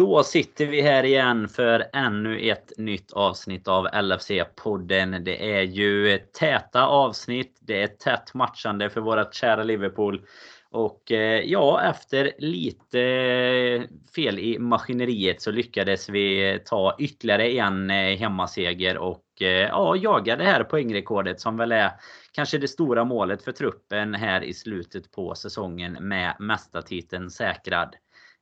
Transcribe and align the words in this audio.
Då 0.00 0.22
sitter 0.22 0.66
vi 0.66 0.80
här 0.80 1.04
igen 1.04 1.48
för 1.48 1.86
ännu 1.92 2.50
ett 2.50 2.72
nytt 2.78 3.12
avsnitt 3.12 3.68
av 3.68 3.86
LFC-podden. 3.86 5.18
Det 5.18 5.52
är 5.54 5.62
ju 5.62 6.18
täta 6.18 6.86
avsnitt. 6.86 7.58
Det 7.60 7.82
är 7.82 7.86
tätt 7.86 8.34
matchande 8.34 8.90
för 8.90 9.00
vårat 9.00 9.34
kära 9.34 9.62
Liverpool. 9.62 10.22
Och 10.70 11.12
eh, 11.12 11.40
ja, 11.40 11.82
efter 11.82 12.32
lite 12.38 13.00
eh, 13.00 13.82
fel 14.14 14.38
i 14.38 14.58
maskineriet 14.58 15.42
så 15.42 15.50
lyckades 15.50 16.08
vi 16.08 16.50
eh, 16.50 16.58
ta 16.58 16.96
ytterligare 16.98 17.50
en 17.50 17.90
hemmaseger 17.90 18.98
och 18.98 19.24
ja, 19.38 19.96
jaga 19.96 20.36
det 20.36 20.44
här 20.44 20.64
poängrekordet 20.64 21.40
som 21.40 21.56
väl 21.56 21.72
är 21.72 21.90
kanske 22.32 22.58
det 22.58 22.68
stora 22.68 23.04
målet 23.04 23.42
för 23.42 23.52
truppen 23.52 24.14
här 24.14 24.44
i 24.44 24.54
slutet 24.54 25.12
på 25.12 25.34
säsongen 25.34 25.92
med 25.92 26.36
mästartiteln 26.38 27.30
säkrad. 27.30 27.96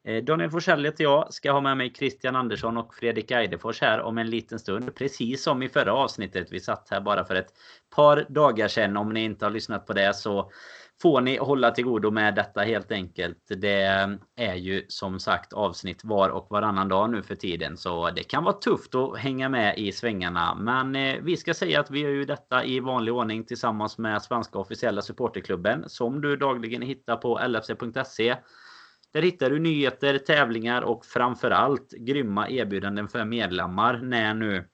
Eh, 0.09 0.25
Daniel 0.25 0.51
Forsell 0.51 0.85
heter 0.85 1.05
jag. 1.05 1.35
Ska 1.35 1.53
ha 1.53 1.61
med 1.61 1.77
mig 1.77 1.93
Christian 1.95 2.37
Andersson 2.37 2.77
och 2.77 2.95
Fredrik 2.95 3.31
Eidefors 3.31 3.81
här 3.81 4.01
om 4.01 4.19
en 4.19 4.31
liten 4.31 4.59
stund. 4.59 4.95
Precis 4.95 5.43
som 5.43 5.63
i 5.63 5.69
förra 5.69 5.93
avsnittet. 5.93 6.49
Vi 6.51 6.61
satt 6.61 6.89
här 6.91 7.01
bara 7.01 7.25
för 7.25 7.35
ett 7.35 7.53
par 7.97 8.27
dagar 8.29 8.69
sedan. 8.69 8.97
Om 8.97 9.13
ni 9.13 9.25
inte 9.25 9.45
har 9.45 9.51
lyssnat 9.51 9.87
på 9.87 9.93
det 9.93 10.15
så 10.15 10.51
får 11.03 11.21
ni 11.21 11.37
hålla 11.37 11.71
till 11.71 11.85
godo 11.85 12.11
med 12.11 12.35
detta 12.35 12.61
helt 12.61 12.93
enkelt. 12.93 13.39
Det 13.49 14.09
är 14.37 14.55
ju 14.55 14.85
som 14.89 15.21
sagt 15.21 15.53
avsnitt 15.53 16.05
var 16.05 16.29
och 16.29 16.47
varannan 16.51 16.89
dag 16.89 17.11
nu 17.11 17.23
för 17.23 17.35
tiden. 17.35 17.77
Så 17.77 18.11
det 18.11 18.23
kan 18.23 18.45
vara 18.45 18.55
tufft 18.55 18.95
att 18.95 19.19
hänga 19.19 19.49
med 19.49 19.79
i 19.79 19.93
svängarna. 19.93 20.55
Men 20.55 20.97
eh, 20.97 21.17
vi 21.23 21.37
ska 21.37 21.55
säga 21.55 21.81
att 21.81 21.91
vi 21.91 22.01
gör 22.01 22.11
ju 22.11 22.25
detta 22.25 22.65
i 22.65 22.81
vanlig 22.81 23.15
ordning 23.15 23.45
tillsammans 23.45 23.99
med 23.99 24.23
Svenska 24.23 24.59
officiella 24.59 25.03
supporterklubben. 25.03 25.85
Som 25.89 26.21
du 26.21 26.37
dagligen 26.37 26.83
hittar 26.83 27.17
på 27.17 27.39
lfc.se. 27.39 28.37
Där 29.13 29.23
hittar 29.23 29.51
du 29.51 29.59
nyheter, 29.59 30.19
tävlingar 30.19 30.83
och 30.83 31.05
framförallt 31.05 31.93
grymma 31.93 32.49
erbjudanden 32.49 33.09
för 33.09 33.25
medlemmar 33.25 34.01
när 34.03 34.35
nu 34.35 34.69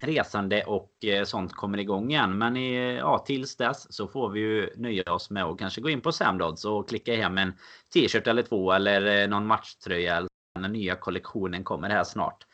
resande 0.00 0.64
och 0.64 1.04
eh, 1.04 1.24
sånt 1.24 1.52
kommer 1.52 1.78
igång 1.78 2.10
igen. 2.10 2.38
Men 2.38 2.56
i, 2.56 2.96
ja, 2.96 3.18
tills 3.18 3.56
dess 3.56 3.94
så 3.94 4.08
får 4.08 4.30
vi 4.30 4.40
ju 4.40 4.70
nöja 4.76 5.12
oss 5.12 5.30
med 5.30 5.44
att 5.44 5.58
kanske 5.58 5.80
gå 5.80 5.90
in 5.90 6.00
på 6.00 6.12
Samdods 6.12 6.64
och 6.64 6.88
klicka 6.88 7.16
hem 7.16 7.38
en 7.38 7.52
t-shirt 7.94 8.26
eller 8.26 8.42
två 8.42 8.72
eller 8.72 9.22
eh, 9.22 9.28
någon 9.28 9.46
matchtröja 9.46 10.26
när 10.58 10.68
nya 10.68 10.94
kollektionen 10.94 11.64
kommer 11.64 11.90
här 11.90 12.04
snart. 12.04 12.46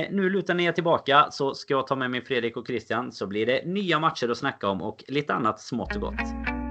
Eh, 0.00 0.10
nu 0.10 0.30
lutar 0.30 0.54
ni 0.54 0.64
er 0.64 0.72
tillbaka 0.72 1.26
så 1.30 1.54
ska 1.54 1.74
jag 1.74 1.86
ta 1.86 1.96
med 1.96 2.10
mig 2.10 2.24
Fredrik 2.24 2.56
och 2.56 2.66
Christian 2.66 3.12
så 3.12 3.26
blir 3.26 3.46
det 3.46 3.66
nya 3.66 3.98
matcher 3.98 4.28
att 4.28 4.38
snacka 4.38 4.68
om 4.68 4.82
och 4.82 5.04
lite 5.08 5.34
annat 5.34 5.60
smått 5.60 5.94
och 5.94 6.00
gott. 6.00 6.61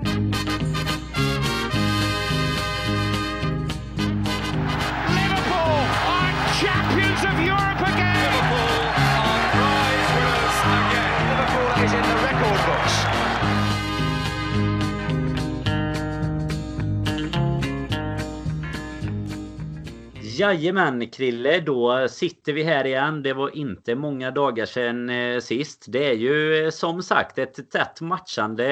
Of 7.26 7.40
Europe 7.40 7.71
Jajamän 20.42 21.10
Krille, 21.10 21.60
då 21.60 22.08
sitter 22.08 22.54
vi 22.54 22.64
här 22.64 22.86
igen. 22.86 23.24
Det 23.24 23.34
var 23.34 23.56
inte 23.56 23.96
många 23.96 24.32
dagar 24.32 24.66
sedan 24.66 25.10
eh, 25.10 25.40
sist. 25.40 25.86
Det 25.88 26.10
är 26.10 26.14
ju 26.14 26.66
eh, 26.66 26.70
som 26.70 27.04
sagt 27.04 27.38
ett 27.38 27.72
tätt 27.72 28.02
matchande. 28.02 28.64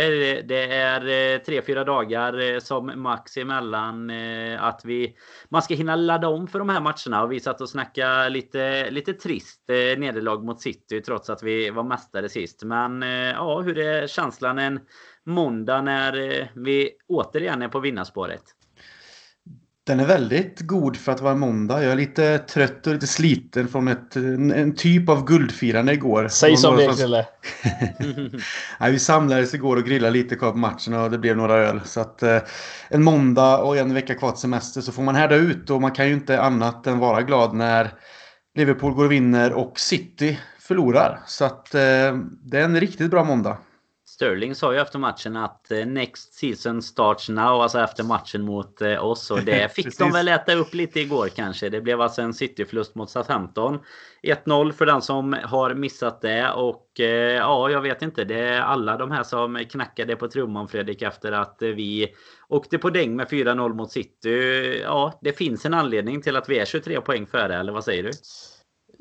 Det 0.42 0.72
är 0.74 1.36
eh, 1.36 1.42
tre, 1.42 1.62
fyra 1.62 1.84
dagar 1.84 2.54
eh, 2.54 2.60
som 2.60 2.92
max 2.96 3.38
emellan 3.38 4.12
att 4.60 4.82
vi... 4.86 5.16
Man 5.50 5.62
ska 5.62 5.76
hinna 5.76 5.96
ladda 5.96 6.28
om 6.28 6.48
för 6.48 6.60
de 6.60 6.70
här 6.70 6.82
matcherna 6.82 7.24
och 7.24 7.32
vi 7.32 7.40
satt 7.40 7.62
och 7.62 7.70
snackade 7.70 8.30
lite, 8.30 8.92
lite 8.92 9.14
trist 9.14 9.64
nederlag 9.98 10.46
mot 10.46 10.62
City 10.62 11.02
trots 11.02 11.30
att 11.30 11.44
vi 11.44 11.70
var 11.70 11.84
mästare 11.84 12.30
sist. 12.30 12.64
Men 12.64 13.02
ja, 13.02 13.62
hur 13.62 13.78
är 13.78 14.08
känslan 14.08 14.60
en 14.60 14.80
måndag 15.26 15.82
när 15.82 16.14
vi 16.56 16.92
återigen 17.08 17.62
är 17.62 17.68
på 17.68 17.80
vinnarspåret? 17.80 18.44
Den 19.90 20.00
är 20.00 20.06
väldigt 20.06 20.60
god 20.60 20.98
för 20.98 21.12
att 21.12 21.22
vara 21.22 21.36
måndag. 21.36 21.84
Jag 21.84 21.92
är 21.92 21.96
lite 21.96 22.38
trött 22.38 22.88
och 22.88 22.94
lite 22.94 23.08
sliten 23.08 23.68
från 23.68 23.88
ett, 23.88 24.16
en, 24.16 24.52
en 24.52 24.76
typ 24.76 25.10
av 25.10 25.26
guldfirande 25.26 25.94
igår. 25.94 26.28
Säg 26.28 26.58
som 26.58 26.78
det 26.78 26.98
Krille. 26.98 27.26
Nej, 28.80 28.92
vi 28.92 29.00
samlades 29.00 29.54
igår 29.54 29.78
och 29.78 29.84
grillade 29.84 30.14
lite 30.14 30.36
kvar 30.36 30.52
på 30.52 30.58
matchen 30.58 30.94
och 30.94 31.12
det 31.12 31.18
blev 31.18 31.38
några 31.38 31.54
öl. 31.54 31.82
Så 31.86 32.02
att 32.02 32.24
eh, 32.24 32.38
en 32.90 33.04
måndag 33.04 33.58
och 33.58 33.78
en 33.78 33.94
vecka 33.94 34.16
kvar 34.16 34.32
till 34.32 34.42
semester 34.42 34.82
så 34.82 34.92
får 34.92 35.04
man 35.04 35.16
härda 35.16 35.36
ut 35.36 35.70
och 35.70 35.82
man 35.82 35.92
kan 35.92 36.08
ju 36.08 36.14
inte 36.14 36.42
annat 36.42 36.88
än 36.88 37.00
vara 37.00 37.22
glad 37.22 37.56
när 37.56 37.94
Liverpool 38.56 38.94
går 38.94 39.06
och 39.06 39.12
vinner 39.12 39.54
och 39.54 39.80
City 39.80 40.40
förlorar. 40.60 41.20
Så 41.26 41.46
att 41.46 41.76
eh, 41.76 42.18
det 42.44 42.58
är 42.58 42.64
en 42.64 42.80
riktigt 42.80 43.12
bra 43.12 43.24
måndag. 43.24 43.58
Sterling 44.20 44.56
sa 44.56 44.74
ju 44.74 44.80
efter 44.80 45.00
matchen 45.00 45.36
att 45.36 45.72
eh, 45.72 45.86
next 45.86 46.34
season 46.34 46.82
starts 46.82 47.30
now, 47.30 47.62
alltså 47.62 47.80
efter 47.80 48.04
matchen 48.04 48.42
mot 48.42 48.82
eh, 48.82 49.06
oss. 49.06 49.32
Och 49.32 49.44
det 49.44 49.72
fick 49.76 49.98
de 49.98 50.12
väl 50.12 50.28
äta 50.28 50.54
upp 50.54 50.74
lite 50.74 51.00
igår 51.00 51.28
kanske. 51.28 51.70
Det 51.70 51.82
blev 51.82 52.02
alltså 52.02 52.22
en 52.22 52.34
City-förlust 52.34 52.96
mot 52.96 53.10
Southampton. 53.10 53.80
1-0 54.24 54.72
för 54.72 54.86
den 54.86 55.02
som 55.02 55.38
har 55.44 55.74
missat 55.74 56.22
det. 56.22 56.52
Och 56.52 57.00
eh, 57.00 57.36
ja, 57.36 57.70
jag 57.70 57.82
vet 57.82 58.02
inte. 58.02 58.24
Det 58.24 58.40
är 58.40 58.62
alla 58.62 58.98
de 58.98 59.12
här 59.12 59.24
som 59.24 59.66
knackade 59.70 60.16
på 60.16 60.28
trumman 60.28 60.68
Fredrik 60.68 61.02
efter 61.02 61.32
att 61.32 61.58
vi 61.60 62.16
åkte 62.50 62.78
på 62.78 62.90
däng 62.90 63.16
med 63.16 63.28
4-0 63.28 63.74
mot 63.74 63.92
City. 63.92 64.82
Ja, 64.84 65.20
det 65.22 65.34
finns 65.34 65.66
en 65.66 65.74
anledning 65.74 66.22
till 66.22 66.36
att 66.36 66.50
vi 66.50 66.60
är 66.60 66.66
23 66.66 67.02
poäng 67.02 67.28
före, 67.28 67.56
eller 67.56 67.72
vad 67.74 67.84
säger 67.84 68.04
du? 68.04 68.12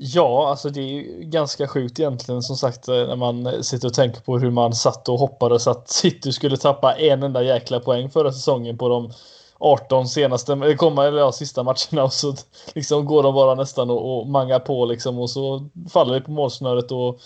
Ja, 0.00 0.48
alltså 0.50 0.70
det 0.70 0.81
är 0.81 0.84
ju 0.84 1.20
ganska 1.22 1.69
sjukt 1.69 2.00
egentligen 2.00 2.42
som 2.42 2.56
sagt 2.56 2.88
eh, 2.88 2.94
när 2.94 3.16
man 3.16 3.47
eh, 3.47 3.60
sitter 3.60 3.88
och 3.88 3.94
tänker 3.94 4.20
på 4.20 4.38
hur 4.38 4.50
man 4.50 4.75
satt 4.75 5.09
och 5.09 5.19
hoppades 5.19 5.66
att 5.66 5.88
City 5.91 6.32
skulle 6.32 6.56
tappa 6.56 6.94
en 6.94 7.22
enda 7.22 7.42
jäkla 7.42 7.81
poäng 7.81 8.10
förra 8.10 8.32
säsongen 8.32 8.78
på 8.78 8.88
de 8.88 9.12
18 9.58 10.08
senaste, 10.08 10.53
eh, 10.53 10.76
komma, 10.76 11.06
eller 11.06 11.19
ja, 11.19 11.32
sista 11.32 11.62
matcherna 11.62 12.03
och 12.04 12.12
så 12.12 12.34
liksom 12.75 13.04
går 13.04 13.22
de 13.22 13.34
bara 13.34 13.54
nästan 13.54 13.91
och, 13.91 14.19
och 14.19 14.26
mangar 14.26 14.58
på 14.58 14.84
liksom 14.84 15.19
och 15.19 15.31
så 15.31 15.69
faller 15.91 16.14
det 16.14 16.20
på 16.20 16.31
målsnöret 16.31 16.92
och 16.92 17.20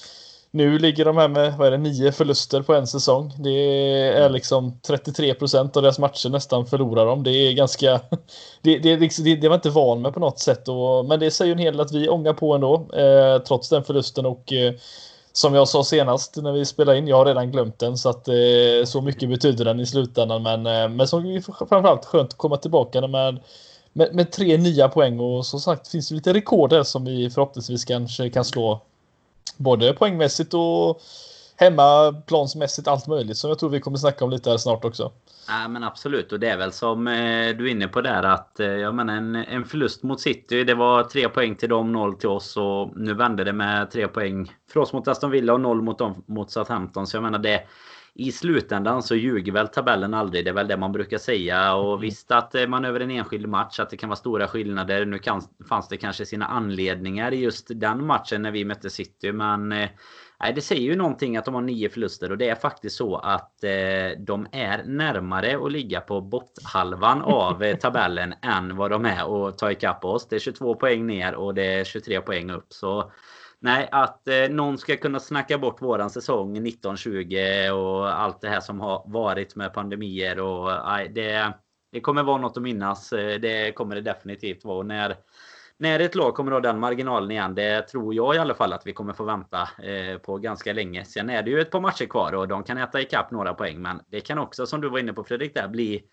nu 0.54 0.78
ligger 0.78 1.04
de 1.04 1.16
här 1.16 1.28
med, 1.28 1.56
vad 1.56 1.66
är 1.66 1.70
det, 1.70 1.78
nio 1.78 2.12
förluster 2.12 2.62
på 2.62 2.74
en 2.74 2.86
säsong. 2.86 3.34
Det 3.38 3.50
är 4.08 4.30
liksom 4.30 4.80
33 4.86 5.34
procent 5.34 5.76
av 5.76 5.82
deras 5.82 5.98
matcher 5.98 6.28
nästan 6.28 6.66
förlorar 6.66 7.06
de. 7.06 7.22
Det 7.22 7.30
är 7.30 7.52
ganska... 7.52 8.00
Det, 8.62 8.78
det, 8.78 8.96
det, 8.96 9.36
det 9.36 9.48
var 9.48 9.54
inte 9.54 9.70
van 9.70 10.02
med 10.02 10.14
på 10.14 10.20
något 10.20 10.38
sätt. 10.38 10.68
Och, 10.68 11.04
men 11.04 11.20
det 11.20 11.30
säger 11.30 11.48
ju 11.48 11.52
en 11.52 11.58
hel 11.58 11.72
del 11.72 11.80
att 11.80 11.92
vi 11.92 12.08
ångar 12.08 12.32
på 12.32 12.54
ändå, 12.54 12.74
eh, 12.74 13.42
trots 13.42 13.68
den 13.68 13.84
förlusten. 13.84 14.26
Och 14.26 14.52
eh, 14.52 14.74
som 15.32 15.54
jag 15.54 15.68
sa 15.68 15.84
senast 15.84 16.36
när 16.36 16.52
vi 16.52 16.64
spelade 16.64 16.98
in, 16.98 17.08
jag 17.08 17.16
har 17.16 17.26
redan 17.26 17.50
glömt 17.50 17.78
den. 17.78 17.98
Så 17.98 18.08
att 18.08 18.28
eh, 18.28 18.84
så 18.84 19.00
mycket 19.00 19.28
betyder 19.28 19.64
den 19.64 19.80
i 19.80 19.86
slutändan. 19.86 20.42
Men, 20.42 20.66
eh, 20.66 20.88
men 20.88 20.98
det 20.98 21.42
framförallt 21.42 22.04
skönt 22.04 22.32
att 22.32 22.38
komma 22.38 22.56
tillbaka 22.56 23.06
med, 23.06 23.38
med, 23.92 24.14
med 24.14 24.32
tre 24.32 24.56
nya 24.56 24.88
poäng. 24.88 25.20
Och 25.20 25.46
som 25.46 25.60
sagt 25.60 25.88
finns 25.88 26.08
det 26.08 26.14
lite 26.14 26.34
rekord 26.34 26.72
här 26.72 26.82
som 26.82 27.04
vi 27.04 27.30
förhoppningsvis 27.30 27.84
kanske 27.84 28.30
kan 28.30 28.44
slå 28.44 28.80
både 29.56 29.92
poängmässigt 29.92 30.54
och 30.54 31.00
hemmaplansmässigt 31.56 32.88
allt 32.88 33.06
möjligt 33.06 33.36
som 33.36 33.50
jag 33.50 33.58
tror 33.58 33.70
vi 33.70 33.80
kommer 33.80 33.96
snacka 33.96 34.24
om 34.24 34.30
lite 34.30 34.50
här 34.50 34.56
snart 34.56 34.84
också. 34.84 35.12
Ja 35.48 35.68
men 35.68 35.84
absolut 35.84 36.32
och 36.32 36.40
det 36.40 36.48
är 36.48 36.56
väl 36.56 36.72
som 36.72 37.08
eh, 37.08 37.56
du 37.56 37.66
är 37.66 37.70
inne 37.70 37.88
på 37.88 38.00
där 38.00 38.22
att 38.22 38.60
eh, 38.60 38.66
jag 38.66 38.94
menar 38.94 39.16
en, 39.16 39.34
en 39.34 39.64
förlust 39.64 40.02
mot 40.02 40.20
City 40.20 40.64
det 40.64 40.74
var 40.74 41.02
tre 41.04 41.28
poäng 41.28 41.54
till 41.54 41.68
dem, 41.68 41.92
noll 41.92 42.14
till 42.14 42.28
oss 42.28 42.56
och 42.56 42.96
nu 42.96 43.14
vände 43.14 43.44
det 43.44 43.52
med 43.52 43.90
tre 43.90 44.08
poäng 44.08 44.52
för 44.72 44.80
oss 44.80 44.92
mot 44.92 45.08
Aston 45.08 45.30
Villa 45.30 45.52
och 45.52 45.60
noll 45.60 45.82
mot 45.82 45.98
dem 45.98 46.22
mot 46.26 46.50
Southampton 46.50 47.06
så 47.06 47.16
jag 47.16 47.22
menar 47.22 47.38
det 47.38 47.62
i 48.14 48.32
slutändan 48.32 49.02
så 49.02 49.14
ljuger 49.14 49.52
väl 49.52 49.68
tabellen 49.68 50.14
aldrig. 50.14 50.44
Det 50.44 50.50
är 50.50 50.54
väl 50.54 50.68
det 50.68 50.76
man 50.76 50.92
brukar 50.92 51.18
säga. 51.18 51.74
Och 51.74 52.02
visst 52.02 52.30
att 52.30 52.54
eh, 52.54 52.66
man 52.66 52.84
över 52.84 53.00
en 53.00 53.10
enskild 53.10 53.48
match 53.48 53.80
att 53.80 53.90
det 53.90 53.96
kan 53.96 54.08
vara 54.08 54.16
stora 54.16 54.48
skillnader. 54.48 55.04
Nu 55.04 55.18
kan, 55.18 55.42
fanns 55.68 55.88
det 55.88 55.96
kanske 55.96 56.26
sina 56.26 56.46
anledningar 56.46 57.32
i 57.32 57.36
just 57.36 57.66
den 57.74 58.06
matchen 58.06 58.42
när 58.42 58.50
vi 58.50 58.64
mötte 58.64 58.90
City. 58.90 59.32
Men 59.32 59.72
eh, 59.72 59.88
Nej, 60.42 60.52
det 60.52 60.60
säger 60.60 60.82
ju 60.82 60.96
någonting 60.96 61.36
att 61.36 61.44
de 61.44 61.54
har 61.54 61.62
nio 61.62 61.88
förluster 61.88 62.30
och 62.30 62.38
det 62.38 62.48
är 62.48 62.54
faktiskt 62.54 62.96
så 62.96 63.16
att 63.16 63.64
eh, 63.64 64.18
de 64.18 64.46
är 64.52 64.84
närmare 64.84 65.64
att 65.64 65.72
ligga 65.72 66.00
på 66.00 66.20
botthalvan 66.20 67.22
av 67.22 67.62
eh, 67.62 67.76
tabellen 67.76 68.34
än 68.42 68.76
vad 68.76 68.90
de 68.90 69.04
är 69.04 69.26
och 69.26 69.58
ta 69.58 69.70
ikapp 69.70 70.04
oss. 70.04 70.28
Det 70.28 70.36
är 70.36 70.40
22 70.40 70.74
poäng 70.74 71.06
ner 71.06 71.34
och 71.34 71.54
det 71.54 71.66
är 71.66 71.84
23 71.84 72.20
poäng 72.20 72.50
upp. 72.50 72.66
Så 72.68 73.12
nej, 73.62 73.88
att 73.92 74.28
eh, 74.28 74.48
någon 74.50 74.78
ska 74.78 74.96
kunna 74.96 75.20
snacka 75.20 75.58
bort 75.58 75.82
våran 75.82 76.10
säsong 76.10 76.56
1920 76.56 77.36
och 77.72 78.20
allt 78.20 78.40
det 78.40 78.48
här 78.48 78.60
som 78.60 78.80
har 78.80 79.02
varit 79.06 79.56
med 79.56 79.74
pandemier 79.74 80.40
och 80.40 80.70
nej, 80.84 81.08
det, 81.08 81.52
det 81.92 82.00
kommer 82.00 82.22
vara 82.22 82.38
något 82.38 82.56
att 82.56 82.62
minnas. 82.62 83.12
Eh, 83.12 83.40
det 83.40 83.72
kommer 83.72 83.94
det 83.94 84.00
definitivt 84.00 84.64
vara. 84.64 84.78
Och 84.78 84.86
när 84.86 85.16
när 85.76 86.00
ett 86.00 86.14
lag 86.14 86.34
kommer 86.34 86.52
ha 86.52 86.60
den 86.60 86.78
marginalen 86.78 87.30
igen, 87.30 87.54
det 87.54 87.82
tror 87.82 88.14
jag 88.14 88.34
i 88.34 88.38
alla 88.38 88.54
fall 88.54 88.72
att 88.72 88.86
vi 88.86 88.92
kommer 88.92 89.12
få 89.12 89.24
vänta 89.24 89.68
eh, 89.82 90.18
på 90.18 90.38
ganska 90.38 90.72
länge. 90.72 91.04
Sen 91.04 91.30
är 91.30 91.42
det 91.42 91.50
ju 91.50 91.60
ett 91.60 91.70
par 91.70 91.80
matcher 91.80 92.06
kvar 92.06 92.32
och 92.32 92.48
de 92.48 92.62
kan 92.62 92.78
äta 92.78 93.00
ikapp 93.00 93.30
några 93.30 93.54
poäng. 93.54 93.82
Men 93.82 94.00
det 94.08 94.20
kan 94.20 94.38
också, 94.38 94.66
som 94.66 94.80
du 94.80 94.88
var 94.88 94.98
inne 94.98 95.12
på 95.12 95.24
Fredrik, 95.24 95.54
där 95.54 95.68
bli 95.68 96.04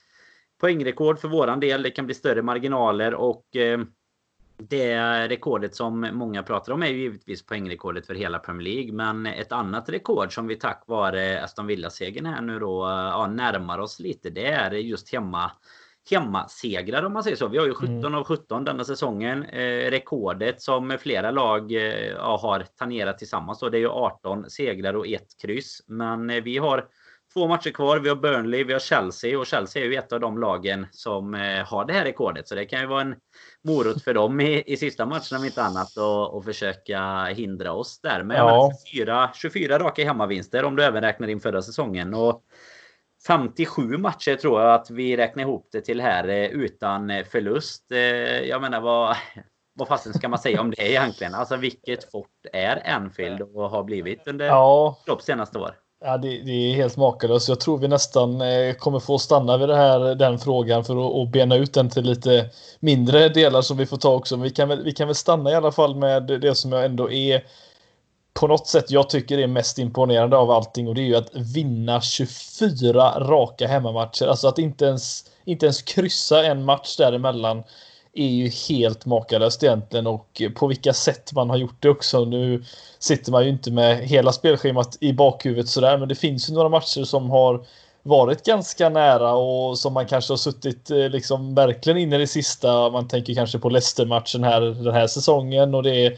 poängrekord 0.61 1.19
för 1.19 1.27
våran 1.27 1.59
del. 1.59 1.83
Det 1.83 1.91
kan 1.91 2.05
bli 2.05 2.15
större 2.15 2.41
marginaler 2.41 3.13
och 3.13 3.55
eh, 3.55 3.79
det 4.59 5.27
rekordet 5.27 5.75
som 5.75 6.09
många 6.13 6.43
pratar 6.43 6.73
om 6.73 6.83
är 6.83 6.87
ju 6.87 6.97
givetvis 6.97 7.45
poängrekordet 7.45 8.07
för 8.07 8.15
hela 8.15 8.39
Premier 8.39 8.73
League. 8.73 8.93
Men 8.93 9.25
ett 9.25 9.51
annat 9.51 9.89
rekord 9.89 10.33
som 10.33 10.47
vi 10.47 10.55
tack 10.55 10.83
vare 10.87 11.43
Aston 11.43 11.67
Villa-segern 11.67 12.25
här 12.25 12.41
nu 12.41 12.59
då 12.59 12.87
ja, 12.89 13.27
närmar 13.27 13.79
oss 13.79 13.99
lite. 13.99 14.29
Det 14.29 14.47
är 14.47 14.71
just 14.71 15.13
hemma 15.13 15.51
hemmasegrar 16.11 17.03
om 17.03 17.13
man 17.13 17.23
säger 17.23 17.37
så. 17.37 17.47
Vi 17.47 17.57
har 17.57 17.65
ju 17.65 17.73
17 17.73 17.97
mm. 17.97 18.15
av 18.15 18.23
17 18.23 18.63
denna 18.63 18.83
säsongen. 18.83 19.43
Eh, 19.43 19.91
rekordet 19.91 20.61
som 20.61 20.97
flera 20.99 21.31
lag 21.31 21.71
eh, 21.71 22.17
har 22.17 22.65
tangerat 22.77 23.17
tillsammans 23.17 23.59
då, 23.59 23.69
det 23.69 23.77
är 23.77 23.79
ju 23.79 23.89
18 23.89 24.49
segrar 24.49 24.93
och 24.93 25.07
ett 25.07 25.41
kryss. 25.41 25.83
Men 25.87 26.29
eh, 26.29 26.43
vi 26.43 26.57
har 26.57 26.85
två 27.39 27.47
matcher 27.47 27.69
kvar. 27.69 27.99
Vi 27.99 28.09
har 28.09 28.15
Burnley, 28.15 28.63
vi 28.63 28.73
har 28.73 28.79
Chelsea 28.79 29.39
och 29.39 29.45
Chelsea 29.45 29.83
är 29.83 29.87
ju 29.87 29.95
ett 29.95 30.13
av 30.13 30.19
de 30.19 30.37
lagen 30.37 30.87
som 30.91 31.33
eh, 31.33 31.65
har 31.65 31.85
det 31.85 31.93
här 31.93 32.03
rekordet. 32.03 32.47
Så 32.47 32.55
det 32.55 32.65
kan 32.65 32.81
ju 32.81 32.87
vara 32.87 33.01
en 33.01 33.15
morot 33.63 34.03
för 34.03 34.13
dem 34.13 34.39
i, 34.39 34.63
i 34.65 34.77
sista 34.77 35.05
matchen 35.05 35.37
om 35.37 35.45
inte 35.45 35.63
annat 35.63 35.97
och, 35.97 36.33
och 36.33 36.45
försöka 36.45 37.25
hindra 37.25 37.71
oss 37.71 38.01
där. 38.01 38.23
Men 38.23 38.37
ja. 38.37 38.71
24, 38.85 39.29
24 39.33 39.79
raka 39.79 40.03
hemmavinster 40.03 40.63
om 40.63 40.75
du 40.75 40.83
även 40.83 41.01
räknar 41.01 41.27
in 41.27 41.39
förra 41.39 41.61
säsongen. 41.61 42.13
Och 42.13 42.43
57 43.27 43.97
matcher 43.97 44.35
tror 44.35 44.61
jag 44.61 44.73
att 44.73 44.89
vi 44.89 45.17
räknar 45.17 45.43
ihop 45.43 45.69
det 45.71 45.81
till 45.81 46.01
här 46.01 46.27
eh, 46.27 46.45
utan 46.45 47.09
eh, 47.09 47.25
förlust. 47.25 47.85
Jag 48.43 48.61
menar 48.61 48.81
vad, 48.81 49.15
vad 49.73 49.87
fasen 49.87 50.13
ska 50.13 50.29
man 50.29 50.39
säga 50.39 50.61
om 50.61 50.71
det 50.71 50.89
egentligen? 50.91 51.33
Alltså 51.33 51.57
vilket 51.57 52.11
fort 52.11 52.45
är 52.53 52.89
Anfield 52.89 53.41
och 53.41 53.69
har 53.69 53.83
blivit 53.83 54.27
under 54.27 54.45
ja. 54.45 54.97
de 55.05 55.19
senaste 55.19 55.59
år? 55.59 55.75
Ja, 56.01 56.17
det, 56.17 56.41
det, 56.41 56.51
är 56.51 56.75
helt 56.75 56.97
makalöst. 56.97 57.49
Jag 57.49 57.59
tror 57.59 57.77
vi 57.77 57.87
nästan 57.87 58.41
eh, 58.41 58.73
kommer 58.73 58.99
få 58.99 59.19
stanna 59.19 59.57
vid 59.57 59.69
det 59.69 59.75
här, 59.75 60.15
den 60.15 60.39
frågan 60.39 60.83
för 60.83 61.21
att 61.21 61.31
bena 61.31 61.55
ut 61.55 61.73
den 61.73 61.89
till 61.89 62.03
lite 62.03 62.49
mindre 62.79 63.29
delar 63.29 63.61
som 63.61 63.77
vi 63.77 63.85
får 63.85 63.97
ta 63.97 64.15
också. 64.15 64.37
Men 64.37 64.43
vi 64.43 64.49
kan, 64.49 64.67
väl, 64.69 64.83
vi 64.83 64.91
kan 64.91 65.07
väl 65.07 65.15
stanna 65.15 65.51
i 65.51 65.55
alla 65.55 65.71
fall 65.71 65.95
med 65.95 66.23
det 66.23 66.55
som 66.55 66.71
jag 66.71 66.85
ändå 66.85 67.11
är 67.11 67.43
på 68.33 68.47
något 68.47 68.67
sätt 68.67 68.91
jag 68.91 69.09
tycker 69.09 69.37
är 69.37 69.47
mest 69.47 69.79
imponerande 69.79 70.37
av 70.37 70.51
allting 70.51 70.87
och 70.87 70.95
det 70.95 71.01
är 71.01 71.05
ju 71.05 71.15
att 71.15 71.35
vinna 71.35 72.01
24 72.01 73.19
raka 73.19 73.67
hemmamatcher. 73.67 74.27
Alltså 74.27 74.47
att 74.47 74.59
inte 74.59 74.85
ens, 74.85 75.25
inte 75.45 75.65
ens 75.65 75.81
kryssa 75.81 76.45
en 76.45 76.65
match 76.65 76.97
däremellan 76.97 77.63
är 78.13 78.27
ju 78.27 78.49
helt 78.69 79.05
makalöst 79.05 79.63
egentligen 79.63 80.07
och 80.07 80.41
på 80.55 80.67
vilka 80.67 80.93
sätt 80.93 81.33
man 81.33 81.49
har 81.49 81.57
gjort 81.57 81.81
det 81.81 81.89
också. 81.89 82.25
Nu 82.25 82.63
sitter 82.99 83.31
man 83.31 83.43
ju 83.43 83.49
inte 83.49 83.71
med 83.71 83.97
hela 83.97 84.31
spelschemat 84.31 84.97
i 84.99 85.13
bakhuvudet 85.13 85.67
sådär, 85.67 85.97
men 85.97 86.09
det 86.09 86.15
finns 86.15 86.49
ju 86.49 86.53
några 86.53 86.69
matcher 86.69 87.03
som 87.03 87.29
har 87.29 87.65
varit 88.03 88.45
ganska 88.45 88.89
nära 88.89 89.33
och 89.33 89.79
som 89.79 89.93
man 89.93 90.05
kanske 90.05 90.31
har 90.33 90.37
suttit 90.37 90.91
eh, 90.91 91.09
liksom 91.09 91.55
verkligen 91.55 91.97
in 91.97 92.13
i 92.13 92.17
det 92.17 92.27
sista. 92.27 92.89
Man 92.89 93.07
tänker 93.07 93.33
kanske 93.33 93.59
på 93.59 93.69
Leicester-matchen 93.69 94.43
här 94.43 94.61
den 94.61 94.93
här 94.93 95.07
säsongen 95.07 95.75
och 95.75 95.83
det 95.83 96.05
är 96.05 96.17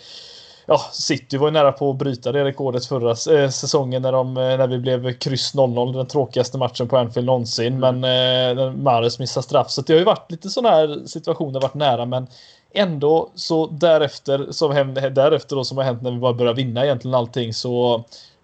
ja, 0.72 0.82
City 0.92 1.38
var 1.38 1.48
ju 1.48 1.52
nära 1.52 1.72
på 1.72 1.90
att 1.90 1.98
bryta 1.98 2.32
det 2.32 2.46
rekordet 2.46 2.86
förra 2.86 3.10
eh, 3.10 3.50
säsongen 3.50 4.02
när, 4.02 4.12
de, 4.12 4.38
eh, 4.38 4.44
när 4.44 4.68
vi 4.68 4.78
blev 4.78 5.14
kryss 5.14 5.56
0-0. 5.56 5.94
Den 5.94 6.08
tråkigaste 6.08 6.58
matchen 6.58 6.88
på 6.88 6.98
Anfield 6.98 7.26
någonsin. 7.26 7.84
Mm. 7.84 8.00
Men 8.00 8.58
eh, 8.58 8.74
Mares 8.74 9.20
missade 9.20 9.44
straff. 9.44 9.70
Så 9.72 9.82
det 9.82 9.94
har 9.94 10.00
ju 10.00 10.06
varit 10.06 10.32
lite 10.32 10.50
sådana 10.50 10.76
här 10.76 11.06
situationer 11.06 11.62
varit 11.62 11.74
nära. 11.74 12.06
Men 12.06 12.28
ändå 12.74 13.30
så 13.36 13.68
därefter, 13.68 14.48
som 14.52 14.72
hände, 14.72 15.10
därefter 15.10 15.56
då, 15.56 15.64
som 15.64 15.78
har 15.78 15.84
hänt 15.84 16.02
när 16.02 16.12
vi 16.12 16.18
bara 16.18 16.34
börjar 16.34 16.54
vinna 16.54 16.86
egentligen 16.86 17.16
allting 17.16 17.54
så 17.54 18.04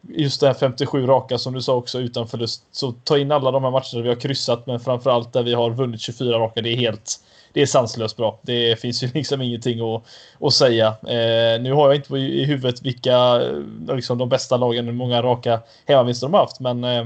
just 0.09 0.41
det 0.41 0.47
här 0.47 0.53
57 0.53 1.07
raka 1.07 1.38
som 1.38 1.53
du 1.53 1.62
sa 1.62 1.75
också 1.75 2.00
utan 2.00 2.27
förlust. 2.27 2.63
Så 2.71 2.91
ta 3.03 3.18
in 3.18 3.31
alla 3.31 3.51
de 3.51 3.63
här 3.63 3.71
matcherna 3.71 4.03
vi 4.03 4.09
har 4.09 4.15
kryssat 4.15 4.68
men 4.68 4.79
framförallt 4.79 5.33
där 5.33 5.44
vi 5.44 5.53
har 5.53 5.69
vunnit 5.69 6.01
24 6.01 6.39
raka. 6.39 6.62
Det 6.62 6.69
är 6.69 6.77
helt 6.77 7.19
det 7.57 7.62
är 7.62 7.65
sanslöst 7.65 8.18
bra. 8.18 8.39
Det 8.42 8.80
finns 8.80 9.04
ju 9.04 9.07
liksom 9.13 9.42
ingenting 9.42 9.80
att, 9.95 10.04
att 10.42 10.54
säga. 10.54 10.88
Eh, 10.88 11.62
nu 11.62 11.74
har 11.74 11.88
jag 11.88 11.95
inte 11.95 12.18
i 12.18 12.45
huvudet 12.45 12.81
vilka 12.81 13.42
eh, 13.42 13.95
liksom, 13.95 14.18
de 14.18 14.30
bästa 14.30 14.57
lagen, 14.57 14.86
hur 14.86 14.94
många 14.94 15.21
raka 15.21 15.59
hemmavinster 15.86 16.27
de 16.27 16.33
har 16.33 16.42
haft, 16.42 16.59
men 16.59 16.83
eh, 16.83 17.06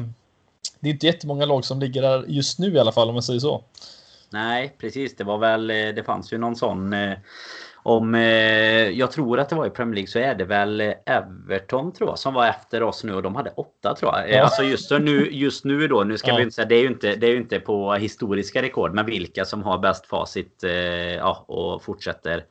det 0.80 0.90
är 0.90 0.94
inte 0.94 1.06
jättemånga 1.06 1.46
lag 1.46 1.66
som 1.66 1.80
ligger 1.80 2.02
där 2.02 2.26
just 2.28 2.60
nu 2.60 2.74
i 2.74 2.80
alla 2.80 2.92
fall 2.92 3.08
om 3.08 3.16
man 3.16 3.24
säger 3.24 3.40
så. 3.40 3.64
Nej, 4.30 4.76
precis. 4.78 5.16
Det 5.16 5.24
var 5.24 5.38
väl, 5.38 5.70
eh, 5.70 5.76
det 5.76 6.04
fanns 6.06 6.34
ju 6.34 6.38
någon 6.38 6.56
sån 6.56 6.94
eh, 6.94 7.18
om 7.84 8.16
eh, 8.16 8.22
jag 8.90 9.12
tror 9.12 9.40
att 9.40 9.50
det 9.50 9.56
var 9.56 9.66
i 9.66 9.70
Premier 9.70 9.96
League 9.96 10.08
så 10.08 10.20
är 10.20 10.36
det 10.36 10.46
väl 10.46 10.82
Everton 11.06 11.94
tror 11.94 12.10
jag 12.10 12.20
som 12.20 12.34
var 12.34 12.48
efter 12.48 12.84
oss 12.84 13.04
nu 13.04 13.14
och 13.14 13.24
de 13.24 13.36
hade 13.36 13.50
åtta 13.50 13.96
tror 13.96 14.12
jag. 14.16 14.32
Ja. 14.32 14.44
Alltså 14.44 14.64
just 14.64 14.92
nu, 14.92 15.30
just 15.32 15.66
nu 15.66 15.88
då, 15.88 16.04
nu 16.04 16.18
ska 16.18 16.28
ja. 16.28 16.36
vi 16.36 16.44
inte 16.44 16.56
säga, 16.56 16.68
det 16.68 16.76
är 16.76 16.82
ju 16.82 16.88
inte, 16.88 17.16
det 17.16 17.28
är 17.28 17.36
inte 17.36 17.60
på 17.60 17.94
historiska 17.94 18.62
rekord, 18.62 18.94
men 18.94 19.06
vilka 19.06 19.46
som 19.46 19.64
har 19.64 19.78
bäst 19.80 20.06
facit 20.06 20.64
eh, 20.64 20.72
ja, 21.16 21.46
och 21.48 21.84
fortsätter 21.84 22.44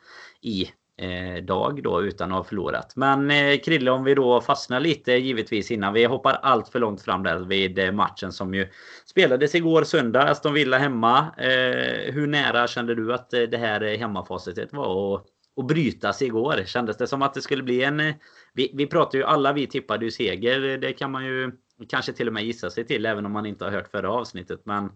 i 0.43 0.63
eh, 0.63 0.69
Eh, 1.01 1.43
dag 1.43 1.83
då 1.83 2.03
utan 2.03 2.33
att 2.33 2.37
ha 2.37 2.45
förlorat. 2.45 2.93
Men 2.97 3.31
eh, 3.31 3.59
Krille, 3.59 3.91
om 3.91 4.05
vi 4.05 4.15
då 4.15 4.41
fastnar 4.41 4.81
lite 4.81 5.13
givetvis 5.13 5.71
innan 5.71 5.93
vi 5.93 6.05
hoppar 6.05 6.33
allt 6.33 6.69
för 6.69 6.79
långt 6.79 7.03
fram 7.03 7.23
där 7.23 7.39
vid 7.39 7.79
eh, 7.79 7.93
matchen 7.93 8.33
som 8.33 8.55
ju 8.55 8.69
spelades 9.07 9.55
igår 9.55 9.85
söndag. 9.85 10.23
Aston 10.23 10.55
Villa 10.55 10.79
hemma. 10.79 11.19
Eh, 11.39 12.13
hur 12.13 12.27
nära 12.27 12.67
kände 12.67 12.95
du 12.95 13.15
att 13.15 13.33
eh, 13.33 13.43
det 13.43 13.57
här 13.57 13.83
eh, 13.83 13.99
hemmafacitet 13.99 14.73
var 14.73 15.15
att, 15.15 15.25
att 15.57 15.67
brytas 15.67 16.23
igår? 16.23 16.63
Kändes 16.67 16.97
det 16.97 17.07
som 17.07 17.23
att 17.23 17.35
det 17.35 17.43
skulle 17.43 17.63
bli 17.63 17.83
en... 17.83 18.01
Eh, 18.01 18.15
vi, 18.53 18.71
vi 18.75 18.87
pratar 18.87 19.19
ju 19.19 19.25
alla, 19.25 19.53
vi 19.53 19.67
tippade 19.67 20.05
ju 20.05 20.11
seger. 20.11 20.79
Det 20.79 20.93
kan 20.93 21.11
man 21.11 21.25
ju 21.25 21.53
kanske 21.89 22.13
till 22.13 22.27
och 22.27 22.35
med 22.35 22.45
gissa 22.45 22.71
sig 22.71 22.87
till 22.87 23.07
även 23.07 23.27
om 23.27 23.33
man 23.33 23.47
inte 23.47 23.65
har 23.65 23.73
hört 23.73 23.91
förra 23.91 24.11
avsnittet. 24.11 24.61
Men 24.65 24.93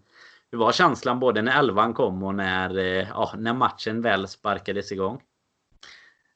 hur 0.52 0.58
var 0.58 0.72
känslan 0.72 1.20
både 1.20 1.42
när 1.42 1.58
elvan 1.58 1.94
kom 1.94 2.22
och 2.22 2.34
när, 2.34 2.78
eh, 2.78 3.08
ja, 3.08 3.34
när 3.38 3.54
matchen 3.54 4.02
väl 4.02 4.28
sparkades 4.28 4.92
igång? 4.92 5.20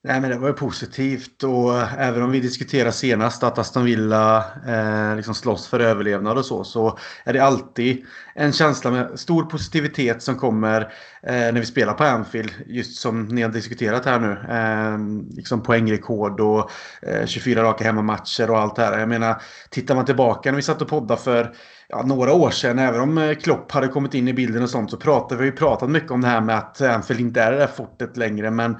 Nej, 0.08 0.20
men 0.20 0.30
det 0.30 0.38
var 0.38 0.48
ju 0.48 0.54
positivt 0.54 1.42
och 1.42 1.78
eh, 1.78 1.98
även 1.98 2.22
om 2.22 2.30
vi 2.30 2.40
diskuterade 2.40 2.92
senast 2.92 3.42
att 3.42 3.58
Aston 3.58 3.84
Villa 3.84 4.44
eh, 4.66 5.16
liksom 5.16 5.34
slåss 5.34 5.68
för 5.68 5.80
överlevnad 5.80 6.38
och 6.38 6.44
så, 6.44 6.64
så 6.64 6.98
är 7.24 7.32
det 7.32 7.44
alltid 7.44 8.06
en 8.34 8.52
känsla 8.52 8.90
med 8.90 9.20
stor 9.20 9.44
positivitet 9.44 10.22
som 10.22 10.36
kommer 10.36 10.80
eh, 11.22 11.32
när 11.32 11.52
vi 11.52 11.66
spelar 11.66 11.94
på 11.94 12.04
Anfield. 12.04 12.52
Just 12.66 13.00
som 13.00 13.24
ni 13.24 13.42
har 13.42 13.48
diskuterat 13.50 14.04
här 14.04 14.18
nu. 14.20 14.30
Eh, 14.30 15.26
liksom 15.36 15.62
poängrekord 15.62 16.40
och 16.40 16.70
eh, 17.02 17.26
24 17.26 17.62
raka 17.62 17.84
hemmamatcher 17.84 18.50
och 18.50 18.58
allt 18.58 18.76
det 18.76 18.84
här. 18.84 18.98
Jag 18.98 19.08
menar, 19.08 19.42
tittar 19.70 19.94
man 19.94 20.04
tillbaka 20.04 20.50
när 20.50 20.56
vi 20.56 20.62
satt 20.62 20.82
och 20.82 20.88
poddade 20.88 21.20
för 21.20 21.54
ja, 21.88 22.02
några 22.02 22.32
år 22.32 22.50
sedan, 22.50 22.78
även 22.78 23.00
om 23.00 23.18
eh, 23.18 23.34
Klopp 23.34 23.72
hade 23.72 23.88
kommit 23.88 24.14
in 24.14 24.28
i 24.28 24.32
bilden 24.32 24.62
och 24.62 24.70
sånt, 24.70 24.90
så 24.90 24.96
pratade 24.96 25.42
vi 25.42 25.52
pratat 25.52 25.90
mycket 25.90 26.10
om 26.10 26.20
det 26.20 26.28
här 26.28 26.40
med 26.40 26.58
att 26.58 26.80
Anfield 26.80 27.20
inte 27.20 27.42
är 27.42 27.52
det 27.52 27.58
där 27.58 27.66
fortet 27.66 28.16
längre. 28.16 28.50
Men 28.50 28.76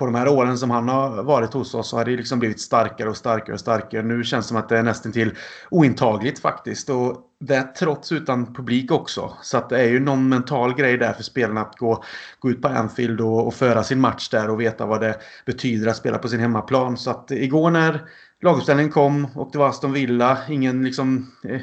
på 0.00 0.06
de 0.06 0.14
här 0.14 0.28
åren 0.28 0.58
som 0.58 0.70
han 0.70 0.88
har 0.88 1.22
varit 1.22 1.52
hos 1.52 1.74
oss 1.74 1.88
så 1.88 1.96
har 1.96 2.04
det 2.04 2.16
liksom 2.16 2.38
blivit 2.38 2.60
starkare 2.60 3.08
och 3.08 3.16
starkare 3.16 3.54
och 3.54 3.60
starkare. 3.60 4.02
Nu 4.02 4.24
känns 4.24 4.44
det 4.44 4.48
som 4.48 4.56
att 4.56 4.68
det 4.68 4.78
är 4.78 4.82
nästan 4.82 5.12
till 5.12 5.34
ointagligt 5.70 6.38
faktiskt. 6.38 6.90
Och 6.90 7.16
det 7.40 7.62
trots 7.62 8.12
utan 8.12 8.54
publik 8.54 8.92
också. 8.92 9.32
Så 9.42 9.58
att 9.58 9.68
det 9.68 9.80
är 9.80 9.88
ju 9.88 10.00
någon 10.00 10.28
mental 10.28 10.74
grej 10.74 10.98
där 10.98 11.12
för 11.12 11.22
spelarna 11.22 11.60
att 11.60 11.76
gå, 11.76 12.04
gå 12.38 12.50
ut 12.50 12.62
på 12.62 12.68
Anfield 12.68 13.20
och, 13.20 13.46
och 13.46 13.54
föra 13.54 13.82
sin 13.82 14.00
match 14.00 14.28
där 14.28 14.50
och 14.50 14.60
veta 14.60 14.86
vad 14.86 15.00
det 15.00 15.16
betyder 15.46 15.90
att 15.90 15.96
spela 15.96 16.18
på 16.18 16.28
sin 16.28 16.40
hemmaplan. 16.40 16.96
Så 16.96 17.10
att 17.10 17.30
igår 17.30 17.70
när 17.70 18.04
laguppställningen 18.42 18.92
kom 18.92 19.26
och 19.34 19.48
det 19.52 19.58
var 19.58 19.68
Aston 19.68 19.92
Villa, 19.92 20.38
ingen 20.48 20.84
liksom... 20.84 21.30
Eh, 21.44 21.60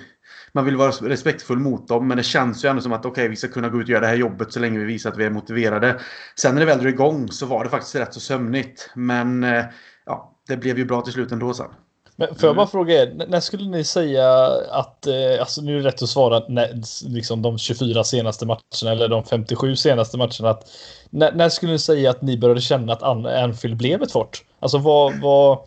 man 0.58 0.66
vill 0.66 0.76
vara 0.76 0.92
respektfull 0.92 1.60
mot 1.60 1.88
dem. 1.88 2.08
Men 2.08 2.18
det 2.18 2.24
känns 2.24 2.66
ju 2.66 2.70
ändå 2.70 2.82
som 2.82 2.94
att 2.94 3.00
okej, 3.00 3.12
okay, 3.12 3.28
vi 3.28 3.36
ska 3.36 3.48
kunna 3.48 3.70
gå 3.70 3.78
ut 3.78 3.84
och 3.84 3.90
göra 3.90 4.02
det 4.02 4.08
här 4.08 4.16
jobbet 4.16 4.54
så 4.54 4.60
länge 4.60 4.80
vi 4.80 4.86
visar 4.86 5.12
att 5.12 5.18
vi 5.18 5.26
är 5.26 5.30
motiverade. 5.30 6.00
Sen 6.36 6.54
när 6.54 6.60
det 6.60 6.66
väl 6.66 6.80
drog 6.80 6.94
igång 6.94 7.32
så 7.32 7.46
var 7.46 7.64
det 7.64 7.70
faktiskt 7.70 7.96
rätt 7.96 8.14
så 8.14 8.20
sömnigt. 8.20 8.90
Men 8.96 9.44
eh, 9.44 9.66
ja, 10.06 10.34
det 10.48 10.58
blev 10.58 10.78
ju 10.78 10.86
bra 10.86 11.02
till 11.02 11.14
slut 11.14 11.32
ändå 11.32 11.54
sen. 11.54 11.68
Men 12.16 12.36
får 12.36 12.50
jag 12.50 12.56
bara 12.56 12.68
fråga 12.68 12.94
er, 12.94 13.26
när 13.28 13.40
skulle 13.40 13.70
ni 13.70 13.84
säga 13.84 14.32
att, 14.72 15.08
eh, 15.08 15.40
alltså 15.40 15.62
nu 15.62 15.78
är 15.78 15.82
det 15.82 15.88
rätt 15.88 16.04
att 16.04 16.10
svara 16.10 16.44
när, 16.48 16.82
liksom 17.10 17.42
de 17.42 17.58
24 17.58 18.04
senaste 18.04 18.46
matcherna 18.46 18.92
eller 18.92 19.08
de 19.08 19.24
57 19.24 19.76
senaste 19.76 20.18
matcherna. 20.18 20.50
Att, 20.50 20.70
när, 21.10 21.32
när 21.32 21.50
skulle 21.50 21.72
ni 21.72 21.80
säga 21.80 22.10
att 22.10 22.22
ni 22.22 22.38
började 22.38 22.62
känna 22.62 22.94
att 22.94 23.04
Anfield 23.04 23.78
blev 23.78 24.02
ett 24.02 24.12
fort? 24.12 24.44
Alltså 24.60 24.78
vad, 24.78 25.22
vad, 25.22 25.60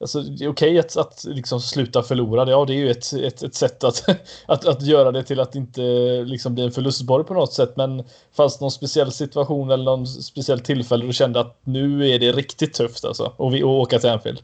Alltså, 0.00 0.20
det 0.20 0.44
är 0.44 0.48
okej 0.48 0.70
okay 0.70 0.78
att, 0.78 0.96
att 0.96 1.24
liksom 1.24 1.60
sluta 1.60 2.02
förlora. 2.02 2.50
Ja, 2.50 2.64
det 2.64 2.72
är 2.72 2.76
ju 2.76 2.90
ett, 2.90 3.12
ett, 3.12 3.42
ett 3.42 3.54
sätt 3.54 3.84
att, 3.84 4.04
att, 4.46 4.66
att 4.66 4.82
göra 4.82 5.12
det 5.12 5.22
till 5.22 5.40
att 5.40 5.54
inte 5.54 5.82
liksom 6.24 6.54
bli 6.54 6.64
en 6.64 6.72
förlustborg 6.72 7.24
på 7.24 7.34
något 7.34 7.52
sätt. 7.52 7.76
Men 7.76 8.04
fanns 8.32 8.58
det 8.58 8.64
någon 8.64 8.70
speciell 8.70 9.12
situation 9.12 9.70
eller 9.70 9.84
någon 9.84 10.06
speciell 10.06 10.60
tillfälle 10.60 11.06
du 11.06 11.12
kände 11.12 11.40
att 11.40 11.60
nu 11.64 12.10
är 12.10 12.18
det 12.18 12.32
riktigt 12.32 12.74
tufft 12.74 13.04
alltså? 13.04 13.32
Och, 13.36 13.54
vi, 13.54 13.62
och 13.62 13.80
åka 13.80 13.98
till 13.98 14.10
Anfield? 14.10 14.40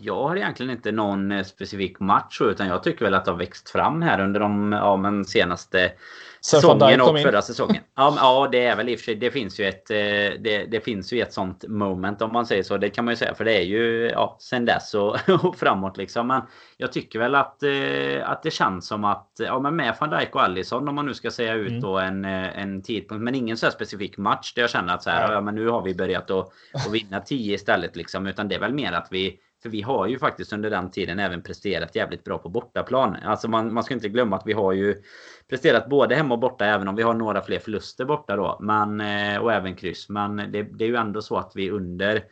Jag 0.00 0.28
har 0.28 0.36
egentligen 0.36 0.72
inte 0.72 0.92
någon 0.92 1.32
eh, 1.32 1.44
specifik 1.44 2.00
match 2.00 2.40
utan 2.40 2.66
jag 2.66 2.82
tycker 2.82 3.04
väl 3.04 3.14
att 3.14 3.24
det 3.24 3.30
har 3.30 3.38
växt 3.38 3.70
fram 3.70 4.02
här 4.02 4.20
under 4.20 4.40
de 4.40 4.72
ja, 4.72 4.96
men 4.96 5.24
senaste 5.24 5.92
säsongen 6.44 7.00
och 7.00 7.20
förra 7.20 7.42
säsongen. 7.42 7.82
Ja, 7.96 8.14
ja, 8.16 8.48
det 8.52 8.66
är 8.66 8.76
väl 8.76 8.88
i 8.88 8.94
och 8.94 8.98
för 8.98 9.04
sig. 9.04 9.14
Det 9.14 9.30
finns 9.30 9.60
ju 9.60 9.64
ett. 9.64 9.90
Eh, 9.90 9.96
det, 10.40 10.66
det, 10.70 10.84
finns 10.84 11.12
ju 11.12 11.20
ett 11.20 11.32
sånt 11.32 11.64
moment 11.68 12.22
om 12.22 12.32
man 12.32 12.46
säger 12.46 12.62
så. 12.62 12.76
Det 12.76 12.90
kan 12.90 13.04
man 13.04 13.12
ju 13.12 13.16
säga 13.16 13.34
för 13.34 13.44
det 13.44 13.58
är 13.58 13.62
ju 13.62 14.10
ja, 14.12 14.36
sen 14.40 14.64
dess 14.64 14.94
och, 14.94 15.16
och 15.44 15.56
framåt 15.56 15.96
liksom. 15.96 16.26
Men 16.26 16.42
jag 16.76 16.92
tycker 16.92 17.18
väl 17.18 17.34
att, 17.34 17.62
eh, 17.62 18.30
att 18.30 18.42
det 18.42 18.50
känns 18.50 18.86
som 18.86 19.04
att 19.04 19.30
ja, 19.38 19.60
men 19.60 19.76
med 19.76 19.96
van 20.00 20.10
Dijk 20.10 20.34
och 20.34 20.42
Alisson 20.42 20.88
om 20.88 20.94
man 20.94 21.06
nu 21.06 21.14
ska 21.14 21.30
säga 21.30 21.54
ut 21.54 21.68
mm. 21.68 21.80
då 21.80 21.98
en, 21.98 22.24
en 22.24 22.82
tidpunkt. 22.82 23.24
Men 23.24 23.34
ingen 23.34 23.56
så 23.56 23.66
här 23.66 23.72
specifik 23.72 24.18
match 24.18 24.54
där 24.54 24.62
jag 24.62 24.70
känner 24.70 24.94
att 24.94 25.02
så 25.02 25.10
här, 25.10 25.32
ja, 25.32 25.40
men 25.40 25.54
nu 25.54 25.68
har 25.68 25.82
vi 25.82 25.94
börjat 25.94 26.30
att, 26.30 26.48
att 26.74 26.92
vinna 26.92 27.20
10 27.20 27.54
istället 27.54 27.96
liksom. 27.96 28.26
Utan 28.26 28.48
det 28.48 28.54
är 28.54 28.60
väl 28.60 28.74
mer 28.74 28.92
att 28.92 29.08
vi 29.10 29.40
för 29.62 29.68
vi 29.68 29.82
har 29.82 30.06
ju 30.06 30.18
faktiskt 30.18 30.52
under 30.52 30.70
den 30.70 30.90
tiden 30.90 31.18
även 31.18 31.42
presterat 31.42 31.96
jävligt 31.96 32.24
bra 32.24 32.38
på 32.38 32.48
bortaplan. 32.48 33.16
Alltså 33.24 33.48
man, 33.48 33.74
man 33.74 33.84
ska 33.84 33.94
inte 33.94 34.08
glömma 34.08 34.36
att 34.36 34.46
vi 34.46 34.52
har 34.52 34.72
ju 34.72 35.02
presterat 35.48 35.88
både 35.88 36.14
hemma 36.14 36.34
och 36.34 36.40
borta 36.40 36.64
även 36.66 36.88
om 36.88 36.96
vi 36.96 37.02
har 37.02 37.14
några 37.14 37.42
fler 37.42 37.58
förluster 37.58 38.04
borta 38.04 38.36
då. 38.36 38.58
Men, 38.60 39.00
eh, 39.00 39.38
och 39.38 39.52
även 39.52 39.76
kryss. 39.76 40.08
Men 40.08 40.36
det, 40.36 40.62
det 40.62 40.84
är 40.84 40.88
ju 40.88 40.96
ändå 40.96 41.22
så 41.22 41.36
att 41.36 41.52
vi 41.54 41.70
under 41.70 42.24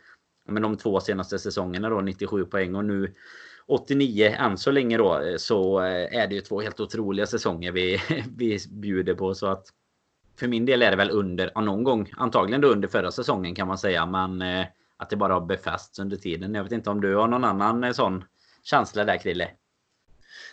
men 0.47 0.63
de 0.63 0.77
två 0.77 0.99
senaste 0.99 1.39
säsongerna 1.39 1.89
då 1.89 2.01
97 2.01 2.45
poäng 2.45 2.75
och 2.75 2.85
nu 2.85 3.13
89 3.67 4.35
än 4.37 4.57
så 4.57 4.71
länge 4.71 4.97
då 4.97 5.21
eh, 5.21 5.37
så 5.37 5.79
eh, 5.79 6.17
är 6.21 6.27
det 6.27 6.35
ju 6.35 6.41
två 6.41 6.61
helt 6.61 6.79
otroliga 6.79 7.25
säsonger 7.25 7.71
vi, 7.71 8.01
vi 8.37 8.59
bjuder 8.69 9.13
på. 9.13 9.35
Så 9.35 9.47
att 9.47 9.65
för 10.39 10.47
min 10.47 10.65
del 10.65 10.81
är 10.81 10.91
det 10.91 10.97
väl 10.97 11.11
under, 11.11 11.61
någon 11.61 11.83
gång, 11.83 12.11
antagligen 12.17 12.61
då 12.61 12.67
under 12.67 12.87
förra 12.87 13.11
säsongen 13.11 13.55
kan 13.55 13.67
man 13.67 13.77
säga. 13.77 14.05
Men 14.05 14.41
eh, 14.41 14.65
att 14.99 15.09
det 15.09 15.15
bara 15.15 15.33
har 15.33 15.41
befästs 15.41 15.99
under 15.99 16.17
tiden. 16.17 16.53
Jag 16.53 16.63
vet 16.63 16.71
inte 16.71 16.89
om 16.89 17.01
du 17.01 17.15
har 17.15 17.27
någon 17.27 17.43
annan 17.43 17.83
eh, 17.83 17.91
sån 17.91 18.23
känsla 18.63 19.05
där 19.05 19.17
Krille? 19.17 19.49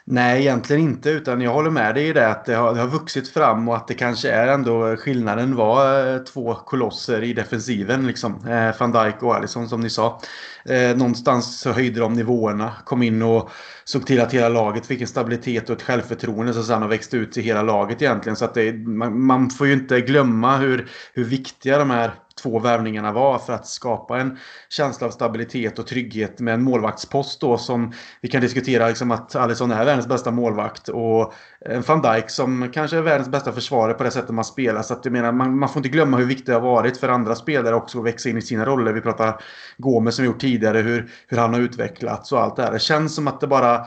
Nej, 0.09 0.41
egentligen 0.41 0.83
inte. 0.83 1.11
Utan 1.11 1.41
jag 1.41 1.53
håller 1.53 1.71
med 1.71 1.95
dig 1.95 2.09
i 2.09 2.13
det 2.13 2.29
att 2.29 2.45
det 2.45 2.55
har, 2.55 2.75
det 2.75 2.81
har 2.81 2.89
vuxit 2.89 3.29
fram 3.29 3.69
och 3.69 3.77
att 3.77 3.89
det 3.89 3.95
kanske 3.95 4.31
är 4.31 4.49
ändå 4.49 4.97
skillnaden 4.97 5.57
var 5.57 6.15
eh, 6.15 6.19
två 6.19 6.55
kolosser 6.55 7.23
i 7.23 7.33
defensiven. 7.33 8.07
Liksom. 8.07 8.49
Eh, 8.49 8.75
Van 8.81 8.93
Dijk 8.93 9.23
och 9.23 9.35
Alisson 9.35 9.69
som 9.69 9.81
ni 9.81 9.91
sa. 9.91 10.21
Eh, 10.65 10.97
någonstans 10.97 11.61
så 11.61 11.73
höjde 11.73 12.01
de 12.01 12.13
nivåerna. 12.13 12.73
Kom 12.85 13.03
in 13.03 13.23
och 13.23 13.51
såg 13.85 14.07
till 14.07 14.21
att 14.21 14.35
hela 14.35 14.49
laget 14.49 14.87
fick 14.87 15.01
en 15.01 15.07
stabilitet 15.07 15.71
och 15.71 15.77
ett 15.77 15.83
självförtroende 15.83 16.55
som 16.55 16.63
sedan 16.63 16.83
har 16.83 16.89
växt 16.89 17.15
ut 17.15 17.33
till 17.33 17.43
hela 17.43 17.63
laget 17.63 18.03
egentligen. 18.03 18.37
Så 18.37 18.45
att 18.45 18.55
det, 18.55 18.73
man, 18.73 19.21
man 19.21 19.51
får 19.51 19.67
ju 19.67 19.73
inte 19.73 20.01
glömma 20.01 20.57
hur, 20.57 20.89
hur 21.13 21.25
viktiga 21.25 21.79
de 21.79 21.91
här 21.91 22.11
två 22.43 22.59
värvningarna 22.59 23.13
var 23.13 23.39
för 23.39 23.53
att 23.53 23.67
skapa 23.67 24.19
en 24.19 24.39
känsla 24.69 25.07
av 25.07 25.11
stabilitet 25.11 25.79
och 25.79 25.87
trygghet 25.87 26.41
med 26.41 26.55
en 26.55 26.63
målvaktspost 26.63 27.41
då 27.41 27.59
som 27.59 27.93
vi 28.21 28.29
kan 28.29 28.41
diskutera 28.41 28.89
liksom 28.89 29.11
att 29.11 29.37
Alisson 29.37 29.71
är 29.71 29.85
världens 29.85 30.07
bästa 30.07 30.31
målvakt 30.31 30.89
och 30.89 31.33
en 31.61 31.83
van 31.83 32.03
Dijk 32.03 32.31
som 32.31 32.71
kanske 32.73 32.97
är 32.97 33.03
världens 33.03 33.29
bästa 33.29 33.53
försvarare 33.53 33.95
på 33.95 34.05
det 34.05 34.11
sättet 34.11 34.31
man 34.31 34.45
spelar. 34.45 34.83
Så 34.83 34.95
att 34.95 35.05
jag 35.05 35.13
menar, 35.13 35.33
man, 35.33 35.59
man 35.59 35.69
får 35.69 35.77
inte 35.77 35.89
glömma 35.89 36.17
hur 36.17 36.27
viktigt 36.27 36.47
det 36.47 36.53
har 36.53 36.61
varit 36.61 36.97
för 36.97 37.09
andra 37.09 37.35
spelare 37.35 37.75
också 37.75 37.99
att 37.99 38.05
växa 38.05 38.29
in 38.29 38.39
i 38.39 38.43
sina 38.43 38.65
roller. 38.65 38.93
Vi 38.93 39.01
pratar 39.01 39.41
Gomes 39.77 40.15
som 40.15 40.23
vi 40.23 40.27
gjort 40.27 40.41
tidigare, 40.41 40.79
hur, 40.79 41.11
hur 41.27 41.39
han 41.39 41.55
har 41.55 41.61
utvecklats 41.61 42.33
och 42.33 42.41
allt 42.41 42.57
det 42.57 42.63
här. 42.63 42.73
Det 42.73 42.79
känns 42.79 43.15
som 43.15 43.29
att 43.29 43.41
det 43.41 43.47
bara 43.47 43.87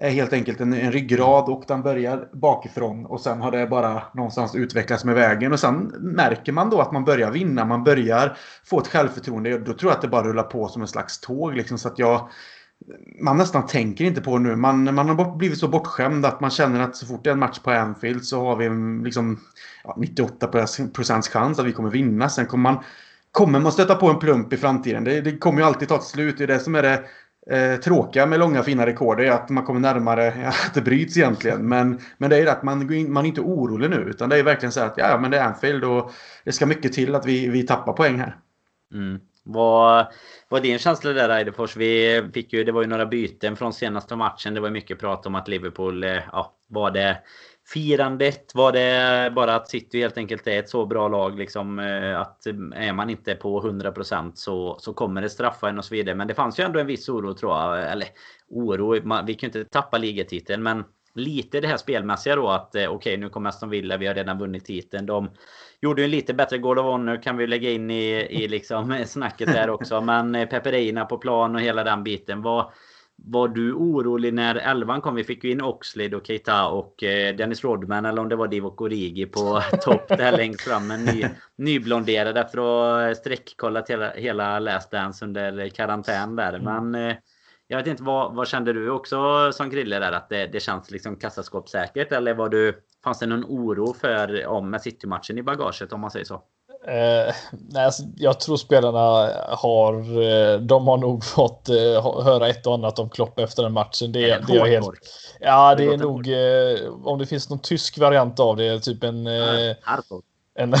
är 0.00 0.10
helt 0.10 0.32
enkelt 0.32 0.60
en, 0.60 0.72
en 0.72 0.92
ryggrad 0.92 1.48
och 1.48 1.64
den 1.68 1.82
börjar 1.82 2.28
bakifrån 2.32 3.06
och 3.06 3.20
sen 3.20 3.40
har 3.40 3.50
det 3.50 3.66
bara 3.66 4.02
någonstans 4.14 4.54
utvecklats 4.54 5.04
med 5.04 5.14
vägen 5.14 5.52
och 5.52 5.60
sen 5.60 5.76
märker 5.98 6.52
man 6.52 6.70
då 6.70 6.80
att 6.80 6.92
man 6.92 7.04
börjar 7.04 7.30
vinna, 7.30 7.64
man 7.64 7.84
börjar 7.84 8.36
få 8.64 8.80
ett 8.80 8.88
självförtroende. 8.88 9.58
Då 9.58 9.72
tror 9.72 9.90
jag 9.90 9.96
att 9.96 10.02
det 10.02 10.08
bara 10.08 10.28
rullar 10.28 10.42
på 10.42 10.68
som 10.68 10.82
en 10.82 10.88
slags 10.88 11.20
tåg 11.20 11.54
liksom 11.54 11.78
så 11.78 11.88
att 11.88 11.98
jag 11.98 12.28
man 13.20 13.36
nästan 13.36 13.66
tänker 13.66 14.04
inte 14.04 14.20
på 14.20 14.38
det 14.38 14.42
nu. 14.42 14.56
Man, 14.56 14.94
man 14.94 15.08
har 15.08 15.36
blivit 15.36 15.58
så 15.58 15.68
bortskämd 15.68 16.26
att 16.26 16.40
man 16.40 16.50
känner 16.50 16.80
att 16.80 16.96
så 16.96 17.06
fort 17.06 17.24
det 17.24 17.30
är 17.30 17.32
en 17.32 17.38
match 17.38 17.58
på 17.58 17.70
Anfield 17.70 18.24
så 18.24 18.40
har 18.40 18.56
vi 18.56 18.66
en 18.66 19.02
liksom, 19.04 19.40
ja, 19.84 19.96
98% 19.98 21.30
chans 21.30 21.58
att 21.58 21.66
vi 21.66 21.72
kommer 21.72 21.90
vinna. 21.90 22.28
Sen 22.28 22.46
kommer 22.46 22.72
man, 22.72 22.84
kommer 23.32 23.60
man 23.60 23.72
stöta 23.72 23.94
på 23.94 24.10
en 24.10 24.18
plump 24.18 24.52
i 24.52 24.56
framtiden. 24.56 25.04
Det, 25.04 25.20
det 25.20 25.38
kommer 25.38 25.60
ju 25.60 25.66
alltid 25.66 25.88
ta 25.88 25.96
ett 25.96 26.04
slut. 26.04 26.38
Det 26.38 26.44
är 26.44 26.48
det 26.48 26.58
som 26.58 26.74
är 26.74 26.82
det 26.82 27.04
eh, 27.50 27.76
tråkiga 27.80 28.26
med 28.26 28.38
långa 28.38 28.62
fina 28.62 28.86
rekord 28.86 29.20
är 29.20 29.30
att 29.30 29.48
man 29.48 29.64
kommer 29.64 29.80
närmare 29.80 30.28
att 30.46 30.74
det 30.74 30.80
bryts 30.80 31.16
egentligen. 31.16 31.68
Men, 31.68 32.00
men 32.18 32.30
det 32.30 32.36
är 32.36 32.46
att 32.46 32.62
man, 32.62 33.12
man 33.12 33.24
är 33.24 33.28
inte 33.28 33.40
orolig 33.40 33.90
nu. 33.90 33.96
Utan 33.96 34.28
det 34.28 34.38
är 34.38 34.42
verkligen 34.42 34.72
så 34.72 34.80
att 34.80 34.94
ja, 34.96 35.18
men 35.20 35.30
det 35.30 35.38
är 35.38 35.44
Anfield 35.44 35.84
och 35.84 36.12
det 36.44 36.52
ska 36.52 36.66
mycket 36.66 36.92
till 36.92 37.14
att 37.14 37.26
vi, 37.26 37.48
vi 37.48 37.62
tappar 37.62 37.92
poäng 37.92 38.18
här. 38.18 38.36
Mm. 38.94 39.20
Vad 39.50 40.06
var 40.48 40.60
din 40.60 40.78
känsla 40.78 41.12
där 41.12 41.28
Eidefors? 41.28 41.76
Vi 41.76 42.22
fick 42.34 42.52
ju, 42.52 42.64
det 42.64 42.72
var 42.72 42.82
ju 42.82 42.88
några 42.88 43.06
byten 43.06 43.56
från 43.56 43.72
senaste 43.72 44.16
matchen. 44.16 44.54
Det 44.54 44.60
var 44.60 44.70
mycket 44.70 45.00
prat 45.00 45.26
om 45.26 45.34
att 45.34 45.48
Liverpool, 45.48 46.04
eh, 46.04 46.18
ja, 46.32 46.54
var 46.68 46.90
det 46.90 47.18
firandet? 47.68 48.54
Var 48.54 48.72
det 48.72 49.30
bara 49.34 49.54
att 49.54 49.68
City 49.68 50.00
helt 50.00 50.18
enkelt 50.18 50.46
är 50.46 50.58
ett 50.58 50.68
så 50.68 50.86
bra 50.86 51.08
lag 51.08 51.38
liksom 51.38 51.78
eh, 51.78 52.20
att 52.20 52.46
eh, 52.46 52.54
är 52.74 52.92
man 52.92 53.10
inte 53.10 53.34
på 53.34 53.62
100% 53.62 54.32
så, 54.34 54.78
så 54.80 54.92
kommer 54.92 55.22
det 55.22 55.30
straffa 55.30 55.68
en 55.68 55.78
och 55.78 55.84
så 55.84 55.94
vidare. 55.94 56.14
Men 56.14 56.28
det 56.28 56.34
fanns 56.34 56.60
ju 56.60 56.64
ändå 56.64 56.80
en 56.80 56.86
viss 56.86 57.08
oro 57.08 57.34
tror 57.34 57.52
jag. 57.52 57.92
Eller 57.92 58.08
oro, 58.48 59.06
man, 59.06 59.26
vi 59.26 59.34
kan 59.34 59.50
ju 59.50 59.58
inte 59.58 59.70
tappa 59.70 59.98
ligatiteln 59.98 60.62
men 60.62 60.84
lite 61.14 61.60
det 61.60 61.68
här 61.68 61.76
spelmässiga 61.76 62.36
då 62.36 62.48
att 62.48 62.74
eh, 62.74 62.80
okej 62.80 62.88
okay, 62.88 63.16
nu 63.16 63.28
kommer 63.28 63.48
Aston 63.48 63.70
Villa, 63.70 63.96
vi 63.96 64.06
har 64.06 64.14
redan 64.14 64.38
vunnit 64.38 64.64
titeln. 64.64 65.06
De 65.06 65.30
gjorde 65.80 66.04
en 66.04 66.10
lite 66.10 66.34
bättre 66.34 66.58
Goal 66.58 66.78
of 66.78 66.84
Honor 66.84 67.22
kan 67.22 67.36
vi 67.36 67.46
lägga 67.46 67.70
in 67.70 67.90
i, 67.90 68.10
i 68.30 68.48
liksom 68.48 68.98
snacket 69.06 69.52
där 69.52 69.70
också. 69.70 70.00
Men 70.00 70.34
eh, 70.34 70.48
Peperina 70.48 71.04
på 71.04 71.18
plan 71.18 71.54
och 71.54 71.60
hela 71.60 71.84
den 71.84 72.04
biten. 72.04 72.42
var 72.42 72.72
var 73.24 73.48
du 73.48 73.72
orolig 73.72 74.34
när 74.34 74.54
elvan 74.54 75.00
kom? 75.00 75.14
Vi 75.14 75.24
fick 75.24 75.44
ju 75.44 75.50
in 75.50 75.62
Oxlade 75.62 76.16
och 76.16 76.26
Keita 76.26 76.68
och 76.68 77.02
eh, 77.02 77.36
Dennis 77.36 77.64
Rodman 77.64 78.04
eller 78.04 78.22
om 78.22 78.28
det 78.28 78.36
var 78.36 78.48
Divock 78.48 78.80
Origi 78.80 79.26
på 79.26 79.62
topp 79.82 80.08
där 80.08 80.36
längst 80.36 80.60
fram. 80.60 80.90
En 80.90 81.04
ny, 81.04 81.24
nyblonderad 81.56 82.38
efter 82.38 82.58
att 82.58 82.64
ha 82.64 83.14
sträckkollat 83.14 83.90
hela, 83.90 84.10
hela 84.10 84.58
Last 84.58 84.90
Dance 84.90 85.24
under 85.24 85.68
karantän 85.68 86.36
där. 86.36 86.52
Mm. 86.52 86.90
Men 86.90 87.10
eh, 87.10 87.16
jag 87.66 87.78
vet 87.78 87.86
inte, 87.86 88.02
vad, 88.02 88.34
vad 88.34 88.48
kände 88.48 88.72
du 88.72 88.90
också 88.90 89.52
som 89.52 89.70
Krille 89.70 89.98
där? 89.98 90.12
Att 90.12 90.28
det, 90.28 90.46
det 90.46 90.60
känns 90.60 90.90
liksom 90.90 91.16
kassaskåpssäkert? 91.16 92.12
Eller 92.12 92.34
var 92.34 92.48
du, 92.48 92.82
fanns 93.04 93.18
det 93.18 93.26
någon 93.26 93.44
oro 93.44 93.94
för 93.94 94.46
om 94.46 94.70
med 94.70 94.82
City-matchen 94.82 95.38
i 95.38 95.42
bagaget 95.42 95.92
om 95.92 96.00
man 96.00 96.10
säger 96.10 96.24
så? 96.24 96.42
Eh, 96.86 97.34
nej, 97.68 97.84
alltså, 97.84 98.02
jag 98.16 98.40
tror 98.40 98.56
spelarna 98.56 99.32
har. 99.48 99.94
Eh, 100.22 100.60
de 100.60 100.86
har 100.86 100.96
nog 100.96 101.24
fått 101.34 101.68
eh, 101.68 102.24
höra 102.24 102.48
ett 102.48 102.66
och 102.66 102.74
annat 102.74 102.98
om 102.98 103.10
Klopp 103.10 103.38
efter 103.38 103.62
den 103.62 103.72
matchen. 103.72 104.12
Det, 104.12 104.20
det, 104.20 104.44
det 104.48 104.58
är 104.58 104.66
helt. 104.66 104.90
Ja, 105.40 105.74
det 105.74 105.84
är 105.84 105.96
nog. 105.96 106.28
Eh, 106.28 106.94
om 107.04 107.18
det 107.18 107.26
finns 107.26 107.50
någon 107.50 107.58
tysk 107.58 107.98
variant 107.98 108.40
av 108.40 108.56
det, 108.56 108.80
typ 108.80 109.04
en. 109.04 109.26
Eh, 109.26 109.76
en 110.58 110.70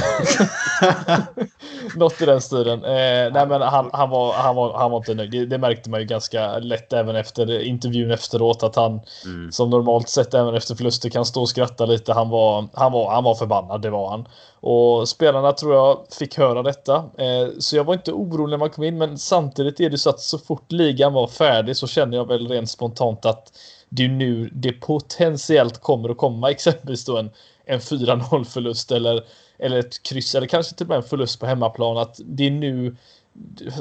Något 1.96 2.22
i 2.22 2.26
den 2.26 2.40
stilen. 2.40 2.84
Eh, 2.84 3.32
nej, 3.32 3.46
men 3.46 3.62
han, 3.62 3.90
han, 3.92 4.10
var, 4.10 4.32
han, 4.32 4.56
var, 4.56 4.78
han 4.78 4.90
var 4.90 4.98
inte 4.98 5.14
nöjd. 5.14 5.30
Det, 5.30 5.46
det, 5.46 5.58
märkte 5.58 5.90
man 5.90 6.00
ju 6.00 6.06
ganska 6.06 6.58
lätt 6.58 6.92
även 6.92 7.16
efter 7.16 7.62
intervjun 7.62 8.10
efteråt. 8.10 8.62
Att 8.62 8.76
han 8.76 9.00
mm. 9.24 9.52
som 9.52 9.70
normalt 9.70 10.08
sett 10.08 10.34
även 10.34 10.54
efter 10.54 10.74
förluster 10.74 11.08
kan 11.08 11.24
stå 11.24 11.40
och 11.40 11.48
skratta 11.48 11.86
lite. 11.86 12.12
Han 12.12 12.28
var, 12.28 12.68
han 12.74 12.92
var, 12.92 13.10
han 13.10 13.24
var 13.24 13.34
förbannad, 13.34 13.82
det 13.82 13.90
var 13.90 14.10
han. 14.10 14.28
Och 14.60 15.08
spelarna 15.08 15.52
tror 15.52 15.74
jag 15.74 15.98
fick 16.18 16.38
höra 16.38 16.62
detta. 16.62 16.96
Eh, 16.96 17.48
så 17.58 17.76
jag 17.76 17.84
var 17.84 17.94
inte 17.94 18.12
orolig 18.12 18.50
när 18.50 18.58
man 18.58 18.70
kom 18.70 18.84
in. 18.84 18.98
Men 18.98 19.18
samtidigt 19.18 19.80
är 19.80 19.90
det 19.90 19.98
så 19.98 20.10
att 20.10 20.20
så 20.20 20.38
fort 20.38 20.72
ligan 20.72 21.12
var 21.12 21.26
färdig 21.26 21.76
så 21.76 21.86
känner 21.86 22.16
jag 22.16 22.28
väl 22.28 22.48
rent 22.48 22.70
spontant 22.70 23.26
att 23.26 23.52
det 23.88 24.04
är 24.04 24.08
nu 24.08 24.50
det 24.52 24.72
potentiellt 24.72 25.80
kommer 25.80 26.08
att 26.08 26.16
komma 26.16 26.50
exempelvis 26.50 27.04
då 27.04 27.16
en, 27.16 27.30
en 27.66 27.80
4-0 27.80 28.44
förlust 28.44 28.92
eller 28.92 29.24
eller 29.58 29.78
ett 29.78 30.02
kryss 30.02 30.34
eller 30.34 30.46
kanske 30.46 30.74
till 30.74 30.84
och 30.86 30.88
med 30.88 30.96
en 30.96 31.02
förlust 31.02 31.40
på 31.40 31.46
hemmaplan. 31.46 31.98
Att 31.98 32.20
det 32.24 32.46
är 32.46 32.50
nu 32.50 32.96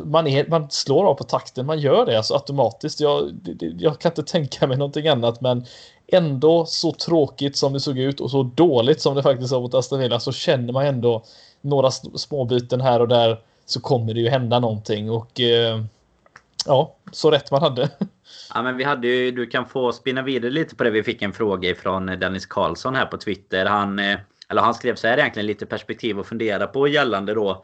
man, 0.03 0.27
är, 0.27 0.47
man 0.47 0.69
slår 0.69 1.05
av 1.05 1.13
på 1.13 1.23
takten, 1.23 1.65
man 1.65 1.79
gör 1.79 2.05
det 2.05 2.17
alltså 2.17 2.33
automatiskt. 2.33 2.99
Jag, 2.99 3.31
jag 3.79 3.99
kan 3.99 4.11
inte 4.11 4.23
tänka 4.23 4.67
mig 4.67 4.77
någonting 4.77 5.07
annat 5.07 5.41
men 5.41 5.65
ändå 6.07 6.65
så 6.65 6.91
tråkigt 6.91 7.57
som 7.57 7.73
det 7.73 7.79
såg 7.79 7.97
ut 7.97 8.19
och 8.19 8.31
så 8.31 8.43
dåligt 8.43 9.01
som 9.01 9.15
det 9.15 9.23
faktiskt 9.23 9.51
var 9.51 9.61
mot 9.61 9.73
Aston 9.73 9.99
Villa 9.99 10.19
så 10.19 10.31
känner 10.31 10.73
man 10.73 10.85
ändå 10.85 11.23
några 11.61 11.91
småbyten 11.91 12.81
här 12.81 12.99
och 12.99 13.07
där 13.07 13.39
så 13.65 13.81
kommer 13.81 14.13
det 14.13 14.19
ju 14.19 14.29
hända 14.29 14.59
någonting 14.59 15.11
och 15.11 15.39
eh, 15.39 15.83
ja, 16.65 16.95
så 17.11 17.31
rätt 17.31 17.51
man 17.51 17.61
hade. 17.61 17.89
Ja, 18.53 18.61
men 18.61 18.77
vi 18.77 18.83
hade 18.83 19.07
ju, 19.07 19.31
du 19.31 19.45
kan 19.45 19.65
få 19.65 19.91
spinna 19.91 20.21
vidare 20.21 20.51
lite 20.51 20.75
på 20.75 20.83
det. 20.83 20.89
Vi 20.89 21.03
fick 21.03 21.21
en 21.21 21.33
fråga 21.33 21.69
ifrån 21.69 22.05
Dennis 22.05 22.45
Karlsson 22.45 22.95
här 22.95 23.05
på 23.05 23.17
Twitter. 23.17 23.65
Han 23.65 23.99
eh, 23.99 24.17
eller 24.49 24.61
han 24.61 24.73
skrev 24.73 24.95
så 24.95 25.07
här 25.07 25.17
egentligen 25.17 25.47
lite 25.47 25.65
perspektiv 25.65 26.19
att 26.19 26.27
fundera 26.27 26.67
på 26.67 26.87
gällande 26.87 27.33
då 27.33 27.63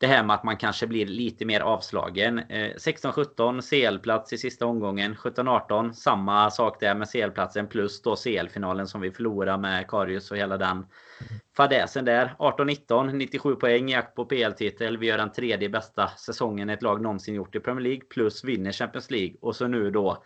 det 0.00 0.06
här 0.06 0.24
med 0.24 0.34
att 0.34 0.44
man 0.44 0.56
kanske 0.56 0.86
blir 0.86 1.06
lite 1.06 1.44
mer 1.44 1.60
avslagen. 1.60 2.38
Eh, 2.38 2.74
16-17 2.76 3.60
CL-plats 3.62 4.32
i 4.32 4.38
sista 4.38 4.66
omgången. 4.66 5.14
17-18 5.14 5.92
samma 5.92 6.50
sak 6.50 6.80
där 6.80 6.94
med 6.94 7.08
CL-platsen 7.08 7.66
plus 7.66 8.02
då 8.02 8.16
CL-finalen 8.16 8.86
som 8.86 9.00
vi 9.00 9.10
förlorar 9.10 9.58
med 9.58 9.88
Karius 9.88 10.30
och 10.30 10.36
hela 10.36 10.56
den 10.56 10.86
fadäsen 11.56 12.04
där. 12.04 12.34
18-19, 12.38 13.12
97 13.12 13.54
poäng, 13.54 13.88
jakt 13.88 14.14
på 14.14 14.24
PL-titel. 14.24 14.98
Vi 14.98 15.06
gör 15.06 15.18
den 15.18 15.32
tredje 15.32 15.68
bästa 15.68 16.08
säsongen 16.08 16.70
ett 16.70 16.82
lag 16.82 17.02
någonsin 17.02 17.34
gjort 17.34 17.54
i 17.54 17.60
Premier 17.60 17.84
League. 17.84 18.04
Plus 18.10 18.44
vinner 18.44 18.72
Champions 18.72 19.10
League. 19.10 19.36
Och 19.40 19.56
så 19.56 19.66
nu 19.66 19.90
då 19.90 20.24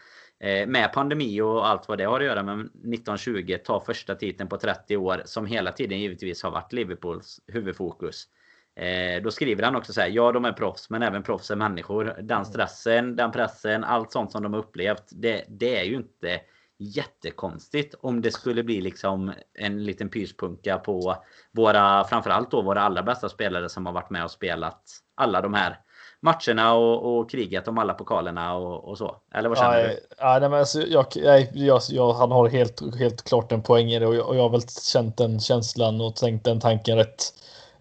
med 0.67 0.93
pandemi 0.93 1.41
och 1.41 1.69
allt 1.69 1.89
vad 1.89 1.99
det 1.99 2.05
har 2.05 2.21
att 2.21 2.27
göra 2.27 2.43
med 2.43 2.61
1920 2.61 3.57
ta 3.65 3.81
första 3.81 4.15
titeln 4.15 4.49
på 4.49 4.57
30 4.57 4.97
år 4.97 5.23
som 5.25 5.47
hela 5.47 5.73
tiden 5.73 6.01
givetvis 6.01 6.43
har 6.43 6.51
varit 6.51 6.73
Liverpools 6.73 7.41
huvudfokus. 7.47 8.29
Eh, 8.77 9.23
då 9.23 9.31
skriver 9.31 9.63
han 9.63 9.77
också 9.77 9.93
så 9.93 10.01
här, 10.01 10.09
ja 10.09 10.33
de 10.33 10.45
är 10.45 10.53
proffs 10.53 10.91
men 10.91 11.03
även 11.03 11.23
proffs 11.23 11.51
är 11.51 11.57
människor. 11.57 12.17
Den 12.23 12.45
stressen, 12.45 13.17
den 13.17 13.33
pressen, 13.33 13.85
allt 13.85 14.13
sånt 14.13 14.33
som 14.33 14.43
de 14.43 14.53
har 14.53 14.61
upplevt. 14.61 15.05
Det, 15.11 15.45
det 15.49 15.79
är 15.79 15.85
ju 15.85 15.95
inte 15.95 16.41
jättekonstigt 16.79 17.95
om 18.01 18.21
det 18.21 18.31
skulle 18.31 18.63
bli 18.63 18.81
liksom 18.81 19.33
en 19.55 19.85
liten 19.85 20.09
pyspunka 20.09 20.79
på 20.79 21.17
våra, 21.53 22.05
framförallt 22.05 22.51
då 22.51 22.63
våra 22.63 22.81
allra 22.81 23.03
bästa 23.03 23.29
spelare 23.29 23.69
som 23.69 23.87
har 23.87 23.93
varit 23.93 24.11
med 24.11 24.25
och 24.25 24.31
spelat 24.31 24.83
alla 25.15 25.41
de 25.41 25.55
här 25.55 25.79
matcherna 26.23 26.75
och, 26.75 27.19
och 27.19 27.31
krigat 27.31 27.69
om 27.69 27.79
alla 27.79 27.95
pokalerna 27.95 28.55
och, 28.55 28.89
och 28.89 28.99
så. 28.99 29.17
Eller 29.35 29.49
vad 29.49 29.59
känner 29.59 29.79
ja, 30.19 30.35
du? 30.35 30.41
Nej, 30.41 30.51
men 30.51 30.59
alltså, 30.59 30.83
jag, 30.83 31.07
jag, 31.55 31.81
jag, 31.89 32.13
han 32.13 32.31
har 32.31 32.49
helt, 32.49 32.97
helt 32.99 33.23
klart 33.23 33.53
en 33.53 33.63
poäng 33.63 33.93
i 33.93 33.99
det 33.99 34.07
och 34.07 34.15
jag, 34.15 34.29
och 34.29 34.37
jag 34.37 34.43
har 34.43 34.51
väl 34.51 34.69
känt 34.69 35.17
den 35.17 35.41
känslan 35.41 36.01
och 36.01 36.17
tänkt 36.17 36.45
den 36.45 36.61
tanken 36.61 36.97
rätt, 36.97 37.25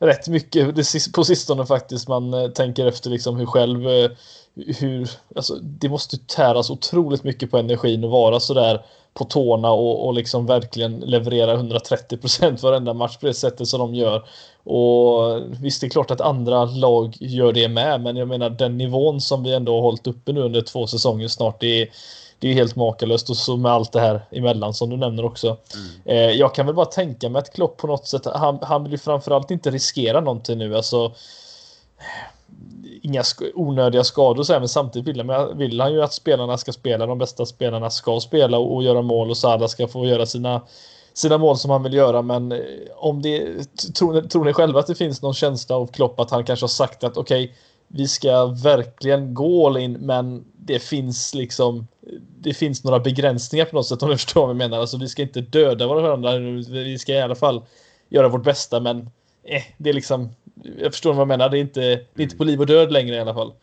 rätt 0.02 0.28
mycket 0.28 0.76
på 1.14 1.24
sistone 1.24 1.66
faktiskt. 1.66 2.08
Man 2.08 2.34
eh, 2.34 2.48
tänker 2.48 2.86
efter 2.86 3.10
liksom 3.10 3.38
hur 3.38 3.46
själv 3.46 3.88
eh, 3.88 4.12
hur, 4.56 5.10
alltså, 5.36 5.56
det 5.56 5.90
måste 5.90 6.18
täras 6.18 6.70
otroligt 6.70 7.24
mycket 7.24 7.52
på 7.52 7.58
energin 7.58 8.04
och 8.04 8.10
vara 8.10 8.40
sådär 8.40 8.86
på 9.14 9.24
tårna 9.24 9.72
och, 9.72 10.08
och 10.08 10.14
liksom 10.14 10.46
verkligen 10.46 11.00
leverera 11.00 11.54
130 11.54 12.18
procent 12.18 12.64
varenda 12.64 12.94
match 12.94 13.18
på 13.18 13.26
det 13.26 13.34
sättet 13.34 13.68
som 13.68 13.80
de 13.80 13.96
gör. 13.96 14.24
Och 14.64 15.42
visst, 15.62 15.82
det 15.82 15.88
är 15.88 15.90
klart 15.90 16.12
att 16.12 16.22
andra 16.22 16.66
lag 16.66 17.18
gör 17.20 17.54
det 17.54 17.68
med, 17.68 18.02
men 18.02 18.16
jag 18.16 18.28
menar 18.28 18.50
den 18.50 18.78
nivån 18.78 19.22
som 19.22 19.44
vi 19.44 19.54
ändå 19.54 19.76
har 19.76 19.82
hållit 19.82 20.08
uppe 20.08 20.34
nu 20.34 20.42
under 20.42 20.62
två 20.62 20.88
säsonger 20.88 21.28
snart, 21.28 21.62
det 21.62 21.82
är, 21.82 21.88
det 22.42 22.50
är 22.50 22.54
helt 22.54 22.76
makalöst 22.76 23.30
och 23.30 23.38
så 23.38 23.58
med 23.58 23.72
allt 23.72 23.92
det 23.92 24.00
här 24.00 24.26
emellan 24.32 24.74
som 24.74 24.90
du 24.90 24.98
nämner 24.98 25.26
också. 25.26 25.48
Mm. 25.48 25.88
Eh, 26.06 26.38
jag 26.38 26.56
kan 26.56 26.66
väl 26.66 26.76
bara 26.76 26.86
tänka 26.86 27.30
mig 27.30 27.40
att 27.40 27.54
Klopp 27.54 27.78
på 27.78 27.88
något 27.88 28.08
sätt, 28.08 28.26
han, 28.26 28.60
han 28.62 28.84
vill 28.84 28.92
ju 28.92 28.98
framförallt 28.98 29.52
inte 29.52 29.72
riskera 29.72 30.22
någonting 30.22 30.58
nu. 30.58 30.76
Alltså, 30.76 31.12
inga 33.02 33.24
sk 33.24 33.42
onödiga 33.56 34.04
skador 34.04 34.44
så 34.44 34.54
här, 34.54 34.60
men 34.60 34.70
samtidigt 34.70 35.08
vill 35.08 35.30
han, 35.30 35.58
vill 35.58 35.82
han 35.82 35.94
ju 35.94 36.02
att 36.04 36.14
spelarna 36.14 36.58
ska 36.58 36.72
spela. 36.72 37.06
De 37.06 37.18
bästa 37.18 37.46
spelarna 37.46 37.90
ska 37.90 38.20
spela 38.20 38.58
och, 38.58 38.76
och 38.76 38.84
göra 38.84 39.02
mål 39.02 39.30
och 39.30 39.38
Salah 39.38 39.68
ska 39.68 39.88
få 39.88 40.06
göra 40.06 40.26
sina 40.26 40.62
sina 41.14 41.38
mål 41.38 41.58
som 41.58 41.72
han 41.72 41.84
vill 41.84 41.94
göra 41.94 42.22
men 42.22 42.52
eh, 42.52 42.60
om 42.96 43.22
det 43.22 43.64
tror, 43.96 44.22
tror 44.22 44.46
ni 44.46 44.54
själva 44.54 44.80
att 44.80 44.88
det 44.88 44.96
finns 44.96 45.22
någon 45.22 45.34
känsla 45.34 45.76
av 45.76 45.88
Klopp 45.88 46.20
att 46.20 46.32
han 46.32 46.46
kanske 46.46 46.64
har 46.64 46.68
sagt 46.68 47.04
att 47.04 47.18
okej 47.18 47.44
okay, 47.44 47.56
vi 47.94 48.08
ska 48.08 48.46
verkligen 48.46 49.34
gå 49.34 49.68
all 49.68 49.78
in 49.78 49.94
men 49.94 50.46
det 50.58 50.80
finns 50.80 51.34
liksom 51.34 51.88
det 52.40 52.54
finns 52.54 52.84
några 52.84 53.00
begränsningar 53.00 53.66
på 53.66 53.76
något 53.76 53.88
sätt 53.88 54.04
om 54.04 54.10
du 54.10 54.18
förstår 54.18 54.42
vad 54.42 54.50
jag 54.50 54.58
menar. 54.58 54.80
Alltså 54.80 54.98
vi 54.98 55.08
ska 55.08 55.22
inte 55.22 55.42
döda 55.42 55.88
varandra. 55.88 56.38
Vi 56.70 56.98
ska 57.00 57.14
i 57.14 57.22
alla 57.22 57.36
fall 57.36 57.62
göra 58.10 58.28
vårt 58.28 58.44
bästa 58.44 58.80
men 58.80 58.98
eh, 59.44 59.64
det 59.78 59.90
är 59.90 59.94
liksom 59.94 60.30
jag 60.78 60.92
förstår 60.92 61.14
vad 61.14 61.22
jag 61.22 61.28
menar. 61.28 61.50
Det 61.50 61.58
är, 61.58 61.62
inte, 61.62 61.82
det 61.82 62.22
är 62.22 62.24
inte 62.24 62.38
på 62.38 62.44
liv 62.44 62.60
och 62.60 62.66
död 62.66 62.92
längre 62.92 63.16
i 63.16 63.20
alla 63.20 63.34
fall. 63.34 63.54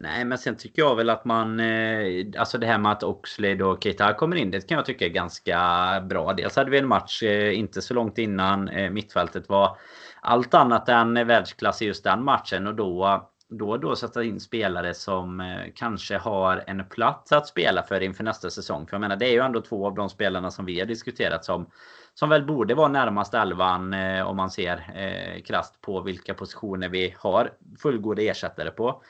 Nej, 0.00 0.24
men 0.24 0.38
sen 0.38 0.56
tycker 0.56 0.82
jag 0.82 0.96
väl 0.96 1.10
att 1.10 1.24
man... 1.24 1.60
Eh, 1.60 2.26
alltså 2.38 2.58
det 2.58 2.66
här 2.66 2.78
med 2.78 2.92
att 2.92 3.02
Oxlade 3.02 3.64
och 3.64 3.82
Keita 3.82 4.14
kommer 4.14 4.36
in, 4.36 4.50
det 4.50 4.68
kan 4.68 4.76
jag 4.76 4.86
tycka 4.86 5.04
är 5.04 5.08
ganska 5.08 5.60
bra. 6.08 6.32
Dels 6.32 6.56
hade 6.56 6.70
vi 6.70 6.78
en 6.78 6.88
match 6.88 7.22
eh, 7.22 7.58
inte 7.58 7.82
så 7.82 7.94
långt 7.94 8.18
innan 8.18 8.68
eh, 8.68 8.90
mittfältet 8.90 9.48
var 9.48 9.76
allt 10.20 10.54
annat 10.54 10.88
än 10.88 11.26
världsklass 11.26 11.82
i 11.82 11.86
just 11.86 12.04
den 12.04 12.24
matchen. 12.24 12.66
Och 12.66 12.74
då 12.74 13.28
då 13.48 13.70
och 13.70 13.80
då 13.80 13.96
sätta 13.96 14.24
in 14.24 14.40
spelare 14.40 14.94
som 14.94 15.40
eh, 15.40 15.72
kanske 15.74 16.18
har 16.18 16.64
en 16.66 16.84
plats 16.88 17.32
att 17.32 17.46
spela 17.46 17.82
för 17.82 18.00
inför 18.00 18.24
nästa 18.24 18.50
säsong. 18.50 18.86
För 18.86 18.94
jag 18.94 19.00
menar, 19.00 19.16
det 19.16 19.26
är 19.26 19.32
ju 19.32 19.40
ändå 19.40 19.60
två 19.60 19.86
av 19.86 19.94
de 19.94 20.08
spelarna 20.08 20.50
som 20.50 20.64
vi 20.64 20.78
har 20.78 20.86
diskuterat 20.86 21.44
som 21.44 21.70
som 22.18 22.28
väl 22.28 22.44
borde 22.44 22.74
vara 22.74 22.88
närmast 22.88 23.34
elvan 23.34 23.94
eh, 23.94 24.26
om 24.26 24.36
man 24.36 24.50
ser 24.50 24.76
eh, 24.94 25.42
krasst 25.42 25.80
på 25.80 26.00
vilka 26.00 26.34
positioner 26.34 26.88
vi 26.88 27.14
har 27.18 27.52
fullgoda 27.78 28.22
ersättare 28.22 28.70
på. 28.70 29.02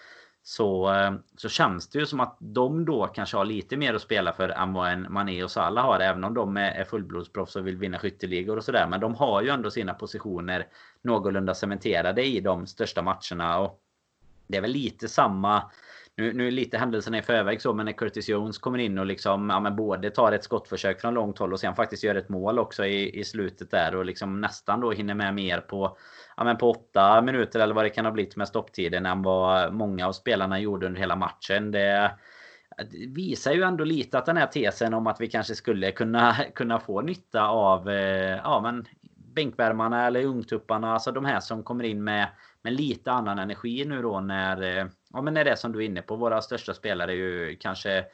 Så, 0.42 0.94
eh, 0.94 1.12
så 1.36 1.48
känns 1.48 1.88
det 1.88 1.98
ju 1.98 2.06
som 2.06 2.20
att 2.20 2.36
de 2.40 2.84
då 2.84 3.06
kanske 3.06 3.36
har 3.36 3.44
lite 3.44 3.76
mer 3.76 3.94
att 3.94 4.02
spela 4.02 4.32
för 4.32 4.48
än 4.48 4.72
vad 4.72 4.92
en 4.92 5.12
Mané 5.12 5.44
och 5.44 5.50
Salah 5.50 5.84
har. 5.84 6.00
Även 6.00 6.24
om 6.24 6.34
de 6.34 6.56
är, 6.56 6.70
är 6.70 6.84
fullblodsproffs 6.84 7.56
och 7.56 7.66
vill 7.66 7.76
vinna 7.76 7.98
skytteligor 7.98 8.56
och 8.56 8.64
sådär. 8.64 8.86
Men 8.86 9.00
de 9.00 9.14
har 9.14 9.42
ju 9.42 9.48
ändå 9.48 9.70
sina 9.70 9.94
positioner 9.94 10.66
någorlunda 11.02 11.54
cementerade 11.54 12.24
i 12.24 12.40
de 12.40 12.66
största 12.66 13.02
matcherna. 13.02 13.58
Och 13.58 13.80
det 14.48 14.56
är 14.56 14.60
väl 14.60 14.70
lite 14.70 15.08
samma 15.08 15.70
nu, 16.16 16.32
nu 16.32 16.46
är 16.46 16.50
lite 16.50 16.78
händelserna 16.78 17.18
i 17.18 17.22
förväg 17.22 17.62
så, 17.62 17.74
men 17.74 17.86
när 17.86 17.92
Curtis 17.92 18.28
Jones 18.28 18.58
kommer 18.58 18.78
in 18.78 18.98
och 18.98 19.06
liksom, 19.06 19.50
ja, 19.50 19.60
men 19.60 19.76
både 19.76 20.10
tar 20.10 20.32
ett 20.32 20.44
skottförsök 20.44 21.00
från 21.00 21.14
långt 21.14 21.38
håll 21.38 21.52
och 21.52 21.60
sen 21.60 21.74
faktiskt 21.74 22.04
gör 22.04 22.14
ett 22.14 22.28
mål 22.28 22.58
också 22.58 22.86
i, 22.86 23.20
i 23.20 23.24
slutet 23.24 23.70
där 23.70 23.94
och 23.94 24.04
liksom 24.04 24.40
nästan 24.40 24.80
då 24.80 24.92
hinner 24.92 25.14
med 25.14 25.34
mer 25.34 25.60
på, 25.60 25.96
ja, 26.36 26.44
men 26.44 26.56
på 26.56 26.70
åtta 26.70 27.22
minuter 27.22 27.60
eller 27.60 27.74
vad 27.74 27.84
det 27.84 27.90
kan 27.90 28.04
ha 28.04 28.12
blivit 28.12 28.36
med 28.36 28.48
stopptiden 28.48 29.06
än 29.06 29.22
vad 29.22 29.74
många 29.74 30.06
av 30.06 30.12
spelarna 30.12 30.60
gjorde 30.60 30.86
under 30.86 31.00
hela 31.00 31.16
matchen. 31.16 31.70
Det, 31.70 32.10
visar 33.08 33.52
ju 33.52 33.62
ändå 33.62 33.84
lite 33.84 34.18
att 34.18 34.26
den 34.26 34.36
här 34.36 34.46
tesen 34.46 34.94
om 34.94 35.06
att 35.06 35.20
vi 35.20 35.28
kanske 35.28 35.54
skulle 35.54 35.92
kunna, 35.92 36.36
kunna 36.54 36.80
få 36.80 37.00
nytta 37.00 37.48
av 37.48 37.90
eh, 37.90 38.36
ja, 38.36 38.60
men 38.62 38.86
bänkvärmarna 39.34 40.06
eller 40.06 40.24
ungtupparna. 40.24 40.92
Alltså 40.92 41.12
de 41.12 41.24
här 41.24 41.40
som 41.40 41.62
kommer 41.62 41.84
in 41.84 42.04
med, 42.04 42.28
men 42.68 42.76
lite 42.76 43.12
annan 43.12 43.38
energi 43.38 43.84
nu 43.84 44.02
då 44.02 44.20
när, 44.20 44.62
eh, 44.62 44.86
ja, 45.12 45.22
men 45.22 45.34
när 45.34 45.44
det 45.44 45.50
är 45.50 45.56
som 45.56 45.72
du 45.72 45.78
är 45.78 45.86
inne 45.86 46.02
på. 46.02 46.16
Våra 46.16 46.42
största 46.42 46.74
spelare 46.74 47.14
ju 47.14 47.56
kanske 47.60 48.04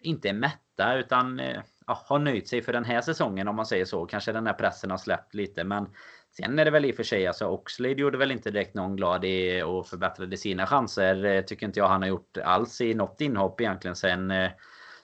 inte 0.00 0.28
är 0.28 0.32
mätta 0.32 0.94
utan 0.94 1.40
eh, 1.40 1.60
ja, 1.86 2.02
har 2.06 2.18
nöjt 2.18 2.48
sig 2.48 2.62
för 2.62 2.72
den 2.72 2.84
här 2.84 3.00
säsongen 3.00 3.48
om 3.48 3.56
man 3.56 3.66
säger 3.66 3.84
så. 3.84 4.06
Kanske 4.06 4.32
den 4.32 4.46
här 4.46 4.54
pressen 4.54 4.90
har 4.90 4.98
släppt 4.98 5.34
lite 5.34 5.64
men 5.64 5.88
Sen 6.36 6.58
är 6.58 6.64
det 6.64 6.70
väl 6.70 6.84
i 6.84 6.92
och 6.92 6.96
för 6.96 7.02
sig, 7.02 7.26
alltså 7.26 7.46
Oxlade 7.46 8.00
gjorde 8.00 8.18
väl 8.18 8.30
inte 8.30 8.50
direkt 8.50 8.74
någon 8.74 8.96
glad 8.96 9.24
i 9.24 9.62
och 9.62 9.86
förbättrade 9.86 10.36
sina 10.36 10.66
chanser. 10.66 11.24
Eh, 11.24 11.42
tycker 11.42 11.66
inte 11.66 11.80
jag 11.80 11.88
han 11.88 12.02
har 12.02 12.08
gjort 12.08 12.36
alls 12.44 12.80
i 12.80 12.94
något 12.94 13.20
inhopp 13.20 13.60
egentligen 13.60 13.96
sen, 13.96 14.32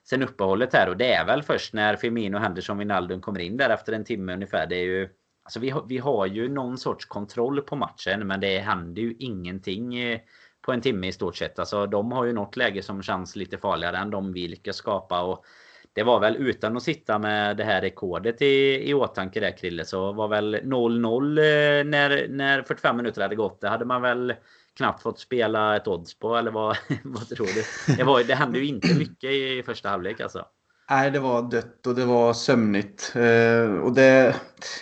sen 0.05 0.23
uppehållet 0.23 0.73
här. 0.73 0.89
Och 0.89 0.97
det 0.97 1.13
är 1.13 1.27
väl 1.27 1.43
först 1.43 1.75
när 1.75 1.97
Firmino, 1.97 2.39
Henderson, 2.39 2.79
Wijnaldum 2.79 3.21
kommer 3.21 3.41
in 3.41 3.57
där 3.57 3.71
efter 3.71 3.93
en 3.93 4.05
timme 4.05 4.35
ungefär. 4.35 4.67
Det 4.67 4.77
är 4.77 4.85
ju 4.85 5.09
Alltså 5.47 5.61
vi, 5.61 5.71
har, 5.71 5.85
vi 5.89 5.99
har 5.99 6.27
ju 6.27 6.49
någon 6.49 6.79
sorts 6.79 7.05
kontroll 7.05 7.63
på 7.63 7.77
matchen 7.77 8.27
men 8.27 8.41
det 8.41 8.59
händer 8.59 9.03
ju 9.03 9.15
ingenting 9.19 9.99
eh, 9.99 10.21
på 10.61 10.73
en 10.73 10.81
timme 10.81 11.07
i 11.07 11.13
stort 11.13 11.37
sett. 11.37 11.59
Alltså 11.59 11.87
de 11.87 12.13
har 12.13 12.25
ju 12.25 12.33
något 12.33 12.57
läge 12.57 12.83
som 12.83 13.03
känns 13.03 13.37
lite 13.37 13.59
farligare 13.59 13.97
än 13.97 14.11
de 14.11 14.33
vi 14.33 14.49
lyckas 14.49 14.77
skapa. 14.77 15.23
Och 15.23 15.45
det 15.93 16.03
var 16.03 16.21
väl 16.21 16.37
utan 16.37 16.77
att 16.77 16.83
sitta 16.83 17.19
med 17.19 17.57
det 17.57 17.65
här 17.65 17.81
rekordet 17.81 18.43
i, 18.43 18.89
i 18.91 18.95
åtanke 18.95 19.41
där 19.41 19.57
Krille 19.57 19.85
så 19.85 20.13
var 20.13 20.29
väl 20.29 20.55
0-0 20.57 21.39
eh, 21.39 21.85
när, 21.85 22.29
när 22.29 22.63
45 22.63 22.97
minuter 22.97 23.23
hade 23.23 23.37
gått. 23.37 23.61
Det 23.61 23.69
hade 23.69 23.85
man 23.85 24.03
väl 24.03 24.35
knappt 24.77 25.03
fått 25.03 25.21
spela 25.21 25.77
ett 25.77 25.89
odds 25.89 26.19
på 26.19 26.37
eller 26.37 26.51
vad, 26.51 26.77
vad 27.05 27.29
tror 27.29 27.47
du? 27.47 27.95
Det, 27.97 28.05
var, 28.05 28.25
det 28.25 28.35
hände 28.35 28.59
ju 28.59 28.67
inte 28.67 28.95
mycket 28.95 29.31
i 29.31 29.63
första 29.67 29.89
halvlek 29.89 30.21
alltså. 30.21 30.45
Nej, 30.91 31.11
det 31.11 31.21
var 31.21 31.43
dött 31.43 31.87
och 31.87 31.95
det 31.95 32.05
var 32.05 32.33
sömnigt. 32.33 33.13
Eh, 33.15 33.71
och 33.79 33.93
det, 33.93 34.37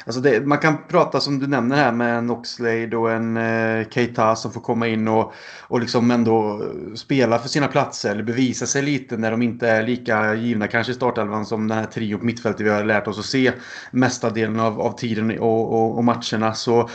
alltså 0.06 0.20
det, 0.20 0.46
man 0.46 0.58
kan 0.58 0.86
prata 0.88 1.20
som 1.20 1.38
du 1.38 1.46
nämner 1.46 1.76
här 1.76 1.92
med 1.92 2.18
en 2.18 2.30
Oxlade 2.30 2.96
och 2.96 3.12
en 3.12 3.36
eh, 3.36 3.88
Keita 3.88 4.36
som 4.36 4.52
får 4.52 4.60
komma 4.60 4.88
in 4.88 5.08
och, 5.08 5.32
och 5.60 5.80
liksom 5.80 6.10
ändå 6.10 6.62
spela 6.96 7.38
för 7.38 7.48
sina 7.48 7.68
platser 7.68 8.10
eller 8.10 8.22
bevisa 8.22 8.66
sig 8.66 8.82
lite 8.82 9.16
när 9.16 9.30
de 9.30 9.42
inte 9.42 9.68
är 9.68 9.82
lika 9.82 10.34
givna 10.34 10.68
kanske 10.68 10.92
i 10.92 10.94
startelvan 10.96 11.46
som 11.46 11.68
den 11.68 11.78
här 11.78 11.86
trio 11.86 12.18
på 12.18 12.24
mittfältet 12.24 12.66
vi 12.66 12.70
har 12.70 12.84
lärt 12.84 13.08
oss 13.08 13.18
att 13.18 13.24
se 13.24 13.52
mesta 13.90 14.30
delen 14.30 14.60
av, 14.60 14.80
av 14.80 14.92
tiden 14.92 15.38
och, 15.38 15.72
och, 15.74 15.96
och 15.96 16.04
matcherna. 16.04 16.54
Så 16.54 16.90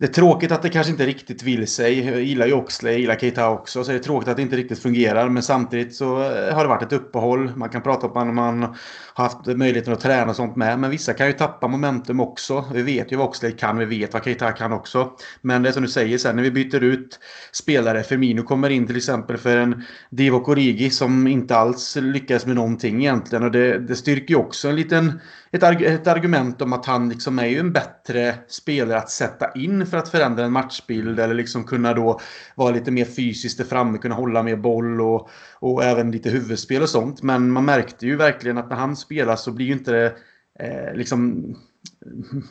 det 0.00 0.06
är 0.06 0.12
tråkigt 0.12 0.52
att 0.52 0.62
det 0.62 0.68
kanske 0.68 0.90
inte 0.90 1.06
riktigt 1.06 1.42
vill 1.42 1.66
sig. 1.66 2.06
Jag 2.06 2.22
gillar 2.22 2.46
ju 2.46 2.52
Oxley, 2.52 2.92
jag 2.92 3.00
gillar 3.00 3.16
Keita 3.16 3.50
också. 3.50 3.84
Så 3.84 3.92
det 3.92 3.98
är 3.98 4.02
tråkigt 4.02 4.28
att 4.28 4.36
det 4.36 4.42
inte 4.42 4.56
riktigt 4.56 4.78
fungerar. 4.78 5.28
Men 5.28 5.42
samtidigt 5.42 5.94
så 5.94 6.22
eh, 6.22 6.54
har 6.54 6.62
det 6.62 6.68
varit 6.68 6.82
ett 6.82 6.92
uppehåll. 6.92 7.52
Man 7.56 7.68
kan 7.68 7.82
prata 7.82 8.06
om 8.06 8.16
att 8.16 8.34
man 8.34 8.76
haft 9.20 9.46
möjligheten 9.46 9.92
att 9.92 10.00
träna 10.00 10.30
och 10.30 10.36
sånt 10.36 10.56
med. 10.56 10.78
Men 10.78 10.90
vissa 10.90 11.14
kan 11.14 11.26
ju 11.26 11.32
tappa 11.32 11.68
momentum 11.68 12.20
också. 12.20 12.64
Vi 12.72 12.82
vet 12.82 13.12
ju 13.12 13.16
vad 13.16 13.28
Oxlade 13.28 13.54
kan, 13.54 13.78
vi 13.78 13.84
vet 13.84 14.12
vad 14.12 14.24
Keita 14.24 14.52
kan 14.52 14.72
också. 14.72 15.12
Men 15.40 15.62
det 15.62 15.68
är 15.68 15.72
som 15.72 15.82
du 15.82 15.88
säger 15.88 16.18
sen 16.18 16.36
när 16.36 16.42
vi 16.42 16.50
byter 16.50 16.82
ut 16.84 17.18
spelare. 17.52 18.02
Firmino 18.02 18.42
kommer 18.42 18.70
in 18.70 18.86
till 18.86 18.96
exempel 18.96 19.36
för 19.36 19.56
en 19.56 19.84
Divo 20.10 20.36
Origi 20.36 20.90
som 20.90 21.26
inte 21.26 21.56
alls 21.56 21.96
lyckas 21.96 22.46
med 22.46 22.56
någonting 22.56 23.00
egentligen. 23.00 23.44
Och 23.44 23.50
det, 23.50 23.78
det 23.78 23.96
styrker 23.96 24.34
ju 24.34 24.36
också 24.36 24.68
en 24.68 24.76
liten, 24.76 25.20
ett, 25.52 25.62
ett 25.62 26.06
argument 26.06 26.62
om 26.62 26.72
att 26.72 26.86
han 26.86 27.08
liksom 27.08 27.38
är 27.38 27.46
ju 27.46 27.58
en 27.58 27.72
bättre 27.72 28.34
spelare 28.48 28.98
att 28.98 29.10
sätta 29.10 29.52
in 29.52 29.86
för 29.86 29.96
att 29.96 30.08
förändra 30.08 30.44
en 30.44 30.52
matchbild 30.52 31.20
eller 31.20 31.34
liksom 31.34 31.64
kunna 31.64 31.94
då 31.94 32.20
vara 32.54 32.70
lite 32.70 32.90
mer 32.90 33.04
fysiskt 33.04 33.58
där 33.58 33.64
framme, 33.64 33.98
kunna 33.98 34.14
hålla 34.14 34.42
mer 34.42 34.56
boll 34.56 35.00
och, 35.00 35.30
och 35.54 35.84
även 35.84 36.10
lite 36.10 36.30
huvudspel 36.30 36.82
och 36.82 36.88
sånt. 36.88 37.22
Men 37.22 37.50
man 37.50 37.64
märkte 37.64 38.06
ju 38.06 38.16
verkligen 38.16 38.58
att 38.58 38.70
när 38.70 38.76
han 38.76 38.96
spelar 39.10 39.36
så 39.36 39.52
blir 39.52 39.66
ju 39.66 39.72
inte 39.72 39.92
det 39.92 40.14
eh, 40.60 40.94
liksom 40.94 41.44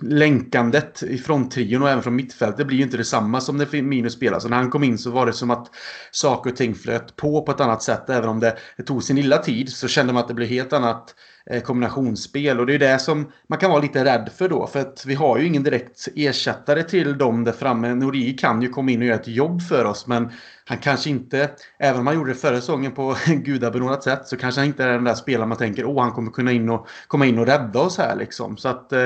länkandet 0.02 1.04
i 1.04 1.18
trion 1.52 1.82
och 1.82 1.90
även 1.90 2.04
från 2.04 2.16
mittfältet 2.16 2.68
blir 2.68 2.78
ju 2.78 2.84
inte 2.84 2.98
detsamma 2.98 3.42
som 3.42 3.58
när 3.58 3.66
Firmino 3.66 4.10
spelar. 4.10 4.40
Så 4.40 4.50
när 4.50 4.58
han 4.58 4.70
kom 4.70 4.84
in 4.84 4.98
så 4.98 5.12
var 5.12 5.26
det 5.26 5.34
som 5.34 5.52
att 5.52 5.68
saker 6.12 6.50
och 6.50 6.56
ting 6.56 6.76
flöt 6.76 7.16
på 7.16 7.42
på 7.42 7.52
ett 7.52 7.60
annat 7.60 7.84
sätt. 7.84 8.10
Även 8.10 8.30
om 8.30 8.40
det, 8.40 8.58
det 8.78 8.84
tog 8.84 9.04
sin 9.04 9.16
lilla 9.16 9.38
tid 9.38 9.70
så 9.70 9.88
kände 9.88 10.14
man 10.14 10.22
att 10.22 10.28
det 10.28 10.34
blev 10.34 10.50
helt 10.50 10.74
annat 10.74 11.16
Eh, 11.52 11.62
kombinationsspel. 11.62 12.60
Och 12.60 12.66
det 12.66 12.74
är 12.74 12.80
det 12.80 13.00
som 13.00 13.32
man 13.48 13.60
kan 13.60 13.72
vara 13.72 13.82
lite 13.82 14.06
rädd 14.06 14.30
för 14.36 14.50
då. 14.50 14.68
För 14.68 14.80
att 14.80 15.04
vi 15.06 15.16
har 15.16 15.38
ju 15.38 15.48
ingen 15.48 15.64
direkt 15.64 16.08
ersättare 16.16 16.84
till 16.84 17.18
dem 17.18 17.44
där 17.44 17.52
framme. 17.52 17.96
Nori 17.96 18.34
kan 18.34 18.62
ju 18.62 18.70
komma 18.70 18.92
in 18.92 19.00
och 19.00 19.06
göra 19.06 19.20
ett 19.20 19.28
jobb 19.28 19.62
för 19.62 19.86
oss. 19.86 20.08
Men 20.08 20.32
han 20.66 20.78
kanske 20.78 21.10
inte, 21.10 21.50
även 21.80 22.00
om 22.00 22.08
han 22.08 22.16
gjorde 22.16 22.32
det 22.32 22.40
förra 22.40 22.56
säsongen 22.56 22.92
på 22.92 23.16
gudabenådat 23.28 24.04
sätt, 24.04 24.28
så 24.28 24.38
kanske 24.38 24.62
han 24.62 24.68
inte 24.68 24.84
är 24.84 24.88
den 24.88 25.04
där 25.04 25.16
spelaren 25.16 25.50
man 25.50 25.58
tänker 25.58 25.86
åh 25.86 26.04
han 26.04 26.12
kommer 26.12 26.32
kunna 26.32 26.52
in 26.52 26.70
och, 26.70 26.88
komma 27.08 27.26
in 27.26 27.40
och 27.40 27.46
rädda 27.46 27.80
oss 27.80 27.98
här 27.98 28.16
liksom. 28.16 28.58
Så 28.58 28.70
att 28.70 28.94
eh, 28.94 29.06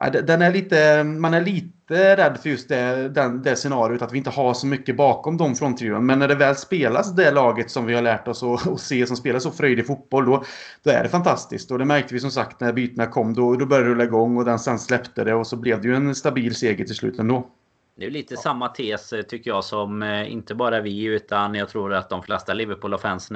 eh, 0.00 0.10
den 0.10 0.42
är 0.42 0.52
lite, 0.52 1.04
man 1.04 1.34
är 1.34 1.40
lite 1.40 2.16
rädd 2.16 2.38
för 2.42 2.48
just 2.48 2.68
det, 2.68 3.08
den, 3.08 3.42
det 3.42 3.56
scenariot 3.56 4.02
att 4.02 4.12
vi 4.12 4.18
inte 4.18 4.30
har 4.30 4.54
så 4.54 4.66
mycket 4.66 4.96
bakom 4.96 5.36
dem 5.36 5.54
från 5.54 5.76
trion. 5.76 6.06
Men 6.06 6.18
när 6.18 6.28
det 6.28 6.34
väl 6.34 6.56
spelas 6.56 7.14
det 7.14 7.30
laget 7.30 7.70
som 7.70 7.86
vi 7.86 7.94
har 7.94 8.02
lärt 8.02 8.28
oss 8.28 8.42
att, 8.42 8.68
att 8.68 8.80
se 8.80 9.06
som 9.06 9.16
spelar 9.16 9.38
så 9.38 9.50
fröjdig 9.50 9.86
fotboll 9.86 10.26
då, 10.26 10.44
då 10.82 10.90
är 10.90 11.02
det 11.02 11.08
fantastiskt. 11.08 11.70
Och 11.70 11.78
det 11.78 11.84
märkte 11.84 12.14
vi 12.14 12.20
som 12.20 12.30
sagt 12.30 12.60
när 12.60 12.72
bytena 12.72 13.06
kom. 13.06 13.34
Då, 13.34 13.54
då 13.54 13.66
började 13.66 13.88
det 13.88 13.94
rulla 13.94 14.04
igång 14.04 14.36
och 14.36 14.44
den 14.44 14.58
sen 14.58 14.78
släppte 14.78 15.24
det 15.24 15.34
och 15.34 15.46
så 15.46 15.56
blev 15.56 15.82
det 15.82 15.88
ju 15.88 15.94
en 15.94 16.14
stabil 16.14 16.54
seger 16.54 16.84
till 16.84 16.94
slut 16.94 17.18
ändå. 17.18 17.46
Det 17.98 18.06
är 18.06 18.10
lite 18.10 18.36
samma 18.36 18.68
tes 18.68 19.14
tycker 19.28 19.50
jag 19.50 19.64
som 19.64 20.02
inte 20.02 20.54
bara 20.54 20.80
vi 20.80 21.04
utan 21.04 21.54
jag 21.54 21.68
tror 21.68 21.94
att 21.94 22.10
de 22.10 22.22
flesta 22.22 22.54
Liverpool-fans 22.54 23.32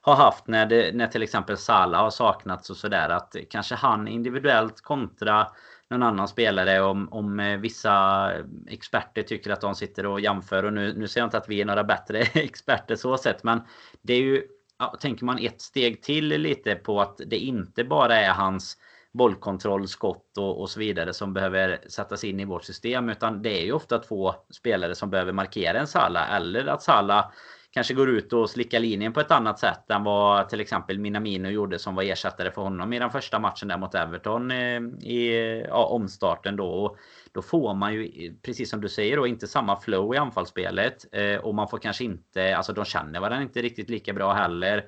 har 0.00 0.14
haft 0.14 0.46
när, 0.46 0.66
det, 0.66 0.94
när 0.94 1.06
till 1.06 1.22
exempel 1.22 1.56
Salah 1.56 2.02
har 2.02 2.10
saknats 2.10 2.70
och 2.70 2.76
sådär. 2.76 3.08
Att 3.08 3.36
kanske 3.50 3.74
han 3.74 4.08
individuellt 4.08 4.80
kontra 4.80 5.46
någon 5.90 6.02
annan 6.02 6.28
spelare 6.28 6.80
om, 6.80 7.08
om 7.12 7.40
eh, 7.40 7.58
vissa 7.58 8.32
experter 8.66 9.22
tycker 9.22 9.50
att 9.50 9.60
de 9.60 9.74
sitter 9.74 10.06
och 10.06 10.20
jämför. 10.20 10.64
Och 10.64 10.72
nu, 10.72 10.94
nu 10.94 11.08
säger 11.08 11.22
jag 11.22 11.26
inte 11.26 11.38
att 11.38 11.48
vi 11.48 11.60
är 11.60 11.64
några 11.64 11.84
bättre 11.84 12.18
experter 12.34 12.96
så 12.96 13.16
sett. 13.16 13.44
Men 13.44 13.60
det 14.02 14.14
är 14.14 14.20
ju, 14.20 14.42
ja, 14.78 14.96
tänker 15.00 15.24
man 15.24 15.38
ett 15.38 15.60
steg 15.60 16.02
till 16.02 16.28
lite 16.28 16.74
på 16.74 17.00
att 17.00 17.20
det 17.26 17.38
inte 17.38 17.84
bara 17.84 18.16
är 18.16 18.30
hans 18.30 18.76
bollkontroll, 19.12 19.88
skott 19.88 20.38
och, 20.38 20.60
och 20.60 20.70
så 20.70 20.80
vidare 20.80 21.14
som 21.14 21.34
behöver 21.34 21.80
sättas 21.88 22.24
in 22.24 22.40
i 22.40 22.44
vårt 22.44 22.64
system. 22.64 23.08
Utan 23.08 23.42
det 23.42 23.60
är 23.60 23.64
ju 23.64 23.72
ofta 23.72 23.98
två 23.98 24.34
spelare 24.50 24.94
som 24.94 25.10
behöver 25.10 25.32
markera 25.32 25.78
en 25.78 25.86
Salah 25.86 26.34
eller 26.34 26.66
att 26.66 26.82
Salah 26.82 27.30
kanske 27.78 27.94
går 27.94 28.08
ut 28.08 28.32
och 28.32 28.50
slickar 28.50 28.80
linjen 28.80 29.12
på 29.12 29.20
ett 29.20 29.30
annat 29.30 29.58
sätt 29.58 29.90
än 29.90 30.04
vad 30.04 30.48
till 30.48 30.60
exempel 30.60 30.98
Minamino 30.98 31.48
gjorde 31.48 31.78
som 31.78 31.94
var 31.94 32.02
ersättare 32.02 32.50
för 32.50 32.62
honom 32.62 32.92
i 32.92 32.98
den 32.98 33.10
första 33.10 33.38
matchen 33.38 33.68
där 33.68 33.78
mot 33.78 33.94
Everton 33.94 34.50
eh, 34.50 34.80
i 35.00 35.64
ja, 35.68 35.84
omstarten 35.84 36.56
då. 36.56 36.66
Och 36.66 36.96
då 37.32 37.42
får 37.42 37.74
man 37.74 37.94
ju, 37.94 38.34
precis 38.42 38.70
som 38.70 38.80
du 38.80 38.88
säger, 38.88 39.16
då, 39.16 39.26
inte 39.26 39.46
samma 39.46 39.80
flow 39.80 40.14
i 40.14 40.18
anfallsspelet. 40.18 41.06
Eh, 41.12 41.36
och 41.36 41.54
man 41.54 41.68
får 41.68 41.78
kanske 41.78 42.04
inte, 42.04 42.56
alltså 42.56 42.72
de 42.72 42.84
känner 42.84 43.20
varandra 43.20 43.42
inte 43.42 43.62
riktigt 43.62 43.90
lika 43.90 44.12
bra 44.12 44.32
heller. 44.32 44.84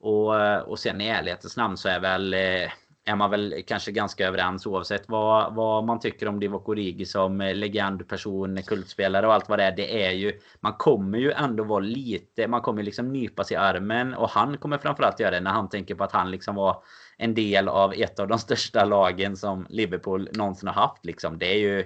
Och, 0.00 0.62
och 0.62 0.78
sen 0.78 1.00
i 1.00 1.08
ärlighetens 1.08 1.56
namn 1.56 1.76
så 1.76 1.88
är 1.88 2.00
väl 2.00 2.34
eh, 2.34 2.70
är 3.10 3.16
man 3.16 3.30
väl 3.30 3.62
kanske 3.66 3.92
ganska 3.92 4.26
överens 4.26 4.66
oavsett 4.66 5.08
vad, 5.08 5.54
vad 5.54 5.84
man 5.84 6.00
tycker 6.00 6.28
om 6.28 6.40
Divock 6.40 6.68
Origi 6.68 7.06
som 7.06 7.40
eh, 7.40 7.54
legendperson, 7.54 7.74
legend, 7.74 8.08
person, 8.08 8.62
kultspelare 8.62 9.26
och 9.26 9.34
allt 9.34 9.48
vad 9.48 9.58
det 9.58 9.64
är. 9.64 9.76
Det 9.76 10.04
är 10.06 10.10
ju, 10.10 10.32
man 10.60 10.72
kommer 10.72 11.18
ju 11.18 11.32
ändå 11.32 11.64
vara 11.64 11.80
lite, 11.80 12.48
man 12.48 12.60
kommer 12.60 12.82
liksom 12.82 13.12
nypa 13.12 13.44
sig 13.44 13.54
i 13.54 13.58
armen 13.58 14.14
och 14.14 14.30
han 14.30 14.58
kommer 14.58 14.78
framförallt 14.78 15.20
göra 15.20 15.30
det 15.30 15.40
när 15.40 15.50
han 15.50 15.68
tänker 15.68 15.94
på 15.94 16.04
att 16.04 16.12
han 16.12 16.30
liksom 16.30 16.54
var 16.54 16.82
en 17.16 17.34
del 17.34 17.68
av 17.68 17.92
ett 17.92 18.18
av 18.20 18.28
de 18.28 18.38
största 18.38 18.84
lagen 18.84 19.36
som 19.36 19.66
Liverpool 19.68 20.28
någonsin 20.32 20.68
har 20.68 20.74
haft 20.74 21.04
liksom. 21.04 21.38
Det 21.38 21.46
är 21.46 21.58
ju 21.58 21.84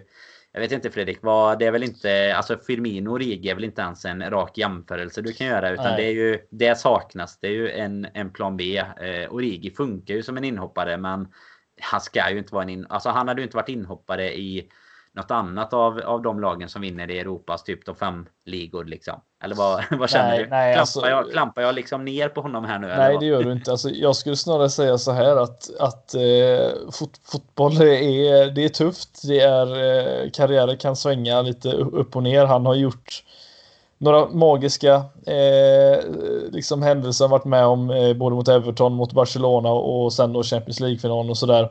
jag 0.55 0.61
vet 0.61 0.73
inte 0.73 0.91
Fredrik, 0.91 1.19
vad, 1.23 1.59
det 1.59 1.67
är 1.67 1.71
väl 1.71 1.83
inte, 1.83 2.37
alltså 2.37 2.59
Firmino 2.67 3.11
och 3.11 3.19
Rigi 3.19 3.51
är 3.51 3.55
väl 3.55 3.65
inte 3.65 3.83
ens 3.83 4.05
en 4.05 4.31
rak 4.31 4.59
jämförelse 4.59 5.23
du 5.23 5.33
kan 5.33 5.47
göra 5.47 5.71
utan 5.71 5.85
Nej. 5.85 5.97
det 5.97 6.07
är 6.07 6.13
ju, 6.13 6.39
det 6.51 6.79
saknas, 6.79 7.39
det 7.41 7.47
är 7.47 7.53
ju 7.53 7.71
en, 7.71 8.07
en 8.15 8.31
plan 8.31 8.57
B. 8.57 8.79
Eh, 8.79 9.35
Origi 9.35 9.71
funkar 9.71 10.15
ju 10.15 10.23
som 10.23 10.37
en 10.37 10.45
inhoppare 10.45 10.97
men 10.97 11.29
han 11.81 12.01
ska 12.01 12.31
ju 12.31 12.39
inte 12.39 12.55
vara 12.55 12.63
en 12.63 12.69
in, 12.69 12.87
alltså 12.89 13.09
han 13.09 13.29
hade 13.29 13.41
ju 13.41 13.45
inte 13.45 13.57
varit 13.57 13.69
inhoppare 13.69 14.37
i 14.37 14.69
något 15.15 15.31
annat 15.31 15.73
av, 15.73 16.01
av 16.01 16.23
de 16.23 16.41
lagen 16.41 16.69
som 16.69 16.83
vinner 16.83 17.11
i 17.11 17.19
Europas 17.19 17.63
typ 17.63 17.85
topp 17.85 17.99
5-ligor 18.01 18.85
liksom? 18.85 19.21
Eller 19.45 19.55
vad, 19.55 19.85
vad 19.99 20.11
känner 20.11 20.29
nej, 20.29 20.39
du? 20.39 20.51
Nej, 20.51 20.75
klampar, 20.75 20.81
alltså, 20.81 21.09
jag, 21.09 21.31
klampar 21.31 21.63
jag 21.63 21.75
liksom 21.75 22.05
ner 22.05 22.29
på 22.29 22.41
honom 22.41 22.65
här 22.65 22.79
nu? 22.79 22.87
Nej, 22.87 23.17
det 23.21 23.27
gör 23.27 23.43
du 23.43 23.53
inte. 23.53 23.71
Alltså, 23.71 23.89
jag 23.91 24.17
skulle 24.17 24.37
snarare 24.37 24.71
säga 24.71 24.99
så 24.99 25.13
här 25.13 25.37
att, 25.37 25.71
att 25.81 26.15
eh, 26.15 26.91
fot, 26.93 27.21
fotboll 27.25 27.81
är, 27.83 28.51
det 28.51 28.65
är 28.65 28.69
tufft. 28.69 29.23
Det 29.23 29.41
är, 29.41 29.67
eh, 29.67 30.31
karriärer 30.31 30.77
kan 30.77 30.97
svänga 30.97 31.43
lite 31.43 31.73
upp 31.73 32.17
och 32.17 32.23
ner. 32.23 32.45
Han 32.45 32.67
har 32.67 32.75
gjort 32.75 33.25
några 33.99 34.29
magiska 34.29 34.95
eh, 35.27 36.05
liksom 36.51 36.83
händelser 36.83 37.29
varit 37.29 37.45
med 37.45 37.67
om 37.67 37.91
eh, 37.91 38.15
både 38.15 38.37
mot 38.37 38.49
Everton, 38.49 38.93
mot 38.93 39.13
Barcelona 39.13 39.73
och 39.73 40.13
sen 40.13 40.33
då 40.33 40.43
Champions 40.43 40.81
League-finalen 40.81 41.31
och 41.31 41.39
sådär. 41.39 41.71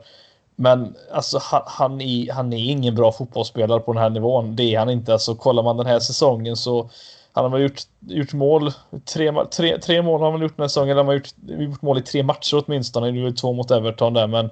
Men 0.56 0.94
alltså 1.12 1.38
han, 1.42 1.62
han, 1.66 2.00
är, 2.00 2.32
han 2.32 2.52
är 2.52 2.70
ingen 2.70 2.94
bra 2.94 3.12
fotbollsspelare 3.12 3.80
på 3.80 3.92
den 3.92 4.02
här 4.02 4.10
nivån. 4.10 4.56
Det 4.56 4.74
är 4.74 4.78
han 4.78 4.90
inte. 4.90 5.12
Alltså 5.12 5.34
kollar 5.34 5.62
man 5.62 5.76
den 5.76 5.86
här 5.86 6.00
säsongen 6.00 6.56
så 6.56 6.90
han 7.32 7.44
har 7.44 7.50
väl 7.50 7.62
gjort, 7.62 7.80
gjort 8.00 8.32
mål. 8.32 8.72
Tre, 9.14 9.32
tre, 9.44 9.78
tre 9.78 10.02
mål 10.02 10.20
har 10.20 10.30
han 10.30 10.40
väl 10.40 10.42
gjort 10.42 10.56
den 10.56 10.62
här 10.62 10.68
säsongen. 10.68 10.96
Han 10.96 11.06
har 11.06 11.14
gjort, 11.14 11.30
gjort 11.46 11.82
mål 11.82 11.98
i 11.98 12.02
tre 12.02 12.22
matcher 12.22 12.64
åtminstone. 12.66 13.10
Det 13.10 13.22
var 13.22 13.30
två 13.30 13.52
mot 13.52 13.70
Everton 13.70 14.14
där 14.14 14.26
men 14.26 14.50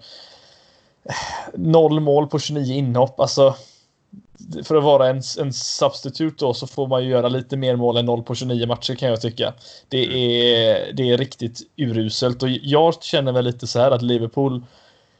noll 1.54 2.00
mål 2.00 2.26
på 2.26 2.38
29 2.38 2.74
inhopp. 2.74 3.20
Alltså 3.20 3.54
för 4.64 4.76
att 4.76 4.84
vara 4.84 5.08
en, 5.08 5.22
en 5.38 5.52
substitut 5.52 6.38
då 6.38 6.54
så 6.54 6.66
får 6.66 6.86
man 6.86 7.04
ju 7.04 7.10
göra 7.10 7.28
lite 7.28 7.56
mer 7.56 7.76
mål 7.76 7.96
än 7.96 8.06
0 8.06 8.22
på 8.22 8.34
29 8.34 8.66
matcher 8.66 8.94
kan 8.94 9.08
jag 9.08 9.20
tycka. 9.20 9.54
Det 9.88 10.04
är, 10.04 10.92
det 10.92 11.10
är 11.10 11.18
riktigt 11.18 11.60
uruselt 11.76 12.42
och 12.42 12.48
jag 12.48 13.02
känner 13.02 13.32
väl 13.32 13.44
lite 13.44 13.66
så 13.66 13.80
här 13.80 13.90
att 13.90 14.02
Liverpool 14.02 14.62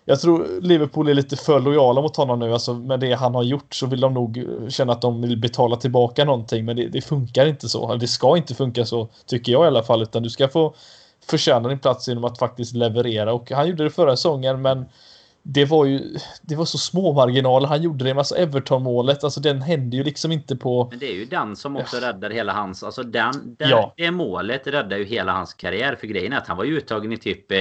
jag 0.05 0.21
tror 0.21 0.61
Liverpool 0.61 1.09
är 1.09 1.15
lite 1.15 1.37
för 1.37 1.61
lojala 1.61 2.01
mot 2.01 2.17
honom 2.17 2.38
nu. 2.38 2.53
Alltså 2.53 2.75
med 2.75 3.01
det 3.01 3.12
han 3.12 3.35
har 3.35 3.43
gjort 3.43 3.75
så 3.75 3.87
vill 3.87 4.01
de 4.01 4.15
nog 4.15 4.45
känna 4.69 4.93
att 4.93 5.03
de 5.03 5.23
vill 5.23 5.37
betala 5.37 5.77
tillbaka 5.77 6.25
någonting. 6.25 6.65
Men 6.65 6.77
det, 6.77 6.88
det 6.88 7.01
funkar 7.01 7.47
inte 7.47 7.69
så. 7.69 7.95
Det 7.95 8.09
ska 8.09 8.37
inte 8.37 8.55
funka 8.55 8.85
så, 8.85 9.09
tycker 9.27 9.53
jag 9.53 9.65
i 9.65 9.67
alla 9.67 9.83
fall. 9.83 10.03
Utan 10.03 10.23
du 10.23 10.31
ska 10.31 10.49
få 10.49 10.75
förtjäna 11.27 11.69
din 11.69 11.79
plats 11.79 12.09
genom 12.09 12.25
att 12.25 12.38
faktiskt 12.38 12.75
leverera. 12.75 13.33
Och 13.33 13.51
han 13.51 13.69
gjorde 13.69 13.85
det 13.85 13.91
förra 13.91 14.17
säsongen, 14.17 14.62
men 14.62 14.85
det 15.43 15.65
var 15.65 15.85
ju 15.85 16.17
det 16.43 16.57
var 16.57 16.65
så 16.65 16.79
små 16.79 17.12
marginaler. 17.12 17.69
Han 17.69 17.83
gjorde 17.83 18.05
det 18.05 18.15
med 18.15 18.21
alltså 18.21 18.35
Everton-målet. 18.35 19.25
Alltså 19.25 19.41
den 19.41 19.62
hände 19.62 19.97
ju 19.97 20.05
liksom 20.05 20.33
inte 20.33 20.57
på... 20.57 20.88
Men 20.91 20.99
det 20.99 21.07
är 21.07 21.15
ju 21.15 21.25
den 21.25 21.57
som 21.57 21.77
också 21.77 21.97
räddar 21.97 22.31
hela 22.31 22.53
hans... 22.53 22.83
Alltså 22.83 23.03
den, 23.03 23.57
den 23.59 23.71
ja. 23.71 23.95
det 23.97 24.11
målet 24.11 24.67
räddar 24.67 24.97
ju 24.97 25.05
hela 25.05 25.33
hans 25.33 25.55
karriär. 25.55 25.97
För 26.01 26.07
grejen 26.07 26.33
är 26.33 26.37
att 26.37 26.49
han 26.49 26.57
var 26.57 26.65
ju 26.65 26.77
uttagen 26.77 27.12
i 27.12 27.17
typ... 27.17 27.53
Eh, 27.53 27.59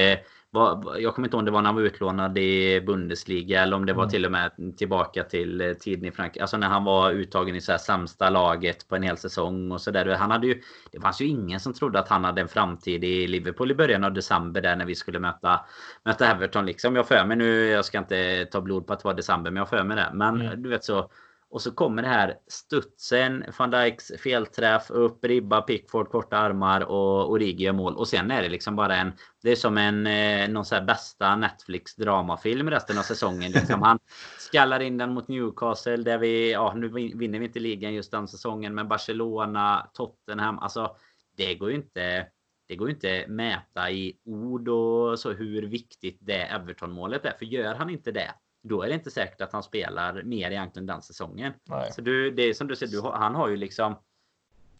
jag 0.54 1.16
kommer 1.16 1.28
inte 1.28 1.36
ihåg 1.36 1.40
om 1.40 1.46
det 1.46 1.52
var 1.52 1.62
när 1.62 1.70
han 1.70 1.76
var 1.76 1.82
utlånad 1.82 2.38
i 2.38 2.82
Bundesliga 2.82 3.62
eller 3.62 3.76
om 3.76 3.86
det 3.86 3.94
var 3.94 4.04
mm. 4.04 4.12
till 4.12 4.26
och 4.26 4.32
med 4.32 4.78
tillbaka 4.78 5.24
till 5.24 5.62
eh, 5.62 5.74
tiden 5.74 6.06
i 6.06 6.12
Frankrike. 6.12 6.42
Alltså 6.42 6.58
när 6.58 6.68
han 6.68 6.84
var 6.84 7.12
uttagen 7.12 7.56
i 7.56 7.62
så 7.62 7.72
här 7.72 7.80
sämsta 7.80 8.30
laget 8.30 8.88
på 8.88 8.96
en 8.96 9.04
hel 9.04 9.18
säsong 9.18 9.72
och 9.72 9.82
sådär. 9.82 10.16
Han 10.16 10.32
hade 10.32 10.48
ju, 10.48 10.62
det 10.92 11.00
fanns 11.00 11.22
ju 11.22 11.26
ingen 11.26 11.60
som 11.60 11.74
trodde 11.74 12.00
att 12.00 12.08
han 12.08 12.24
hade 12.24 12.42
en 12.42 12.48
framtid 12.48 13.04
i 13.04 13.28
Liverpool 13.28 13.72
i 13.72 13.76
början 13.76 14.04
av 14.04 14.14
december 14.14 14.62
där 14.62 14.76
när 14.76 14.86
vi 14.86 14.96
skulle 14.96 15.20
möta, 15.20 15.60
möta 16.06 16.32
Everton 16.32 16.66
liksom. 16.66 16.96
Jag 16.96 17.08
för 17.08 17.26
mig 17.26 17.38
nu, 17.38 17.68
jag 17.68 17.86
ska 17.86 17.98
inte 17.98 18.46
ta 18.46 18.62
blod 18.62 18.88
på 18.88 18.94
att 18.94 19.00
det 19.00 19.08
var 19.08 19.14
december 19.14 19.52
men 19.52 19.62
jag 19.62 19.70
för 19.70 19.84
mig 19.84 19.98
det. 19.98 20.10
Men 20.14 20.42
mm. 20.42 20.64
du 20.64 20.70
vet 20.70 20.84
så 20.84 21.10
och 21.52 21.62
så 21.62 21.72
kommer 21.72 22.02
det 22.02 22.08
här 22.08 22.38
studsen, 22.48 23.44
van 23.58 23.72
Dijks 23.72 24.12
felträff, 24.24 24.92
upp, 24.92 25.26
ribba, 25.26 25.62
Pickford, 25.62 26.10
korta 26.10 26.38
armar 26.38 26.82
och 26.82 27.32
Origi 27.32 27.64
gör 27.64 27.74
mål. 27.74 27.96
Och 27.96 28.08
sen 28.08 28.32
är 28.32 28.42
det 28.42 28.50
liksom 28.50 28.76
bara 28.76 28.96
en... 28.96 29.12
Det 29.42 29.52
är 29.52 29.56
som 29.56 29.78
en 29.78 30.08
eh, 30.08 30.50
någon 30.50 30.66
så 30.66 30.76
här 30.76 30.82
bästa 30.82 31.36
Netflix 31.36 31.96
dramafilm 31.96 32.70
resten 32.70 32.98
av 32.98 33.02
säsongen. 33.02 33.52
Liksom 33.52 33.82
han 33.82 34.00
skallar 34.38 34.80
in 34.80 34.98
den 34.98 35.14
mot 35.14 35.28
Newcastle 35.28 35.98
där 35.98 36.18
vi... 36.18 36.52
Ja, 36.52 36.74
nu 36.76 36.88
vinner 36.90 37.40
vi 37.40 37.46
inte 37.46 37.60
ligan 37.60 37.94
just 37.94 38.12
den 38.12 38.28
säsongen. 38.28 38.76
Men 38.76 38.88
Barcelona, 38.88 39.90
Tottenham. 39.94 40.60
Alltså, 40.60 40.96
det 41.38 41.56
går 41.56 41.70
ju 41.70 41.76
inte... 41.76 42.28
Det 42.68 42.76
går 42.76 42.88
ju 42.88 42.94
inte 42.94 43.26
mäta 43.28 43.92
i 43.92 44.20
ord 44.26 44.70
och 44.70 45.20
så 45.20 45.32
hur 45.32 45.62
viktigt 45.62 46.18
det 46.22 46.42
Everton-målet 46.42 47.26
är. 47.26 47.34
För 47.40 47.46
gör 47.46 47.76
han 47.76 47.90
inte 47.90 48.12
det 48.12 48.32
då 48.64 48.84
är 48.84 48.88
det 48.88 48.94
inte 48.94 49.12
säkert 49.12 49.42
att 49.42 49.54
han 49.54 49.64
spelar 49.64 50.24
mer 50.24 50.52
egentligen 50.52 50.86
den 50.86 51.02
säsongen. 51.02 51.54
Nej. 51.64 51.92
Så 51.92 52.02
du, 52.02 52.32
det 52.32 52.44
är 52.44 52.54
som 52.54 52.68
du 52.68 52.76
säger, 52.76 52.92
du, 52.92 53.10
han 53.10 53.36
har 53.36 53.48
ju 53.48 53.58
liksom 53.58 53.96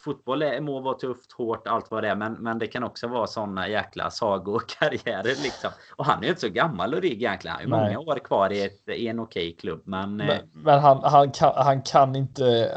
fotboll 0.04 0.42
är, 0.42 0.60
må 0.60 0.80
vara 0.80 0.94
tufft, 0.94 1.32
hårt, 1.32 1.66
allt 1.66 1.90
vad 1.90 2.02
det 2.02 2.08
är. 2.08 2.14
Men, 2.14 2.32
men 2.32 2.58
det 2.58 2.66
kan 2.66 2.84
också 2.84 3.08
vara 3.08 3.26
såna 3.26 3.68
jäkla 3.68 4.10
sagokarriärer 4.10 5.24
liksom. 5.42 5.70
Och 5.96 6.04
han 6.04 6.18
är 6.18 6.22
ju 6.22 6.28
inte 6.28 6.40
så 6.40 6.48
gammal 6.48 6.94
och 6.94 7.02
rigg 7.02 7.22
egentligen. 7.22 7.56
Han 7.60 7.72
har 7.72 7.88
ju 7.88 7.96
många 7.96 8.12
år 8.12 8.18
kvar 8.18 8.52
i, 8.52 8.62
ett, 8.62 8.88
i 8.88 9.08
en 9.08 9.20
okej 9.20 9.48
okay 9.48 9.56
klubb. 9.56 9.82
Men, 9.84 10.16
men, 10.16 10.38
men, 10.52 10.80
han, 10.80 11.00
han, 11.04 11.30
kan, 11.30 11.52
han 11.56 11.82
kan 11.82 12.16
inte, 12.16 12.72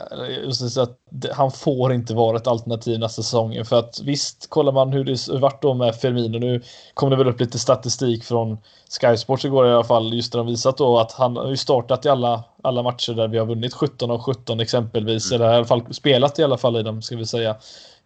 just 0.46 0.78
att 0.78 1.00
han 1.34 1.52
får 1.52 1.94
inte 1.94 2.14
vara 2.14 2.38
ett 2.38 2.48
alternativ 2.48 3.00
nästa 3.00 3.22
säsong. 3.22 3.66
För 3.66 3.80
att 3.80 4.02
visst, 4.04 4.50
kollar 4.50 4.72
man 4.72 4.94
hur 4.94 5.04
det 5.04 5.40
varit 5.40 5.62
då 5.62 5.74
med 5.74 5.96
Firmino. 5.96 6.40
Nu 6.40 6.62
kom 6.94 7.10
det 7.10 7.16
väl 7.16 7.28
upp 7.28 7.40
lite 7.40 7.60
statistik 7.60 8.24
från 8.24 8.58
Sky 9.02 9.18
Sports 9.18 9.46
igår 9.46 9.68
i 9.68 9.72
alla 9.72 9.84
fall. 9.84 10.14
Just 10.14 10.32
där 10.32 10.40
de 10.40 10.48
visat 10.48 10.78
då 10.78 11.00
att 11.00 11.12
han 11.12 11.38
har 11.38 11.50
ju 11.50 11.58
startat 11.58 12.06
i 12.06 12.10
alla, 12.10 12.44
alla 12.64 12.84
matcher 12.84 13.14
där 13.14 13.28
vi 13.28 13.38
har 13.38 13.46
vunnit 13.46 13.74
17 13.74 14.12
av 14.12 14.22
17 14.22 14.60
exempelvis. 14.60 15.32
Mm. 15.32 15.42
Eller 15.42 15.54
i 15.54 15.56
alla 15.56 15.66
fall 15.66 15.94
spelat 15.94 16.40
i 16.40 16.44
alla 16.44 16.58
fall 16.58 16.78
i 16.78 16.84
dem 16.84 17.02
ska 17.02 17.16
vi 17.16 17.26
säga. 17.26 17.56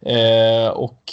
Eh, 0.00 0.68
och 0.68 1.12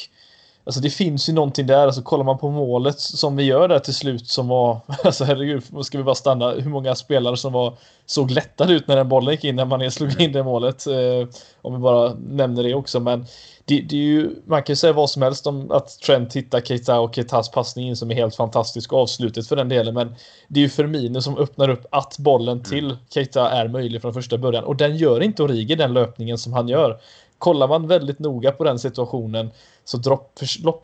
Alltså 0.68 0.82
det 0.82 0.90
finns 0.90 1.30
ju 1.30 1.34
någonting 1.34 1.68
där, 1.68 1.86
alltså 1.86 2.02
kollar 2.02 2.24
man 2.24 2.38
på 2.38 2.52
målet 2.52 3.00
som 3.00 3.36
vi 3.36 3.44
gör 3.44 3.68
där 3.68 3.80
till 3.80 3.94
slut 3.94 4.28
som 4.28 4.48
var, 4.48 4.80
alltså 5.04 5.24
herregud, 5.24 5.64
ska 5.82 5.98
vi 5.98 6.04
bara 6.04 6.16
stanna, 6.16 6.52
hur 6.52 6.70
många 6.70 6.96
spelare 6.96 7.38
som 7.38 7.54
var, 7.54 7.74
såg 8.06 8.32
lättade 8.32 8.74
ut 8.74 8.88
när 8.88 8.96
den 8.96 9.10
bollen 9.10 9.32
gick 9.32 9.44
in, 9.44 9.56
när 9.56 9.66
man 9.66 9.92
slog 9.92 10.22
in 10.22 10.32
det 10.32 10.44
målet. 10.44 10.88
Eh, 10.88 11.28
om 11.62 11.74
vi 11.74 11.80
bara 11.80 12.14
nämner 12.14 12.64
det 12.64 12.74
också, 12.74 13.00
men 13.00 13.26
det, 13.66 13.82
det, 13.82 13.96
är 13.96 14.02
ju, 14.02 14.36
man 14.46 14.64
kan 14.64 14.72
ju 14.74 14.78
säga 14.78 14.94
vad 14.94 15.10
som 15.10 15.22
helst 15.22 15.48
om 15.48 15.72
att 15.72 16.00
Trent 16.00 16.36
hittar 16.36 16.62
Keita 16.62 17.00
och 17.00 17.16
Keitas 17.16 17.52
passning 17.52 17.88
in 17.88 17.96
som 17.96 18.12
är 18.12 18.16
helt 18.16 18.36
fantastisk 18.36 18.94
avslutet 18.94 19.48
för 19.48 19.56
den 19.56 19.70
delen, 19.70 19.94
men 19.94 20.16
det 20.48 20.60
är 20.60 20.62
ju 20.62 20.70
Firmino 20.70 21.22
som 21.22 21.38
öppnar 21.38 21.70
upp 21.70 21.86
att 21.92 22.18
bollen 22.18 22.64
till 22.64 22.98
Keita 23.10 23.50
är 23.50 23.68
möjlig 23.68 24.02
från 24.02 24.14
första 24.14 24.38
början. 24.38 24.64
Och 24.64 24.76
den 24.76 24.98
gör 24.98 25.24
inte 25.24 25.44
Origi 25.44 25.76
den 25.76 25.94
löpningen 25.94 26.38
som 26.38 26.54
han 26.54 26.68
gör. 26.68 27.00
Kollar 27.38 27.68
man 27.68 27.88
väldigt 27.88 28.20
noga 28.20 28.52
på 28.52 28.64
den 28.64 28.80
situationen 28.80 29.50
så 29.88 29.98
dropp, 29.98 30.40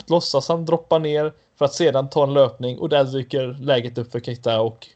låtsas 0.07 0.47
han 0.47 0.65
droppa 0.65 0.99
ner 0.99 1.33
för 1.57 1.65
att 1.65 1.73
sedan 1.73 2.09
ta 2.09 2.23
en 2.23 2.33
löpning 2.33 2.79
och 2.79 2.89
där 2.89 3.03
dyker 3.03 3.57
läget 3.59 3.97
upp 3.97 4.11
för 4.11 4.19
Keita 4.19 4.61
och 4.61 4.87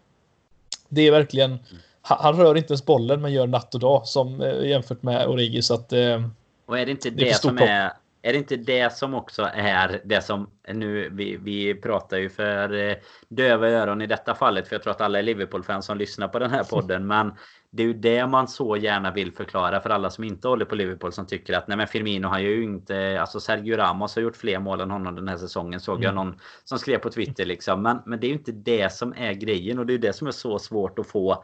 det 0.89 1.01
är 1.01 1.11
verkligen 1.11 1.59
han, 2.01 2.17
han 2.21 2.37
rör 2.37 2.57
inte 2.57 2.73
ens 2.73 2.85
bollen 2.85 3.21
men 3.21 3.33
gör 3.33 3.47
natt 3.47 3.73
och 3.73 3.79
dag 3.79 4.07
som 4.07 4.41
eh, 4.41 4.67
jämfört 4.67 5.03
med 5.03 5.27
Origi 5.27 5.61
så 5.61 5.73
att 5.73 5.93
eh, 5.93 6.29
och 6.65 6.79
är 6.79 6.85
det 6.85 6.91
inte 6.91 7.09
det, 7.09 7.25
det 7.25 7.35
som 7.35 7.57
är 7.57 7.91
är 8.27 8.33
det 8.33 8.37
inte 8.37 8.55
det 8.55 8.93
som 8.93 9.13
också 9.13 9.49
är 9.53 10.01
det 10.05 10.21
som 10.21 10.49
nu 10.73 11.09
vi, 11.09 11.37
vi 11.37 11.75
pratar 11.75 12.17
ju 12.17 12.29
för 12.29 12.73
eh, 12.73 12.95
döva 13.27 13.69
öron 13.69 14.01
i 14.01 14.07
detta 14.07 14.35
fallet 14.35 14.67
för 14.67 14.75
jag 14.75 14.83
tror 14.83 14.91
att 14.91 15.01
alla 15.01 15.19
är 15.19 15.23
Liverpool-fans 15.23 15.85
som 15.85 15.97
lyssnar 15.97 16.27
på 16.27 16.39
den 16.39 16.51
här 16.51 16.63
podden 16.63 17.07
men 17.13 17.31
det 17.69 17.83
är 17.83 17.87
ju 17.87 17.93
det 17.93 18.27
man 18.27 18.47
så 18.47 18.77
gärna 18.77 19.11
vill 19.11 19.31
förklara 19.31 19.81
för 19.81 19.89
alla 19.89 20.09
som 20.09 20.23
inte 20.23 20.47
håller 20.47 20.65
på 20.65 20.75
Liverpool 20.75 21.13
som 21.13 21.25
tycker 21.25 21.53
att 21.53 21.67
nej 21.67 21.77
men 21.77 21.87
Firmino 21.87 22.27
har 22.27 22.39
ju 22.39 22.63
inte 22.63 23.21
alltså 23.21 23.39
Sergio 23.39 23.77
Ramos 23.77 24.15
har 24.15 24.23
gjort 24.23 24.37
fler 24.37 24.59
mål 24.59 24.81
än 24.81 24.91
honom 24.91 25.15
den 25.15 25.27
här 25.27 25.37
säsongen 25.37 25.79
såg 25.79 25.95
mm. 25.95 26.05
jag 26.05 26.15
någon 26.15 26.39
som 26.63 26.79
skrev 26.79 26.97
på 26.97 27.09
Twitter 27.09 27.45
liksom 27.45 27.81
men, 27.81 27.99
men 28.05 28.19
det 28.19 28.27
är 28.27 28.29
ju 28.29 28.35
inte 28.35 28.51
det 28.51 28.93
som 28.93 29.13
är 29.17 29.33
grejen 29.33 29.79
och 29.79 29.85
det 29.85 29.93
är 29.93 29.97
det 29.97 30.13
som 30.13 30.27
är 30.27 30.31
så 30.31 30.59
svårt 30.59 30.99
att 30.99 31.07
få 31.07 31.43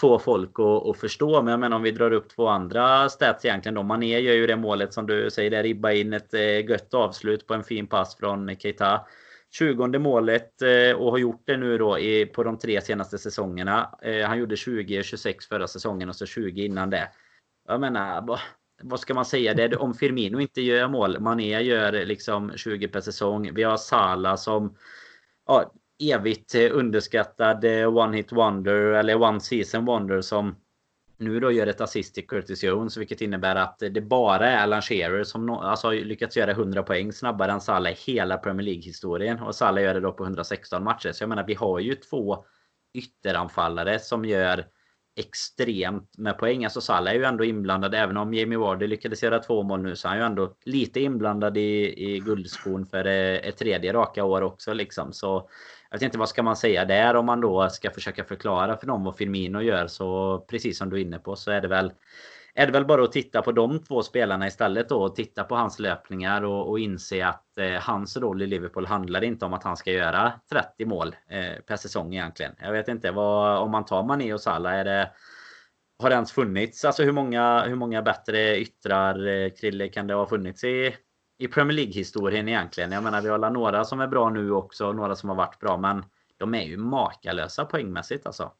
få 0.00 0.18
folk 0.18 0.58
att, 0.58 0.88
att, 0.88 0.96
förstå. 0.96 1.42
Men 1.42 1.50
jag 1.50 1.60
menar 1.60 1.76
om 1.76 1.82
vi 1.82 1.90
drar 1.90 2.12
upp 2.12 2.28
två 2.28 2.48
andra 2.48 3.08
stats 3.08 3.44
egentligen. 3.44 3.74
Då. 3.74 3.82
Mané 3.82 4.20
gör 4.20 4.34
ju 4.34 4.46
det 4.46 4.56
målet 4.56 4.94
som 4.94 5.06
du 5.06 5.30
säger 5.30 5.50
där. 5.50 5.62
Ribba 5.62 5.92
in 5.92 6.12
ett 6.12 6.34
eh, 6.34 6.70
gött 6.70 6.94
avslut 6.94 7.46
på 7.46 7.54
en 7.54 7.64
fin 7.64 7.86
pass 7.86 8.16
från 8.16 8.56
Keita. 8.56 9.00
20 9.52 9.98
målet 9.98 10.62
eh, 10.62 10.96
och 10.96 11.10
har 11.10 11.18
gjort 11.18 11.42
det 11.44 11.56
nu 11.56 11.78
då 11.78 11.98
i, 11.98 12.26
på 12.26 12.42
de 12.42 12.58
tre 12.58 12.80
senaste 12.80 13.18
säsongerna. 13.18 13.98
Eh, 14.02 14.26
han 14.26 14.38
gjorde 14.38 14.56
20, 14.56 15.02
26 15.02 15.46
förra 15.46 15.66
säsongen 15.66 16.08
och 16.08 16.16
så 16.16 16.26
20 16.26 16.64
innan 16.64 16.90
det. 16.90 17.08
Jag 17.68 17.80
menar, 17.80 18.38
vad 18.82 19.00
ska 19.00 19.14
man 19.14 19.24
säga? 19.24 19.54
Det 19.54 19.76
om 19.76 19.94
Firmino 19.94 20.40
inte 20.40 20.60
gör 20.60 20.88
mål. 20.88 21.20
Mané 21.20 21.60
gör 21.60 21.92
liksom 21.92 22.52
20 22.56 22.88
per 22.88 23.00
säsong. 23.00 23.54
Vi 23.54 23.62
har 23.62 23.76
Sala 23.76 24.36
som 24.36 24.76
ja, 25.46 25.72
evigt 26.00 26.54
eh, 26.54 26.70
underskattad 26.72 27.64
eh, 27.64 27.96
one 27.96 28.16
hit 28.16 28.32
wonder 28.32 28.74
eller 28.74 29.22
one 29.22 29.40
season 29.40 29.84
wonder 29.84 30.20
som 30.20 30.56
nu 31.20 31.40
då 31.40 31.52
gör 31.52 31.66
ett 31.66 31.80
assist 31.80 32.14
till 32.14 32.26
Curtis 32.26 32.64
Jones 32.64 32.96
vilket 32.96 33.20
innebär 33.20 33.56
att 33.56 33.78
det 33.78 34.00
bara 34.00 34.46
är 34.46 34.62
Alan 34.62 34.82
Shearer 34.82 35.24
som 35.24 35.50
alltså, 35.50 35.86
har 35.86 35.94
lyckats 35.94 36.36
göra 36.36 36.50
100 36.50 36.82
poäng 36.82 37.12
snabbare 37.12 37.52
än 37.52 37.60
Salah 37.60 37.92
i 37.92 37.94
hela 37.94 38.38
Premier 38.38 38.64
League-historien. 38.64 39.40
Och 39.40 39.54
Salah 39.54 39.82
gör 39.82 39.94
det 39.94 40.00
då 40.00 40.12
på 40.12 40.24
116 40.24 40.84
matcher. 40.84 41.12
Så 41.12 41.22
jag 41.22 41.28
menar 41.28 41.46
vi 41.46 41.54
har 41.54 41.78
ju 41.78 41.94
två 41.94 42.44
ytteranfallare 42.94 43.98
som 43.98 44.24
gör 44.24 44.66
extremt 45.20 46.18
med 46.18 46.38
poäng. 46.38 46.64
Alltså 46.64 46.80
Salah 46.80 47.12
är 47.12 47.18
ju 47.18 47.24
ändå 47.24 47.44
inblandad 47.44 47.94
även 47.94 48.16
om 48.16 48.34
Jamie 48.34 48.58
Wardy 48.58 48.86
lyckades 48.86 49.22
göra 49.22 49.38
två 49.38 49.62
mål 49.62 49.82
nu 49.82 49.96
så 49.96 50.08
är 50.08 50.10
han 50.10 50.18
ju 50.18 50.24
ändå 50.24 50.54
lite 50.64 51.00
inblandad 51.00 51.56
i, 51.56 51.94
i 51.96 52.18
guldskon 52.18 52.86
för 52.86 53.06
eh, 53.06 53.48
ett 53.48 53.56
tredje 53.56 53.92
raka 53.92 54.24
år 54.24 54.42
också 54.42 54.72
liksom. 54.72 55.12
Så 55.12 55.48
jag 55.90 55.96
vet 55.98 56.02
inte 56.02 56.18
vad 56.18 56.28
ska 56.28 56.42
man 56.42 56.56
säga 56.56 56.84
där 56.84 57.16
om 57.16 57.26
man 57.26 57.40
då 57.40 57.68
ska 57.68 57.90
försöka 57.90 58.24
förklara 58.24 58.76
för 58.76 58.86
dem 58.86 59.04
vad 59.04 59.16
Firmino 59.16 59.60
gör 59.60 59.86
så 59.86 60.38
precis 60.50 60.78
som 60.78 60.90
du 60.90 60.96
är 60.96 61.00
inne 61.00 61.18
på 61.18 61.36
så 61.36 61.50
är 61.50 61.60
det 61.60 61.68
väl 61.68 61.92
är 62.54 62.66
det 62.66 62.72
väl 62.72 62.84
bara 62.84 63.04
att 63.04 63.12
titta 63.12 63.42
på 63.42 63.52
de 63.52 63.78
två 63.78 64.02
spelarna 64.02 64.46
istället 64.46 64.88
då 64.88 65.02
och 65.02 65.16
titta 65.16 65.44
på 65.44 65.56
hans 65.56 65.78
löpningar 65.78 66.42
och, 66.42 66.70
och 66.70 66.78
inse 66.78 67.26
att 67.26 67.58
eh, 67.58 67.70
hans 67.70 68.16
roll 68.16 68.42
i 68.42 68.46
Liverpool 68.46 68.86
handlar 68.86 69.24
inte 69.24 69.44
om 69.44 69.52
att 69.52 69.64
han 69.64 69.76
ska 69.76 69.92
göra 69.92 70.32
30 70.50 70.84
mål 70.84 71.16
eh, 71.28 71.62
per 71.66 71.76
säsong 71.76 72.14
egentligen. 72.14 72.52
Jag 72.60 72.72
vet 72.72 72.88
inte 72.88 73.10
vad 73.10 73.58
om 73.58 73.70
man 73.70 73.84
tar 73.84 74.02
Mané 74.02 74.32
och 74.34 74.40
Salah 74.40 74.74
är 74.74 74.84
det 74.84 75.10
har 75.98 76.10
det 76.10 76.14
ens 76.14 76.32
funnits? 76.32 76.84
Alltså 76.84 77.02
hur 77.02 77.12
många, 77.12 77.62
hur 77.62 77.74
många 77.74 78.02
bättre 78.02 78.58
yttrar 78.58 79.26
eh, 79.26 79.50
Krille 79.50 79.88
kan 79.88 80.06
det 80.06 80.14
ha 80.14 80.26
funnits 80.26 80.64
i 80.64 80.94
i 81.40 81.48
Premier 81.48 81.76
League-historien 81.76 82.48
egentligen. 82.48 82.92
Jag 82.92 83.02
menar, 83.02 83.20
vi 83.20 83.28
har 83.28 83.50
några 83.50 83.84
som 83.84 84.00
är 84.00 84.06
bra 84.06 84.30
nu 84.30 84.52
också, 84.52 84.92
några 84.92 85.16
som 85.16 85.28
har 85.28 85.36
varit 85.36 85.58
bra, 85.60 85.76
men 85.76 86.04
de 86.36 86.54
är 86.54 86.62
ju 86.62 86.76
makalösa 86.76 87.64
poängmässigt 87.64 88.26
alltså. 88.26 88.52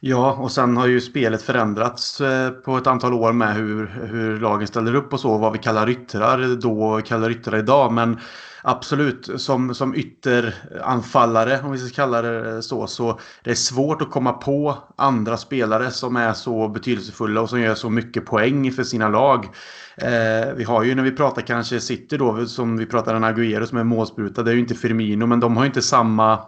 Ja, 0.00 0.32
och 0.32 0.52
sen 0.52 0.76
har 0.76 0.86
ju 0.86 1.00
spelet 1.00 1.42
förändrats 1.42 2.20
eh, 2.20 2.50
på 2.50 2.76
ett 2.76 2.86
antal 2.86 3.14
år 3.14 3.32
med 3.32 3.54
hur, 3.54 3.86
hur 3.86 4.40
lagen 4.40 4.66
ställer 4.66 4.94
upp 4.94 5.12
och 5.12 5.20
så. 5.20 5.38
Vad 5.38 5.52
vi 5.52 5.58
kallar 5.58 5.90
yttrar 5.90 6.56
då 6.60 6.82
och 6.82 7.06
kallar 7.06 7.30
yttrar 7.30 7.58
idag. 7.58 7.92
Men 7.92 8.20
absolut, 8.62 9.30
som, 9.36 9.74
som 9.74 9.94
ytteranfallare, 9.94 11.60
om 11.64 11.72
vi 11.72 11.78
ska 11.78 11.94
kalla 12.02 12.22
det 12.22 12.62
så, 12.62 12.86
så 12.86 13.20
det 13.44 13.50
är 13.50 13.54
svårt 13.54 14.02
att 14.02 14.10
komma 14.10 14.32
på 14.32 14.78
andra 14.96 15.36
spelare 15.36 15.90
som 15.90 16.16
är 16.16 16.32
så 16.32 16.68
betydelsefulla 16.68 17.40
och 17.40 17.50
som 17.50 17.60
gör 17.60 17.74
så 17.74 17.90
mycket 17.90 18.26
poäng 18.26 18.72
för 18.72 18.84
sina 18.84 19.08
lag. 19.08 19.48
Eh, 19.96 20.54
vi 20.56 20.64
har 20.64 20.82
ju 20.82 20.94
när 20.94 21.02
vi 21.02 21.10
pratar 21.10 21.42
kanske 21.42 21.80
City 21.80 22.16
då, 22.16 22.46
som 22.46 22.76
vi 22.76 22.86
pratar 22.86 23.14
en 23.14 23.24
Agüero 23.24 23.66
som 23.66 23.78
är 23.78 23.84
målspruta, 23.84 24.42
det 24.42 24.50
är 24.50 24.54
ju 24.54 24.60
inte 24.60 24.74
Firmino, 24.74 25.26
men 25.26 25.40
de 25.40 25.56
har 25.56 25.64
ju 25.64 25.66
inte 25.66 25.82
samma 25.82 26.38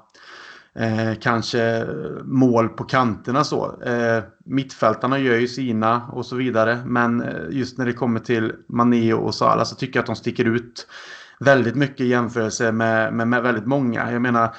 eh, 0.78 1.14
kanske 1.20 1.86
mål 2.24 2.68
på 2.68 2.84
kanterna 2.84 3.44
så. 3.44 3.82
Eh, 3.82 4.22
mittfältarna 4.44 5.18
gör 5.18 5.36
ju 5.36 5.48
sina 5.48 6.02
och 6.12 6.26
så 6.26 6.36
vidare, 6.36 6.78
men 6.86 7.22
eh, 7.22 7.28
just 7.50 7.78
när 7.78 7.86
det 7.86 7.92
kommer 7.92 8.20
till 8.20 8.52
Mané 8.68 9.12
och 9.12 9.34
Salah 9.34 9.64
så 9.64 9.74
tycker 9.74 9.98
jag 9.98 10.02
att 10.02 10.06
de 10.06 10.16
sticker 10.16 10.44
ut 10.44 10.86
väldigt 11.40 11.74
mycket 11.74 12.00
i 12.00 12.08
jämförelse 12.08 12.72
med, 12.72 13.14
med, 13.14 13.28
med, 13.28 13.42
väldigt 13.42 13.66
många. 13.66 14.12
Jag 14.12 14.22
menar, 14.22 14.54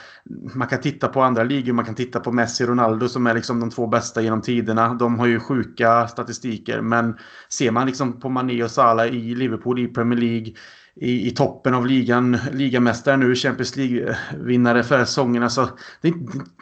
man 0.53 0.67
kan 0.67 0.81
titta 0.81 1.07
på 1.07 1.21
andra 1.21 1.43
ligor, 1.43 1.73
man 1.73 1.85
kan 1.85 1.95
titta 1.95 2.19
på 2.19 2.31
Messi 2.31 2.63
och 2.63 2.67
Ronaldo 2.67 3.07
som 3.07 3.27
är 3.27 3.33
liksom 3.33 3.59
de 3.59 3.69
två 3.69 3.87
bästa 3.87 4.21
genom 4.21 4.41
tiderna. 4.41 4.93
De 4.93 5.19
har 5.19 5.27
ju 5.27 5.39
sjuka 5.39 6.07
statistiker, 6.07 6.81
men 6.81 7.17
ser 7.49 7.71
man 7.71 7.87
liksom 7.87 8.19
på 8.19 8.29
Mané 8.29 8.63
och 8.63 8.71
Salah 8.71 9.07
i 9.07 9.35
Liverpool, 9.35 9.79
i 9.79 9.87
Premier 9.87 10.19
League, 10.19 10.53
i, 11.01 11.27
i 11.27 11.31
toppen 11.31 11.73
av 11.73 11.87
ligan, 11.87 12.37
ligamästare 12.51 13.17
nu, 13.17 13.35
Champions 13.35 13.75
League-vinnare 13.75 14.83
förra 14.83 15.05
säsongen. 15.05 15.43
Alltså, 15.43 15.69
det, 16.01 16.13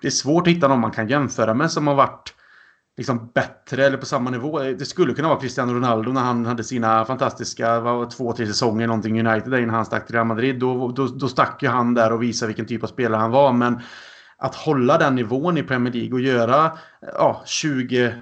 det 0.02 0.08
är 0.08 0.12
svårt 0.12 0.48
att 0.48 0.54
hitta 0.54 0.68
någon 0.68 0.80
man 0.80 0.92
kan 0.92 1.08
jämföra 1.08 1.54
med 1.54 1.72
som 1.72 1.88
har 1.88 1.96
varit 1.96 2.34
liksom 2.98 3.32
bättre 3.34 3.86
eller 3.86 3.98
på 3.98 4.06
samma 4.06 4.30
nivå. 4.30 4.60
Det 4.60 4.86
skulle 4.86 5.14
kunna 5.14 5.28
vara 5.28 5.40
Cristiano 5.40 5.74
Ronaldo 5.74 6.12
när 6.12 6.22
han 6.22 6.46
hade 6.46 6.64
sina 6.64 7.06
fantastiska 7.06 7.80
var, 7.80 8.10
två, 8.10 8.34
tre 8.34 8.48
säsonger 8.48 8.88
någonting 8.88 9.28
United 9.28 9.52
där 9.52 9.58
innan 9.58 9.76
han 9.76 9.86
stack 9.86 10.06
till 10.06 10.16
Real 10.16 10.28
Madrid. 10.28 10.60
Då, 10.60 10.92
då, 10.92 11.08
då 11.08 11.28
stack 11.28 11.64
ju 11.64 11.70
han 11.70 11.94
där 11.94 12.14
och 12.14 12.24
visade 12.24 12.48
vilken 12.48 12.66
typ 12.66 12.84
av 12.84 12.88
spelare 12.88 13.20
han 13.20 13.32
var. 13.32 13.54
Men 13.54 13.80
att 14.38 14.56
hålla 14.56 14.98
den 14.98 15.16
nivån 15.16 15.58
i 15.58 15.64
Premier 15.64 15.94
League 15.94 16.14
och 16.14 16.20
göra 16.20 16.72
ja, 17.02 17.44
20 17.46 18.14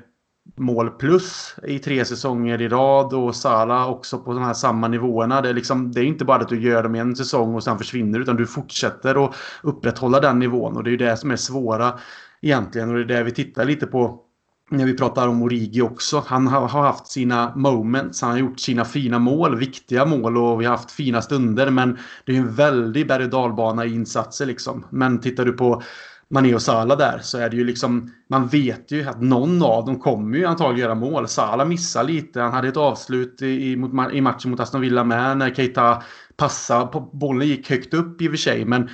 mål 0.58 0.89
plus 0.89 1.56
i 1.67 1.79
tre 1.79 2.06
säsonger 2.06 2.62
i 2.62 2.67
rad 2.67 3.13
och 3.13 3.36
Salah 3.36 3.89
också 3.89 4.19
på 4.19 4.34
de 4.34 4.43
här 4.43 4.53
samma 4.53 4.88
nivåerna. 4.88 5.41
Det 5.41 5.49
är, 5.49 5.53
liksom, 5.53 5.91
det 5.91 6.01
är 6.01 6.06
inte 6.06 6.25
bara 6.25 6.41
att 6.41 6.49
du 6.49 6.62
gör 6.62 6.84
dem 6.84 6.95
i 6.95 6.99
en 6.99 7.15
säsong 7.15 7.56
och 7.56 7.63
sen 7.63 7.77
försvinner 7.77 8.19
utan 8.19 8.36
du 8.36 8.47
fortsätter 8.47 9.25
att 9.25 9.36
upprätthålla 9.62 10.19
den 10.19 10.39
nivån 10.39 10.77
och 10.77 10.84
det 10.84 10.91
är 10.93 10.97
det 10.97 11.17
som 11.17 11.32
är 11.32 11.36
svåra 11.36 11.93
egentligen 12.41 12.89
och 12.89 12.95
det 12.95 13.01
är 13.01 13.17
det 13.17 13.23
vi 13.23 13.32
tittar 13.32 13.65
lite 13.65 13.88
på 13.88 14.19
när 14.69 14.86
vi 14.86 14.97
pratar 14.97 15.27
om 15.27 15.41
Origi 15.41 15.82
också. 15.82 16.23
Han 16.27 16.47
har, 16.47 16.67
haft 16.67 17.08
sina 17.08 17.56
moments, 17.56 18.21
han 18.21 18.32
har 18.32 18.38
gjort 18.38 18.60
sina 18.60 18.86
fina 18.86 19.19
mål, 19.19 19.58
viktiga 19.58 20.06
mål 20.06 20.38
och 20.38 20.62
vi 20.62 20.65
har 20.65 20.71
haft 20.71 20.91
fina 20.91 21.21
stunder. 21.21 21.69
Men 21.69 21.97
det 22.25 22.36
är 22.36 22.39
en 22.39 22.56
väldig 22.56 23.08
berg 23.08 23.23
och 23.23 23.29
dalbana 23.29 23.86
i 23.86 23.93
insatser 23.93 24.45
liksom. 24.45 24.86
Men 24.89 25.21
tittar 25.21 25.45
du 25.45 25.51
på 25.51 25.82
Mané 26.33 26.55
och 26.55 26.61
Salah 26.61 26.97
där 26.97 27.19
så 27.19 27.37
är 27.37 27.49
det 27.49 27.55
ju 27.55 27.63
liksom 27.63 28.11
man 28.29 28.47
vet 28.47 28.91
ju 28.91 29.09
att 29.09 29.21
någon 29.21 29.63
av 29.63 29.85
dem 29.85 29.99
kommer 29.99 30.37
ju 30.37 30.45
antagligen 30.45 30.79
göra 30.79 30.95
mål. 30.95 31.27
Salah 31.27 31.67
missar 31.67 32.03
lite. 32.03 32.41
Han 32.41 32.53
hade 32.53 32.67
ett 32.67 32.77
avslut 32.77 33.41
i, 33.41 33.75
mot, 33.75 34.13
i 34.13 34.21
matchen 34.21 34.51
mot 34.51 34.59
Aston 34.59 34.81
Villa 34.81 35.03
med 35.03 35.37
när 35.37 35.53
Keita 35.53 36.03
passade. 36.37 36.87
På, 36.87 36.99
bollen 36.99 37.47
gick 37.47 37.69
högt 37.69 37.93
upp 37.93 38.21
i 38.21 38.27
och 38.27 38.31
för 38.31 38.37
sig 38.37 38.65
men 38.65 38.89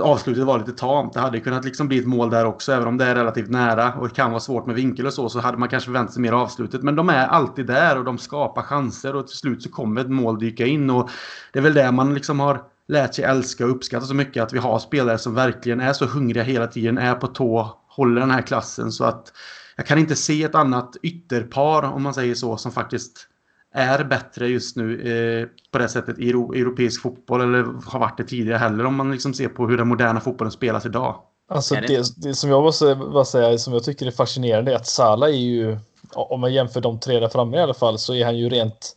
avslutet 0.00 0.44
var 0.44 0.58
lite 0.58 0.72
tamt. 0.72 1.12
Det 1.12 1.20
hade 1.20 1.40
kunnat 1.40 1.64
liksom 1.64 1.88
bli 1.88 1.98
ett 1.98 2.06
mål 2.06 2.30
där 2.30 2.44
också 2.44 2.72
även 2.72 2.88
om 2.88 2.98
det 2.98 3.04
är 3.04 3.14
relativt 3.14 3.50
nära 3.50 3.94
och 3.94 4.08
det 4.08 4.14
kan 4.14 4.30
vara 4.30 4.40
svårt 4.40 4.66
med 4.66 4.76
vinkel 4.76 5.06
och 5.06 5.12
så 5.12 5.28
så 5.28 5.40
hade 5.40 5.58
man 5.58 5.68
kanske 5.68 5.86
förväntat 5.86 6.14
sig 6.14 6.22
mer 6.22 6.32
avslutet. 6.32 6.82
Men 6.82 6.96
de 6.96 7.08
är 7.08 7.26
alltid 7.26 7.66
där 7.66 7.98
och 7.98 8.04
de 8.04 8.18
skapar 8.18 8.62
chanser 8.62 9.16
och 9.16 9.26
till 9.26 9.36
slut 9.36 9.62
så 9.62 9.70
kommer 9.70 10.00
ett 10.00 10.10
mål 10.10 10.38
dyka 10.38 10.66
in 10.66 10.90
och 10.90 11.10
det 11.52 11.58
är 11.58 11.62
väl 11.62 11.74
det 11.74 11.92
man 11.92 12.14
liksom 12.14 12.40
har 12.40 12.73
lärt 12.88 13.14
sig 13.14 13.24
älska 13.24 13.64
och 13.64 13.70
uppskatta 13.70 14.06
så 14.06 14.14
mycket 14.14 14.42
att 14.42 14.52
vi 14.52 14.58
har 14.58 14.78
spelare 14.78 15.18
som 15.18 15.34
verkligen 15.34 15.80
är 15.80 15.92
så 15.92 16.06
hungriga 16.06 16.44
hela 16.44 16.66
tiden, 16.66 16.98
är 16.98 17.14
på 17.14 17.26
tå, 17.26 17.78
håller 17.88 18.20
den 18.20 18.30
här 18.30 18.42
klassen 18.42 18.92
så 18.92 19.04
att 19.04 19.32
jag 19.76 19.86
kan 19.86 19.98
inte 19.98 20.16
se 20.16 20.42
ett 20.42 20.54
annat 20.54 20.96
ytterpar 21.02 21.82
om 21.82 22.02
man 22.02 22.14
säger 22.14 22.34
så 22.34 22.56
som 22.56 22.72
faktiskt 22.72 23.28
är 23.74 24.04
bättre 24.04 24.48
just 24.48 24.76
nu 24.76 25.00
eh, 25.00 25.48
på 25.70 25.78
det 25.78 25.88
sättet 25.88 26.18
i 26.18 26.30
europeisk 26.30 27.02
fotboll 27.02 27.40
eller 27.40 27.64
har 27.86 28.00
varit 28.00 28.16
det 28.16 28.24
tidigare 28.24 28.58
heller 28.58 28.86
om 28.86 28.94
man 28.94 29.12
liksom 29.12 29.34
ser 29.34 29.48
på 29.48 29.66
hur 29.66 29.76
den 29.76 29.88
moderna 29.88 30.20
fotbollen 30.20 30.52
spelas 30.52 30.86
idag. 30.86 31.16
Alltså 31.48 31.74
det, 31.74 32.04
det 32.16 32.34
som 32.34 32.50
jag 32.50 32.62
måste 32.62 32.94
bara 32.94 33.24
säga 33.24 33.58
som 33.58 33.72
jag 33.72 33.84
tycker 33.84 34.06
är 34.06 34.10
fascinerande 34.10 34.72
är 34.72 34.76
att 34.76 34.86
Salah 34.86 35.28
är 35.28 35.32
ju 35.32 35.78
om 36.14 36.40
man 36.40 36.54
jämför 36.54 36.80
de 36.80 37.00
tre 37.00 37.20
där 37.20 37.28
framme 37.28 37.56
i 37.56 37.60
alla 37.60 37.74
fall 37.74 37.98
så 37.98 38.14
är 38.14 38.24
han 38.24 38.38
ju 38.38 38.48
rent 38.48 38.96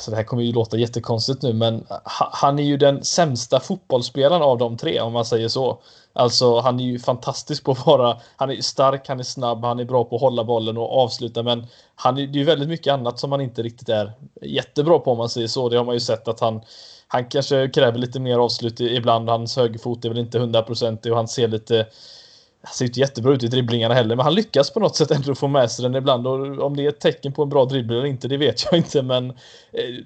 så 0.00 0.10
det 0.10 0.16
här 0.16 0.24
kommer 0.24 0.42
ju 0.42 0.52
låta 0.52 0.76
jättekonstigt 0.76 1.42
nu, 1.42 1.52
men 1.52 1.86
han 2.32 2.58
är 2.58 2.62
ju 2.62 2.76
den 2.76 3.04
sämsta 3.04 3.60
fotbollsspelaren 3.60 4.42
av 4.42 4.58
de 4.58 4.76
tre 4.76 5.00
om 5.00 5.12
man 5.12 5.24
säger 5.24 5.48
så. 5.48 5.80
Alltså 6.12 6.60
han 6.60 6.80
är 6.80 6.84
ju 6.84 6.98
fantastisk 6.98 7.64
på 7.64 7.72
att 7.72 7.86
vara, 7.86 8.16
han 8.36 8.50
är 8.50 8.60
stark, 8.60 9.08
han 9.08 9.20
är 9.20 9.24
snabb, 9.24 9.64
han 9.64 9.78
är 9.80 9.84
bra 9.84 10.04
på 10.04 10.16
att 10.16 10.22
hålla 10.22 10.44
bollen 10.44 10.76
och 10.76 10.98
avsluta 10.98 11.42
men 11.42 11.66
han 11.94 12.18
är, 12.18 12.26
det 12.26 12.38
är 12.38 12.40
ju 12.40 12.44
väldigt 12.44 12.68
mycket 12.68 12.92
annat 12.92 13.18
som 13.18 13.32
han 13.32 13.40
inte 13.40 13.62
riktigt 13.62 13.88
är 13.88 14.12
jättebra 14.42 14.98
på 14.98 15.12
om 15.12 15.18
man 15.18 15.28
säger 15.28 15.48
så. 15.48 15.68
Det 15.68 15.76
har 15.76 15.84
man 15.84 15.94
ju 15.94 16.00
sett 16.00 16.28
att 16.28 16.40
han 16.40 16.60
han 17.12 17.24
kanske 17.24 17.68
kräver 17.68 17.98
lite 17.98 18.20
mer 18.20 18.38
avslut 18.38 18.80
ibland. 18.80 19.28
Hans 19.28 19.56
högerfot 19.56 20.04
är 20.04 20.08
väl 20.08 20.18
inte 20.18 20.38
hundraprocentig 20.38 21.12
och 21.12 21.18
han 21.18 21.28
ser 21.28 21.48
lite 21.48 21.86
han 22.62 22.74
ser 22.74 22.84
inte 22.84 23.00
jättebra 23.00 23.32
ut 23.32 23.42
i 23.42 23.48
dribblingarna 23.48 23.94
heller, 23.94 24.16
men 24.16 24.24
han 24.24 24.34
lyckas 24.34 24.70
på 24.70 24.80
något 24.80 24.96
sätt 24.96 25.10
ändå 25.10 25.34
få 25.34 25.48
med 25.48 25.70
sig 25.70 25.82
den 25.82 25.94
ibland. 25.94 26.26
Och 26.26 26.58
om 26.58 26.76
det 26.76 26.84
är 26.84 26.88
ett 26.88 27.00
tecken 27.00 27.32
på 27.32 27.42
en 27.42 27.48
bra 27.48 27.64
dribbel 27.64 27.96
eller 27.96 28.06
inte, 28.06 28.28
det 28.28 28.36
vet 28.36 28.64
jag 28.64 28.78
inte. 28.78 29.02
Men 29.02 29.30
eh, 29.30 29.34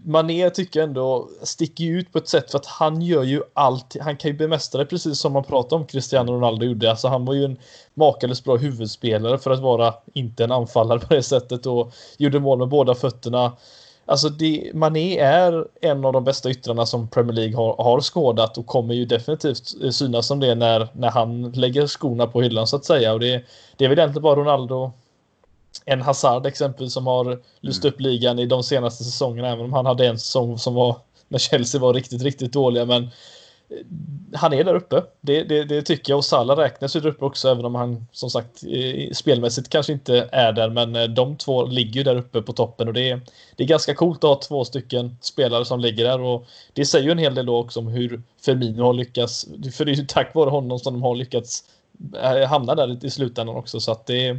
Mané 0.04 0.50
tycker 0.50 0.80
jag 0.80 0.88
ändå 0.88 1.28
sticker 1.42 1.84
ut 1.84 2.12
på 2.12 2.18
ett 2.18 2.28
sätt 2.28 2.50
för 2.50 2.58
att 2.58 2.66
han 2.66 3.02
gör 3.02 3.22
ju 3.22 3.42
allt. 3.54 3.96
Han 4.00 4.16
kan 4.16 4.30
ju 4.30 4.36
bemästra 4.36 4.78
det 4.78 4.86
precis 4.86 5.18
som 5.18 5.32
man 5.32 5.44
pratade 5.44 5.80
om 5.80 5.86
Cristiano 5.86 6.32
Ronaldo 6.32 6.66
gjorde. 6.66 6.90
Alltså 6.90 7.08
han 7.08 7.24
var 7.24 7.34
ju 7.34 7.44
en 7.44 7.58
makalöst 7.94 8.44
bra 8.44 8.56
huvudspelare 8.56 9.38
för 9.38 9.50
att 9.50 9.60
vara 9.60 9.94
inte 10.14 10.44
en 10.44 10.52
anfallare 10.52 10.98
på 10.98 11.14
det 11.14 11.22
sättet 11.22 11.66
och 11.66 11.92
gjorde 12.16 12.40
mål 12.40 12.58
med 12.58 12.68
båda 12.68 12.94
fötterna. 12.94 13.52
Alltså 14.06 14.28
det, 14.28 14.70
Mané 14.74 15.18
är 15.18 15.64
en 15.80 16.04
av 16.04 16.12
de 16.12 16.24
bästa 16.24 16.50
yttrarna 16.50 16.86
som 16.86 17.08
Premier 17.08 17.32
League 17.32 17.56
har, 17.56 17.76
har 17.76 18.00
skådat 18.00 18.58
och 18.58 18.66
kommer 18.66 18.94
ju 18.94 19.04
definitivt 19.04 19.94
synas 19.94 20.26
som 20.26 20.40
det 20.40 20.54
när, 20.54 20.88
när 20.92 21.10
han 21.10 21.52
lägger 21.52 21.86
skorna 21.86 22.26
på 22.26 22.42
hyllan 22.42 22.66
så 22.66 22.76
att 22.76 22.84
säga. 22.84 23.12
Och 23.12 23.20
det, 23.20 23.44
det 23.76 23.84
är 23.84 23.88
väl 23.88 23.98
egentligen 23.98 24.22
bara 24.22 24.36
Ronaldo, 24.36 24.92
en 25.84 26.02
Hazard 26.02 26.46
exempel 26.46 26.90
som 26.90 27.06
har 27.06 27.40
lyst 27.60 27.84
mm. 27.84 27.94
upp 27.94 28.00
ligan 28.00 28.38
i 28.38 28.46
de 28.46 28.62
senaste 28.62 29.04
säsongerna. 29.04 29.48
Även 29.48 29.64
om 29.64 29.72
han 29.72 29.86
hade 29.86 30.06
en 30.06 30.18
säsong 30.18 30.58
som 30.58 30.74
var 30.74 30.96
när 31.28 31.38
Chelsea 31.38 31.80
var 31.80 31.94
riktigt, 31.94 32.22
riktigt 32.22 32.52
dåliga. 32.52 32.84
Men 32.84 33.10
han 34.34 34.52
är 34.52 34.64
där 34.64 34.74
uppe. 34.74 35.02
Det, 35.20 35.42
det, 35.42 35.64
det, 35.64 35.82
tycker 35.82 36.12
jag. 36.12 36.16
Och 36.16 36.24
Salah 36.24 36.56
räknas 36.56 36.96
ju 36.96 37.00
där 37.00 37.08
uppe 37.08 37.24
också, 37.24 37.48
även 37.48 37.64
om 37.64 37.74
han 37.74 38.06
som 38.12 38.30
sagt 38.30 38.62
spelmässigt 39.12 39.68
kanske 39.68 39.92
inte 39.92 40.28
är 40.32 40.52
där. 40.52 40.70
Men 40.70 40.96
eh, 40.96 41.04
de 41.04 41.36
två 41.36 41.66
ligger 41.66 41.94
ju 41.94 42.02
där 42.02 42.16
uppe 42.16 42.42
på 42.42 42.52
toppen 42.52 42.88
och 42.88 42.94
det 42.94 43.10
är, 43.10 43.20
det 43.56 43.64
är 43.64 43.68
ganska 43.68 43.94
coolt 43.94 44.24
att 44.24 44.30
ha 44.30 44.40
två 44.40 44.64
stycken 44.64 45.16
spelare 45.20 45.64
som 45.64 45.80
ligger 45.80 46.04
där. 46.04 46.20
Och 46.20 46.46
det 46.72 46.86
säger 46.86 47.04
ju 47.04 47.12
en 47.12 47.18
hel 47.18 47.34
del 47.34 47.46
då 47.46 47.56
också 47.56 47.80
om 47.80 47.86
hur 47.86 48.22
Firmino 48.44 48.82
har 48.82 48.92
lyckats. 48.92 49.46
För 49.72 49.84
det 49.84 49.92
är 49.92 49.96
ju 49.96 50.06
tack 50.06 50.34
vare 50.34 50.50
honom 50.50 50.78
som 50.78 50.92
de 50.94 51.02
har 51.02 51.14
lyckats 51.14 51.64
eh, 52.22 52.48
hamna 52.48 52.74
där 52.74 53.04
i 53.04 53.10
slutändan 53.10 53.56
också. 53.56 53.80
Så 53.80 53.92
att 53.92 54.06
det, 54.06 54.36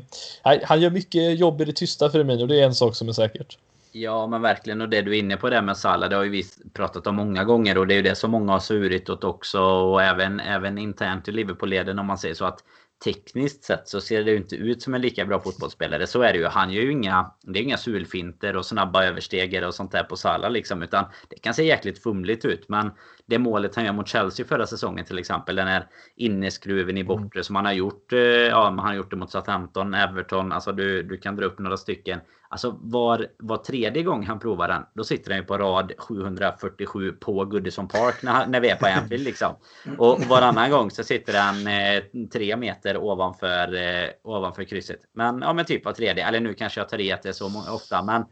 han 0.64 0.82
gör 0.82 0.90
mycket 0.90 1.40
jobb 1.40 1.62
i 1.62 1.66
det 1.66 1.74
tysta 1.74 2.10
Firmino. 2.10 2.46
Det 2.46 2.60
är 2.60 2.66
en 2.66 2.76
sak 2.76 2.96
som 2.96 3.10
är 3.10 3.14
säkert. 3.14 3.58
Ja, 3.98 4.28
men 4.28 4.42
verkligen. 4.42 4.82
Och 4.82 4.90
det 4.90 5.02
du 5.02 5.12
är 5.12 5.20
inne 5.20 5.38
på 5.38 5.50
där 5.50 5.62
med 5.62 5.78
Salah, 5.78 6.10
det 6.10 6.16
har 6.16 6.24
ju 6.24 6.30
vi 6.30 6.44
pratat 6.74 7.08
om 7.08 7.16
många 7.16 7.44
gånger. 7.44 7.78
Och 7.78 7.88
det 7.88 7.94
är 7.94 7.96
ju 7.96 8.02
det 8.02 8.16
som 8.16 8.32
många 8.32 8.52
har 8.52 8.60
surit 8.60 9.10
åt 9.10 9.24
också. 9.24 9.62
Och 9.62 10.04
även, 10.04 10.40
även 10.40 10.78
internt 10.78 11.28
i 11.28 11.32
Liverpool-leden 11.32 12.00
om 12.00 12.06
man 12.06 12.18
säger 12.18 12.36
så 12.36 12.46
att 12.46 12.64
tekniskt 13.04 13.64
sett 13.64 13.88
så 13.88 14.02
ser 14.02 14.24
det 14.24 14.32
ju 14.32 14.38
inte 14.38 14.56
ut 14.56 14.82
som 14.82 14.94
en 14.94 15.02
lika 15.02 15.26
bra 15.26 15.40
fotbollsspelare. 15.40 16.08
Så 16.08 16.22
är 16.22 16.34
det 16.34 16.40
ju. 16.40 16.46
Han 16.46 16.72
gör 16.72 16.82
ju 16.82 16.92
inga, 16.92 17.32
det 17.42 17.60
är 17.60 17.64
inga 17.64 17.78
sulfinter 17.78 18.56
och 18.56 18.66
snabba 18.66 19.04
översteger 19.04 19.68
och 19.68 19.76
sånt 19.76 19.92
där 19.92 20.04
på 20.04 20.16
Salah 20.16 20.52
liksom. 20.52 20.84
Utan 20.84 21.06
det 21.30 21.36
kan 21.36 21.54
se 21.54 21.64
jäkligt 21.64 22.04
fumligt 22.04 22.46
ut. 22.46 22.70
Men 22.70 22.92
det 23.28 23.40
målet 23.40 23.76
han 23.76 23.86
gör 23.86 23.94
mot 23.94 24.08
Chelsea 24.08 24.46
förra 24.46 24.68
säsongen 24.68 25.06
till 25.06 25.20
exempel. 25.20 25.56
Den 25.56 25.68
här 25.68 25.88
inneskruven 26.16 26.98
i 26.98 27.02
mm. 27.02 27.08
bortre 27.08 27.44
som 27.44 27.56
han 27.56 27.66
har 27.66 27.74
gjort. 27.74 28.14
Eh, 28.14 28.20
ja, 28.20 28.64
han 28.64 28.80
har 28.80 28.94
gjort 28.94 29.10
det 29.10 29.16
mot 29.16 29.32
Southampton, 29.32 29.94
Everton. 29.94 30.52
Alltså 30.52 30.72
du, 30.72 31.04
du 31.04 31.18
kan 31.18 31.36
dra 31.36 31.46
upp 31.46 31.60
några 31.60 31.78
stycken. 31.78 32.20
Alltså 32.50 32.80
var, 32.82 33.28
var 33.38 33.58
tredje 33.58 34.04
gång 34.04 34.26
han 34.26 34.40
provar 34.40 34.68
den, 34.68 34.86
då 34.94 35.04
sitter 35.04 35.32
han 35.32 35.40
ju 35.40 35.46
på 35.46 35.58
rad 35.58 35.92
747 35.98 37.12
på 37.12 37.46
Goodison 37.46 37.88
Park 37.88 38.16
när, 38.24 38.48
när 38.48 38.60
vi 38.60 38.70
är 38.70 38.76
på 38.76 38.86
Anfield 38.86 39.24
liksom. 39.24 39.56
Och 39.98 40.22
varannan 40.22 40.72
gång 40.72 40.92
så 40.92 41.04
sitter 41.04 41.40
han 41.40 41.68
eh, 41.68 42.28
tre 42.34 42.58
meter 42.58 42.98
ovanför, 42.98 43.76
eh, 43.76 44.10
ovanför 44.24 44.64
krysset. 44.64 45.00
Men 45.14 45.42
ja, 45.42 45.54
men 45.54 45.66
typ 45.66 45.86
var 45.86 45.94
tredje. 45.94 46.28
Eller 46.28 46.40
nu 46.40 46.54
kanske 46.54 46.80
jag 46.80 46.90
tar 46.90 47.02
i 47.02 47.12
att 47.12 47.24
det 47.24 47.30
är 47.30 47.34
så 47.34 47.64
ofta. 47.70 48.04
Men 48.04 48.26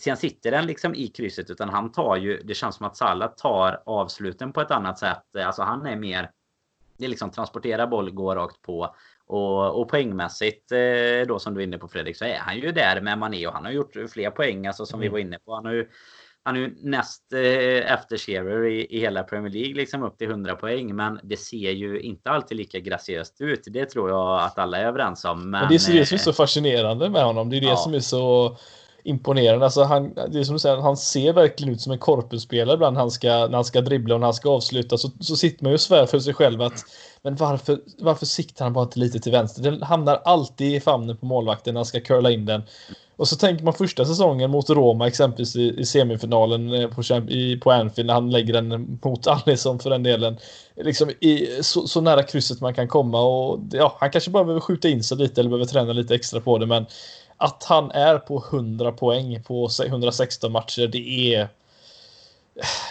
sen 0.00 0.16
sitter 0.16 0.50
den 0.50 0.66
liksom 0.66 0.94
i 0.94 1.08
krysset. 1.08 1.50
Utan 1.50 1.68
han 1.68 1.92
tar 1.92 2.16
ju, 2.16 2.42
det 2.44 2.54
känns 2.54 2.76
som 2.76 2.86
att 2.86 2.96
Salah 2.96 3.30
tar 3.36 3.82
avsluten 3.86 4.52
på 4.52 4.60
ett 4.60 4.70
annat 4.70 4.98
sätt. 4.98 5.24
Alltså 5.38 5.62
han 5.62 5.86
är 5.86 5.96
mer 5.96 6.30
det 6.98 7.04
är 7.04 7.08
liksom 7.08 7.30
transportera 7.30 7.86
boll, 7.86 8.10
gå 8.10 8.34
rakt 8.34 8.62
på. 8.62 8.94
Och, 9.26 9.80
och 9.80 9.88
poängmässigt 9.88 10.72
eh, 10.72 11.26
då 11.28 11.38
som 11.38 11.54
du 11.54 11.60
är 11.60 11.64
inne 11.64 11.78
på 11.78 11.88
Fredrik 11.88 12.16
så 12.16 12.24
är 12.24 12.38
han 12.38 12.58
ju 12.58 12.72
där 12.72 13.00
med 13.00 13.18
Mané 13.18 13.46
och 13.46 13.52
han 13.52 13.64
har 13.64 13.72
gjort 13.72 13.96
fler 14.12 14.30
poäng 14.30 14.66
alltså 14.66 14.86
som 14.86 15.00
mm. 15.00 15.02
vi 15.02 15.08
var 15.12 15.18
inne 15.18 15.38
på. 15.38 15.54
Han 15.54 15.64
har 15.64 15.72
ju, 15.72 15.88
han 16.42 16.56
är 16.56 16.60
ju 16.60 16.74
näst 16.82 17.32
eh, 17.32 17.92
efter 17.92 18.16
Shearer 18.16 18.64
i, 18.64 18.86
i 18.96 19.00
hela 19.00 19.22
Premier 19.22 19.52
League 19.52 19.74
liksom 19.74 20.02
upp 20.02 20.18
till 20.18 20.30
100 20.30 20.56
poäng. 20.56 20.96
Men 20.96 21.20
det 21.22 21.36
ser 21.36 21.70
ju 21.70 22.00
inte 22.00 22.30
alltid 22.30 22.56
lika 22.56 22.78
graciöst 22.80 23.40
ut. 23.40 23.62
Det 23.66 23.86
tror 23.86 24.10
jag 24.10 24.42
att 24.42 24.58
alla 24.58 24.78
är 24.78 24.84
överens 24.84 25.24
om. 25.24 25.50
Men, 25.50 25.68
det 25.68 25.74
är 25.74 25.98
det 25.98 26.06
som 26.06 26.14
är 26.14 26.18
så 26.18 26.30
eh, 26.30 26.34
fascinerande 26.34 27.10
med 27.10 27.24
honom. 27.24 27.50
Det 27.50 27.56
är 27.56 27.60
det 27.60 27.66
ja. 27.66 27.76
som 27.76 27.94
är 27.94 28.00
så 28.00 28.56
imponerande. 29.06 29.64
Alltså 29.64 29.82
han, 29.82 30.14
det 30.14 30.38
är 30.38 30.44
som 30.44 30.54
du 30.54 30.58
säger, 30.58 30.76
han 30.76 30.96
ser 30.96 31.32
verkligen 31.32 31.74
ut 31.74 31.80
som 31.80 31.92
en 31.92 31.98
korpusspelare 31.98 32.74
ibland 32.74 32.96
han 32.96 33.10
ska, 33.10 33.28
när 33.28 33.54
han 33.54 33.64
ska 33.64 33.80
dribbla 33.80 34.14
och 34.14 34.20
när 34.20 34.26
han 34.26 34.34
ska 34.34 34.50
avsluta. 34.50 34.98
Så, 34.98 35.10
så 35.20 35.36
sitter 35.36 35.64
man 35.64 35.70
ju 35.70 35.74
och 35.74 35.80
svär 35.80 36.06
för 36.06 36.18
sig 36.18 36.34
själv 36.34 36.62
att 36.62 36.84
men 37.22 37.36
varför, 37.36 37.78
varför 37.98 38.26
siktar 38.26 38.64
han 38.64 38.72
bara 38.72 38.84
inte 38.84 38.98
lite 38.98 39.18
till 39.18 39.32
vänster? 39.32 39.62
Den 39.62 39.82
hamnar 39.82 40.20
alltid 40.24 40.74
i 40.74 40.80
famnen 40.80 41.16
på 41.16 41.26
målvakten 41.26 41.74
när 41.74 41.78
han 41.78 41.86
ska 41.86 42.00
curla 42.00 42.30
in 42.30 42.46
den. 42.46 42.62
Och 43.16 43.28
så 43.28 43.36
tänker 43.36 43.64
man 43.64 43.74
första 43.74 44.04
säsongen 44.04 44.50
mot 44.50 44.70
Roma 44.70 45.06
exempelvis 45.06 45.56
i, 45.56 45.80
i 45.80 45.86
semifinalen 45.86 46.74
eh, 46.74 46.88
på, 46.88 47.02
i, 47.28 47.56
på 47.56 47.70
Anfield 47.70 48.06
när 48.06 48.14
han 48.14 48.30
lägger 48.30 48.52
den 48.52 48.98
mot 49.04 49.26
Alisson 49.46 49.78
för 49.78 49.90
den 49.90 50.02
delen. 50.02 50.36
Liksom 50.76 51.10
i, 51.10 51.48
så, 51.60 51.86
så, 51.86 52.00
nära 52.00 52.22
krysset 52.22 52.60
man 52.60 52.74
kan 52.74 52.88
komma 52.88 53.20
och 53.20 53.60
ja, 53.72 53.96
han 54.00 54.10
kanske 54.10 54.30
bara 54.30 54.44
behöver 54.44 54.60
skjuta 54.60 54.88
in 54.88 55.04
sig 55.04 55.16
lite 55.16 55.40
eller 55.40 55.50
behöver 55.50 55.66
träna 55.66 55.92
lite 55.92 56.14
extra 56.14 56.40
på 56.40 56.58
det 56.58 56.66
men 56.66 56.86
att 57.36 57.64
han 57.64 57.90
är 57.90 58.18
på 58.18 58.44
100 58.50 58.92
poäng 58.92 59.42
på 59.42 59.68
116 59.86 60.52
matcher. 60.52 60.86
Det 60.86 61.34
är 61.34 61.48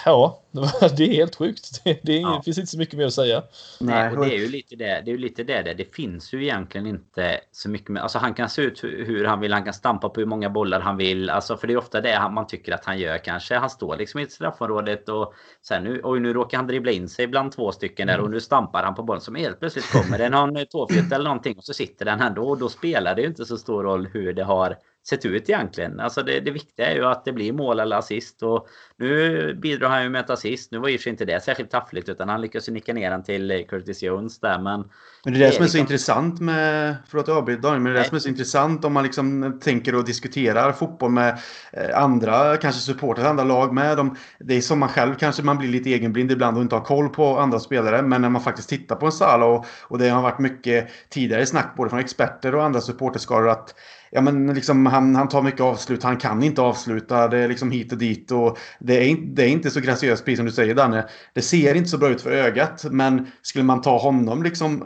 Ja, 0.05 0.41
det 0.97 1.03
är 1.03 1.13
helt 1.13 1.35
sjukt. 1.35 1.83
Det, 1.83 1.99
det, 2.03 2.17
är, 2.17 2.21
ja. 2.21 2.35
det, 2.37 2.43
finns 2.43 2.57
inte 2.57 2.71
så 2.71 2.77
mycket 2.77 2.97
mer 2.97 3.05
att 3.05 3.13
säga. 3.13 3.43
Nej, 3.79 4.11
och 4.11 4.25
det 4.25 4.35
är 4.35 4.39
ju 4.39 4.47
lite 4.47 4.75
det. 4.75 5.01
Det 5.05 5.11
är 5.11 5.13
ju 5.13 5.17
lite 5.17 5.43
det. 5.43 5.61
Det, 5.61 5.73
det 5.73 5.95
finns 5.95 6.33
ju 6.33 6.43
egentligen 6.43 6.87
inte 6.87 7.39
så 7.51 7.69
mycket 7.69 7.89
mer. 7.89 8.01
Alltså 8.01 8.19
han 8.19 8.33
kan 8.33 8.49
se 8.49 8.61
ut 8.61 8.83
hur 8.83 9.25
han 9.25 9.39
vill. 9.39 9.53
Han 9.53 9.63
kan 9.63 9.73
stampa 9.73 10.09
på 10.09 10.19
hur 10.19 10.27
många 10.27 10.49
bollar 10.49 10.79
han 10.79 10.97
vill. 10.97 11.29
Alltså 11.29 11.57
för 11.57 11.67
det 11.67 11.73
är 11.73 11.77
ofta 11.77 12.01
det 12.01 12.29
man 12.31 12.47
tycker 12.47 12.71
att 12.71 12.85
han 12.85 12.99
gör 12.99 13.17
kanske. 13.17 13.55
Han 13.55 13.69
står 13.69 13.97
liksom 13.97 14.19
i 14.19 14.27
straffområdet 14.27 15.09
och 15.09 15.33
sen 15.61 15.83
nu, 15.83 16.01
oj, 16.03 16.19
nu 16.19 16.33
råkar 16.33 16.57
han 16.57 16.67
dribbla 16.67 16.91
in 16.91 17.09
sig 17.09 17.27
bland 17.27 17.51
två 17.51 17.71
stycken 17.71 18.07
där 18.07 18.13
mm. 18.13 18.25
och 18.25 18.31
nu 18.31 18.39
stampar 18.39 18.83
han 18.83 18.95
på 18.95 19.03
bollen. 19.03 19.21
Som 19.21 19.35
helt 19.35 19.59
plötsligt 19.59 19.91
kommer 19.91 20.17
det 20.17 20.29
någon 20.29 20.65
tåfjutt 20.65 21.11
eller 21.11 21.23
någonting 21.23 21.57
och 21.57 21.63
så 21.63 21.73
sitter 21.73 22.05
den 22.05 22.19
här 22.19 22.29
då. 22.29 22.49
Och 22.49 22.57
då 22.57 22.69
spelar 22.69 23.15
det 23.15 23.21
ju 23.21 23.27
inte 23.27 23.45
så 23.45 23.57
stor 23.57 23.83
roll 23.83 24.07
hur 24.13 24.33
det 24.33 24.43
har 24.43 24.77
sett 25.09 25.25
ut 25.25 25.49
egentligen. 25.49 25.99
Alltså 25.99 26.23
det, 26.23 26.39
det 26.39 26.51
viktiga 26.51 26.91
är 26.91 26.95
ju 26.95 27.05
att 27.05 27.25
det 27.25 27.33
blir 27.33 27.53
mål 27.53 27.79
eller 27.79 27.95
assist. 27.95 28.43
Och 28.43 28.67
nu 28.97 29.53
bidrar 29.53 29.89
han 29.89 30.03
ju 30.03 30.09
med 30.09 30.21
ett 30.21 30.29
assist. 30.29 30.71
Nu 30.71 30.77
var 30.77 30.89
ju 30.89 30.99
inte 31.05 31.25
det 31.25 31.43
särskilt 31.43 31.71
taffligt 31.71 32.09
utan 32.09 32.29
han 32.29 32.41
lyckas 32.41 32.69
ju 32.69 32.73
nicka 32.73 32.93
ner 32.93 33.11
den 33.11 33.23
till 33.23 33.65
Curtis 33.69 34.03
Jones 34.03 34.39
där. 34.39 34.59
Men, 34.59 34.89
men 35.23 35.33
det 35.33 35.39
är 35.39 35.45
det, 35.45 35.51
som 35.51 35.63
är 35.63 35.67
så 35.67 35.77
liksom... 35.77 35.79
intressant 35.79 36.41
med... 36.41 36.95
Förlåt 37.07 37.27
jag 37.27 37.37
avbryter 37.37 37.71
men 37.71 37.83
det 37.83 37.89
är 37.89 37.93
det 37.93 38.09
som 38.09 38.15
är 38.15 38.19
så 38.19 38.29
intressant 38.29 38.85
om 38.85 38.93
man 38.93 39.03
liksom 39.03 39.59
tänker 39.63 39.95
och 39.95 40.05
diskuterar 40.05 40.71
fotboll 40.71 41.11
med 41.11 41.39
eh, 41.73 42.01
andra, 42.01 42.57
kanske 42.57 42.81
supportrar 42.81 43.25
andra 43.25 43.43
lag 43.43 43.73
med. 43.73 43.97
De, 43.97 44.15
det 44.39 44.55
är 44.55 44.61
som 44.61 44.79
man 44.79 44.89
själv 44.89 45.15
kanske 45.15 45.43
man 45.43 45.57
blir 45.57 45.69
lite 45.69 45.89
egenblind 45.89 46.31
ibland 46.31 46.57
och 46.57 46.63
inte 46.63 46.75
har 46.75 46.85
koll 46.85 47.09
på 47.09 47.37
andra 47.37 47.59
spelare. 47.59 48.01
Men 48.01 48.21
när 48.21 48.29
man 48.29 48.41
faktiskt 48.41 48.69
tittar 48.69 48.95
på 48.95 49.05
en 49.05 49.11
Salah 49.11 49.49
och, 49.49 49.65
och 49.81 49.97
det 49.97 50.09
har 50.09 50.21
varit 50.21 50.39
mycket 50.39 50.89
tidigare 51.09 51.45
snack 51.45 51.73
både 51.77 51.89
från 51.89 51.99
experter 51.99 52.55
och 52.55 52.63
andra 52.63 52.81
supporterskaror 52.81 53.49
att 53.49 53.75
ja, 54.15 54.21
men 54.21 54.53
liksom, 54.53 54.85
han, 54.85 55.15
han 55.15 55.27
tar 55.27 55.41
mycket 55.41 55.61
avslut, 55.61 56.03
han 56.03 56.17
kan 56.17 56.43
inte 56.43 56.61
avsluta. 56.61 57.27
Det 57.27 57.37
är 57.37 57.47
liksom 57.47 57.71
hit 57.71 57.91
och 57.91 57.97
dit. 57.97 58.31
Och 58.31 58.57
det, 58.79 58.93
är, 58.93 59.17
det 59.35 59.43
är 59.43 59.47
inte 59.47 59.71
så 59.71 59.79
graciöst, 59.79 60.25
precis 60.25 60.37
som 60.37 60.45
du 60.45 60.51
säger 60.51 60.75
Danne. 60.75 61.05
Det 61.33 61.41
ser 61.41 61.75
inte 61.75 61.89
så 61.89 61.97
bra 61.97 62.09
ut 62.09 62.21
för 62.21 62.31
ögat. 62.31 62.85
Men 62.91 63.27
skulle 63.41 63.65
man 63.65 63.81
ta 63.81 63.97
honom 63.97 64.43
liksom, 64.43 64.83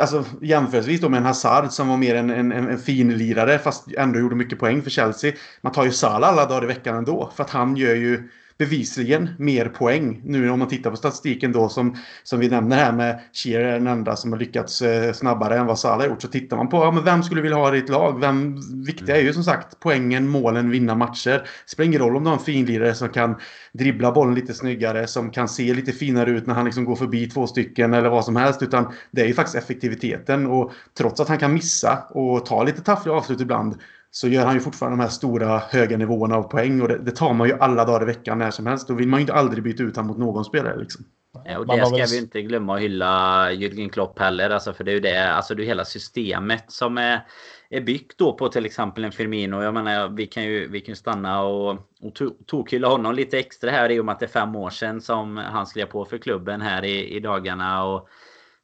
alltså, 0.00 0.24
jämförelsevis 0.42 1.00
då 1.00 1.08
med 1.08 1.18
en 1.18 1.24
Hazard 1.24 1.70
som 1.70 1.88
var 1.88 1.96
mer 1.96 2.14
en, 2.14 2.30
en, 2.30 2.52
en 2.52 2.78
finlirare 2.78 3.58
fast 3.58 3.88
ändå 3.96 4.18
gjorde 4.18 4.36
mycket 4.36 4.58
poäng 4.58 4.82
för 4.82 4.90
Chelsea. 4.90 5.32
Man 5.60 5.72
tar 5.72 5.84
ju 5.84 5.92
Salah 5.92 6.28
alla 6.28 6.46
dagar 6.46 6.64
i 6.64 6.66
veckan 6.66 6.96
ändå. 6.96 7.32
För 7.36 7.44
att 7.44 7.50
han 7.50 7.76
gör 7.76 7.94
ju 7.94 8.28
bevisligen 8.58 9.30
mer 9.38 9.68
poäng. 9.68 10.20
Nu 10.24 10.50
om 10.50 10.58
man 10.58 10.68
tittar 10.68 10.90
på 10.90 10.96
statistiken 10.96 11.52
då 11.52 11.68
som, 11.68 11.96
som 12.22 12.40
vi 12.40 12.48
nämner 12.48 12.76
här 12.76 12.92
med 12.92 13.20
Shearer 13.32 13.64
är 13.64 13.72
den 13.72 13.86
enda 13.86 14.16
som 14.16 14.32
har 14.32 14.38
lyckats 14.38 14.82
eh, 14.82 15.12
snabbare 15.12 15.58
än 15.58 15.66
vad 15.66 15.78
Salah 15.78 15.98
har 15.98 16.06
gjort. 16.06 16.22
Så 16.22 16.28
tittar 16.28 16.56
man 16.56 16.68
på 16.68 16.76
ja, 16.76 16.90
men 16.90 17.04
vem 17.04 17.22
skulle 17.22 17.42
vilja 17.42 17.56
ha 17.56 17.74
i 17.74 17.80
ditt 17.80 17.90
lag? 17.90 18.20
Vem, 18.20 18.56
viktiga 18.84 19.16
är 19.16 19.20
ju 19.20 19.32
som 19.32 19.44
sagt 19.44 19.80
poängen, 19.80 20.28
målen, 20.28 20.70
vinna 20.70 20.94
matcher. 20.94 21.30
Det 21.30 21.70
spelar 21.70 21.86
ingen 21.86 22.00
roll 22.00 22.16
om 22.16 22.24
du 22.24 22.30
har 22.30 22.36
en 22.36 22.44
finlirare 22.44 22.94
som 22.94 23.08
kan 23.08 23.36
dribbla 23.72 24.12
bollen 24.12 24.34
lite 24.34 24.54
snyggare, 24.54 25.06
som 25.06 25.30
kan 25.30 25.48
se 25.48 25.74
lite 25.74 25.92
finare 25.92 26.30
ut 26.30 26.46
när 26.46 26.54
han 26.54 26.64
liksom 26.64 26.84
går 26.84 26.96
förbi 26.96 27.30
två 27.30 27.46
stycken 27.46 27.94
eller 27.94 28.08
vad 28.08 28.24
som 28.24 28.36
helst. 28.36 28.62
Utan 28.62 28.92
det 29.10 29.22
är 29.22 29.26
ju 29.26 29.34
faktiskt 29.34 29.56
effektiviteten 29.56 30.46
och 30.46 30.72
trots 30.98 31.20
att 31.20 31.28
han 31.28 31.38
kan 31.38 31.54
missa 31.54 31.98
och 32.10 32.46
ta 32.46 32.62
lite 32.64 32.82
taffliga 32.82 33.14
avslut 33.14 33.40
ibland 33.40 33.74
så 34.16 34.28
gör 34.28 34.44
han 34.44 34.54
ju 34.54 34.60
fortfarande 34.60 34.96
de 34.96 35.02
här 35.02 35.10
stora 35.10 35.58
höga 35.58 35.96
nivåerna 35.96 36.36
av 36.36 36.42
poäng. 36.42 36.80
Och 36.80 36.88
det, 36.88 36.98
det, 36.98 37.10
tar 37.10 37.34
man 37.34 37.48
ju 37.48 37.54
alla 37.60 37.84
dagar 37.84 38.02
i 38.02 38.04
veckan 38.04 38.38
när 38.38 38.50
som 38.50 38.66
helst. 38.66 38.88
Då 38.88 38.94
vill 38.94 39.08
man 39.08 39.20
ju 39.20 39.22
inte 39.22 39.34
aldrig 39.34 39.64
byta 39.64 39.82
ut 39.82 39.96
honom 39.96 40.08
mot 40.08 40.18
någon 40.18 40.44
spelare. 40.44 40.78
Liksom. 40.78 41.04
Ja, 41.44 41.58
och 41.58 41.66
det 41.66 41.86
ska 41.86 41.96
väl... 41.96 42.06
vi 42.10 42.18
inte 42.18 42.42
glömma 42.42 42.74
att 42.74 42.80
hylla 42.80 43.50
Jürgen 43.52 43.88
Klopp 43.88 44.18
heller. 44.18 44.50
Alltså, 44.50 44.72
för 44.72 44.84
det 44.84 44.90
är 44.90 44.94
ju 44.94 45.00
det, 45.00 45.32
alltså 45.32 45.54
det 45.54 45.62
är 45.62 45.66
hela 45.66 45.84
systemet 45.84 46.64
som 46.68 46.98
är, 46.98 47.26
är 47.70 47.80
byggt 47.80 48.18
då 48.18 48.32
på 48.32 48.48
till 48.48 48.66
exempel 48.66 49.04
en 49.04 49.12
Firmino. 49.12 49.62
Jag 49.62 49.74
menar, 49.74 50.08
vi 50.08 50.26
kan 50.26 50.44
ju, 50.44 50.68
vi 50.68 50.80
kan 50.80 50.96
stanna 50.96 51.42
och, 51.42 51.70
och 52.00 52.12
tokhylla 52.46 52.88
honom 52.88 53.14
lite 53.14 53.38
extra 53.38 53.70
här 53.70 53.90
i 53.90 54.00
och 54.00 54.04
med 54.04 54.12
att 54.12 54.20
det 54.20 54.26
är 54.26 54.28
fem 54.28 54.56
år 54.56 54.70
sedan 54.70 55.00
som 55.00 55.36
han 55.36 55.66
skrev 55.66 55.86
på 55.86 56.04
för 56.04 56.18
klubben 56.18 56.60
här 56.60 56.84
i, 56.84 57.16
i 57.16 57.20
dagarna. 57.20 57.84
Och, 57.84 58.08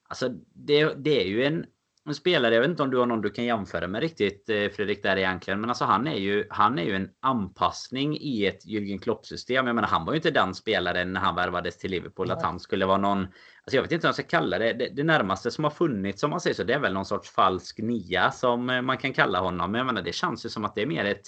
alltså, 0.08 0.28
det, 0.54 1.04
det 1.04 1.22
är 1.22 1.26
ju 1.26 1.44
en 1.44 1.64
en 2.10 2.14
spelare, 2.14 2.54
jag 2.54 2.60
vet 2.60 2.70
inte 2.70 2.82
om 2.82 2.90
du 2.90 2.98
har 2.98 3.06
någon 3.06 3.20
du 3.20 3.30
kan 3.30 3.44
jämföra 3.44 3.88
med 3.88 4.00
riktigt 4.00 4.48
eh, 4.48 4.68
Fredrik 4.68 5.02
där 5.02 5.16
egentligen. 5.16 5.60
Men 5.60 5.70
alltså 5.70 5.84
han 5.84 6.06
är 6.06 6.16
ju, 6.16 6.46
han 6.50 6.78
är 6.78 6.82
ju 6.82 6.96
en 6.96 7.08
anpassning 7.20 8.18
i 8.20 8.46
ett 8.46 8.66
Jürgen 8.66 8.98
Klopp-system. 8.98 9.66
Jag 9.66 9.74
menar 9.74 9.88
han 9.88 10.04
var 10.04 10.12
ju 10.12 10.16
inte 10.16 10.30
den 10.30 10.54
spelaren 10.54 11.12
när 11.12 11.20
han 11.20 11.34
värvades 11.34 11.78
till 11.78 11.90
Liverpool. 11.90 12.26
Nej. 12.26 12.36
Att 12.36 12.42
han 12.42 12.60
skulle 12.60 12.86
vara 12.86 12.98
någon, 12.98 13.18
alltså 13.18 13.76
jag 13.76 13.82
vet 13.82 13.92
inte 13.92 14.06
vad 14.06 14.08
jag 14.08 14.14
ska 14.14 14.38
kalla 14.38 14.58
det. 14.58 14.72
det. 14.72 14.88
det. 14.88 15.04
närmaste 15.04 15.50
som 15.50 15.64
har 15.64 15.70
funnits 15.70 16.22
om 16.22 16.30
man 16.30 16.40
säger 16.40 16.54
så, 16.54 16.64
det 16.64 16.74
är 16.74 16.78
väl 16.78 16.92
någon 16.92 17.04
sorts 17.04 17.30
falsk 17.30 17.78
nia 17.78 18.30
som 18.30 18.70
eh, 18.70 18.82
man 18.82 18.98
kan 18.98 19.12
kalla 19.12 19.40
honom. 19.40 19.72
Men 19.72 19.78
jag 19.78 19.86
menar 19.86 20.02
det 20.02 20.14
känns 20.14 20.44
ju 20.46 20.48
som 20.48 20.64
att 20.64 20.74
det 20.74 20.82
är 20.82 20.86
mer 20.86 21.04
ett 21.04 21.26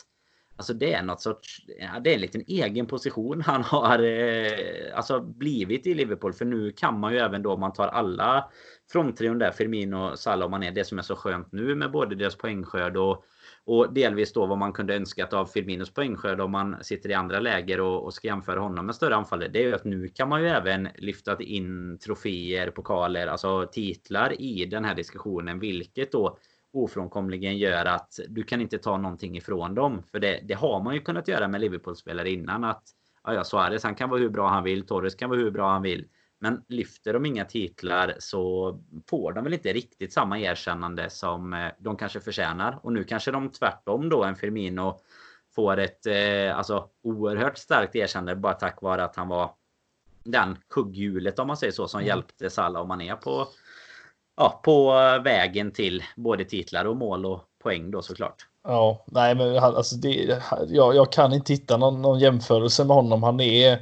Alltså 0.56 0.74
det 0.74 0.92
är 0.92 1.02
något 1.02 1.20
sorts, 1.20 1.64
ja, 1.78 2.00
det 2.00 2.10
är 2.10 2.14
en 2.14 2.20
liten 2.20 2.44
egen 2.46 2.86
position 2.86 3.42
han 3.46 3.62
har 3.62 3.98
eh, 3.98 4.96
alltså 4.96 5.20
blivit 5.20 5.86
i 5.86 5.94
Liverpool. 5.94 6.32
För 6.32 6.44
nu 6.44 6.72
kan 6.72 7.00
man 7.00 7.12
ju 7.12 7.18
även 7.18 7.42
då 7.42 7.52
om 7.52 7.60
man 7.60 7.72
tar 7.72 7.88
alla 7.88 8.50
fronttrion 8.92 9.38
där, 9.38 9.50
Firmino, 9.50 10.16
Salah 10.16 10.44
och 10.44 10.50
Mané, 10.50 10.70
det 10.70 10.84
som 10.84 10.98
är 10.98 11.02
så 11.02 11.16
skönt 11.16 11.52
nu 11.52 11.74
med 11.74 11.90
både 11.90 12.14
deras 12.14 12.36
poängskörd 12.36 12.96
och, 12.96 13.24
och 13.64 13.92
delvis 13.92 14.32
då 14.32 14.46
vad 14.46 14.58
man 14.58 14.72
kunde 14.72 14.96
önskat 14.96 15.32
av 15.32 15.46
Firminos 15.46 15.94
poängskörd 15.94 16.40
om 16.40 16.50
man 16.50 16.84
sitter 16.84 17.10
i 17.10 17.14
andra 17.14 17.40
läger 17.40 17.80
och, 17.80 18.04
och 18.04 18.14
ska 18.14 18.28
jämföra 18.28 18.60
honom 18.60 18.86
med 18.86 18.94
större 18.94 19.16
anfallare. 19.16 19.48
Det 19.48 19.62
är 19.62 19.66
ju 19.66 19.74
att 19.74 19.84
nu 19.84 20.08
kan 20.08 20.28
man 20.28 20.42
ju 20.42 20.48
även 20.48 20.88
lyfta 20.94 21.42
in 21.42 21.98
troféer, 21.98 22.70
pokaler, 22.70 23.26
alltså 23.26 23.68
titlar 23.72 24.40
i 24.40 24.64
den 24.64 24.84
här 24.84 24.94
diskussionen. 24.94 25.58
Vilket 25.58 26.12
då 26.12 26.38
ofrånkomligen 26.72 27.58
gör 27.58 27.84
att 27.84 28.20
du 28.28 28.42
kan 28.42 28.60
inte 28.60 28.78
ta 28.78 28.96
någonting 28.96 29.36
ifrån 29.36 29.74
dem. 29.74 30.02
För 30.10 30.18
det, 30.18 30.40
det 30.44 30.54
har 30.54 30.82
man 30.82 30.94
ju 30.94 31.00
kunnat 31.00 31.28
göra 31.28 31.48
med 31.48 31.60
Liverpool-spelare 31.60 32.30
innan. 32.30 32.64
Att 32.64 32.82
ja, 33.24 33.44
Suarez 33.44 33.84
han 33.84 33.94
kan 33.94 34.10
vara 34.10 34.20
hur 34.20 34.28
bra 34.28 34.48
han 34.48 34.64
vill, 34.64 34.86
Torres 34.86 35.14
kan 35.14 35.30
vara 35.30 35.40
hur 35.40 35.50
bra 35.50 35.70
han 35.70 35.82
vill. 35.82 36.08
Men 36.42 36.62
lyfter 36.68 37.12
de 37.12 37.26
inga 37.26 37.44
titlar 37.44 38.16
så 38.18 38.78
får 39.10 39.32
de 39.32 39.44
väl 39.44 39.52
inte 39.52 39.72
riktigt 39.72 40.12
samma 40.12 40.38
erkännande 40.38 41.10
som 41.10 41.52
eh, 41.52 41.68
de 41.78 41.96
kanske 41.96 42.20
förtjänar. 42.20 42.78
Och 42.82 42.92
nu 42.92 43.04
kanske 43.04 43.30
de 43.30 43.50
tvärtom 43.50 44.08
då, 44.08 44.24
en 44.24 44.36
Firmino, 44.36 45.00
får 45.54 45.76
ett 45.76 46.06
eh, 46.06 46.58
alltså, 46.58 46.88
oerhört 47.02 47.58
starkt 47.58 47.96
erkännande 47.96 48.36
bara 48.36 48.52
tack 48.52 48.82
vare 48.82 49.04
att 49.04 49.16
han 49.16 49.28
var 49.28 49.50
den 50.24 50.58
kugghjulet 50.70 51.38
om 51.38 51.46
man 51.46 51.56
säger 51.56 51.72
så 51.72 51.88
som 51.88 52.00
mm. 52.00 52.08
hjälpte 52.08 52.50
Salah 52.50 52.82
och 52.82 52.88
Mané 52.88 53.16
på, 53.16 53.48
ja, 54.36 54.60
på 54.64 54.92
vägen 55.24 55.70
till 55.70 56.02
både 56.16 56.44
titlar 56.44 56.84
och 56.84 56.96
mål 56.96 57.26
och 57.26 57.40
poäng 57.62 57.90
då 57.90 58.02
såklart. 58.02 58.46
Ja, 58.64 59.04
nej 59.06 59.34
men 59.34 59.58
alltså 59.58 59.96
det, 59.96 60.42
jag, 60.68 60.94
jag 60.94 61.12
kan 61.12 61.32
inte 61.32 61.52
hitta 61.52 61.76
någon, 61.76 62.02
någon 62.02 62.18
jämförelse 62.18 62.84
med 62.84 62.96
honom. 62.96 63.22
Han 63.22 63.40
är 63.40 63.78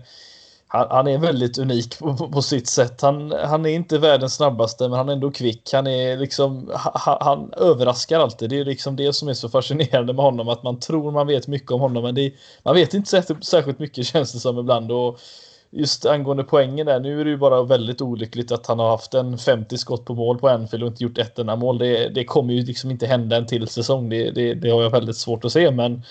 han, 0.73 0.87
han, 0.91 1.07
är 1.07 1.18
väldigt 1.18 1.59
unik 1.59 1.99
på, 1.99 2.16
på, 2.16 2.29
på, 2.29 2.43
sitt 2.43 2.68
sätt. 2.68 3.01
Han, 3.01 3.33
han 3.45 3.66
är 3.66 3.71
inte 3.71 3.99
världens 3.99 4.35
snabbaste, 4.35 4.89
men 4.89 4.99
han 4.99 5.09
är 5.09 5.12
ändå 5.12 5.31
kvick. 5.31 5.71
Han 5.73 5.87
är 5.87 6.16
liksom, 6.16 6.71
han, 6.75 7.16
han 7.21 7.53
överraskar 7.57 8.21
alltid. 8.21 8.51
Det 8.51 8.59
är 8.61 8.64
liksom 8.64 8.97
det 8.97 9.12
som 9.12 9.29
är 9.29 9.35
så 9.35 9.49
fascinerande 9.49 10.12
med 10.12 10.25
honom, 10.25 10.49
att 10.49 10.62
man 10.62 10.81
tror 10.81 11.11
man 11.11 11.27
vet 11.27 11.47
mycket 11.47 11.71
om 11.71 11.81
honom, 11.81 12.03
men 12.03 12.14
det, 12.14 12.33
man 12.62 12.75
vet 12.75 12.95
inte 12.95 13.11
särskilt, 13.11 13.45
särskilt 13.45 13.79
mycket 13.79 14.07
känns 14.12 14.33
det 14.33 14.39
som 14.39 14.59
ibland. 14.59 14.93
Och 14.93 15.21
just 15.71 16.07
angående 16.07 16.45
poängen 16.45 16.87
där, 16.87 17.01
nu 17.01 17.21
är 17.21 17.25
det 17.25 17.31
ju 17.31 17.37
bara 17.37 17.62
väldigt 17.62 18.01
olyckligt 18.01 18.53
att 18.53 18.66
han 18.66 18.79
har 18.79 18.91
haft 18.91 19.14
en 19.14 19.39
50 19.39 19.79
skott 19.79 20.05
på 20.05 20.14
mål 20.14 20.39
på 20.39 20.49
Anfield 20.49 20.83
och 20.85 20.91
inte 20.91 21.05
gjort 21.05 21.18
ett 21.18 21.39
enda 21.39 21.57
mål. 21.57 21.79
Det, 21.79 22.09
det 22.09 22.25
kommer 22.25 22.55
ju 22.55 22.62
liksom 22.62 22.91
inte 22.91 23.07
hända 23.07 23.37
en 23.37 23.47
till 23.47 23.68
säsong. 23.68 24.09
Det, 24.09 24.31
det, 24.31 24.55
det 24.55 24.71
har 24.71 24.83
jag 24.83 24.91
väldigt 24.91 25.16
svårt 25.16 25.45
att 25.45 25.53
se, 25.53 25.71
men 25.71 26.03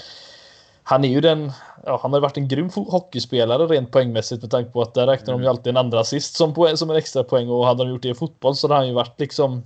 han 0.90 1.06
är 1.06 1.10
ju 1.10 1.22
den, 1.22 1.52
ja, 1.86 2.00
han 2.02 2.14
har 2.14 2.20
varit 2.20 2.38
en 2.38 2.48
grym 2.48 2.70
hockeyspelare 2.76 3.66
rent 3.66 3.92
poängmässigt 3.92 4.42
med 4.42 4.52
tanke 4.52 4.72
på 4.72 4.82
att 4.82 4.94
där 4.94 5.08
räknar 5.08 5.34
mm. 5.34 5.42
de 5.42 5.44
ju 5.44 5.50
alltid 5.50 5.68
en 5.68 5.78
andra 5.78 6.00
assist 6.00 6.36
som, 6.36 6.54
poäng, 6.54 6.78
som 6.78 6.90
en 6.90 6.96
extra 6.96 7.24
poäng 7.24 7.50
och 7.50 7.66
hade 7.66 7.84
de 7.84 7.90
gjort 7.90 8.02
det 8.02 8.10
i 8.10 8.14
fotboll 8.14 8.56
så 8.56 8.68
hade 8.68 8.80
han 8.80 8.88
ju 8.88 8.94
varit 8.94 9.20
liksom 9.20 9.64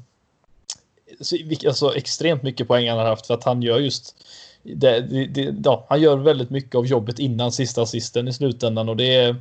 alltså 1.67 1.95
extremt 1.95 2.43
mycket 2.43 2.67
poäng 2.67 2.89
han 2.89 2.97
har 2.97 3.05
haft 3.05 3.27
för 3.27 3.33
att 3.33 3.43
han 3.43 3.61
gör 3.61 3.79
just 3.79 4.15
det, 4.63 4.99
det, 4.99 5.25
det, 5.25 5.55
ja, 5.63 5.85
han 5.89 6.01
gör 6.01 6.17
väldigt 6.17 6.49
mycket 6.49 6.75
av 6.75 6.85
jobbet 6.85 7.19
innan 7.19 7.51
sista 7.51 7.81
assisten 7.81 8.27
i 8.27 8.33
slutändan 8.33 8.89
och 8.89 8.97
det 8.97 9.15
är 9.15 9.35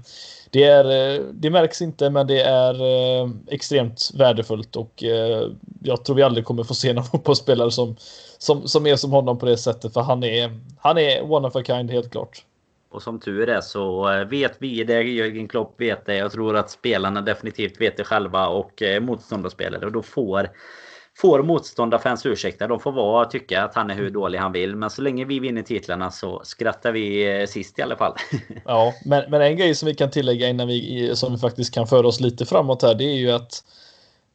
det, 0.52 0.64
är, 0.64 1.14
eh, 1.14 1.24
det 1.32 1.50
märks 1.50 1.82
inte 1.82 2.10
men 2.10 2.26
det 2.26 2.40
är 2.40 2.74
eh, 2.74 3.30
extremt 3.48 4.10
värdefullt 4.14 4.76
och 4.76 5.04
eh, 5.04 5.48
jag 5.82 6.04
tror 6.04 6.16
vi 6.16 6.22
aldrig 6.22 6.44
kommer 6.44 6.64
få 6.64 6.74
se 6.74 6.92
någon 6.92 7.04
fotbollsspelare 7.04 7.70
som 7.70 7.96
som, 8.38 8.68
som 8.68 8.86
är 8.86 8.96
som 8.96 9.10
honom 9.10 9.38
på 9.38 9.46
det 9.46 9.56
sättet. 9.56 9.92
För 9.92 10.00
han 10.00 10.24
är, 10.24 10.60
han 10.78 10.98
är 10.98 11.32
one 11.32 11.48
of 11.48 11.56
a 11.56 11.62
kind 11.66 11.90
helt 11.90 12.10
klart. 12.10 12.44
Och 12.90 13.02
som 13.02 13.20
tur 13.20 13.48
är 13.48 13.60
så 13.60 14.04
vet 14.30 14.52
vi 14.58 14.84
det, 14.84 15.02
Jörgen 15.02 15.48
Klopp 15.48 15.80
vet 15.80 16.06
det. 16.06 16.16
Jag 16.16 16.32
tror 16.32 16.56
att 16.56 16.70
spelarna 16.70 17.20
definitivt 17.20 17.80
vet 17.80 17.96
det 17.96 18.04
själva 18.04 18.46
och 18.46 18.82
motståndarspelare. 19.00 19.86
Och 19.86 19.92
då 19.92 20.02
får, 20.02 20.50
får 21.16 21.42
motståndarfans 21.42 22.26
ursäkta. 22.26 22.66
De 22.66 22.80
får 22.80 22.92
vara 22.92 23.24
tycka 23.24 23.64
att 23.64 23.74
han 23.74 23.90
är 23.90 23.94
hur 23.94 24.10
dålig 24.10 24.38
han 24.38 24.52
vill. 24.52 24.76
Men 24.76 24.90
så 24.90 25.02
länge 25.02 25.24
vi 25.24 25.40
vinner 25.40 25.62
titlarna 25.62 26.10
så 26.10 26.40
skrattar 26.44 26.92
vi 26.92 27.38
eh, 27.40 27.46
sist 27.46 27.78
i 27.78 27.82
alla 27.82 27.96
fall. 27.96 28.14
ja, 28.64 28.94
men, 29.04 29.30
men 29.30 29.42
en 29.42 29.56
grej 29.56 29.74
som 29.74 29.86
vi 29.86 29.94
kan 29.94 30.10
tillägga 30.10 30.48
innan 30.48 30.68
vi, 30.68 31.10
som 31.14 31.32
vi 31.32 31.38
faktiskt 31.38 31.74
kan 31.74 31.86
föra 31.86 32.06
oss 32.06 32.20
lite 32.20 32.46
framåt 32.46 32.82
här. 32.82 32.94
Det 32.94 33.04
är 33.04 33.16
ju 33.16 33.30
att 33.30 33.64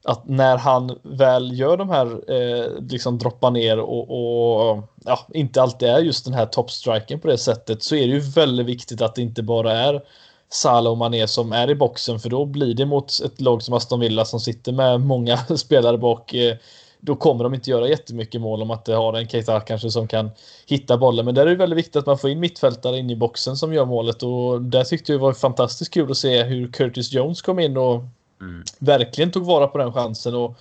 att 0.04 0.28
när 0.28 0.58
han 0.58 1.00
väl 1.04 1.60
gör 1.60 1.78
de 1.78 1.90
här, 1.90 2.32
eh, 2.32 2.82
liksom 2.90 3.18
droppar 3.18 3.52
ner 3.52 3.80
och, 3.80 4.10
och, 4.10 4.84
ja, 5.06 5.28
inte 5.34 5.62
alltid 5.62 5.90
är 5.90 6.00
just 6.00 6.26
den 6.26 6.34
här 6.34 6.46
toppstriken 6.46 7.20
på 7.20 7.28
det 7.28 7.38
sättet 7.38 7.84
så 7.84 7.96
är 7.96 8.08
det 8.08 8.14
ju 8.14 8.20
väldigt 8.20 8.66
viktigt 8.66 9.02
att 9.02 9.16
det 9.16 9.22
inte 9.22 9.44
bara 9.44 9.72
är 9.72 10.02
Salah 10.50 10.92
och 10.92 10.98
Mané 10.98 11.28
som 11.28 11.52
är 11.52 11.70
i 11.70 11.76
boxen 11.76 12.20
för 12.20 12.30
då 12.30 12.46
blir 12.46 12.74
det 12.74 12.86
mot 12.86 13.20
ett 13.26 13.42
lag 13.42 13.64
som 13.64 13.74
Aston 13.74 14.00
Villa 14.00 14.26
som 14.26 14.40
sitter 14.40 14.72
med 14.72 15.02
många 15.02 15.38
spelare 15.58 15.98
bak. 15.98 16.34
Eh, 16.34 16.56
då 17.00 17.16
kommer 17.16 17.44
de 17.44 17.54
inte 17.54 17.70
göra 17.70 17.88
jättemycket 17.88 18.42
mål 18.42 18.62
om 18.62 18.72
att 18.72 18.86
det 18.86 18.94
har 18.94 19.14
en 19.14 19.28
Keita 19.28 19.60
kanske 19.60 19.92
som 19.92 20.08
kan 20.08 20.32
hitta 20.68 20.98
bollen. 20.98 21.26
Men 21.26 21.36
där 21.36 21.46
är 21.46 21.50
det 21.50 21.56
väldigt 21.56 21.78
viktigt 21.78 21.96
att 21.96 22.06
man 22.06 22.18
får 22.18 22.30
in 22.30 22.40
mittfältare 22.40 22.98
in 22.98 23.10
i 23.10 23.16
boxen 23.16 23.58
som 23.58 23.74
gör 23.74 23.86
målet 23.86 24.24
och 24.24 24.62
där 24.62 24.84
tyckte 24.84 25.12
jag 25.12 25.20
det 25.20 25.24
var 25.24 25.34
fantastiskt 25.34 25.94
kul 25.94 26.12
att 26.12 26.18
se 26.18 26.44
hur 26.44 26.72
Curtis 26.72 27.14
Jones 27.14 27.42
kom 27.42 27.60
in 27.60 27.78
och 27.78 28.04
Mm. 28.42 28.64
Verkligen 28.80 29.32
tog 29.32 29.46
vara 29.46 29.68
på 29.68 29.78
den 29.78 29.94
chansen 29.94 30.36
och 30.36 30.58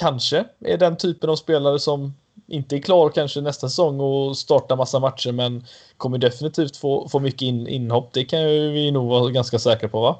kanske 0.00 0.44
är 0.60 0.78
den 0.78 0.96
typen 0.96 1.30
av 1.30 1.36
spelare 1.36 1.78
som 1.78 2.14
inte 2.48 2.76
är 2.76 2.80
klar 2.80 3.10
kanske 3.10 3.40
nästa 3.40 3.68
säsong 3.68 4.00
och 4.00 4.36
starta 4.36 4.76
massa 4.76 4.98
matcher 4.98 5.32
men 5.32 5.64
kommer 5.96 6.18
definitivt 6.18 6.76
få, 6.76 7.08
få 7.08 7.20
mycket 7.20 7.42
in, 7.42 7.66
inhopp. 7.66 8.12
Det 8.12 8.24
kan 8.24 8.52
ju 8.52 8.70
vi 8.70 8.90
nog 8.90 9.08
vara 9.08 9.30
ganska 9.30 9.58
säkra 9.58 9.88
på 9.88 10.00
va? 10.00 10.18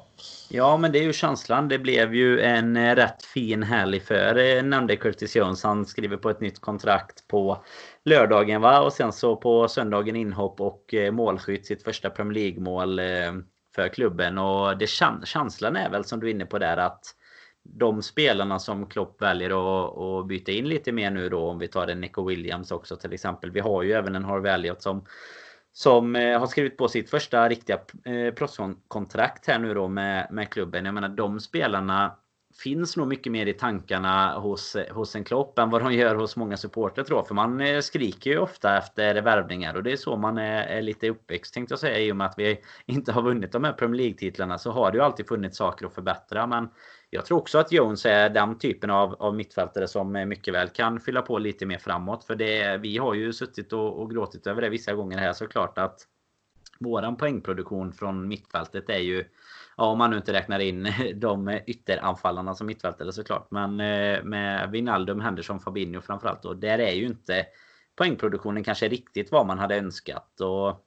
Ja, 0.49 0.77
men 0.77 0.91
det 0.91 0.99
är 0.99 1.03
ju 1.03 1.13
känslan. 1.13 1.67
Det 1.67 1.79
blev 1.79 2.15
ju 2.15 2.41
en 2.41 2.77
eh, 2.77 2.95
rätt 2.95 3.23
fin 3.23 3.63
helg 3.63 3.99
för 3.99 4.37
eh, 4.37 4.63
nämnde 4.63 4.95
Curtis 4.95 5.35
Jones. 5.35 5.63
Han 5.63 5.85
skriver 5.85 6.17
på 6.17 6.29
ett 6.29 6.41
nytt 6.41 6.59
kontrakt 6.59 7.27
på 7.27 7.63
lördagen 8.05 8.61
va? 8.61 8.81
Och 8.81 8.93
sen 8.93 9.13
så 9.13 9.35
på 9.35 9.67
söndagen 9.67 10.15
inhopp 10.15 10.61
och 10.61 10.93
eh, 10.93 11.11
målskytt. 11.11 11.65
Sitt 11.65 11.83
första 11.83 12.09
Premier 12.09 12.43
League-mål 12.43 13.01
för 13.75 13.87
klubben. 13.87 14.37
Och 14.37 14.77
det, 14.77 14.89
känslan 15.25 15.75
är 15.75 15.89
väl 15.89 16.05
som 16.05 16.19
du 16.19 16.27
är 16.27 16.31
inne 16.31 16.45
på 16.45 16.59
där 16.59 16.77
att 16.77 17.01
de 17.73 18.01
spelarna 18.01 18.59
som 18.59 18.85
Klopp 18.85 19.21
väljer 19.21 19.49
att, 19.49 19.97
att 19.97 20.27
byta 20.27 20.51
in 20.51 20.67
lite 20.67 20.91
mer 20.91 21.11
nu 21.11 21.29
då 21.29 21.39
om 21.39 21.59
vi 21.59 21.67
tar 21.67 21.87
en 21.87 22.01
Nico 22.01 22.23
Williams 22.27 22.71
också 22.71 22.95
till 22.95 23.13
exempel. 23.13 23.51
Vi 23.51 23.59
har 23.59 23.83
ju 23.83 23.91
även 23.91 24.15
en 24.15 24.25
Harvey 24.25 24.51
Elliot 24.51 24.81
som 24.81 25.05
som 25.71 26.15
eh, 26.15 26.39
har 26.39 26.47
skrivit 26.47 26.77
på 26.77 26.87
sitt 26.87 27.09
första 27.09 27.49
riktiga 27.49 27.79
eh, 28.05 28.33
proffskontrakt 28.33 29.47
här 29.47 29.59
nu 29.59 29.73
då 29.73 29.87
med, 29.87 30.27
med 30.31 30.49
klubben. 30.49 30.85
Jag 30.85 30.93
menar 30.93 31.09
de 31.09 31.39
spelarna 31.39 32.15
finns 32.63 32.97
nog 32.97 33.07
mycket 33.07 33.31
mer 33.31 33.45
i 33.45 33.53
tankarna 33.53 34.39
hos, 34.39 34.75
hos 34.91 35.15
en 35.15 35.23
Klopp 35.23 35.59
än 35.59 35.69
vad 35.69 35.83
de 35.83 35.93
gör 35.93 36.15
hos 36.15 36.35
många 36.35 36.57
supportrar 36.57 37.03
tror 37.03 37.19
jag. 37.19 37.27
För 37.27 37.35
man 37.35 37.61
eh, 37.61 37.79
skriker 37.81 38.31
ju 38.31 38.37
ofta 38.37 38.77
efter 38.77 39.21
värvningar 39.21 39.75
och 39.75 39.83
det 39.83 39.91
är 39.91 39.97
så 39.97 40.17
man 40.17 40.37
är, 40.37 40.63
är 40.63 40.81
lite 40.81 41.09
uppväxt 41.09 41.53
tänkte 41.53 41.71
jag 41.71 41.79
säga. 41.79 41.99
I 41.99 42.11
och 42.11 42.15
med 42.15 42.27
att 42.27 42.37
vi 42.37 42.59
inte 42.85 43.11
har 43.11 43.21
vunnit 43.21 43.51
de 43.51 43.63
här 43.63 43.73
Premier 43.73 44.01
League-titlarna 44.01 44.57
så 44.57 44.71
har 44.71 44.91
det 44.91 44.97
ju 44.97 45.03
alltid 45.03 45.27
funnits 45.27 45.57
saker 45.57 45.85
att 45.85 45.93
förbättra. 45.93 46.47
Men 46.47 46.69
jag 47.09 47.25
tror 47.25 47.37
också 47.37 47.57
att 47.57 47.71
Jones 47.71 48.05
är 48.05 48.29
den 48.29 48.57
typen 48.57 48.89
av, 48.89 49.13
av 49.13 49.35
mittfältare 49.35 49.87
som 49.87 50.11
mycket 50.11 50.53
väl 50.53 50.69
kan 50.69 50.99
fylla 50.99 51.21
på 51.21 51.37
lite 51.37 51.65
mer 51.65 51.77
framåt. 51.77 52.23
För 52.23 52.35
det, 52.35 52.77
vi 52.77 52.97
har 52.97 53.13
ju 53.13 53.33
suttit 53.33 53.73
och, 53.73 54.01
och 54.01 54.11
gråtit 54.11 54.47
över 54.47 54.61
det 54.61 54.69
vissa 54.69 54.93
gånger 54.93 55.17
här 55.17 55.33
såklart 55.33 55.77
att 55.77 55.99
våran 56.79 57.17
poängproduktion 57.17 57.93
från 57.93 58.27
mittfältet 58.27 58.89
är 58.89 58.99
ju 58.99 59.25
Ja, 59.79 59.85
om 59.85 59.97
man 59.97 60.09
nu 60.09 60.17
inte 60.17 60.33
räknar 60.33 60.59
in 60.59 60.93
de 61.15 61.59
ytteranfallarna 61.67 62.55
som 62.55 62.67
mittfältare 62.67 63.13
såklart. 63.13 63.51
Men 63.51 63.79
eh, 63.79 64.23
med 64.23 64.71
Wijnaldum, 64.71 65.19
Henderson, 65.19 65.59
Fabinho 65.59 66.01
framförallt. 66.01 66.45
Och 66.45 66.57
där 66.57 66.79
är 66.79 66.91
ju 66.91 67.05
inte 67.05 67.45
poängproduktionen 67.95 68.63
kanske 68.63 68.87
riktigt 68.87 69.31
vad 69.31 69.47
man 69.47 69.59
hade 69.59 69.77
önskat. 69.77 70.41
Och 70.41 70.85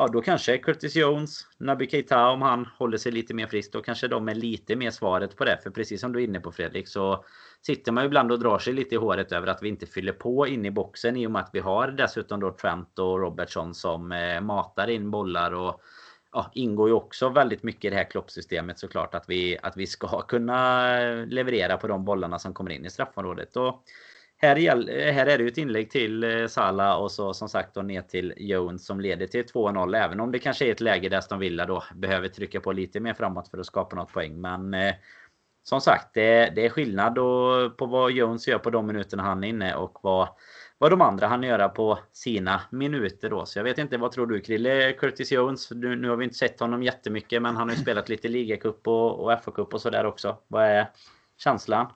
ja, 0.00 0.08
då 0.08 0.22
kanske 0.22 0.58
Curtis 0.58 0.96
Jones, 0.96 1.46
Naby 1.58 1.86
Keita 1.90 2.28
om 2.28 2.42
han 2.42 2.68
håller 2.78 2.98
sig 2.98 3.12
lite 3.12 3.34
mer 3.34 3.46
frisk. 3.46 3.72
Då 3.72 3.82
kanske 3.82 4.08
de 4.08 4.28
är 4.28 4.34
lite 4.34 4.76
mer 4.76 4.90
svaret 4.90 5.36
på 5.36 5.44
det. 5.44 5.58
För 5.62 5.70
precis 5.70 6.00
som 6.00 6.12
du 6.12 6.20
är 6.20 6.24
inne 6.24 6.40
på 6.40 6.52
Fredrik 6.52 6.88
så 6.88 7.24
sitter 7.66 7.92
man 7.92 8.04
ju 8.04 8.06
ibland 8.06 8.32
och 8.32 8.38
drar 8.38 8.58
sig 8.58 8.72
lite 8.72 8.94
i 8.94 8.98
håret 8.98 9.32
över 9.32 9.46
att 9.46 9.62
vi 9.62 9.68
inte 9.68 9.86
fyller 9.86 10.12
på 10.12 10.46
in 10.46 10.66
i 10.66 10.70
boxen 10.70 11.16
i 11.16 11.26
och 11.26 11.30
med 11.30 11.42
att 11.42 11.50
vi 11.52 11.60
har 11.60 11.88
dessutom 11.88 12.40
då 12.40 12.52
Trent 12.52 12.98
och 12.98 13.20
Robertson 13.20 13.74
som 13.74 14.12
eh, 14.12 14.40
matar 14.40 14.90
in 14.90 15.10
bollar 15.10 15.52
och 15.54 15.80
ja, 16.32 16.50
ingår 16.54 16.88
ju 16.88 16.94
också 16.94 17.28
väldigt 17.28 17.62
mycket 17.62 17.84
i 17.84 17.90
det 17.90 17.96
här 17.96 18.10
kloppsystemet 18.10 18.78
såklart 18.78 19.14
att 19.14 19.24
vi, 19.28 19.58
att 19.62 19.76
vi 19.76 19.86
ska 19.86 20.20
kunna 20.28 20.90
leverera 21.14 21.76
på 21.76 21.86
de 21.86 22.04
bollarna 22.04 22.38
som 22.38 22.54
kommer 22.54 22.70
in 22.70 22.86
i 22.86 22.90
straffområdet. 22.90 23.56
Och 23.56 23.84
här, 24.48 25.12
här 25.12 25.26
är 25.26 25.38
det 25.38 25.44
ju 25.44 25.48
ett 25.48 25.58
inlägg 25.58 25.90
till 25.90 26.24
eh, 26.24 26.46
Sala 26.46 26.96
och 26.96 27.12
så 27.12 27.34
som 27.34 27.48
sagt 27.48 27.74
då 27.74 27.82
ner 27.82 28.02
till 28.02 28.34
Jones 28.36 28.86
som 28.86 29.00
leder 29.00 29.26
till 29.26 29.44
2-0. 29.44 29.96
Även 29.96 30.20
om 30.20 30.32
det 30.32 30.38
kanske 30.38 30.66
är 30.66 30.72
ett 30.72 30.80
läge 30.80 31.08
där 31.08 31.18
Aston 31.18 31.38
Villa 31.38 31.66
då 31.66 31.84
behöver 31.94 32.28
trycka 32.28 32.60
på 32.60 32.72
lite 32.72 33.00
mer 33.00 33.14
framåt 33.14 33.48
för 33.48 33.58
att 33.58 33.66
skapa 33.66 33.96
något 33.96 34.12
poäng. 34.12 34.40
Men 34.40 34.74
eh, 34.74 34.94
som 35.62 35.80
sagt, 35.80 36.14
det, 36.14 36.52
det 36.54 36.66
är 36.66 36.70
skillnad 36.70 37.14
då 37.14 37.70
på 37.70 37.86
vad 37.86 38.12
Jones 38.12 38.48
gör 38.48 38.58
på 38.58 38.70
de 38.70 38.86
minuterna 38.86 39.22
han 39.22 39.44
är 39.44 39.48
inne 39.48 39.74
och 39.74 39.98
vad, 40.02 40.28
vad 40.78 40.90
de 40.90 41.00
andra 41.00 41.26
hann 41.26 41.42
göra 41.42 41.68
på 41.68 41.98
sina 42.12 42.60
minuter 42.70 43.30
då. 43.30 43.46
Så 43.46 43.58
jag 43.58 43.64
vet 43.64 43.78
inte, 43.78 43.98
vad 43.98 44.12
tror 44.12 44.26
du 44.26 44.40
Krille? 44.40 44.92
Curtis 44.92 45.32
Jones, 45.32 45.70
nu, 45.70 45.96
nu 45.96 46.08
har 46.08 46.16
vi 46.16 46.24
inte 46.24 46.36
sett 46.36 46.60
honom 46.60 46.82
jättemycket 46.82 47.42
men 47.42 47.56
han 47.56 47.68
har 47.68 47.76
ju 47.76 47.82
spelat 47.82 48.08
lite 48.08 48.28
ligacup 48.28 48.88
och, 48.88 49.20
och 49.20 49.32
FA-cup 49.32 49.74
och 49.74 49.80
sådär 49.80 50.06
också. 50.06 50.36
Vad 50.48 50.64
är 50.64 50.90
känslan? 51.38 51.86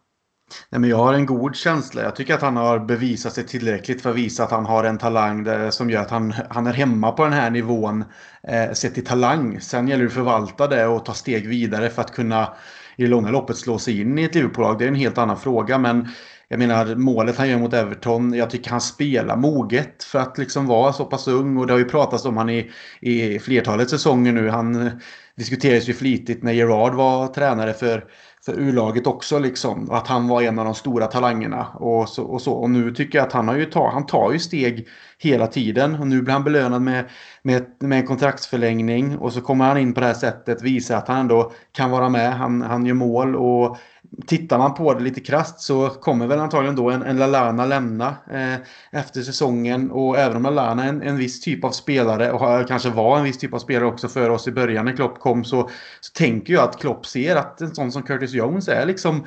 Nej, 0.71 0.81
men 0.81 0.91
jag 0.91 0.97
har 0.97 1.15
en 1.15 1.27
god 1.27 1.57
känsla. 1.57 2.03
Jag 2.03 2.17
tycker 2.17 2.35
att 2.35 2.43
han 2.43 2.57
har 2.57 2.79
bevisat 2.79 3.33
sig 3.33 3.47
tillräckligt 3.47 4.03
för 4.03 4.11
att 4.11 4.17
visa 4.17 4.45
att 4.45 4.51
han 4.51 4.67
har 4.67 4.85
en 4.85 4.99
talang 4.99 5.45
där, 5.45 5.71
som 5.71 5.91
gör 5.91 6.01
att 6.01 6.11
han, 6.11 6.35
han 6.51 6.67
är 6.67 6.73
hemma 6.73 7.13
på 7.13 7.25
den 7.25 7.33
här 7.33 7.51
nivån 7.51 8.05
eh, 8.49 8.73
sett 8.73 8.95
till 8.95 9.05
talang. 9.05 9.61
Sen 9.61 9.89
gäller 9.89 10.03
det 10.03 10.09
att 10.09 10.15
förvalta 10.15 10.67
det 10.67 10.87
och 10.87 11.05
ta 11.05 11.15
steg 11.15 11.49
vidare 11.49 11.91
för 11.91 12.03
att 12.03 12.15
kunna 12.15 12.55
i 12.97 13.03
det 13.03 13.09
långa 13.09 13.31
loppet 13.31 13.57
slå 13.57 13.79
sig 13.79 14.01
in 14.01 14.19
i 14.19 14.25
ett 14.25 14.35
Liverpool-lag. 14.35 14.79
Det 14.79 14.85
är 14.85 14.89
en 14.89 14.95
helt 14.95 15.19
annan 15.19 15.37
fråga. 15.37 15.79
Men 15.79 16.09
jag 16.49 16.59
menar 16.59 16.95
målet 16.95 17.37
han 17.37 17.49
gör 17.49 17.59
mot 17.59 17.75
Everton. 17.75 18.35
Jag 18.35 18.51
tycker 18.51 18.71
han 18.71 18.81
spelar 18.81 19.37
moget 19.37 20.05
för 20.05 20.19
att 20.19 20.39
liksom 20.39 20.67
vara 20.67 20.93
så 20.93 21.05
pass 21.05 21.29
ung. 21.29 21.57
Och 21.57 21.67
det 21.67 21.73
har 21.73 21.79
ju 21.79 21.89
pratats 21.89 22.25
om 22.25 22.37
han 22.37 22.51
i, 22.51 22.71
i 23.01 23.39
flertalet 23.39 23.91
säsonger 23.91 24.33
nu. 24.33 24.49
Han 24.49 24.91
diskuterades 25.37 25.89
ju 25.89 25.95
flitigt 25.95 26.43
när 26.43 26.53
Gerard 26.53 26.95
var 26.95 27.27
tränare 27.27 27.73
för 27.73 28.05
för 28.45 28.61
U-laget 28.61 29.07
också 29.07 29.39
liksom. 29.39 29.91
Att 29.91 30.09
han 30.09 30.29
var 30.29 30.43
en 30.43 30.59
av 30.59 30.65
de 30.65 30.75
stora 30.75 31.07
talangerna 31.07 31.67
och 31.75 32.09
så. 32.09 32.25
Och, 32.25 32.43
så. 32.43 32.53
och 32.53 32.71
nu 32.71 32.95
tycker 32.95 33.19
jag 33.19 33.27
att 33.27 33.33
han 33.33 33.49
har 33.49 33.57
ju 33.57 33.65
ta, 33.65 33.91
han 33.91 34.07
tar 34.07 34.33
ju 34.33 34.39
steg 34.39 34.89
hela 35.19 35.47
tiden. 35.47 35.95
Och 35.95 36.07
nu 36.07 36.23
blir 36.23 36.33
han 36.33 36.45
belönad 36.45 36.83
med, 36.83 37.05
med, 37.43 37.65
med 37.79 37.99
en 38.01 38.07
kontraktsförlängning. 38.07 39.19
Och 39.19 39.33
så 39.33 39.41
kommer 39.41 39.65
han 39.65 39.79
in 39.79 39.95
på 39.95 40.01
det 40.01 40.07
här 40.07 40.15
sättet, 40.15 40.63
visar 40.63 40.97
att 40.97 41.09
han 41.09 41.19
ändå 41.19 41.53
kan 41.73 41.91
vara 41.91 42.09
med. 42.09 42.35
Han, 42.35 42.63
han 42.63 42.87
gör 42.87 42.95
mål 42.95 43.37
och 43.37 43.79
tittar 44.27 44.59
man 44.59 44.75
på 44.75 44.95
det 44.95 45.01
lite 45.01 45.21
krast 45.21 45.61
så 45.61 45.89
kommer 45.89 46.27
väl 46.27 46.41
antagligen 46.41 46.77
då 46.77 46.91
en, 46.91 47.03
en 47.03 47.17
Lalana 47.17 47.67
lämna 47.67 48.17
eh, 48.33 48.55
efter 49.01 49.23
säsongen. 49.23 49.91
Och 49.91 50.19
även 50.19 50.37
om 50.37 50.43
Lalana 50.43 50.85
är 50.85 50.89
en, 50.89 51.03
en 51.03 51.17
viss 51.17 51.41
typ 51.41 51.65
av 51.65 51.71
spelare 51.71 52.33
och 52.33 52.69
kanske 52.69 52.91
var 52.91 53.19
en 53.19 53.25
viss 53.25 53.39
typ 53.39 53.55
av 53.55 53.59
spelare 53.59 53.89
också 53.89 54.09
för 54.09 54.31
oss 54.31 54.49
i 54.49 54.53
början 54.53 54.85
när 54.85 54.97
Klopp 54.97 55.21
kom 55.21 55.45
så, 55.45 55.71
så 56.01 56.13
tänker 56.13 56.53
jag 56.53 56.63
att 56.63 56.81
Klopp 56.81 57.07
ser 57.07 57.37
att 57.37 57.61
en 57.61 57.75
sån 57.75 57.93
som 57.93 58.03
Curtis 58.03 58.33
Jones 58.33 58.69
är 58.69 58.87
liksom 58.87 59.27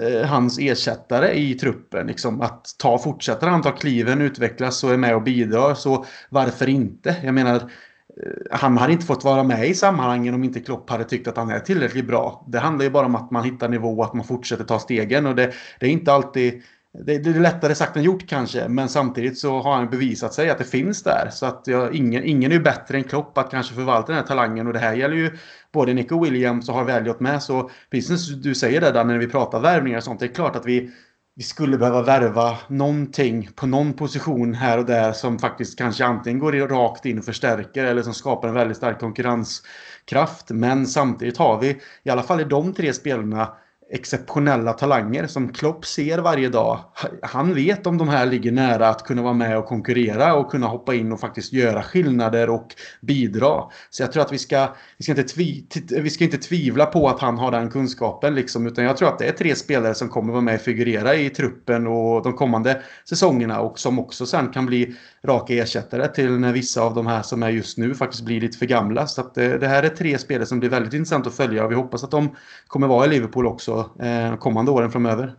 eh, 0.00 0.28
hans 0.28 0.58
ersättare 0.58 1.32
i 1.32 1.54
truppen. 1.54 2.06
Liksom, 2.06 2.40
att 2.40 2.66
ta, 2.78 2.98
fortsätter 2.98 3.46
han 3.46 3.62
ta 3.62 3.70
kliven, 3.70 4.20
utvecklas 4.20 4.84
och 4.84 4.92
är 4.92 4.96
med 4.96 5.14
och 5.14 5.22
bidrar 5.22 5.74
så 5.74 6.04
varför 6.28 6.68
inte? 6.68 7.16
Jag 7.22 7.34
menar 7.34 7.70
Eh, 8.16 8.58
han 8.58 8.78
hade 8.78 8.92
inte 8.92 9.06
fått 9.06 9.24
vara 9.24 9.42
med 9.42 9.68
i 9.68 9.74
sammanhangen 9.74 10.34
om 10.34 10.44
inte 10.44 10.60
Klopp 10.60 10.90
hade 10.90 11.04
tyckt 11.04 11.28
att 11.28 11.36
han 11.36 11.50
är 11.50 11.60
tillräckligt 11.60 12.06
bra. 12.06 12.44
Det 12.48 12.58
handlar 12.58 12.84
ju 12.84 12.90
bara 12.90 13.06
om 13.06 13.14
att 13.14 13.30
man 13.30 13.44
hittar 13.44 13.68
nivå 13.68 13.98
och 13.98 14.04
att 14.04 14.14
man 14.14 14.24
fortsätter 14.24 14.64
ta 14.64 14.78
stegen. 14.78 15.26
Och 15.26 15.36
det, 15.36 15.52
det 15.80 15.86
är 15.86 15.90
inte 15.90 16.12
alltid... 16.12 16.62
Det, 17.06 17.18
det, 17.18 17.30
är 17.30 17.40
lättare 17.40 17.74
sagt 17.74 17.96
än 17.96 18.02
gjort 18.02 18.28
kanske, 18.28 18.68
men 18.68 18.88
samtidigt 18.88 19.38
så 19.38 19.60
har 19.60 19.74
han 19.74 19.90
bevisat 19.90 20.34
sig 20.34 20.50
att 20.50 20.58
det 20.58 20.64
finns 20.64 21.02
där. 21.02 21.28
Så 21.32 21.46
att 21.46 21.62
jag, 21.66 21.94
ingen, 21.94 22.24
ingen 22.24 22.50
är 22.52 22.56
ju 22.56 22.62
bättre 22.62 22.98
än 22.98 23.04
Klopp 23.04 23.38
att 23.38 23.50
kanske 23.50 23.74
förvalta 23.74 24.06
den 24.06 24.20
här 24.20 24.26
talangen. 24.26 24.66
Och 24.66 24.72
det 24.72 24.78
här 24.78 24.94
gäller 24.94 25.16
ju 25.16 25.30
både 25.72 25.94
Nico 25.94 26.24
Williams 26.24 26.68
och 26.68 26.74
har 26.74 26.90
Elliot 26.90 27.20
med. 27.20 27.42
Så 27.42 27.70
precis 27.90 28.26
som 28.26 28.40
du 28.40 28.54
säger 28.54 28.80
där 28.80 29.04
när 29.04 29.18
vi 29.18 29.26
pratar 29.26 29.60
värvningar 29.60 29.98
och 29.98 30.04
sånt. 30.04 30.20
Det 30.20 30.26
är 30.26 30.34
klart 30.34 30.56
att 30.56 30.66
vi 30.66 30.90
vi 31.38 31.44
skulle 31.44 31.78
behöva 31.78 32.02
värva 32.02 32.58
någonting 32.68 33.50
på 33.54 33.66
någon 33.66 33.92
position 33.92 34.54
här 34.54 34.78
och 34.78 34.84
där 34.84 35.12
som 35.12 35.38
faktiskt 35.38 35.78
kanske 35.78 36.04
antingen 36.04 36.38
går 36.38 36.52
rakt 36.52 37.06
in 37.06 37.18
och 37.18 37.24
förstärker 37.24 37.84
eller 37.84 38.02
som 38.02 38.14
skapar 38.14 38.48
en 38.48 38.54
väldigt 38.54 38.76
stark 38.76 39.00
konkurrenskraft. 39.00 40.50
Men 40.50 40.86
samtidigt 40.86 41.36
har 41.36 41.60
vi, 41.60 41.80
i 42.02 42.10
alla 42.10 42.22
fall 42.22 42.40
i 42.40 42.44
de 42.44 42.74
tre 42.74 42.92
spelarna, 42.92 43.52
exceptionella 43.90 44.72
talanger 44.72 45.26
som 45.26 45.52
Klopp 45.52 45.86
ser 45.86 46.18
varje 46.18 46.48
dag. 46.48 46.78
Han 47.22 47.54
vet 47.54 47.86
om 47.86 47.98
de 47.98 48.08
här 48.08 48.26
ligger 48.26 48.52
nära 48.52 48.88
att 48.88 49.04
kunna 49.04 49.22
vara 49.22 49.32
med 49.32 49.58
och 49.58 49.66
konkurrera 49.66 50.34
och 50.34 50.50
kunna 50.50 50.66
hoppa 50.66 50.94
in 50.94 51.12
och 51.12 51.20
faktiskt 51.20 51.52
göra 51.52 51.82
skillnader 51.82 52.50
och 52.50 52.74
bidra. 53.00 53.62
Så 53.90 54.02
jag 54.02 54.12
tror 54.12 54.22
att 54.22 54.32
vi 54.32 54.38
ska, 54.38 54.68
vi 54.96 55.02
ska, 55.02 55.12
inte, 55.12 55.22
tvi, 55.22 55.66
vi 55.90 56.10
ska 56.10 56.24
inte 56.24 56.38
tvivla 56.38 56.86
på 56.86 57.08
att 57.08 57.20
han 57.20 57.38
har 57.38 57.50
den 57.50 57.70
kunskapen 57.70 58.34
liksom, 58.34 58.66
utan 58.66 58.84
jag 58.84 58.96
tror 58.96 59.08
att 59.08 59.18
det 59.18 59.26
är 59.26 59.32
tre 59.32 59.54
spelare 59.54 59.94
som 59.94 60.08
kommer 60.08 60.32
vara 60.32 60.42
med 60.42 60.54
och 60.54 60.60
figurera 60.60 61.14
i 61.14 61.30
truppen 61.30 61.86
och 61.86 62.22
de 62.22 62.32
kommande 62.32 62.82
säsongerna 63.08 63.60
och 63.60 63.78
som 63.78 63.98
också 63.98 64.26
sen 64.26 64.52
kan 64.52 64.66
bli 64.66 64.96
raka 65.24 65.54
ersättare 65.54 66.08
till 66.08 66.30
när 66.30 66.52
vissa 66.52 66.82
av 66.82 66.94
de 66.94 67.06
här 67.06 67.22
som 67.22 67.42
är 67.42 67.50
just 67.50 67.78
nu 67.78 67.94
faktiskt 67.94 68.24
blir 68.24 68.40
lite 68.40 68.58
för 68.58 68.66
gamla. 68.66 69.06
Så 69.06 69.20
att 69.20 69.34
det, 69.34 69.58
det 69.58 69.68
här 69.68 69.82
är 69.82 69.88
tre 69.88 70.18
spelare 70.18 70.46
som 70.46 70.60
blir 70.60 70.70
väldigt 70.70 70.94
intressant 70.94 71.26
att 71.26 71.36
följa 71.36 71.64
och 71.64 71.70
vi 71.70 71.74
hoppas 71.74 72.04
att 72.04 72.10
de 72.10 72.36
kommer 72.66 72.86
vara 72.86 73.06
i 73.06 73.08
Liverpool 73.08 73.46
också 73.46 73.90
eh, 74.00 74.36
kommande 74.36 74.70
åren 74.70 74.90
framöver. 74.90 75.34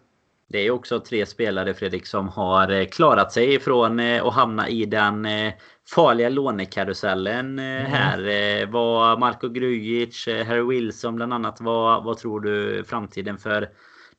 Det 0.52 0.60
är 0.60 0.72
också 0.72 1.00
tre 1.00 1.26
spelare 1.26 1.74
Fredrik 1.74 2.06
som 2.06 2.28
har 2.28 2.72
eh, 2.72 2.86
klarat 2.86 3.32
sig 3.32 3.54
ifrån 3.54 4.00
eh, 4.00 4.26
att 4.26 4.34
hamna 4.34 4.70
i 4.70 4.86
den 4.86 5.26
eh, 5.26 5.54
farliga 5.96 6.30
lånekarusellen 6.30 7.60
mm. 7.60 7.86
här. 7.86 8.66
Vad 8.66 9.20
Marco 9.20 9.50
Grujic, 9.50 10.28
Harry 10.28 10.62
Wilson 10.62 11.16
bland 11.16 11.34
annat. 11.34 11.62
Vad, 11.62 12.04
vad 12.04 12.18
tror 12.18 12.40
du 12.42 12.84
framtiden 12.84 13.38
för 13.38 13.70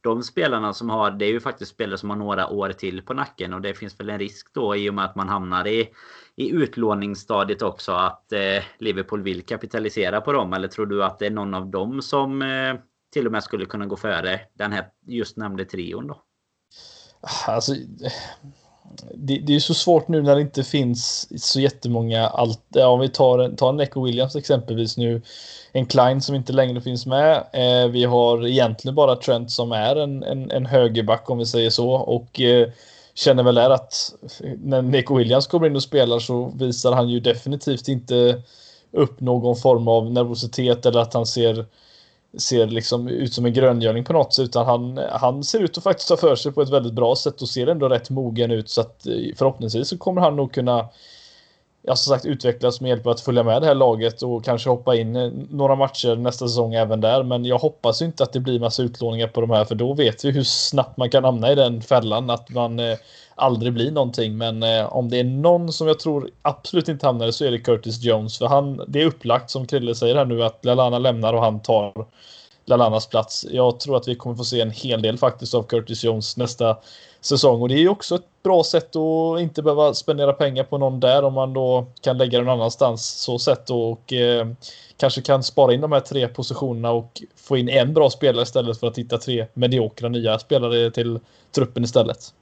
de 0.01 0.23
spelarna 0.23 0.75
som 0.75 0.91
har, 0.91 1.11
det 1.11 1.25
är 1.25 1.31
ju 1.31 1.41
faktiskt 1.41 1.71
spelare 1.73 1.99
som 1.99 2.11
har 2.11 2.17
några 2.17 2.49
år 2.49 2.73
till 2.73 3.03
på 3.03 3.15
nacken 3.15 3.55
och 3.55 3.61
det 3.61 3.75
finns 3.75 4.01
väl 4.01 4.11
en 4.11 4.19
risk 4.19 4.55
då 4.55 4.77
i 4.77 4.91
och 4.91 4.95
med 4.95 5.05
att 5.05 5.17
man 5.17 5.29
hamnar 5.29 5.67
i, 5.67 5.89
i 6.37 6.51
utlåningsstadiet 6.51 7.63
också 7.63 7.93
att 7.93 8.33
eh, 8.33 8.63
Liverpool 8.79 9.23
vill 9.23 9.43
kapitalisera 9.43 10.21
på 10.21 10.33
dem 10.33 10.53
eller 10.53 10.69
tror 10.69 10.87
du 10.87 11.05
att 11.05 11.19
det 11.19 11.27
är 11.27 11.31
någon 11.31 11.55
av 11.55 11.67
dem 11.67 12.03
som 12.03 12.43
eh, 12.43 12.75
till 13.13 13.27
och 13.27 13.33
med 13.33 13.45
skulle 13.45 13.67
kunna 13.67 13.87
gå 13.87 13.97
före 13.97 14.41
den 14.55 14.73
här 14.73 14.87
just 15.07 15.37
nämnde 15.37 15.65
trion 15.65 16.07
då? 16.07 16.23
Alltså, 17.47 17.75
det, 19.15 19.39
det, 19.39 19.55
är 19.55 19.61
så 19.61 19.75
svårt 19.75 20.09
nu 20.09 20.23
när 20.23 20.35
det 20.35 20.41
inte 20.41 20.65
finns 20.65 21.29
så 21.45 21.61
jättemånga 21.61 22.27
allt. 22.27 22.61
Ja, 22.69 22.87
om 22.87 23.01
vi 23.01 23.09
tar, 23.09 23.57
tar 23.57 23.69
en 23.69 23.77
Neco 23.77 24.05
Williams 24.05 24.37
exempelvis 24.37 24.97
nu. 24.97 25.23
En 25.73 25.87
Klein 25.87 26.21
som 26.21 26.35
inte 26.35 26.53
längre 26.53 26.81
finns 26.81 27.07
med. 27.07 27.37
Eh, 27.53 27.89
vi 27.91 28.05
har 28.05 28.47
egentligen 28.47 28.95
bara 28.95 29.17
Trent 29.17 29.51
som 29.51 29.73
är 29.73 29.97
en, 29.97 30.23
en, 30.23 30.51
en 30.51 30.67
högerback 30.67 31.31
om 31.31 31.39
vi 31.39 31.47
säger 31.47 31.71
så. 31.71 31.91
Och 31.91 32.41
eh, 32.41 32.69
känner 33.15 33.43
väl 33.43 33.59
är 33.59 33.71
att 33.71 34.15
när 34.59 34.83
Neco 34.83 35.17
Williams 35.17 35.47
kommer 35.47 35.67
in 35.67 35.77
och 35.77 35.83
spelar 35.83 36.19
så 36.19 36.53
visar 36.55 36.93
han 36.93 37.09
ju 37.09 37.21
definitivt 37.21 37.89
inte 37.89 38.43
upp 38.93 39.21
någon 39.21 39.57
form 39.57 39.89
av 39.89 40.11
nervositet 40.11 40.87
eller 40.87 41.01
att 41.01 41.15
han 41.15 41.27
ser 41.27 41.67
ser 42.39 42.67
liksom 42.67 43.09
ut 43.09 43.35
som 43.35 43.47
en 43.47 43.53
gröngöling 43.53 44.05
på 44.05 44.13
något 44.13 44.35
sätt 44.35 44.45
utan 44.45 44.67
han, 44.67 45.01
han 45.11 45.45
ser 45.45 45.61
ut 45.61 45.79
att 45.79 45.85
faktiskt 45.85 46.09
ta 46.09 46.17
för 46.17 46.37
sig 46.37 46.53
på 46.53 46.63
ett 46.63 46.71
väldigt 46.71 46.93
bra 46.93 47.17
sätt 47.17 47.43
och 47.43 47.49
ser 47.49 47.67
ändå 47.67 47.89
rätt 47.89 48.11
mogen 48.11 48.51
ut 48.51 48.71
så 48.71 48.81
att 48.81 49.07
eh, 49.07 49.15
förhoppningsvis 49.37 49.89
så 49.89 49.99
kommer 49.99 50.21
han 50.21 50.37
nog 50.37 50.53
kunna 50.53 50.89
ja, 51.83 51.97
som 51.97 52.15
sagt 52.15 52.25
utvecklas 52.25 52.81
med 52.81 52.89
hjälp 52.89 53.07
av 53.07 53.13
att 53.13 53.21
följa 53.21 53.43
med 53.43 53.63
det 53.63 53.67
här 53.67 53.75
laget 53.75 54.23
och 54.23 54.45
kanske 54.45 54.71
hoppa 54.71 54.97
in 54.97 55.13
några 55.51 55.75
matcher 55.75 56.17
nästa 56.17 56.49
säsong 56.49 56.75
även 56.75 57.01
där. 57.01 57.23
Men 57.23 57.45
jag 57.45 57.59
hoppas 57.59 58.03
inte 58.03 58.23
att 58.23 58.33
det 58.33 58.41
blir 58.41 58.61
massa 58.61 58.83
utlåningar 58.83 59.27
på 59.27 59.41
de 59.41 59.51
här 59.51 59.65
för 59.65 59.75
då 59.75 59.95
vet 59.95 60.25
vi 60.25 60.31
hur 60.31 60.45
snabbt 60.45 60.97
man 60.97 61.11
kan 61.11 61.25
hamna 61.25 61.53
i 61.53 61.55
den 61.55 61.83
fällan 61.83 62.31
att 62.31 62.51
man 62.51 62.79
eh, 62.79 62.97
aldrig 63.35 63.73
blir 63.73 63.91
någonting. 63.91 64.39
Men 64.39 64.63
eh, 64.63 64.97
om 64.97 65.09
det 65.09 65.21
är 65.21 65.25
någon 65.25 65.73
som 65.73 65.87
jag 65.87 65.99
tror 65.99 66.31
absolut 66.43 66.89
inte 66.89 67.07
hamnar 67.07 67.31
så 67.31 67.45
är 67.45 67.51
det 67.51 67.59
Curtis 67.59 68.03
Jones 68.03 68.39
för 68.39 68.47
han 68.47 68.85
det 68.89 69.03
är 69.03 69.07
upplagt 69.07 69.51
som 69.51 69.67
Krille 69.67 69.95
säger 69.95 70.15
här 70.15 70.25
nu 70.25 70.43
att 70.43 70.65
Lalana 70.65 70.99
lämnar 70.99 71.35
och 71.35 71.43
han 71.43 71.61
tar 71.61 71.93
Lalanas 72.65 73.07
plats. 73.07 73.47
Jag 73.51 73.81
tror 73.81 73.97
att 73.97 74.09
vi 74.09 74.15
kommer 74.15 74.37
få 74.37 74.45
se 74.45 74.61
en 74.61 74.71
hel 74.71 75.03
del 75.03 75.19
faktiskt 75.19 75.55
av 75.55 75.63
Curtis 75.63 76.05
Jones 76.05 76.37
nästa 76.37 76.77
säsong 77.21 77.63
och 77.63 77.69
det 77.69 77.75
är 77.75 77.79
ju 77.79 77.89
också 77.89 78.15
ett 78.15 78.43
bra 78.43 78.65
sätt 78.65 78.97
att 78.97 79.41
inte 79.41 79.63
behöva 79.63 79.95
spendera 79.95 80.33
pengar 80.33 80.65
på 80.65 80.79
någon 80.79 81.01
där 81.01 81.23
om 81.25 81.35
man 81.35 81.53
då 81.53 81.87
kan 82.01 82.19
lägga 82.19 82.39
den 82.39 82.47
någon 82.47 82.59
annanstans 82.61 83.07
så 83.07 83.39
sätt 83.39 83.67
då 83.67 83.91
och 83.91 84.13
eh, 84.13 84.49
kanske 84.97 85.23
kan 85.23 85.43
spara 85.43 85.75
in 85.75 85.81
de 85.81 85.93
här 85.93 86.01
tre 86.01 86.29
positionerna 86.29 86.91
och 86.91 87.23
få 87.37 87.57
in 87.57 87.69
en 87.69 87.95
bra 87.95 88.11
spelare 88.11 88.43
istället 88.43 88.81
för 88.81 88.87
att 88.87 88.99
hitta 88.99 89.19
tre 89.19 89.47
mediokra 89.55 90.09
nya 90.09 90.39
spelare 90.39 90.91
till 90.91 91.21
truppen 91.55 91.85
istället. 91.85 92.35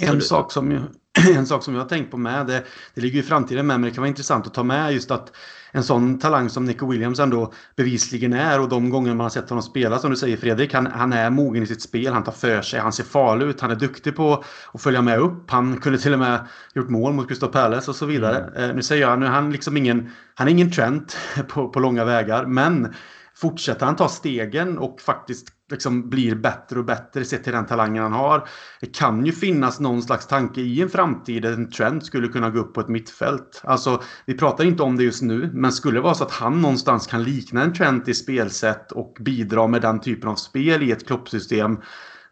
En 0.00 0.20
sak, 0.20 0.52
som 0.52 0.72
jag, 0.72 0.82
en 1.36 1.46
sak 1.46 1.62
som 1.62 1.74
jag 1.74 1.80
har 1.80 1.88
tänkt 1.88 2.10
på 2.10 2.16
med, 2.16 2.46
det, 2.46 2.64
det 2.94 3.00
ligger 3.00 3.20
i 3.20 3.22
framtiden 3.22 3.66
med, 3.66 3.80
men 3.80 3.88
det 3.88 3.94
kan 3.94 4.02
vara 4.02 4.08
intressant 4.08 4.46
att 4.46 4.54
ta 4.54 4.62
med 4.62 4.92
just 4.92 5.10
att 5.10 5.32
en 5.74 5.84
sån 5.84 6.18
talang 6.18 6.48
som 6.50 6.64
Nico 6.64 6.90
Williams 6.90 7.18
ändå 7.18 7.52
bevisligen 7.76 8.32
är 8.32 8.60
och 8.60 8.68
de 8.68 8.90
gånger 8.90 9.14
man 9.14 9.24
har 9.24 9.30
sett 9.30 9.48
honom 9.48 9.62
spela 9.62 9.98
som 9.98 10.10
du 10.10 10.16
säger 10.16 10.36
Fredrik, 10.36 10.74
han, 10.74 10.86
han 10.86 11.12
är 11.12 11.30
mogen 11.30 11.62
i 11.62 11.66
sitt 11.66 11.82
spel, 11.82 12.12
han 12.12 12.24
tar 12.24 12.32
för 12.32 12.62
sig, 12.62 12.80
han 12.80 12.92
ser 12.92 13.04
farlig 13.04 13.46
ut, 13.46 13.60
han 13.60 13.70
är 13.70 13.76
duktig 13.76 14.16
på 14.16 14.44
att 14.72 14.82
följa 14.82 15.02
med 15.02 15.18
upp, 15.18 15.50
han 15.50 15.76
kunde 15.76 15.98
till 15.98 16.12
och 16.12 16.18
med 16.18 16.46
gjort 16.74 16.88
mål 16.88 17.12
mot 17.12 17.28
Crystal 17.28 17.52
Palace 17.52 17.90
och 17.90 17.96
så 17.96 18.06
vidare. 18.06 18.38
Mm. 18.38 18.70
Eh, 18.70 18.76
nu 18.76 18.82
säger 18.82 19.02
jag, 19.02 19.20
nu 19.20 19.26
han 19.26 19.52
liksom 19.52 19.76
ingen, 19.76 20.10
han 20.34 20.48
är 20.48 20.52
ingen 20.52 20.72
Trent 20.72 21.16
på, 21.48 21.68
på 21.68 21.80
långa 21.80 22.04
vägar, 22.04 22.46
men 22.46 22.94
fortsätter 23.34 23.86
han 23.86 23.96
ta 23.96 24.08
stegen 24.08 24.78
och 24.78 25.00
faktiskt 25.00 25.48
liksom 25.70 26.10
blir 26.10 26.34
bättre 26.34 26.78
och 26.78 26.84
bättre 26.84 27.24
sett 27.24 27.44
till 27.44 27.52
den 27.52 27.66
talangen 27.66 28.02
han 28.02 28.12
har. 28.12 28.48
Det 28.80 28.86
kan 28.86 29.26
ju 29.26 29.32
finnas 29.32 29.80
någon 29.80 30.02
slags 30.02 30.26
tanke 30.26 30.60
i 30.60 30.82
en 30.82 30.88
framtid 30.88 31.44
en 31.44 31.70
trend 31.70 32.04
skulle 32.04 32.28
kunna 32.28 32.50
gå 32.50 32.58
upp 32.58 32.74
på 32.74 32.80
ett 32.80 32.88
mittfält. 32.88 33.60
Alltså, 33.64 34.02
vi 34.26 34.34
pratar 34.34 34.64
inte 34.64 34.82
om 34.82 34.96
det 34.96 35.04
just 35.04 35.22
nu, 35.22 35.50
men 35.54 35.72
skulle 35.72 35.98
det 35.98 36.02
vara 36.02 36.14
så 36.14 36.24
att 36.24 36.32
han 36.32 36.60
någonstans 36.60 37.06
kan 37.06 37.22
likna 37.22 37.62
en 37.62 37.74
trend 37.74 38.08
i 38.08 38.14
spelsätt 38.14 38.92
och 38.92 39.16
bidra 39.20 39.66
med 39.66 39.82
den 39.82 40.00
typen 40.00 40.28
av 40.28 40.36
spel 40.36 40.82
i 40.82 40.92
ett 40.92 41.06
kloppsystem 41.06 41.78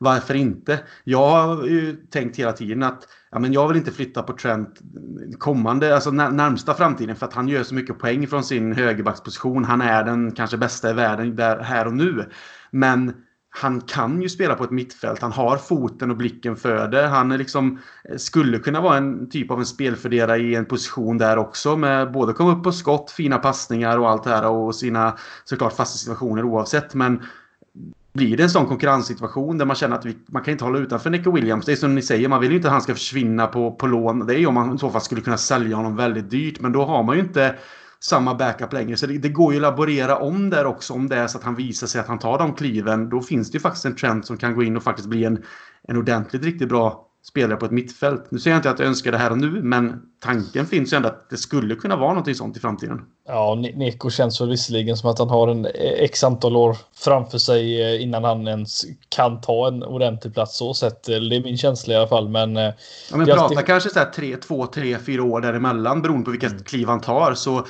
varför 0.03 0.35
inte? 0.35 0.81
Jag 1.05 1.31
har 1.31 1.67
ju 1.67 1.97
tänkt 1.97 2.37
hela 2.37 2.53
tiden 2.53 2.83
att 2.83 3.09
ja, 3.31 3.39
men 3.39 3.53
jag 3.53 3.69
vill 3.69 3.77
inte 3.77 3.93
flytta 3.93 4.23
på 4.23 4.33
Trent 4.33 4.81
kommande, 5.39 5.95
alltså 5.95 6.11
närmsta 6.11 6.75
framtiden 6.75 7.17
för 7.17 7.27
att 7.27 7.35
han 7.35 7.49
gör 7.49 7.63
så 7.63 7.75
mycket 7.75 7.99
poäng 7.99 8.27
från 8.27 8.45
sin 8.45 8.73
högerbacksposition. 8.73 9.65
Han 9.65 9.81
är 9.81 10.05
den 10.05 10.33
kanske 10.33 10.57
bästa 10.57 10.91
i 10.91 10.93
världen 10.93 11.37
där, 11.37 11.59
här 11.59 11.87
och 11.87 11.95
nu. 11.95 12.31
Men 12.71 13.13
han 13.53 13.81
kan 13.81 14.23
ju 14.23 14.29
spela 14.29 14.55
på 14.55 14.65
ett 14.65 14.71
mittfält. 14.71 15.23
Han 15.23 15.33
har 15.33 15.57
foten 15.57 16.11
och 16.11 16.17
blicken 16.17 16.57
för 16.57 16.89
det. 16.89 17.07
Han 17.07 17.33
är 17.33 17.39
liksom, 17.39 17.79
skulle 18.17 18.59
kunna 18.59 18.81
vara 18.81 18.97
en 18.97 19.31
typ 19.31 19.51
av 19.51 19.59
en 19.59 19.67
spelfördelare 19.67 20.39
i 20.39 20.55
en 20.55 20.67
position 20.67 21.19
där 21.19 21.39
också 21.39 21.77
med 21.77 22.13
både 22.13 22.33
komma 22.33 22.53
upp 22.53 22.65
på 22.65 22.73
skott, 22.73 23.11
fina 23.11 23.39
passningar 23.39 23.99
och 23.99 24.11
allt 24.11 24.25
det 24.25 24.31
här 24.31 24.47
och 24.47 24.75
sina 24.75 25.17
såklart 25.45 25.73
fasta 25.73 25.99
situationer 25.99 26.45
oavsett. 26.45 26.95
Men 26.95 27.23
blir 28.13 28.37
det 28.37 28.43
en 28.43 28.51
sån 28.51 28.67
konkurrenssituation 28.67 29.59
där 29.59 29.67
man 29.67 29.77
känner 29.77 29.97
att 29.97 30.05
vi, 30.05 30.17
man 30.29 30.43
kan 30.43 30.53
inte 30.53 30.65
hålla 30.65 30.79
utanför 30.79 31.11
Nico 31.11 31.33
Williams. 31.33 31.67
Det 31.67 31.73
är 31.73 31.77
som 31.77 31.95
ni 31.95 32.03
säger, 32.03 32.29
man 32.29 32.41
vill 32.41 32.51
ju 32.51 32.57
inte 32.57 32.69
att 32.69 32.73
han 32.73 32.83
ska 32.83 32.95
försvinna 32.95 33.47
på, 33.47 33.71
på 33.71 33.87
lån. 33.87 34.27
Det 34.27 34.35
är 34.35 34.39
ju 34.39 34.47
om 34.47 34.55
man 34.55 34.75
i 34.75 34.79
så 34.79 34.91
fall 34.91 35.01
skulle 35.01 35.21
kunna 35.21 35.37
sälja 35.37 35.77
honom 35.77 35.97
väldigt 35.97 36.31
dyrt. 36.31 36.61
Men 36.61 36.73
då 36.73 36.85
har 36.85 37.03
man 37.03 37.17
ju 37.17 37.23
inte 37.23 37.55
samma 38.01 38.35
backup 38.35 38.73
längre. 38.73 38.97
Så 38.97 39.07
det, 39.07 39.19
det, 39.19 39.29
går 39.29 39.53
ju 39.53 39.59
att 39.59 39.63
laborera 39.63 40.17
om 40.17 40.51
där 40.51 40.67
också. 40.67 40.93
Om 40.93 41.09
det 41.09 41.17
är 41.17 41.27
så 41.27 41.39
att 41.39 41.45
han 41.45 41.55
visar 41.55 41.87
sig 41.87 42.01
att 42.01 42.09
han 42.09 42.19
tar 42.19 42.39
de 42.39 42.55
kliven. 42.55 43.09
Då 43.09 43.23
finns 43.23 43.51
det 43.51 43.57
ju 43.57 43.61
faktiskt 43.61 43.85
en 43.85 43.97
trend 43.97 44.25
som 44.25 44.37
kan 44.37 44.55
gå 44.55 44.63
in 44.63 44.77
och 44.77 44.83
faktiskt 44.83 45.09
bli 45.09 45.25
en, 45.25 45.43
en 45.89 45.97
ordentligt 45.97 46.45
riktigt 46.45 46.69
bra 46.69 47.10
spelare 47.23 47.57
på 47.57 47.67
ett 47.67 47.73
mittfält. 47.73 48.31
Nu 48.31 48.39
säger 48.39 48.55
jag 48.55 48.59
inte 48.59 48.71
att 48.71 48.79
jag 48.79 48.89
önskar 48.89 49.13
det 49.13 49.19
här 49.19 49.31
nu, 49.31 49.63
men 49.63 50.03
tanken 50.21 50.67
finns 50.67 50.93
ju 50.93 50.97
ändå 50.97 51.09
att 51.09 51.31
det 51.31 51.37
skulle 51.37 51.75
kunna 51.75 51.97
vara 51.97 52.15
något 52.15 52.37
sånt 52.37 52.57
i 52.57 52.61
framtiden. 52.61 53.01
Ja, 53.29 53.55
Neko 53.55 54.11
känns 54.11 54.41
väl 54.41 54.49
visserligen 54.49 54.97
som 54.97 55.11
att 55.11 55.19
han 55.19 55.31
har 55.31 55.49
en 55.49 55.67
x 55.99 56.25
antal 56.25 56.57
år 56.57 56.77
framför 56.95 57.39
sig 57.39 57.83
eh, 57.83 58.03
innan 58.03 58.25
han 58.25 58.49
ens 58.49 58.85
kan 59.09 59.41
ta 59.41 59.69
en 59.69 59.83
ordentlig 59.83 60.35
plats 60.35 60.57
så 60.57 60.75
sett. 60.75 61.03
Det 61.03 61.15
är 61.15 61.43
min 61.43 61.59
känsla 61.59 61.95
i 61.95 61.97
alla 61.97 62.09
fall, 62.09 62.29
men... 62.29 62.57
Eh, 62.57 62.63
ja, 63.11 63.17
men 63.17 63.27
prata 63.27 63.41
alltid... 63.41 63.67
kanske 63.67 63.91
så 63.91 63.99
här 63.99 64.11
tre, 64.11 64.37
två, 64.37 64.67
tre, 64.67 64.99
fyra 64.99 65.23
år 65.23 65.41
däremellan 65.41 66.03
beroende 66.03 66.25
på 66.25 66.31
vilket 66.31 66.53
mm. 66.53 66.65
kliv 66.65 66.89
han 66.89 67.01
tar. 67.01 67.35
Så 67.35 67.67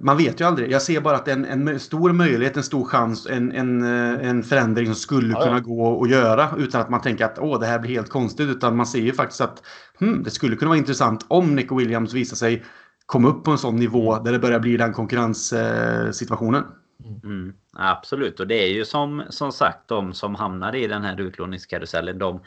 man 0.00 0.16
vet 0.16 0.40
ju 0.40 0.44
aldrig. 0.44 0.70
Jag 0.70 0.82
ser 0.82 1.00
bara 1.00 1.16
att 1.16 1.24
det 1.24 1.32
en, 1.32 1.68
en 1.68 1.80
stor 1.80 2.12
möjlighet, 2.12 2.56
en 2.56 2.62
stor 2.62 2.84
chans, 2.84 3.26
en, 3.26 3.52
en, 3.52 3.82
eh, 3.82 4.28
en 4.28 4.42
förändring 4.42 4.86
som 4.86 4.94
skulle 4.94 5.32
ja, 5.32 5.44
kunna 5.44 5.60
gå 5.60 6.04
att 6.04 6.10
göra 6.10 6.48
utan 6.58 6.80
att 6.80 6.90
man 6.90 7.00
tänker 7.00 7.24
att 7.24 7.38
Åh, 7.38 7.60
det 7.60 7.66
här 7.66 7.78
blir 7.78 7.90
helt 7.90 8.10
konstigt. 8.10 8.48
Utan 8.48 8.76
man 8.76 8.86
ser 8.86 9.00
ju 9.00 9.12
faktiskt 9.12 9.40
att 9.40 9.62
hmm, 9.98 10.22
det 10.22 10.30
skulle 10.30 10.56
kunna 10.56 10.68
vara 10.68 10.78
intressant 10.78 11.26
om 11.28 11.54
Nico 11.54 11.76
Williams 11.76 12.12
visar 12.12 12.36
sig 12.36 12.64
komma 13.06 13.28
upp 13.28 13.44
på 13.44 13.50
en 13.50 13.58
sån 13.58 13.76
nivå 13.76 14.12
mm. 14.12 14.24
där 14.24 14.32
det 14.32 14.38
börjar 14.38 14.60
bli 14.60 14.76
den 14.76 14.92
konkurrenssituationen. 14.92 16.64
Mm, 17.24 17.54
absolut, 17.72 18.40
och 18.40 18.46
det 18.46 18.64
är 18.64 18.68
ju 18.68 18.84
som, 18.84 19.22
som 19.28 19.52
sagt 19.52 19.88
de 19.88 20.12
som 20.12 20.34
hamnar 20.34 20.74
i 20.74 20.86
den 20.86 21.02
här 21.02 21.20
utlåningskarusellen. 21.20 22.18
De, 22.18 22.40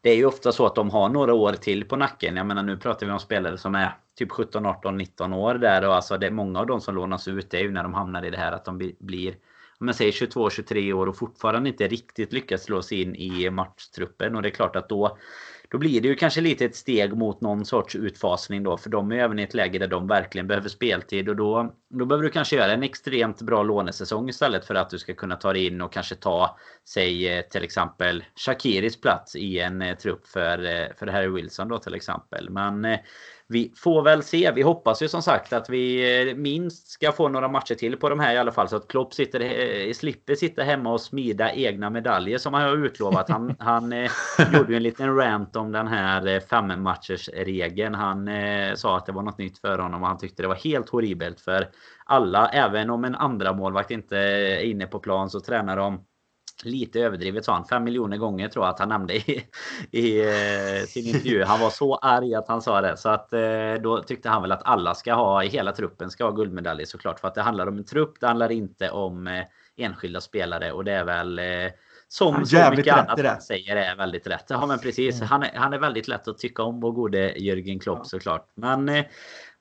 det 0.00 0.10
är 0.10 0.16
ju 0.16 0.24
ofta 0.24 0.52
så 0.52 0.66
att 0.66 0.74
de 0.74 0.90
har 0.90 1.08
några 1.08 1.34
år 1.34 1.52
till 1.52 1.84
på 1.84 1.96
nacken. 1.96 2.36
Jag 2.36 2.46
menar 2.46 2.62
nu 2.62 2.76
pratar 2.76 3.06
vi 3.06 3.12
om 3.12 3.20
spelare 3.20 3.58
som 3.58 3.74
är 3.74 3.96
typ 4.18 4.30
17, 4.30 4.66
18, 4.66 4.96
19 4.96 5.32
år 5.32 5.54
där. 5.54 5.88
Och 5.88 5.94
alltså 5.94 6.18
det, 6.18 6.30
många 6.30 6.60
av 6.60 6.66
de 6.66 6.80
som 6.80 6.94
lånas 6.94 7.28
ut 7.28 7.50
det 7.50 7.58
är 7.58 7.62
ju 7.62 7.70
när 7.70 7.82
de 7.82 7.94
hamnar 7.94 8.24
i 8.24 8.30
det 8.30 8.38
här 8.38 8.52
att 8.52 8.64
de 8.64 8.92
blir 8.98 9.36
om 9.78 9.88
jag 9.88 9.96
säger 9.96 10.12
22, 10.12 10.50
23 10.50 10.92
år 10.92 11.06
och 11.06 11.16
fortfarande 11.16 11.68
inte 11.68 11.88
riktigt 11.88 12.32
lyckas 12.32 12.62
slå 12.62 12.82
sig 12.82 13.02
in 13.02 13.14
i 13.14 13.50
matchtruppen. 13.50 14.36
Och 14.36 14.42
det 14.42 14.48
är 14.48 14.50
klart 14.50 14.76
att 14.76 14.88
då 14.88 15.18
då 15.74 15.78
blir 15.78 16.00
det 16.00 16.08
ju 16.08 16.14
kanske 16.14 16.40
lite 16.40 16.64
ett 16.64 16.76
steg 16.76 17.16
mot 17.16 17.40
någon 17.40 17.64
sorts 17.64 17.96
utfasning 17.96 18.62
då. 18.62 18.76
För 18.76 18.90
de 18.90 19.12
är 19.12 19.16
även 19.16 19.38
i 19.38 19.42
ett 19.42 19.54
läge 19.54 19.78
där 19.78 19.86
de 19.86 20.06
verkligen 20.06 20.46
behöver 20.46 20.68
speltid. 20.68 21.28
Och 21.28 21.36
då, 21.36 21.74
då 21.90 22.04
behöver 22.04 22.24
du 22.24 22.30
kanske 22.30 22.56
göra 22.56 22.72
en 22.72 22.82
extremt 22.82 23.42
bra 23.42 23.62
lånesäsong 23.62 24.28
istället 24.28 24.64
för 24.64 24.74
att 24.74 24.90
du 24.90 24.98
ska 24.98 25.14
kunna 25.14 25.36
ta 25.36 25.52
dig 25.52 25.66
in 25.66 25.80
och 25.80 25.92
kanske 25.92 26.14
ta, 26.14 26.58
säg 26.88 27.28
eh, 27.28 27.42
till 27.42 27.64
exempel 27.64 28.24
Shakiris 28.36 29.00
plats 29.00 29.36
i 29.36 29.58
en 29.58 29.82
eh, 29.82 29.96
trupp 29.96 30.26
för, 30.26 30.64
eh, 30.64 30.86
för 30.98 31.06
Harry 31.06 31.28
Wilson 31.28 31.68
då 31.68 31.78
till 31.78 31.94
exempel. 31.94 32.50
Men 32.50 32.84
vi 33.48 33.72
får 33.76 34.02
väl 34.02 34.22
se. 34.22 34.52
Vi 34.54 34.62
hoppas 34.62 35.02
ju 35.02 35.08
som 35.08 35.22
sagt 35.22 35.52
att 35.52 35.70
vi 35.70 36.28
eh, 36.28 36.36
minst 36.36 36.88
ska 36.88 37.12
få 37.12 37.28
några 37.28 37.48
matcher 37.48 37.74
till 37.74 37.96
på 37.96 38.08
de 38.08 38.20
här 38.20 38.34
i 38.34 38.38
alla 38.38 38.52
fall. 38.52 38.68
Så 38.68 38.76
att 38.76 38.88
Klopp 38.88 39.14
sitter, 39.14 39.40
eh, 39.40 39.92
slipper 39.92 40.34
sitta 40.34 40.62
hemma 40.62 40.92
och 40.92 41.00
smida 41.00 41.52
egna 41.52 41.90
medaljer 41.90 42.38
som 42.38 42.54
han 42.54 42.62
har 42.62 42.86
utlovat. 42.86 43.28
Han, 43.28 43.56
han 43.58 43.92
eh, 43.92 44.10
gjorde 44.52 44.72
ju 44.72 44.76
en 44.76 44.82
liten 44.82 45.16
rant 45.16 45.56
om 45.56 45.72
den 45.72 45.86
här 45.86 46.26
eh, 46.26 46.40
fem 46.40 46.82
matchers 46.82 47.28
regeln. 47.28 47.94
Han 47.94 48.28
eh, 48.28 48.74
sa 48.74 48.96
att 48.96 49.06
det 49.06 49.12
var 49.12 49.22
något 49.22 49.38
nytt 49.38 49.58
för 49.58 49.78
honom 49.78 50.02
och 50.02 50.08
han 50.08 50.18
tyckte 50.18 50.42
det 50.42 50.48
var 50.48 50.54
helt 50.54 50.88
horribelt 50.88 51.40
för 51.40 51.68
alla. 52.04 52.48
Även 52.48 52.90
om 52.90 53.04
en 53.04 53.14
andra 53.14 53.52
målvakt 53.52 53.90
inte 53.90 54.18
är 54.18 54.60
inne 54.60 54.86
på 54.86 54.98
plan 54.98 55.30
så 55.30 55.40
tränar 55.40 55.76
de 55.76 56.04
lite 56.62 57.00
överdrivet 57.00 57.44
sa 57.44 57.52
han. 57.52 57.64
Fem 57.64 57.84
miljoner 57.84 58.16
gånger 58.16 58.48
tror 58.48 58.64
jag 58.64 58.72
att 58.72 58.78
han 58.78 58.88
nämnde 58.88 59.14
i, 59.14 59.44
i 59.90 60.20
eh, 60.20 60.86
sin 60.86 61.06
intervju. 61.06 61.44
Han 61.44 61.60
var 61.60 61.70
så 61.70 61.94
arg 61.94 62.34
att 62.34 62.48
han 62.48 62.62
sa 62.62 62.80
det. 62.80 62.96
Så 62.96 63.08
att 63.08 63.32
eh, 63.32 63.74
då 63.82 64.02
tyckte 64.02 64.28
han 64.28 64.42
väl 64.42 64.52
att 64.52 64.62
alla 64.64 64.94
ska 64.94 65.14
ha, 65.14 65.44
i 65.44 65.48
hela 65.48 65.72
truppen 65.72 66.10
ska 66.10 66.24
ha 66.24 66.30
guldmedaljer 66.30 66.86
såklart. 66.86 67.20
För 67.20 67.28
att 67.28 67.34
det 67.34 67.42
handlar 67.42 67.66
om 67.66 67.78
en 67.78 67.84
trupp, 67.84 68.20
det 68.20 68.26
handlar 68.26 68.52
inte 68.52 68.90
om 68.90 69.26
eh, 69.26 69.44
enskilda 69.76 70.20
spelare. 70.20 70.72
Och 70.72 70.84
det 70.84 70.92
är 70.92 71.04
väl 71.04 71.40
som 72.08 72.46
så 72.46 72.70
mycket 72.70 72.94
annat 72.94 73.26
han 73.26 73.40
säger 73.40 73.76
är 73.76 73.96
väldigt 73.96 74.26
rätt. 74.26 74.44
Ja 74.48 74.66
men 74.66 74.78
precis. 74.78 75.16
Mm. 75.16 75.28
Han, 75.28 75.42
är, 75.42 75.50
han 75.54 75.72
är 75.72 75.78
väldigt 75.78 76.08
lätt 76.08 76.28
att 76.28 76.38
tycka 76.38 76.62
om 76.62 76.80
vår 76.80 76.92
gode 76.92 77.34
Jürgen 77.34 77.80
Klopp 77.80 77.98
ja. 77.98 78.04
såklart. 78.04 78.48
Men 78.54 79.04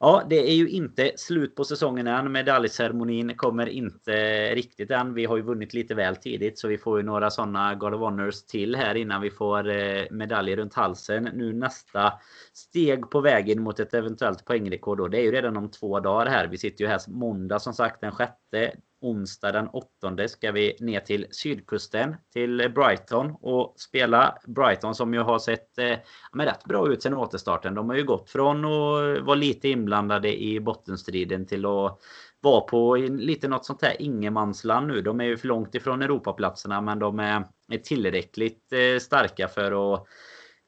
Ja, 0.06 0.24
det 0.30 0.49
är 0.49 0.56
ju 0.56 0.70
inte 0.70 1.12
slut 1.16 1.56
på 1.56 1.64
säsongen 1.64 2.08
än. 2.08 2.32
Medaljceremonin 2.32 3.36
kommer 3.36 3.70
inte 3.70 4.12
riktigt 4.56 4.91
än. 4.91 5.14
Vi 5.14 5.26
har 5.26 5.38
ju 5.38 5.43
vunnit 5.43 5.74
lite 5.74 5.95
väl 5.95 6.16
tidigt 6.16 6.60
så 6.60 6.68
vi 6.68 6.78
får 6.78 6.99
ju 6.99 7.06
några 7.06 7.30
sådana 7.30 7.76
God 7.76 7.93
of 7.93 7.99
Honors 7.99 8.43
till 8.45 8.76
här 8.76 8.95
innan 8.95 9.22
vi 9.22 9.32
får 9.32 9.70
eh, 9.70 10.06
medaljer 10.12 10.58
runt 10.58 10.74
halsen. 10.74 11.30
Nu 11.34 11.54
nästa 11.54 12.14
steg 12.54 13.10
på 13.10 13.22
vägen 13.22 13.64
mot 13.64 13.80
ett 13.80 13.93
eventuellt 13.93 14.45
poängrekord 14.45 14.97
då. 14.97 15.08
Det 15.08 15.18
är 15.18 15.24
ju 15.24 15.32
redan 15.32 15.58
om 15.58 15.72
två 15.72 15.99
dagar 15.99 16.26
här. 16.26 16.47
Vi 16.47 16.58
sitter 16.58 16.84
ju 16.84 16.89
här 16.89 17.01
måndag 17.08 17.60
som 17.60 17.74
sagt 17.74 18.01
den 18.01 18.12
sjätte 18.12 18.72
onsdag 19.04 19.51
den 19.51 19.68
8 19.68 20.28
ska 20.28 20.51
vi 20.51 20.78
ner 20.80 20.99
till 20.99 21.28
sydkusten 21.32 22.16
till 22.34 22.72
Brighton 22.76 23.36
och 23.41 23.74
spela. 23.78 24.38
Brighton 24.47 24.95
som 24.95 25.14
ju 25.14 25.20
har 25.20 25.39
sett 25.39 25.78
eh, 25.78 25.97
med 26.34 26.45
rätt 26.45 26.64
bra 26.66 26.91
ut 26.91 27.04
sen 27.04 27.14
återstarten. 27.14 27.76
De 27.76 27.89
har 27.89 27.95
ju 27.95 28.04
gått 28.04 28.30
från 28.30 28.66
att 28.66 29.24
vara 29.24 29.36
lite 29.36 29.70
inblandade 29.70 30.41
i 30.43 30.60
bottenstriden 30.60 31.45
till 31.45 31.66
att 31.66 31.99
vara 32.41 32.62
på 32.62 32.95
lite 32.95 33.47
något 33.47 33.66
sånt 33.66 33.82
här 33.82 34.01
ingenmansland 34.01 34.88
nu. 34.88 35.01
De 35.01 35.22
är 35.22 35.26
ju 35.26 35.38
för 35.38 35.47
långt 35.47 35.76
ifrån 35.76 36.01
Europaplatserna 36.01 36.82
men 36.82 36.99
de 36.99 37.20
är, 37.20 37.43
tillräckligt 37.84 38.74
eh, 38.74 38.99
starka 38.99 39.47
för 39.47 39.93
att 39.93 40.08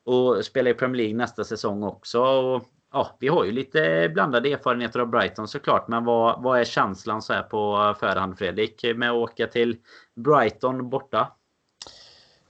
och 0.06 0.46
spela 0.46 0.70
i 0.70 0.74
Premier 0.74 0.98
League 0.98 1.18
nästa 1.18 1.44
säsong 1.44 1.84
också. 1.84 2.22
Och 2.22 2.66
ja, 2.96 3.18
vi 3.20 3.28
har 3.28 3.46
ju 3.46 3.52
lite 3.52 4.10
blandade 4.14 4.52
erfarenheter 4.52 5.00
av 5.00 5.08
Brighton 5.08 5.48
såklart. 5.48 5.88
Men 5.88 6.06
vad, 6.06 6.44
vad 6.44 6.60
är 6.60 6.64
känslan 6.64 7.22
så 7.22 7.34
här 7.34 7.44
på 7.44 7.96
förhand 8.00 8.38
Fredrik 8.38 8.86
med 8.96 9.10
att 9.10 9.16
åka 9.16 9.48
till 9.48 9.78
Brighton 10.16 10.90
borta? 10.90 11.32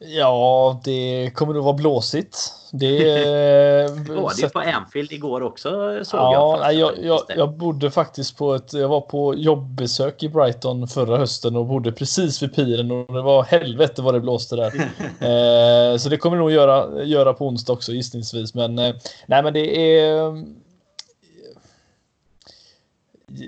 Ja, 0.07 0.81
det 0.83 1.31
kommer 1.35 1.53
nog 1.53 1.63
vara 1.63 1.73
blåsigt. 1.73 2.37
Det 2.71 2.97
var 4.09 4.41
det 4.41 4.53
på 4.53 4.59
Anfield 4.59 5.11
igår 5.11 5.43
också 5.43 5.69
såg 6.03 6.19
ja, 6.19 6.59
jag. 6.61 6.73
Jag, 6.73 6.91
jag, 7.03 7.21
jag 7.37 7.53
bodde 7.53 7.91
faktiskt 7.91 8.37
på 8.37 8.55
ett... 8.55 8.73
Jag 8.73 8.87
var 8.87 9.01
på 9.01 9.35
jobbesök 9.35 10.23
i 10.23 10.29
Brighton 10.29 10.87
förra 10.87 11.17
hösten 11.17 11.55
och 11.55 11.65
bodde 11.65 11.91
precis 11.91 12.43
vid 12.43 12.55
piren 12.55 12.91
och 12.91 13.13
det 13.13 13.21
var 13.21 13.43
helvete 13.43 14.01
vad 14.01 14.13
det 14.13 14.19
blåste 14.19 14.55
där. 14.55 14.71
eh, 15.91 15.97
så 15.97 16.09
det 16.09 16.17
kommer 16.17 16.37
nog 16.37 16.51
göra, 16.51 17.03
göra 17.03 17.33
på 17.33 17.47
onsdag 17.47 17.73
också 17.73 17.91
gissningsvis. 17.91 18.53
Men 18.53 18.79
eh, 18.79 18.95
nej, 19.25 19.43
men 19.43 19.53
det 19.53 19.99
är 19.99 20.31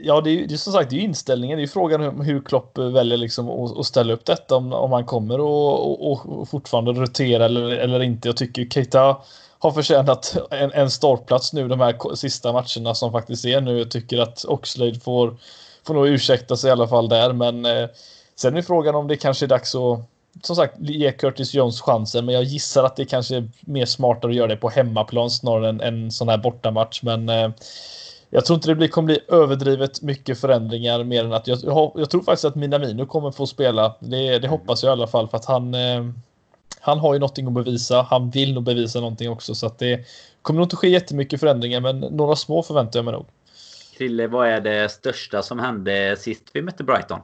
Ja, 0.04 0.22
det 0.22 0.30
är, 0.30 0.48
ju 0.48 0.58
som 0.58 0.74
sagt 0.74 0.90
det 0.90 0.96
är 0.96 1.02
inställningen. 1.02 1.58
Det 1.58 1.64
är 1.64 1.68
frågan 1.68 2.02
hur, 2.02 2.24
hur 2.24 2.42
Klopp 2.42 2.78
väljer 2.78 3.18
liksom 3.18 3.50
att, 3.50 3.78
att 3.78 3.86
ställa 3.86 4.14
upp 4.14 4.26
detta. 4.26 4.56
Om, 4.56 4.74
om 4.74 4.92
han 4.92 5.06
kommer 5.06 5.40
och, 5.40 6.12
och, 6.12 6.40
och 6.40 6.50
fortfarande 6.50 6.92
rotera 6.92 7.46
eller, 7.46 7.70
eller 7.70 8.00
inte. 8.04 8.28
Jag 8.28 8.38
tycker 8.38 8.66
Keita 8.66 9.18
har 9.60 9.72
förtjänat 9.72 10.38
en, 10.52 10.72
en 10.72 10.92
startplats 10.92 11.54
nu 11.54 11.68
de 11.68 11.80
här 11.80 12.16
sista 12.16 12.54
matcherna 12.54 12.96
som 12.96 13.12
faktiskt 13.12 13.46
är 13.46 13.62
nu. 13.62 13.78
Jag 13.78 13.92
tycker 13.92 14.18
att 14.18 14.46
Oxlade 14.46 15.00
får, 15.00 15.38
får 15.84 15.94
nog 15.94 16.08
ursäkta 16.08 16.58
sig 16.58 16.68
i 16.68 16.72
alla 16.72 16.88
fall 16.88 17.10
där. 17.10 17.34
Men 17.34 17.66
eh, 17.66 17.90
sen 18.36 18.58
är 18.58 18.62
frågan 18.62 18.96
om 18.96 19.08
det 19.08 19.18
kanske 19.18 19.46
är 19.46 19.48
dags 19.48 19.76
att 19.76 20.00
som 20.44 20.56
sagt 20.56 20.76
ge 20.80 21.12
Curtis 21.12 21.54
Jones 21.54 21.82
chansen. 21.82 22.26
Men 22.26 22.36
jag 22.36 22.44
gissar 22.44 22.84
att 22.84 22.96
det 22.96 23.06
kanske 23.06 23.36
är 23.36 23.50
mer 23.62 23.86
smartare 23.86 24.32
att 24.32 24.38
göra 24.38 24.48
det 24.48 24.58
på 24.58 24.70
hemmaplan 24.70 25.30
snarare 25.30 25.70
än 25.70 25.82
en 25.82 26.12
sån 26.12 26.30
här 26.30 26.38
bortamatch. 26.38 27.04
Men 27.04 27.30
eh, 27.30 27.50
jag 28.30 28.46
tror 28.46 28.56
inte 28.56 28.68
det 28.68 28.76
blir, 28.76 28.88
kommer 28.88 29.06
bli 29.06 29.20
överdrivet 29.28 30.02
mycket 30.02 30.40
förändringar 30.40 31.04
mer 31.04 31.24
än 31.24 31.34
att 31.34 31.48
jag, 31.48 31.60
jag, 31.96 32.10
tror 32.10 32.24
faktiskt 32.24 32.46
att 32.46 32.56
Minamino 32.56 33.06
kommer 33.06 33.32
få 33.32 33.48
spela. 33.48 33.96
Det, 34.00 34.40
det 34.40 34.48
hoppas 34.48 34.84
jag 34.84 34.90
i 34.90 34.92
alla 34.92 35.08
fall 35.08 35.28
för 35.28 35.38
att 35.38 35.46
han 35.46 35.74
eh, 35.74 36.04
han 36.82 37.00
har 37.00 37.14
ju 37.14 37.20
någonting 37.20 37.48
att 37.48 37.54
bevisa. 37.54 38.02
Han 38.02 38.30
vill 38.30 38.54
nog 38.54 38.64
bevisa 38.64 39.00
någonting 39.00 39.30
också 39.30 39.56
så 39.56 39.66
att 39.66 39.80
det 39.80 40.06
kommer 40.42 40.58
nog 40.58 40.66
inte 40.66 40.76
ske 40.76 40.90
jättemycket 40.90 41.40
förändringar 41.40 41.82
men 41.82 42.00
några 42.00 42.36
små 42.36 42.64
förväntar 42.64 43.00
jag 43.00 43.06
mig 43.06 43.14
nog. 43.14 43.26
Krille, 43.98 44.28
vad 44.28 44.48
är 44.48 44.62
det 44.62 44.92
största 44.92 45.42
som 45.42 45.60
hände 45.60 46.16
sist 46.20 46.44
vi 46.54 46.62
mötte 46.62 46.84
Brighton? 46.84 47.20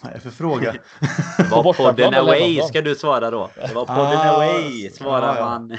Vad 0.00 0.10
är 0.10 0.14
det 0.14 0.20
för 0.20 0.30
fråga? 0.30 0.72
Det 1.38 1.44
var 1.50 1.72
podden 1.72 2.14
away 2.14 2.62
ska 2.62 2.82
du 2.82 2.94
svara 2.94 3.30
då. 3.30 3.50
Det 3.54 3.74
var 3.74 3.86
podden 3.86 4.18
ah, 4.18 4.34
away 4.34 4.90
svarar 4.90 5.36
ja, 5.36 5.38
ja. 5.38 5.44
man. 5.44 5.78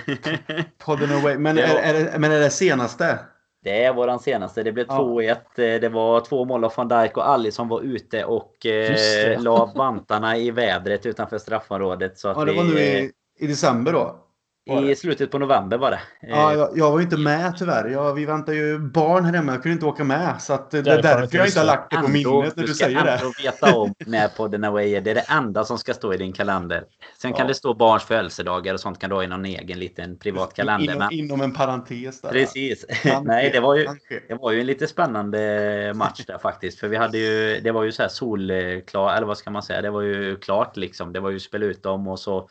podden 0.78 1.12
away. 1.12 1.38
Men, 1.38 1.58
är, 1.58 1.76
är 1.76 1.94
det, 1.94 2.20
men 2.20 2.32
är 2.32 2.40
det 2.40 2.50
senaste? 2.50 3.20
Det 3.64 3.84
är 3.84 3.94
våran 3.94 4.20
senaste. 4.20 4.64
Det 4.64 4.72
blev 4.72 4.86
ja. 4.90 5.00
2-1. 5.56 5.80
Det 5.80 5.90
var 5.90 6.22
två 6.22 6.46
mål 6.46 6.64
av 6.64 6.74
van 6.78 6.88
Dijk 6.88 7.18
och 7.18 7.30
Ali 7.30 7.52
som 7.52 7.68
var 7.68 7.82
ute 7.82 8.26
och 8.26 8.66
eh, 8.66 9.42
la 9.42 9.74
vantarna 9.76 10.38
i 10.38 10.52
vädret 10.52 11.06
utanför 11.06 11.38
straffområdet. 11.38 12.18
Så 12.18 12.28
att 12.28 12.38
ja, 12.38 12.46
det 12.46 12.54
var 12.54 12.64
nu 12.64 12.80
i, 12.80 13.12
i 13.40 13.48
december 13.48 13.94
då? 13.94 14.16
I 14.80 14.96
slutet 14.96 15.32
på 15.32 15.40
november 15.40 15.78
var 15.78 15.92
det. 15.92 16.00
Ja, 16.22 16.54
jag, 16.54 16.70
jag 16.76 16.92
var 16.92 17.02
inte 17.02 17.18
med 17.18 17.58
tyvärr. 17.58 17.90
Jag, 17.90 18.14
vi 18.14 18.26
väntar 18.26 18.54
ju 18.54 18.80
barn 18.80 19.26
här 19.26 19.34
hemma. 19.34 19.52
Jag 19.52 19.64
kunde 19.64 19.74
inte 19.74 19.86
åka 19.86 20.04
med. 20.04 20.42
Så 20.42 20.54
att 20.54 20.72
det 20.72 20.78
är 20.78 21.02
därför 21.02 21.38
jag 21.38 21.48
inte 21.48 21.60
har 21.60 21.66
lagt 21.66 21.92
det 21.92 21.98
på 21.98 22.08
minnet 22.08 22.56
när 22.56 22.68
du, 22.68 22.74
säger 22.74 23.04
det. 23.04 23.20
Du 23.24 23.32
ska 23.32 23.52
veta 23.52 23.78
om 23.78 23.94
när 24.06 24.28
podden 24.28 24.64
Away 24.64 24.96
är. 24.96 25.02
Det 25.02 25.12
är 25.12 25.16
det 25.16 25.26
enda 25.30 25.66
som 25.66 25.78
ska 25.78 25.94
stå 25.94 26.14
i 26.14 26.18
din 26.18 26.34
kalender. 26.34 26.84
Sen 27.22 27.32
ja. 27.32 27.38
kan 27.38 27.48
det 27.48 27.54
stå 27.54 27.74
barns 27.74 28.04
födelsedagar 28.04 28.74
och 28.74 28.80
sånt 28.80 29.00
kan 29.00 29.10
du 29.10 29.16
ha 29.16 29.24
i 29.24 29.28
någon 29.28 29.46
egen 29.46 29.80
liten 29.80 30.18
privat 30.18 30.54
kalender. 30.54 30.94
Inom, 30.94 31.08
inom 31.12 31.42
en 31.42 31.54
parentes 31.54 32.22
där. 32.22 32.30
Precis. 32.30 32.86
Nej, 33.24 33.50
det 33.54 33.60
var, 33.60 33.76
ju, 33.76 33.88
det 34.28 34.36
var 34.36 34.52
ju 34.52 34.60
en 34.60 34.66
lite 34.66 34.88
spännande 34.88 35.92
match 35.96 36.26
där 36.28 36.38
faktiskt. 36.38 36.80
För 36.80 36.88
vi 36.88 36.98
hade 36.98 37.18
ju, 37.18 37.60
det 37.60 37.72
var 37.72 37.84
ju 37.84 37.92
så 37.92 38.02
här 38.02 38.10
solklar, 38.10 39.16
eller 39.16 39.28
vad 39.28 39.38
ska 39.38 39.50
man 39.52 39.64
säga? 39.64 39.82
Det 39.82 39.90
var 39.90 40.02
ju 40.02 40.38
klart 40.38 40.78
liksom. 40.78 41.14
Det 41.14 41.20
var 41.20 41.30
ju 41.30 41.40
spela 41.40 41.66
ut 41.66 41.84
dem 41.84 42.08
och 42.08 42.20
så 42.20 42.50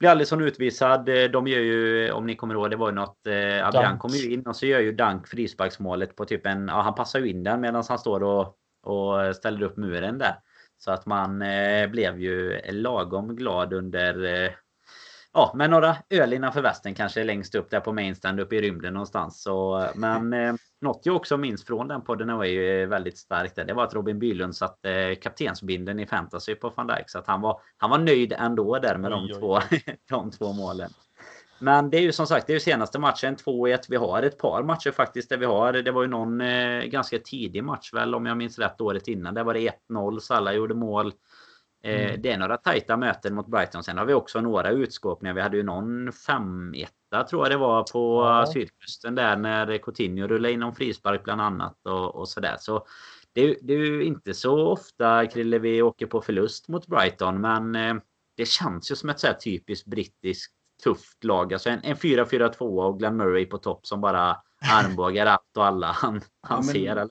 blir 0.00 0.10
Alisson 0.10 0.40
utvisad. 0.40 1.08
Eh, 1.08 1.30
de 1.30 1.46
gör 1.46 1.60
ju, 1.60 2.10
om 2.12 2.26
ni 2.26 2.36
kommer 2.36 2.54
ihåg, 2.54 2.70
det 2.70 2.76
var 2.76 2.88
ju 2.88 2.94
något... 2.94 3.26
Eh, 3.26 3.66
Adrian 3.66 3.98
kommer 3.98 4.16
ju 4.16 4.32
in 4.32 4.46
och 4.46 4.56
så 4.56 4.66
gör 4.66 4.80
ju 4.80 4.92
Dank 4.92 5.28
frisparksmålet 5.28 6.16
på 6.16 6.24
typ 6.24 6.46
en... 6.46 6.68
Ja, 6.68 6.80
han 6.80 6.94
passar 6.94 7.18
ju 7.18 7.30
in 7.30 7.44
den 7.44 7.60
medan 7.60 7.84
han 7.88 7.98
står 7.98 8.22
och, 8.22 8.56
och 8.82 9.36
ställer 9.36 9.62
upp 9.62 9.76
muren 9.76 10.18
där. 10.18 10.34
Så 10.78 10.90
att 10.90 11.06
man 11.06 11.42
eh, 11.42 11.90
blev 11.90 12.20
ju 12.20 12.60
lagom 12.70 13.36
glad 13.36 13.72
under 13.72 14.24
eh, 14.24 14.50
ja, 15.32 15.52
med 15.56 15.70
några 15.70 15.96
öl 16.10 16.32
innanför 16.32 16.62
västen 16.62 16.94
kanske 16.94 17.24
längst 17.24 17.54
upp 17.54 17.70
där 17.70 17.80
på 17.80 17.92
mainstand 17.92 18.40
uppe 18.40 18.56
i 18.56 18.60
rymden 18.60 18.94
någonstans. 18.94 19.42
Så, 19.42 19.88
men 19.94 20.32
eh, 20.32 20.54
något 20.80 21.00
jag 21.06 21.16
också 21.16 21.36
minns 21.36 21.64
från 21.64 21.88
den 21.88 22.02
podden 22.02 22.36
var 22.36 22.44
ju 22.44 22.86
väldigt 22.86 23.18
starkt. 23.18 23.56
Där, 23.56 23.64
det 23.64 23.74
var 23.74 23.84
att 23.84 23.94
Robin 23.94 24.18
Bylund 24.18 24.56
satte 24.56 24.92
eh, 24.92 25.14
kaptensbinden 25.14 26.00
i 26.00 26.06
fantasy 26.06 26.54
på 26.54 26.72
van 26.76 26.86
Dijk. 26.86 27.10
Så 27.10 27.18
att 27.18 27.26
han 27.26 27.40
var, 27.40 27.60
han 27.76 27.90
var 27.90 27.98
nöjd 27.98 28.32
ändå 28.38 28.78
där 28.78 28.96
med 28.96 29.12
oj, 29.12 29.28
de, 29.28 29.34
oj. 29.34 29.40
Två, 29.40 29.60
de 30.08 30.30
två 30.30 30.52
målen. 30.52 30.90
Men 31.62 31.90
det 31.90 31.96
är 31.96 32.00
ju 32.00 32.12
som 32.12 32.26
sagt, 32.26 32.46
det 32.46 32.52
är 32.52 32.54
ju 32.54 32.60
senaste 32.60 32.98
matchen 32.98 33.36
2-1. 33.36 33.78
Vi 33.88 33.96
har 33.96 34.22
ett 34.22 34.38
par 34.38 34.62
matcher 34.62 34.90
faktiskt 34.90 35.28
där 35.28 35.36
vi 35.36 35.46
har. 35.46 35.72
Det 35.72 35.90
var 35.90 36.02
ju 36.02 36.08
någon 36.08 36.40
eh, 36.40 36.82
ganska 36.82 37.18
tidig 37.18 37.64
match 37.64 37.92
väl 37.92 38.14
om 38.14 38.26
jag 38.26 38.36
minns 38.36 38.58
rätt 38.58 38.80
året 38.80 39.08
innan. 39.08 39.34
Där 39.34 39.44
var 39.44 39.54
det 39.54 39.72
1-0 39.90 40.18
så 40.18 40.34
alla 40.34 40.52
gjorde 40.52 40.74
mål. 40.74 41.12
Eh, 41.82 42.06
mm. 42.06 42.22
Det 42.22 42.32
är 42.32 42.38
några 42.38 42.56
tajta 42.56 42.96
möten 42.96 43.34
mot 43.34 43.46
Brighton. 43.46 43.84
Sen 43.84 43.98
har 43.98 44.04
vi 44.04 44.14
också 44.14 44.40
några 44.40 44.70
utskåpningar. 44.70 45.34
Vi 45.34 45.40
hade 45.40 45.56
ju 45.56 45.62
någon 45.62 46.10
5-1 46.10 46.86
tror 47.30 47.44
jag 47.44 47.50
det 47.50 47.56
var 47.56 47.82
på 47.82 48.22
ja. 48.24 48.46
sydkusten 48.52 49.14
där 49.14 49.36
när 49.36 49.78
Coutinho 49.78 50.26
rullade 50.26 50.52
in 50.52 50.60
någon 50.60 50.74
frispark 50.74 51.24
bland 51.24 51.40
annat 51.40 51.86
och, 51.86 52.14
och 52.14 52.28
sådär. 52.28 52.56
Så 52.60 52.86
det, 53.32 53.56
det, 53.62 53.74
är 53.74 53.78
ju 53.78 54.04
inte 54.04 54.34
så 54.34 54.66
ofta 54.66 55.26
Krille 55.26 55.58
vi 55.58 55.82
åker 55.82 56.06
på 56.06 56.20
förlust 56.20 56.68
mot 56.68 56.86
Brighton 56.86 57.40
men 57.40 57.74
eh, 57.74 57.94
det 58.36 58.46
känns 58.46 58.90
ju 58.90 58.96
som 58.96 59.08
ett 59.08 59.20
så 59.20 59.28
typiskt 59.44 59.86
brittiskt 59.86 60.54
tufft 60.84 61.24
lag. 61.24 61.52
Alltså 61.52 61.70
en, 61.70 61.80
en 61.82 61.96
4-4-2 61.96 62.58
och 62.58 62.98
Glenn 62.98 63.16
Murray 63.16 63.46
på 63.46 63.58
topp 63.58 63.86
som 63.86 64.00
bara 64.00 64.36
armbågar 64.72 65.26
allt 65.26 65.56
och 65.56 65.66
alla 65.66 65.86
han, 65.86 66.12
han 66.12 66.22
ja, 66.48 66.56
men, 66.56 66.64
ser. 66.64 66.90
Eller? 66.90 67.08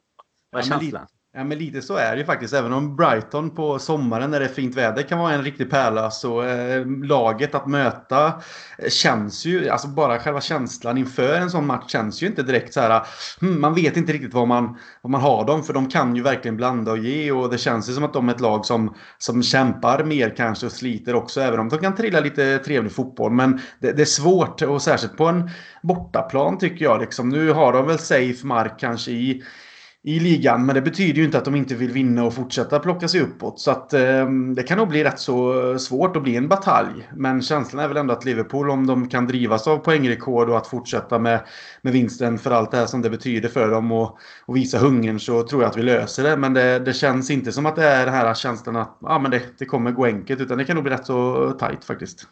Vad 0.52 0.62
är 0.62 0.68
ja, 0.68 0.80
känslan? 0.80 1.08
Ja, 1.40 1.46
men 1.46 1.58
lite 1.58 1.82
så 1.82 1.96
är 1.96 2.12
det 2.12 2.18
ju 2.18 2.26
faktiskt. 2.26 2.54
Även 2.54 2.74
om 2.74 2.96
Brighton 2.96 3.50
på 3.50 3.80
sommaren 3.80 4.32
när 4.32 4.40
det 4.40 4.46
är 4.46 4.50
fint 4.50 4.76
väder 4.76 5.04
kan 5.04 5.20
vara 5.20 5.34
en 5.34 5.44
riktig 5.44 5.70
pärla 5.70 6.12
så 6.12 6.44
eh, 6.44 6.86
laget 6.86 7.56
att 7.56 7.68
möta 7.68 8.34
eh, 8.78 8.90
känns 8.90 9.46
ju, 9.46 9.70
alltså 9.70 9.88
bara 9.88 10.20
själva 10.20 10.42
känslan 10.42 10.98
inför 10.98 11.34
en 11.34 11.50
sån 11.50 11.66
match 11.66 11.92
känns 11.92 12.24
ju 12.24 12.28
inte 12.28 12.44
direkt 12.44 12.74
så 12.74 12.82
här. 12.82 13.02
Hmm, 13.42 13.62
man 13.62 13.76
vet 13.76 13.98
inte 13.98 14.14
riktigt 14.14 14.34
vad 14.34 14.48
man, 14.48 14.78
vad 15.02 15.12
man 15.12 15.22
har 15.22 15.46
dem 15.46 15.64
för 15.64 15.74
de 15.74 15.90
kan 15.90 16.16
ju 16.16 16.22
verkligen 16.22 16.58
blanda 16.58 16.92
och 16.92 16.98
ge 16.98 17.32
och 17.32 17.50
det 17.50 17.58
känns 17.58 17.90
ju 17.90 17.94
som 17.94 18.04
att 18.04 18.14
de 18.14 18.30
är 18.30 18.34
ett 18.34 18.42
lag 18.42 18.66
som, 18.66 18.96
som 19.18 19.44
kämpar 19.44 20.04
mer 20.04 20.34
kanske 20.38 20.66
och 20.66 20.72
sliter 20.72 21.16
också 21.16 21.42
även 21.42 21.60
om 21.60 21.70
de 21.70 21.80
kan 21.80 21.96
trilla 21.96 22.20
lite 22.20 22.58
trevlig 22.58 22.92
fotboll. 22.92 23.32
Men 23.32 23.62
det, 23.80 23.92
det 23.92 24.02
är 24.02 24.06
svårt 24.06 24.62
och 24.62 24.82
särskilt 24.82 25.18
på 25.18 25.26
en 25.26 25.50
bortaplan 25.82 26.58
tycker 26.58 26.86
jag. 26.86 27.02
Liksom. 27.02 27.30
Nu 27.30 27.52
har 27.52 27.74
de 27.74 27.88
väl 27.88 28.00
safe 28.00 28.48
mark 28.48 28.80
kanske 28.80 29.12
i 29.12 29.44
i 30.04 30.20
ligan. 30.20 30.66
Men 30.66 30.76
det 30.76 30.82
betyder 30.82 31.14
ju 31.14 31.24
inte 31.24 31.38
att 31.38 31.46
de 31.46 31.56
inte 31.56 31.76
vill 31.76 31.92
vinna 31.92 32.24
och 32.24 32.34
fortsätta 32.34 32.80
plocka 32.80 33.08
sig 33.08 33.22
uppåt. 33.22 33.60
Så 33.60 33.72
att 33.72 33.94
eh, 33.94 34.30
det 34.56 34.64
kan 34.64 34.78
nog 34.78 34.88
bli 34.88 35.04
rätt 35.04 35.20
så 35.20 35.80
svårt 35.80 36.16
att 36.16 36.24
bli 36.24 36.36
en 36.36 36.48
batalj. 36.48 37.10
Men 37.16 37.42
känslan 37.42 37.84
är 37.84 37.88
väl 37.88 37.98
ändå 37.98 38.14
att 38.14 38.26
Liverpool, 38.26 38.70
om 38.70 38.88
de 38.88 39.10
kan 39.10 39.28
drivas 39.28 39.68
av 39.68 39.78
poängrekord 39.78 40.50
och 40.50 40.58
att 40.58 40.68
fortsätta 40.68 41.20
med, 41.20 41.40
med 41.82 41.94
vinsten 41.94 42.38
för 42.38 42.52
allt 42.52 42.72
det 42.72 42.78
här 42.78 42.86
som 42.86 43.02
det 43.02 43.10
betyder 43.10 43.50
för 43.50 43.72
dem 43.72 43.92
och, 43.92 44.18
och 44.46 44.56
visa 44.56 44.78
hungern 44.78 45.20
så 45.20 45.44
tror 45.44 45.62
jag 45.62 45.70
att 45.70 45.78
vi 45.78 45.84
löser 45.84 46.24
det. 46.24 46.38
Men 46.38 46.54
det, 46.54 46.80
det 46.80 46.94
känns 46.94 47.30
inte 47.32 47.52
som 47.52 47.66
att 47.66 47.76
det 47.76 47.86
är 47.86 48.06
den 48.06 48.16
här 48.16 48.34
känslan 48.34 48.76
att 48.76 48.98
ah, 49.02 49.20
men 49.20 49.32
det, 49.32 49.42
det 49.58 49.66
kommer 49.66 49.92
gå 49.92 50.06
enkelt. 50.06 50.42
Utan 50.42 50.58
det 50.58 50.66
kan 50.66 50.76
nog 50.76 50.84
bli 50.84 50.94
rätt 50.94 51.06
så 51.06 51.52
tajt 51.60 51.86
faktiskt. 51.86 52.28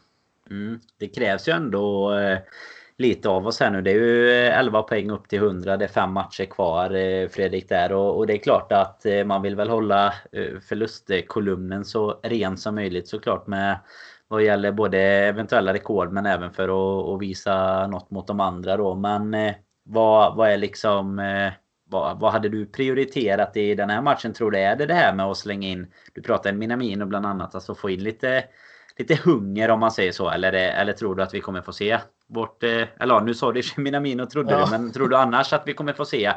Mm. 0.49 0.80
Det 0.99 1.07
krävs 1.07 1.47
ju 1.47 1.51
ändå 1.51 2.13
eh 2.13 2.39
lite 2.98 3.30
av 3.30 3.48
oss 3.48 3.60
här 3.60 3.72
nu. 3.72 3.82
Det 3.82 3.91
är 3.91 3.95
ju 3.95 4.30
eh, 4.30 4.60
11 4.60 4.84
poäng 4.84 5.10
upp 5.10 5.28
till 5.28 5.39
100. 5.39 5.78
Det 5.78 5.86
är 5.86 5.89
fem 5.89 6.12
matcher 6.12 6.45
kvar 6.45 6.95
eh, 6.95 7.28
Fredrik 7.28 7.70
där. 7.70 7.91
Och, 7.91 8.18
och 8.18 8.28
det 8.28 8.34
är 8.34 8.38
klart 8.38 8.72
att 8.72 9.06
eh, 9.06 9.24
man 9.24 9.41
vill 9.41 9.56
väl 9.56 9.70
hålla 9.70 10.14
förlustkolumnen 10.70 11.86
så 11.86 12.20
ren 12.24 12.58
som 12.58 12.76
möjligt 12.76 13.08
såklart 13.08 13.48
med 13.48 13.80
vad 14.28 14.43
gäller 14.43 14.72
både 14.72 15.00
eventuella 15.02 15.74
rekord 15.74 16.12
men 16.12 16.26
även 16.26 16.52
för 16.52 16.64
att, 16.64 17.14
att 17.14 17.22
visa 17.22 17.88
något 17.88 18.12
mot 18.12 18.28
de 18.28 18.39
andra 18.39 18.78
då. 18.78 18.95
Men 18.95 19.36
vad, 19.84 20.36
vad 20.36 20.50
är 20.50 20.58
liksom 20.58 21.22
vad, 21.89 22.20
vad 22.20 22.32
hade 22.32 22.50
du 22.50 22.66
prioriterat 22.66 23.58
i 23.58 23.76
den 23.76 23.89
här 23.89 24.02
matchen 24.02 24.34
tror 24.34 24.52
du? 24.52 24.60
Är 24.60 24.76
det 24.76 24.86
det 24.86 24.93
här 24.93 25.14
med 25.14 25.26
att 25.26 25.38
slänga 25.38 25.68
in, 25.68 25.88
du 26.14 26.22
pratade 26.22 26.58
Minamino 26.58 27.06
bland 27.06 27.26
annat, 27.26 27.56
alltså 27.56 27.76
få 27.76 27.89
in 27.89 28.04
lite, 28.04 28.43
lite 28.98 29.16
hunger 29.16 29.70
om 29.70 29.80
man 29.80 29.91
säger 29.91 30.12
så? 30.12 30.30
Eller, 30.30 30.54
eller 30.54 30.93
tror 30.93 31.16
du 31.16 31.24
att 31.24 31.34
vi 31.34 31.41
kommer 31.41 31.62
få 31.62 31.74
se 31.74 32.00
vårt, 32.28 32.64
eh, 32.64 32.70
eller 32.70 33.14
ja, 33.14 33.20
nu 33.20 33.34
sa 33.34 33.52
du 33.52 33.62
Minamino 33.78 34.26
trodde 34.26 34.52
ja. 34.52 34.66
du, 34.66 34.72
men 34.72 34.92
tror 34.92 35.08
du 35.08 35.18
annars 35.18 35.54
att 35.54 35.64
vi 35.66 35.74
kommer 35.74 35.94
få 35.94 36.06
se 36.06 36.34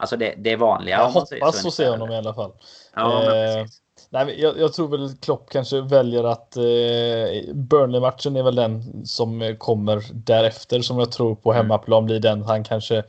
Alltså 0.00 0.16
det, 0.16 0.34
det 0.38 0.52
är 0.52 0.56
vanliga. 0.56 0.98
Jag 0.98 1.10
hoppas 1.10 1.62
få 1.62 1.70
se 1.70 1.88
honom 1.88 2.10
i 2.10 2.16
alla 2.16 2.34
fall. 2.34 2.52
Ja, 2.94 3.22
eh, 3.22 3.66
nej, 4.10 4.40
jag, 4.40 4.58
jag, 4.58 4.72
tror 4.72 4.88
väl 4.88 5.16
Klopp 5.16 5.50
kanske 5.50 5.80
väljer 5.80 6.24
att 6.24 6.56
eh, 6.56 7.54
Burnley-matchen 7.54 8.36
är 8.36 8.42
väl 8.42 8.54
den 8.54 9.06
som 9.06 9.56
kommer 9.58 10.04
därefter 10.12 10.80
som 10.80 10.98
jag 10.98 11.12
tror 11.12 11.34
på 11.34 11.52
mm. 11.52 11.62
hemmaplan 11.62 12.06
blir 12.06 12.20
den 12.20 12.42
han 12.42 12.64
kanske 12.64 13.04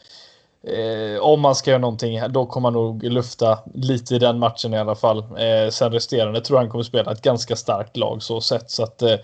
Eh, 0.63 1.19
om 1.21 1.41
man 1.41 1.55
ska 1.55 1.71
göra 1.71 1.81
någonting, 1.81 2.19
då 2.29 2.45
kommer 2.45 2.71
man 2.71 2.73
nog 2.73 3.03
lufta 3.03 3.59
lite 3.73 4.15
i 4.15 4.19
den 4.19 4.39
matchen 4.39 4.73
i 4.73 4.77
alla 4.77 4.95
fall. 4.95 5.17
Eh, 5.17 5.69
sen 5.69 5.91
resterande 5.91 6.41
tror 6.41 6.57
jag 6.57 6.63
han 6.63 6.71
kommer 6.71 6.83
spela 6.83 7.11
ett 7.11 7.21
ganska 7.21 7.55
starkt 7.55 7.97
lag 7.97 8.23
så 8.23 8.41
sett. 8.41 8.71
Så 8.71 8.83
att, 8.83 9.01
eh, 9.01 9.15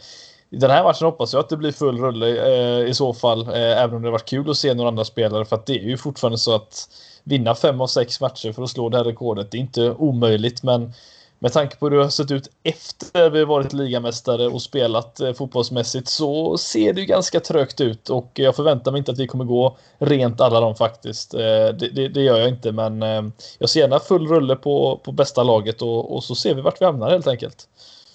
i 0.56 0.58
den 0.58 0.72
här 0.72 0.84
matchen 0.84 1.06
hoppas 1.06 1.34
jag 1.34 1.40
att 1.40 1.50
det 1.50 1.58
blir 1.58 1.72
full 1.72 1.98
rulle 1.98 2.28
eh, 2.28 2.90
i 2.90 2.94
så 2.94 3.14
fall. 3.14 3.48
Eh, 3.48 3.84
även 3.84 3.96
om 3.96 4.02
det 4.02 4.12
varit 4.12 4.26
kul 4.26 4.50
att 4.50 4.58
se 4.58 4.74
några 4.74 4.88
andra 4.88 5.06
spelare. 5.06 5.46
För 5.46 5.56
att 5.56 5.66
det 5.66 5.80
är 5.80 5.84
ju 5.84 5.98
fortfarande 5.98 6.38
så 6.38 6.56
att 6.56 6.90
vinna 7.24 7.56
fem 7.56 7.82
av 7.82 7.88
sex 7.88 8.22
matcher 8.22 8.52
för 8.52 8.64
att 8.64 8.70
slå 8.70 8.90
det 8.90 8.98
här 8.98 9.04
rekordet. 9.04 9.52
Det 9.52 9.58
är 9.58 9.60
inte 9.60 9.92
omöjligt 9.92 10.64
men 10.64 10.94
med 11.40 11.54
tanke 11.54 11.76
på 11.76 11.86
hur 11.86 11.98
det 11.98 12.04
har 12.04 12.10
sett 12.10 12.32
ut 12.32 12.50
efter 12.64 13.30
vi 13.30 13.46
varit 13.46 13.74
ligamästare 13.74 14.48
och 14.48 14.62
spelat 14.62 15.20
eh, 15.20 15.34
fotbollsmässigt 15.34 16.08
så 16.08 16.58
ser 16.58 16.94
det 16.94 17.02
ju 17.02 17.08
ganska 17.08 17.40
trögt 17.40 17.82
ut 17.82 18.10
och 18.10 18.32
jag 18.34 18.56
förväntar 18.56 18.92
mig 18.92 19.00
inte 19.00 19.12
att 19.12 19.20
vi 19.20 19.28
kommer 19.28 19.46
gå 19.46 19.78
rent 19.98 20.42
alla 20.42 20.60
dem 20.60 20.76
faktiskt. 20.76 21.34
Eh, 21.34 21.40
det, 21.40 21.90
det, 21.94 22.08
det 22.08 22.22
gör 22.22 22.40
jag 22.40 22.50
inte 22.50 22.72
men 22.72 23.04
eh, 23.04 23.24
jag 23.60 23.70
ser 23.70 23.80
gärna 23.80 24.00
full 24.00 24.28
rulle 24.28 24.56
på, 24.56 25.02
på 25.04 25.12
bästa 25.12 25.44
laget 25.44 25.82
och, 25.82 26.16
och 26.16 26.24
så 26.24 26.36
ser 26.36 26.56
vi 26.56 26.62
vart 26.62 26.82
vi 26.82 26.86
hamnar 26.86 27.10
helt 27.10 27.28
enkelt. 27.28 27.68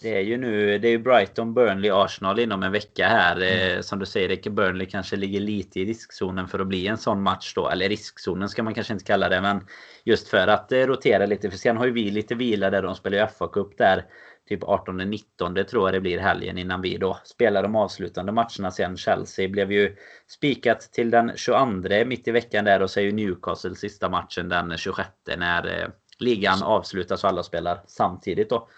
Det 0.03 0.16
är 0.16 0.20
ju 0.20 0.36
nu, 0.36 0.78
det 0.78 0.88
är 0.88 0.98
Brighton, 0.98 1.55
Burnley, 1.55 1.90
Arsenal 1.90 2.38
inom 2.38 2.62
en 2.62 2.72
vecka 2.72 3.09
här. 3.09 3.36
Mm. 3.36 3.76
Eh, 3.76 3.80
som 3.80 3.98
du 3.98 4.07
säger, 4.07 4.51
Burnley 4.51 4.86
kanske 4.86 5.16
ligger 5.16 5.40
lite 5.40 5.80
i 5.80 5.84
riskzonen 5.84 6.48
för 6.48 6.59
att 6.59 6.66
bli 6.66 6.86
en 6.86 6.98
sån 6.98 7.22
match 7.22 7.55
då. 7.55 7.68
Eller 7.68 7.88
riskzonen 7.88 8.48
ska 8.48 8.62
man 8.62 8.74
kanske 8.74 8.92
inte 8.92 9.05
kalla 9.05 9.28
det, 9.28 9.40
men 9.40 9.66
just 10.05 10.28
för 10.28 10.48
att 10.48 10.72
eh, 10.72 10.78
rotera 10.78 11.26
lite. 11.26 11.51
För 11.51 11.59
sen 11.59 11.76
har 11.76 11.86
ju 11.86 11.92
vi 11.92 12.11
lite 12.11 12.34
vila 12.34 12.70
där. 12.70 12.82
De 12.82 12.94
spelar 12.94 13.18
ju 13.18 13.26
FA-cup 13.26 13.76
där. 13.78 14.05
Typ 14.48 14.62
18-19 14.62 15.64
tror 15.64 15.86
jag 15.88 15.94
det 15.94 16.01
blir 16.01 16.18
helgen 16.18 16.59
innan 16.59 16.82
vi 16.82 16.96
då 16.96 17.18
spelar 17.24 17.62
de 17.62 17.76
avslutande 17.76 18.32
matcherna 18.32 18.70
sen. 18.70 18.96
Chelsea 18.96 19.48
blev 19.48 19.72
ju 19.72 19.96
spikat 20.26 20.80
till 20.80 21.11
den 21.11 21.32
22 21.36 22.05
mitt 22.07 22.28
i 22.28 22.30
veckan 22.30 22.64
där 22.64 22.82
och 22.82 22.90
så 22.90 23.01
är 23.01 23.05
ju 23.05 23.12
Newcastle 23.12 23.74
sista 23.74 24.09
matchen 24.09 24.48
den 24.48 24.76
26 24.76 25.09
när 25.36 25.82
eh, 25.82 25.88
ligan 26.18 26.62
avslutas 26.62 27.24
och 27.24 27.30
alla 27.30 27.42
spelar 27.42 27.80
samtidigt 27.86 28.51
då. 28.51 28.68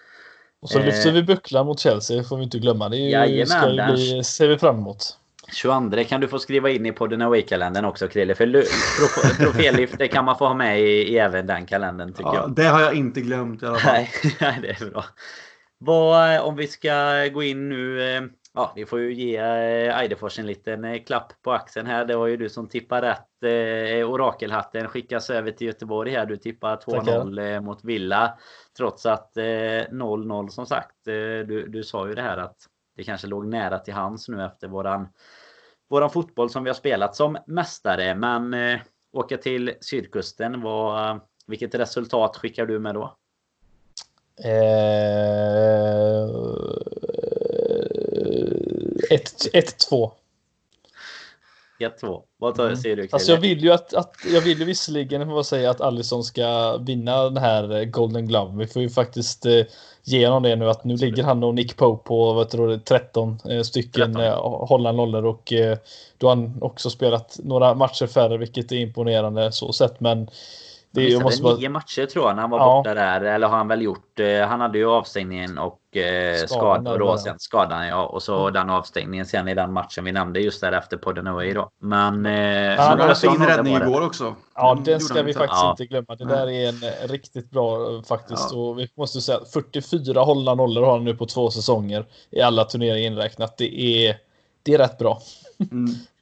Och 0.63 0.69
så 0.69 0.79
lyfter 0.79 1.11
vi 1.11 1.23
bucklan 1.23 1.65
mot 1.65 1.79
Chelsea 1.79 2.23
får 2.23 2.37
vi 2.37 2.43
inte 2.43 2.59
glömma. 2.59 2.89
Det 2.89 2.97
är 2.97 2.99
ju, 2.99 3.09
Jajamän, 3.09 3.47
ska 3.47 3.69
ju 3.69 3.93
bli, 3.93 4.23
ser 4.23 4.47
vi 4.47 4.57
fram 4.57 4.77
emot. 4.77 5.17
22 5.53 6.03
kan 6.03 6.21
du 6.21 6.27
få 6.27 6.39
skriva 6.39 6.69
in 6.69 6.85
i 6.85 6.91
podden 6.91 7.21
Away-kalendern 7.21 7.85
också 7.85 8.07
Krille. 8.07 8.35
För 8.35 8.63
trofélyft 9.37 9.95
det 9.97 10.07
kan 10.07 10.25
man 10.25 10.37
få 10.37 10.47
ha 10.47 10.53
med 10.53 10.81
i, 10.81 10.83
i 10.83 11.17
även 11.17 11.47
den 11.47 11.65
kalendern 11.65 12.13
tycker 12.13 12.23
ja, 12.23 12.35
jag. 12.35 12.55
Det 12.55 12.63
har 12.63 12.81
jag 12.81 12.93
inte 12.93 13.21
glömt 13.21 13.63
i 13.63 13.65
alla 13.65 13.79
fall. 13.79 13.93
Nej, 14.41 14.59
det 14.61 14.69
är 14.69 14.89
bra. 14.89 15.05
Vad, 15.77 16.39
om 16.39 16.55
vi 16.55 16.67
ska 16.67 17.27
gå 17.33 17.43
in 17.43 17.69
nu. 17.69 18.29
Eh, 18.55 18.61
ja, 18.61 18.73
vi 18.75 18.85
får 18.85 18.99
ju 18.99 19.13
ge 19.13 19.37
eh, 19.37 19.99
Eidefors 19.99 20.39
en 20.39 20.45
liten 20.45 20.85
eh, 20.85 21.03
klapp 21.03 21.33
på 21.41 21.51
axeln 21.51 21.87
här. 21.87 22.05
Det 22.05 22.15
var 22.15 22.27
ju 22.27 22.37
du 22.37 22.49
som 22.49 22.67
tippade 22.67 23.09
rätt. 23.09 23.27
Orakelhatten 24.05 24.87
skickas 24.87 25.29
över 25.29 25.51
till 25.51 25.67
Göteborg 25.67 26.11
här. 26.11 26.25
Du 26.25 26.37
tippar 26.37 26.77
2-0 26.77 27.59
mot 27.59 27.83
Villa. 27.83 28.37
Trots 28.77 29.05
att 29.05 29.35
0-0 29.35 30.47
som 30.47 30.65
sagt. 30.65 30.95
Du, 31.03 31.67
du 31.67 31.83
sa 31.83 32.07
ju 32.07 32.15
det 32.15 32.21
här 32.21 32.37
att 32.37 32.57
det 32.95 33.03
kanske 33.03 33.27
låg 33.27 33.47
nära 33.47 33.79
till 33.79 33.93
hands 33.93 34.29
nu 34.29 34.45
efter 34.45 34.67
våran 34.67 35.07
våran 35.93 36.09
fotboll 36.09 36.49
som 36.49 36.63
vi 36.63 36.69
har 36.69 36.75
spelat 36.75 37.15
som 37.15 37.37
mästare. 37.47 38.15
Men 38.15 38.53
eh, 38.53 38.79
åka 39.11 39.37
till 39.37 39.73
sydkusten, 39.81 40.61
vad, 40.61 41.19
vilket 41.47 41.75
resultat 41.75 42.37
skickar 42.37 42.65
du 42.65 42.79
med 42.79 42.95
då? 42.95 43.15
Eh, 44.43 46.27
1-2. 49.15 50.11
1-2. 51.79 52.21
Vad 52.37 52.55
tar, 52.55 52.65
mm. 52.65 52.77
säger 52.77 52.95
du? 52.95 53.07
Alltså 53.11 53.31
jag 53.31 53.39
vill 53.39 53.63
ju 53.63 53.71
att, 53.71 53.93
att 53.93 54.15
jag 54.33 54.41
vill 54.41 54.59
ju 54.59 54.65
visserligen 54.65 55.27
vad 55.29 55.45
säga 55.45 55.69
att 55.71 55.81
Allison 55.81 56.23
ska 56.23 56.77
vinna 56.77 57.23
den 57.23 57.37
här 57.37 57.85
Golden 57.85 58.27
Glove. 58.27 58.57
Vi 58.57 58.67
får 58.67 58.81
ju 58.81 58.89
faktiskt 58.89 59.45
eh, 59.45 59.61
ge 60.03 60.27
honom 60.27 60.43
det 60.43 60.55
nu 60.55 60.69
att 60.69 60.83
nu 60.83 60.97
ligger 60.97 61.23
han 61.23 61.43
och 61.43 61.55
Nick 61.55 61.77
Pope 61.77 62.07
på 62.07 62.33
vad 62.33 62.49
tror 62.49 62.67
du, 62.67 62.79
13 62.79 63.39
eh, 63.49 63.61
stycken 63.61 64.13
13. 64.13 64.21
Eh, 64.21 64.33
hålla 64.67 64.91
nollor 64.91 65.25
och 65.25 65.53
eh, 65.53 65.77
då 66.17 66.27
har 66.27 66.35
han 66.35 66.57
också 66.61 66.89
spelat 66.89 67.39
några 67.43 67.73
matcher 67.73 68.07
färre 68.07 68.37
vilket 68.37 68.71
är 68.71 68.75
imponerande 68.75 69.51
så 69.51 69.73
sett 69.73 69.99
men 69.99 70.29
det 70.93 71.13
är, 71.13 71.21
måste 71.21 71.43
bara... 71.43 71.55
nio 71.55 71.69
matcher 71.69 72.05
tror 72.05 72.25
jag 72.25 72.35
när 72.35 72.41
han 72.41 72.49
var 72.49 72.59
ja. 72.59 72.65
borta 72.65 72.93
där. 72.93 73.21
Eller 73.21 73.47
har 73.47 73.57
han 73.57 73.67
väl 73.67 73.81
gjort. 73.81 74.19
Eh, 74.19 74.47
han 74.47 74.61
hade 74.61 74.77
ju 74.77 74.89
avstängningen 74.89 75.57
och 75.57 75.97
eh, 75.97 76.45
skadan. 76.45 76.87
Och 76.87 76.99
då, 76.99 77.17
sen 77.17 77.39
skadan 77.39 77.87
ja. 77.87 78.05
Och 78.05 78.23
så 78.23 78.41
mm. 78.41 78.53
den 78.53 78.69
avstängningen 78.69 79.25
sen 79.25 79.47
i 79.47 79.53
den 79.53 79.73
matchen 79.73 80.03
vi 80.03 80.11
nämnde 80.11 80.39
just 80.39 80.61
där 80.61 80.71
efter 80.71 80.97
på 80.97 81.11
den 81.11 81.27
away 81.27 81.53
då. 81.53 81.69
Men... 81.81 82.25
Eh, 82.25 82.77
han 82.77 82.99
hade 82.99 83.15
fin 83.15 83.45
räddning 83.45 83.75
igår 83.75 84.05
också. 84.05 84.35
Ja 84.55 84.75
den, 84.75 84.83
den 84.83 84.99
ska 84.99 85.23
vi 85.23 85.33
faktiskt 85.33 85.61
ja. 85.61 85.71
inte 85.71 85.85
glömma. 85.85 86.15
Det 86.15 86.25
där 86.25 86.49
är 86.49 86.69
en 86.69 86.83
eh, 86.83 87.07
riktigt 87.11 87.49
bra 87.49 88.01
faktiskt. 88.07 88.49
Ja. 88.51 88.57
Och 88.57 88.79
vi 88.79 88.89
måste 88.97 89.21
säga 89.21 89.39
44 89.53 90.21
hållna 90.21 90.55
nollor 90.55 90.83
har 90.83 90.91
han 90.91 91.03
nu 91.03 91.15
på 91.15 91.25
två 91.25 91.51
säsonger. 91.51 92.05
I 92.31 92.41
alla 92.41 92.63
turneringar 92.63 93.11
inräknat. 93.11 93.57
Det 93.57 93.81
är, 93.81 94.17
det 94.63 94.73
är 94.73 94.77
rätt 94.77 94.97
bra. 94.97 95.21
Mm. 95.71 95.93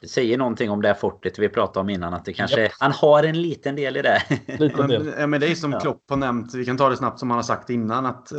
Det 0.00 0.08
säger 0.08 0.38
någonting 0.38 0.70
om 0.70 0.82
det 0.82 0.88
här 0.88 0.94
fortet 0.94 1.38
vi 1.38 1.48
pratade 1.48 1.80
om 1.80 1.90
innan. 1.90 2.14
Att 2.14 2.24
det 2.24 2.32
kanske, 2.32 2.60
yep. 2.60 2.72
Han 2.78 2.92
har 2.92 3.24
en 3.24 3.42
liten 3.42 3.76
del 3.76 3.96
i 3.96 4.02
det. 4.02 4.22
Liten 4.58 4.88
del. 4.88 5.04
Men, 5.04 5.30
men 5.30 5.40
det 5.40 5.50
är 5.50 5.54
som 5.54 5.72
ja. 5.72 5.80
Klopp 5.80 6.02
har 6.08 6.16
nämnt. 6.16 6.54
Vi 6.54 6.64
kan 6.64 6.76
ta 6.76 6.88
det 6.88 6.96
snabbt 6.96 7.18
som 7.18 7.30
han 7.30 7.38
har 7.38 7.42
sagt 7.42 7.70
innan. 7.70 8.06
Att, 8.06 8.32
eh, 8.32 8.38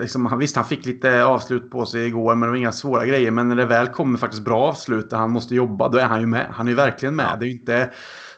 liksom, 0.00 0.38
visst, 0.38 0.56
han 0.56 0.64
fick 0.64 0.86
lite 0.86 1.24
avslut 1.24 1.70
på 1.70 1.86
sig 1.86 2.06
igår. 2.06 2.34
Men 2.34 2.46
det 2.46 2.50
var 2.50 2.56
inga 2.56 2.72
svåra 2.72 3.06
grejer. 3.06 3.30
Men 3.30 3.48
när 3.48 3.56
det 3.56 3.66
väl 3.66 3.86
kommer 3.86 4.18
faktiskt 4.18 4.44
bra 4.44 4.62
avslut 4.62 5.10
där 5.10 5.16
han 5.16 5.30
måste 5.30 5.54
jobba. 5.54 5.88
Då 5.88 5.98
är 5.98 6.04
han 6.04 6.20
ju 6.20 6.26
med. 6.26 6.46
Han 6.50 6.66
är 6.66 6.70
ju 6.70 6.76
verkligen 6.76 7.16
med. 7.16 7.26
Ja. 7.32 7.36
Det 7.36 7.44
är 7.44 7.48
ju 7.48 7.52
inte 7.52 7.90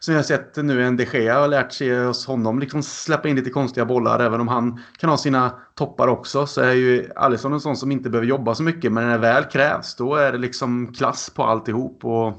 som 0.05 0.15
jag 0.15 0.19
har 0.19 0.25
sett 0.25 0.57
nu, 0.57 0.85
en 0.85 0.97
de 0.97 1.05
Gea 1.05 1.41
har 1.41 1.49
lärt 1.49 1.73
sig 1.73 2.05
hos 2.05 2.27
honom 2.27 2.59
liksom 2.59 2.83
släppa 2.83 3.29
in 3.29 3.37
lite 3.37 3.51
konstiga 3.51 3.87
bollar. 3.87 4.21
Även 4.21 4.41
om 4.41 4.49
han 4.49 4.81
kan 4.99 5.11
ha 5.11 5.17
sina 5.17 5.51
toppar 5.75 6.09
också 6.09 6.47
så 6.47 6.61
är 6.61 6.73
ju 6.73 7.11
Alisson 7.17 7.53
en 7.53 7.61
sån 7.61 7.77
som 7.77 7.93
inte 7.93 8.11
behöver 8.11 8.29
jobba 8.29 8.55
så 8.55 8.63
mycket. 8.63 8.93
Men 8.93 9.05
när 9.05 9.13
det 9.13 9.19
väl 9.19 9.45
krävs 9.45 9.97
då 9.97 10.15
är 10.15 10.33
det 10.33 10.39
liksom 10.39 10.93
klass 10.95 11.31
på 11.31 11.45
alltihop. 11.45 12.05
Och 12.05 12.33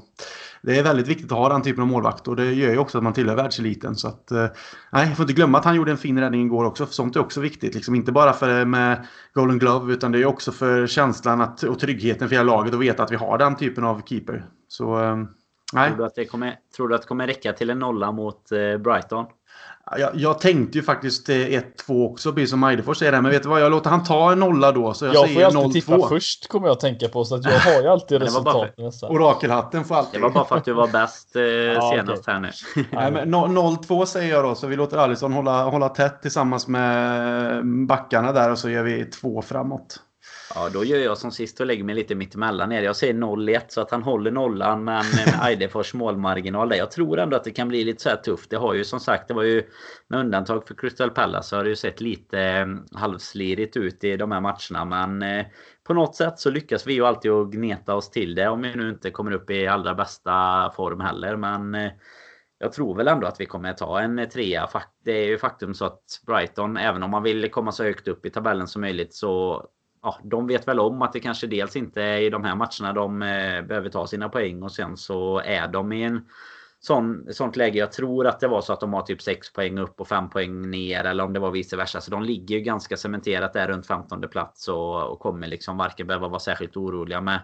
det 0.62 0.78
är 0.78 0.82
väldigt 0.82 1.08
viktigt 1.08 1.32
att 1.32 1.38
ha 1.38 1.48
den 1.48 1.62
typen 1.62 1.82
av 1.82 1.88
målvakt 1.88 2.28
och 2.28 2.36
det 2.36 2.52
gör 2.52 2.70
ju 2.70 2.78
också 2.78 2.98
att 2.98 3.04
man 3.04 3.12
tillhör 3.12 3.36
världseliten. 3.36 3.96
Så 3.96 4.08
att, 4.08 4.30
eh, 4.30 4.46
nej, 4.92 5.08
jag 5.08 5.16
får 5.16 5.22
inte 5.24 5.32
glömma 5.32 5.58
att 5.58 5.64
han 5.64 5.74
gjorde 5.74 5.90
en 5.90 5.98
fin 5.98 6.20
räddning 6.20 6.46
igår 6.46 6.64
också. 6.64 6.86
För 6.86 6.94
sånt 6.94 7.16
är 7.16 7.20
också 7.20 7.40
viktigt. 7.40 7.74
Liksom, 7.74 7.94
inte 7.94 8.12
bara 8.12 8.32
för 8.32 8.58
eh, 8.58 8.64
med 8.64 9.06
Golden 9.34 9.58
Glove 9.58 9.92
utan 9.92 10.12
det 10.12 10.18
är 10.18 10.26
också 10.26 10.52
för 10.52 10.86
känslan 10.86 11.40
att, 11.40 11.62
och 11.62 11.78
tryggheten 11.78 12.28
för 12.28 12.36
hela 12.36 12.52
laget 12.52 12.74
att 12.74 12.80
veta 12.80 13.02
att 13.02 13.12
vi 13.12 13.16
har 13.16 13.38
den 13.38 13.56
typen 13.56 13.84
av 13.84 14.02
keeper. 14.06 14.46
Så 14.68 15.02
eh, 15.02 15.16
Nej. 15.72 15.88
Tror 15.88 15.98
du, 15.98 16.04
att 16.04 16.14
det 16.14 16.24
kommer, 16.24 16.54
tror 16.76 16.88
du 16.88 16.94
att 16.94 17.02
det 17.02 17.08
kommer 17.08 17.26
räcka 17.26 17.52
till 17.52 17.70
en 17.70 17.78
nolla 17.78 18.12
mot 18.12 18.48
Brighton? 18.84 19.26
Jag, 19.90 20.10
jag, 20.14 20.40
tänkte 20.40 20.78
ju 20.78 20.84
faktiskt 20.84 21.28
1-2 21.28 21.62
eh, 21.88 21.96
också, 21.96 22.32
precis 22.32 22.50
som 22.50 22.64
Eidefors 22.64 22.98
säger 22.98 23.20
Men 23.20 23.30
vet 23.30 23.42
du 23.42 23.48
vad, 23.48 23.60
jag 23.60 23.70
låter 23.70 23.90
han 23.90 24.04
ta 24.04 24.32
en 24.32 24.40
nolla 24.40 24.72
då. 24.72 24.94
Så 24.94 25.04
jag, 25.04 25.14
jag 25.14 25.32
får 25.32 25.42
ju 25.42 25.44
alltid 25.44 25.72
tippa 25.72 26.08
först, 26.08 26.48
kommer 26.48 26.66
jag 26.66 26.72
att 26.72 26.80
tänka 26.80 27.08
på. 27.08 27.24
Så 27.24 27.34
att 27.34 27.44
jag 27.44 27.58
har 27.58 27.82
ju 27.82 27.88
alltid 27.88 28.22
resultaten 28.22 28.84
nästan. 28.84 29.10
Orakelhatten 29.10 29.84
får 29.84 29.94
alltid. 29.94 30.20
Det 30.20 30.22
var 30.22 30.30
bara 30.30 30.44
för 30.44 30.56
att 30.56 30.64
du 30.64 30.72
var 30.72 30.88
bäst 30.88 31.36
eh, 31.36 31.42
ja, 31.42 31.90
senast 31.94 32.22
okay. 32.22 32.34
här 32.34 32.40
nu. 32.40 32.50
Nej, 32.90 33.12
men 33.12 33.34
0-2 33.34 34.04
säger 34.04 34.34
jag 34.34 34.44
då, 34.44 34.54
så 34.54 34.66
vi 34.66 34.76
låter 34.76 34.98
Alisson 34.98 35.32
hålla, 35.32 35.64
hålla 35.64 35.88
tätt 35.88 36.22
tillsammans 36.22 36.68
med 36.68 37.86
backarna 37.86 38.32
där 38.32 38.50
och 38.50 38.58
så 38.58 38.70
gör 38.70 38.82
vi 38.82 39.04
två 39.04 39.42
framåt. 39.42 40.00
Ja, 40.54 40.68
då 40.68 40.84
gör 40.84 40.98
jag 40.98 41.18
som 41.18 41.30
sist 41.30 41.60
och 41.60 41.66
lägger 41.66 41.84
mig 41.84 41.94
lite 41.94 42.14
mittemellan 42.14 42.72
er. 42.72 42.82
Jag 42.82 42.96
säger 42.96 43.14
0-1 43.14 43.60
så 43.68 43.80
att 43.80 43.90
han 43.90 44.02
håller 44.02 44.30
nollan 44.30 44.84
men 44.84 45.04
med 45.16 45.40
Eidefors 45.48 45.94
målmarginal 45.94 46.68
där. 46.68 46.76
Jag 46.76 46.90
tror 46.90 47.18
ändå 47.18 47.36
att 47.36 47.44
det 47.44 47.50
kan 47.50 47.68
bli 47.68 47.84
lite 47.84 48.02
så 48.02 48.08
här 48.08 48.16
tufft. 48.16 48.50
Det 48.50 48.56
har 48.56 48.74
ju 48.74 48.84
som 48.84 49.00
sagt, 49.00 49.28
det 49.28 49.34
var 49.34 49.42
ju 49.42 49.62
med 50.08 50.20
undantag 50.20 50.68
för 50.68 50.74
Crystal 50.74 51.10
Palace 51.10 51.48
så 51.48 51.56
har 51.56 51.64
det 51.64 51.70
ju 51.70 51.76
sett 51.76 52.00
lite 52.00 52.40
eh, 52.40 52.66
halvslirigt 52.98 53.76
ut 53.76 54.04
i 54.04 54.16
de 54.16 54.32
här 54.32 54.40
matcherna. 54.40 54.84
Men 54.84 55.22
eh, 55.22 55.46
på 55.84 55.94
något 55.94 56.16
sätt 56.16 56.38
så 56.38 56.50
lyckas 56.50 56.86
vi 56.86 56.94
ju 56.94 57.06
alltid 57.06 57.30
att 57.30 57.50
gneta 57.50 57.94
oss 57.94 58.10
till 58.10 58.34
det. 58.34 58.48
Om 58.48 58.62
vi 58.62 58.74
nu 58.74 58.88
inte 58.88 59.10
kommer 59.10 59.32
upp 59.32 59.50
i 59.50 59.66
allra 59.66 59.94
bästa 59.94 60.72
form 60.76 61.00
heller. 61.00 61.36
Men 61.36 61.74
eh, 61.74 61.90
jag 62.58 62.72
tror 62.72 62.96
väl 62.96 63.08
ändå 63.08 63.26
att 63.26 63.40
vi 63.40 63.46
kommer 63.46 63.72
ta 63.72 64.00
en 64.00 64.28
trea. 64.28 64.68
Det 65.04 65.12
är 65.12 65.26
ju 65.26 65.38
faktum 65.38 65.74
så 65.74 65.84
att 65.84 66.02
Brighton, 66.26 66.76
även 66.76 67.02
om 67.02 67.10
man 67.10 67.22
vill 67.22 67.50
komma 67.50 67.72
så 67.72 67.84
högt 67.84 68.08
upp 68.08 68.26
i 68.26 68.30
tabellen 68.30 68.66
som 68.66 68.80
möjligt 68.80 69.14
så 69.14 69.64
ja, 70.06 70.18
de 70.24 70.46
vet 70.46 70.68
väl 70.68 70.80
om 70.80 71.02
att 71.02 71.12
det 71.12 71.20
kanske 71.20 71.46
dels 71.46 71.76
inte 71.76 72.02
är 72.02 72.20
i 72.20 72.30
de 72.30 72.44
här 72.44 72.54
matcherna 72.54 72.92
de 72.92 73.22
eh, 73.22 73.62
behöver 73.62 73.88
ta 73.88 74.06
sina 74.06 74.28
poäng 74.28 74.62
och 74.62 74.72
sen 74.72 74.96
så 74.96 75.40
är 75.44 75.68
de 75.68 75.92
i 75.92 76.02
en 76.02 76.28
sån, 76.80 77.26
sånt 77.30 77.56
läge. 77.56 77.78
Jag 77.78 77.92
tror 77.92 78.26
att 78.26 78.40
det 78.40 78.48
var 78.48 78.60
så 78.60 78.72
att 78.72 78.80
de 78.80 78.92
har 78.92 79.02
typ 79.02 79.22
6 79.22 79.52
poäng 79.52 79.78
upp 79.78 80.00
och 80.00 80.08
5 80.08 80.30
poäng 80.30 80.70
ner 80.70 81.04
eller 81.04 81.24
om 81.24 81.32
det 81.32 81.40
var 81.40 81.50
vice 81.50 81.76
versa. 81.76 82.00
Så 82.00 82.10
de 82.10 82.22
ligger 82.22 82.56
ju 82.56 82.60
ganska 82.60 82.96
cementerat 82.96 83.52
där 83.52 83.68
runt 83.68 83.86
15 83.86 84.20
plats 84.30 84.68
och, 84.68 85.02
och 85.02 85.20
kommer 85.20 85.46
liksom 85.46 85.76
varken 85.76 86.06
behöva 86.06 86.28
vara 86.28 86.40
särskilt 86.40 86.76
oroliga 86.76 87.20
med 87.20 87.40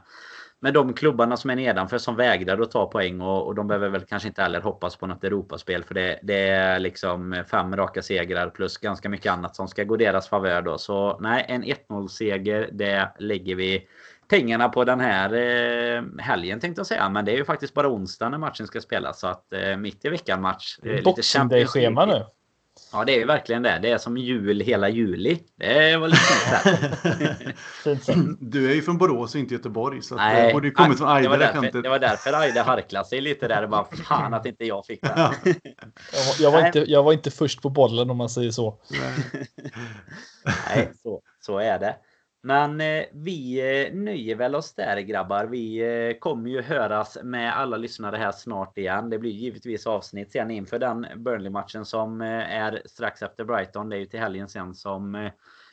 med 0.63 0.75
de 0.75 0.93
klubbarna 0.93 1.37
som 1.37 1.51
är 1.51 1.57
nedanför 1.57 1.99
som 1.99 2.17
vägrar 2.17 2.61
att 2.61 2.71
ta 2.71 2.87
poäng 2.87 3.21
och, 3.21 3.47
och 3.47 3.55
de 3.55 3.67
behöver 3.67 3.89
väl 3.89 4.01
kanske 4.01 4.29
inte 4.29 4.43
heller 4.43 4.61
hoppas 4.61 4.97
på 4.97 5.07
något 5.07 5.25
Europaspel 5.25 5.85
för 5.85 5.95
det, 5.95 6.19
det 6.23 6.49
är 6.49 6.79
liksom 6.79 7.45
fem 7.51 7.77
raka 7.77 8.03
segrar 8.03 8.51
plus 8.51 8.79
ganska 8.79 9.09
mycket 9.09 9.33
annat 9.33 9.57
som 9.57 9.69
ska 9.69 9.85
gå 9.85 9.97
deras 9.97 10.29
favör 10.29 10.63
då. 10.63 10.79
Så 10.79 11.19
nej, 11.21 11.45
en 11.49 11.65
1-0 11.65 12.09
seger 12.09 12.69
det 12.73 13.13
lägger 13.19 13.55
vi 13.55 13.89
pengarna 14.29 14.69
på 14.69 14.85
den 14.85 15.01
här 15.01 15.33
eh, 15.33 16.03
helgen 16.19 16.61
tänkte 16.61 16.81
jag 16.81 16.87
säga. 16.87 17.09
Men 17.09 17.25
det 17.25 17.33
är 17.33 17.37
ju 17.37 17.45
faktiskt 17.45 17.75
bara 17.75 17.89
onsdag 17.89 18.29
när 18.29 18.39
matchen 18.39 18.67
ska 18.67 18.81
spelas 18.81 19.21
så 19.21 19.27
att 19.27 19.53
eh, 19.53 19.77
mitt 19.77 20.05
i 20.05 20.09
veckan 20.09 20.43
match. 20.43 20.79
Boxing 21.05 21.49
Day-schema 21.49 22.07
nu. 22.07 22.25
Ja, 22.93 23.05
det 23.05 23.15
är 23.15 23.19
ju 23.19 23.25
verkligen 23.25 23.63
det. 23.63 23.79
Det 23.83 23.91
är 23.91 23.99
som 23.99 24.17
jul 24.17 24.61
hela 24.61 24.89
juli. 24.89 25.39
Det 25.57 25.97
var 25.97 26.09
lite 26.09 27.55
fint 28.05 28.39
Du 28.41 28.71
är 28.71 28.75
ju 28.75 28.83
från 28.83 28.99
Borås 28.99 29.35
och 29.35 29.41
inte 29.41 29.55
Göteborg. 29.55 30.03
Så 30.03 30.15
Nej, 30.15 30.47
det 30.47 30.53
borde 30.53 30.67
ju 30.67 30.73
kommit 30.73 30.99
från 30.99 31.09
Aida. 31.09 31.23
Det 31.23 31.29
var 31.29 31.39
därför, 31.39 31.83
det 31.83 31.89
var 31.89 31.99
därför 31.99 32.33
Aida 32.33 32.63
harklade 32.63 33.09
sig 33.09 33.21
lite 33.21 33.49
där. 33.49 33.63
Det 33.63 33.69
bara 33.69 33.85
fan 33.85 34.35
att 34.35 34.47
inte 34.47 34.65
jag 34.65 34.87
fick. 34.87 35.01
Ja. 35.17 35.35
jag, 35.45 36.25
var, 36.25 36.35
jag, 36.41 36.51
var 36.51 36.67
inte, 36.67 36.91
jag 36.91 37.03
var 37.03 37.13
inte 37.13 37.31
först 37.31 37.63
på 37.63 37.71
bollen 37.71 38.11
om 38.11 38.17
man 38.17 38.29
säger 38.29 38.51
så. 38.51 38.79
Nej, 40.45 40.93
så, 41.03 41.21
så 41.41 41.59
är 41.59 41.79
det. 41.79 41.97
Men 42.45 42.81
eh, 42.81 43.05
vi 43.13 43.61
eh, 43.87 43.95
nöjer 43.95 44.37
väl 44.37 44.55
oss 44.55 44.75
där 44.75 45.01
grabbar. 45.01 45.45
Vi 45.45 45.79
eh, 45.79 46.19
kommer 46.19 46.51
ju 46.51 46.63
höras 46.63 47.19
med 47.23 47.59
alla 47.59 47.77
lyssnare 47.77 48.17
här 48.17 48.33
snart 48.33 48.79
igen. 48.79 49.11
Det 49.11 49.19
blir 49.19 49.31
givetvis 49.31 49.87
avsnitt 49.87 50.33
sen 50.33 50.51
inför 50.51 50.79
den 50.79 51.07
Burnley-matchen 51.17 51.85
som 51.85 52.21
eh, 52.21 52.57
är 52.63 52.83
strax 52.85 53.23
efter 53.23 53.45
Brighton. 53.45 53.89
Det 53.89 53.97
är 53.97 54.01
ju 54.01 54.07
till 54.07 54.21
helgen 54.21 54.49
sen 54.49 54.75
som 54.75 55.15
eh, 55.15 55.31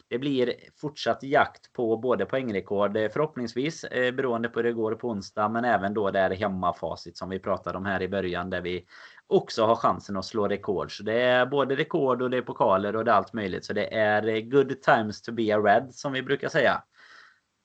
det 0.09 0.19
blir 0.19 0.53
fortsatt 0.75 1.23
jakt 1.23 1.73
på 1.73 1.97
både 1.97 2.25
poängrekord 2.25 2.97
eh, 2.97 3.09
förhoppningsvis 3.09 3.83
eh, 3.83 4.11
beroende 4.13 4.49
på 4.49 4.59
hur 4.59 4.63
det 4.63 4.73
går 4.73 4.95
på 4.95 5.09
onsdag 5.09 5.49
men 5.49 5.65
även 5.65 5.93
då 5.93 6.11
det 6.11 6.19
här 6.19 6.31
hemmafacit 6.31 7.17
som 7.17 7.29
vi 7.29 7.39
pratade 7.39 7.77
om 7.77 7.85
här 7.85 8.01
i 8.01 8.07
början 8.07 8.49
där 8.49 8.61
vi 8.61 8.85
också 9.29 9.65
har 9.65 9.75
chansen 9.75 10.17
att 10.17 10.25
slå 10.25 10.47
rekord. 10.47 10.97
Så 10.97 11.03
det 11.03 11.21
är 11.21 11.45
både 11.45 11.75
rekord 11.75 12.21
och 12.21 12.29
det 12.29 12.37
är 12.37 12.41
pokaler 12.41 12.95
och 12.95 13.05
det 13.05 13.11
är 13.11 13.15
allt 13.15 13.33
möjligt. 13.33 13.65
Så 13.65 13.73
det 13.73 13.93
är 13.93 14.27
eh, 14.27 14.39
good 14.39 14.81
times 14.81 15.21
to 15.21 15.31
be 15.31 15.55
a 15.55 15.59
red 15.59 15.87
som 15.91 16.13
vi 16.13 16.21
brukar 16.21 16.49
säga. 16.49 16.83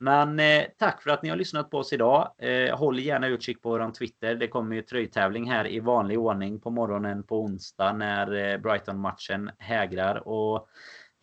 Men 0.00 0.40
eh, 0.40 0.64
tack 0.78 1.02
för 1.02 1.10
att 1.10 1.22
ni 1.22 1.28
har 1.28 1.36
lyssnat 1.36 1.70
på 1.70 1.78
oss 1.78 1.92
idag. 1.92 2.34
Eh, 2.38 2.78
håll 2.78 2.98
gärna 2.98 3.26
utkik 3.26 3.62
på 3.62 3.68
vår 3.68 3.90
Twitter. 3.90 4.34
Det 4.34 4.48
kommer 4.48 4.76
ju 4.76 4.82
tröjtävling 4.82 5.50
här 5.50 5.66
i 5.66 5.80
vanlig 5.80 6.18
ordning 6.18 6.60
på 6.60 6.70
morgonen 6.70 7.22
på 7.22 7.40
onsdag 7.40 7.92
när 7.92 8.34
eh, 8.34 8.58
Brighton-matchen 8.58 9.50
hägrar. 9.58 10.28
Och 10.28 10.68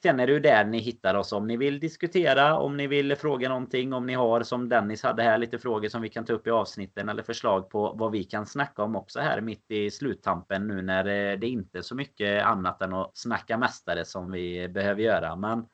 Sen 0.04 0.20
är 0.20 0.28
det 0.28 0.34
ju 0.34 0.39
där 0.39 0.66
ni 0.66 0.80
hittar 0.80 1.16
oss 1.16 1.32
om 1.32 1.47
ni 1.47 1.58
vill 1.58 1.80
diskutera, 1.80 2.58
om 2.58 2.78
ni 2.78 2.88
vill 2.88 3.16
fråga 3.16 3.49
någonting, 3.49 3.93
om 3.93 4.06
ni 4.06 4.14
har 4.14 4.43
som 4.43 4.70
Dennis 4.70 5.04
hade 5.04 5.24
här 5.24 5.38
lite 5.38 5.60
frågor 5.60 5.89
som 5.89 6.02
vi 6.02 6.10
kan 6.10 6.26
ta 6.26 6.34
upp 6.34 6.47
i 6.47 6.52
avsnitten 6.52 7.10
eller 7.10 7.24
förslag 7.24 7.70
på 7.70 7.93
vad 7.93 8.12
vi 8.12 8.24
kan 8.24 8.45
snacka 8.45 8.84
om 8.84 8.95
också 8.95 9.20
här 9.20 9.41
mitt 9.41 9.72
i 9.72 9.91
sluttampen 9.91 10.68
nu 10.68 10.82
när 10.82 11.32
eh, 11.32 11.39
det 11.39 11.47
inte 11.47 11.78
är 11.78 11.82
så 11.82 11.95
mycket 11.95 12.43
annat 12.43 12.82
än 12.82 12.93
att 12.93 13.18
snacka 13.18 13.58
mästare 13.58 14.06
som 14.06 14.32
vi 14.32 14.68
behöver 14.68 15.02
göra. 15.02 15.36
Men 15.36 15.66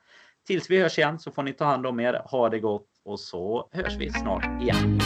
tills 0.46 0.70
vi 0.70 0.82
hörs 0.82 0.98
igen 0.98 1.18
så 1.18 1.30
får 1.30 1.42
ni 1.42 1.52
ta 1.52 1.64
hand 1.64 1.86
om 1.86 2.00
er, 2.00 2.22
ha 2.24 2.48
det 2.48 2.58
gott 2.58 2.88
och 3.04 3.20
så 3.20 3.68
hörs 3.72 3.96
vi 3.96 4.12
snart 4.12 4.62
igen. 4.62 4.98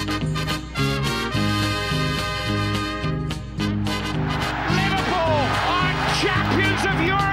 Liverpool 4.77 5.47
are 5.69 5.95
champions 6.23 6.85
of 6.85 7.01
Europe 7.01 7.32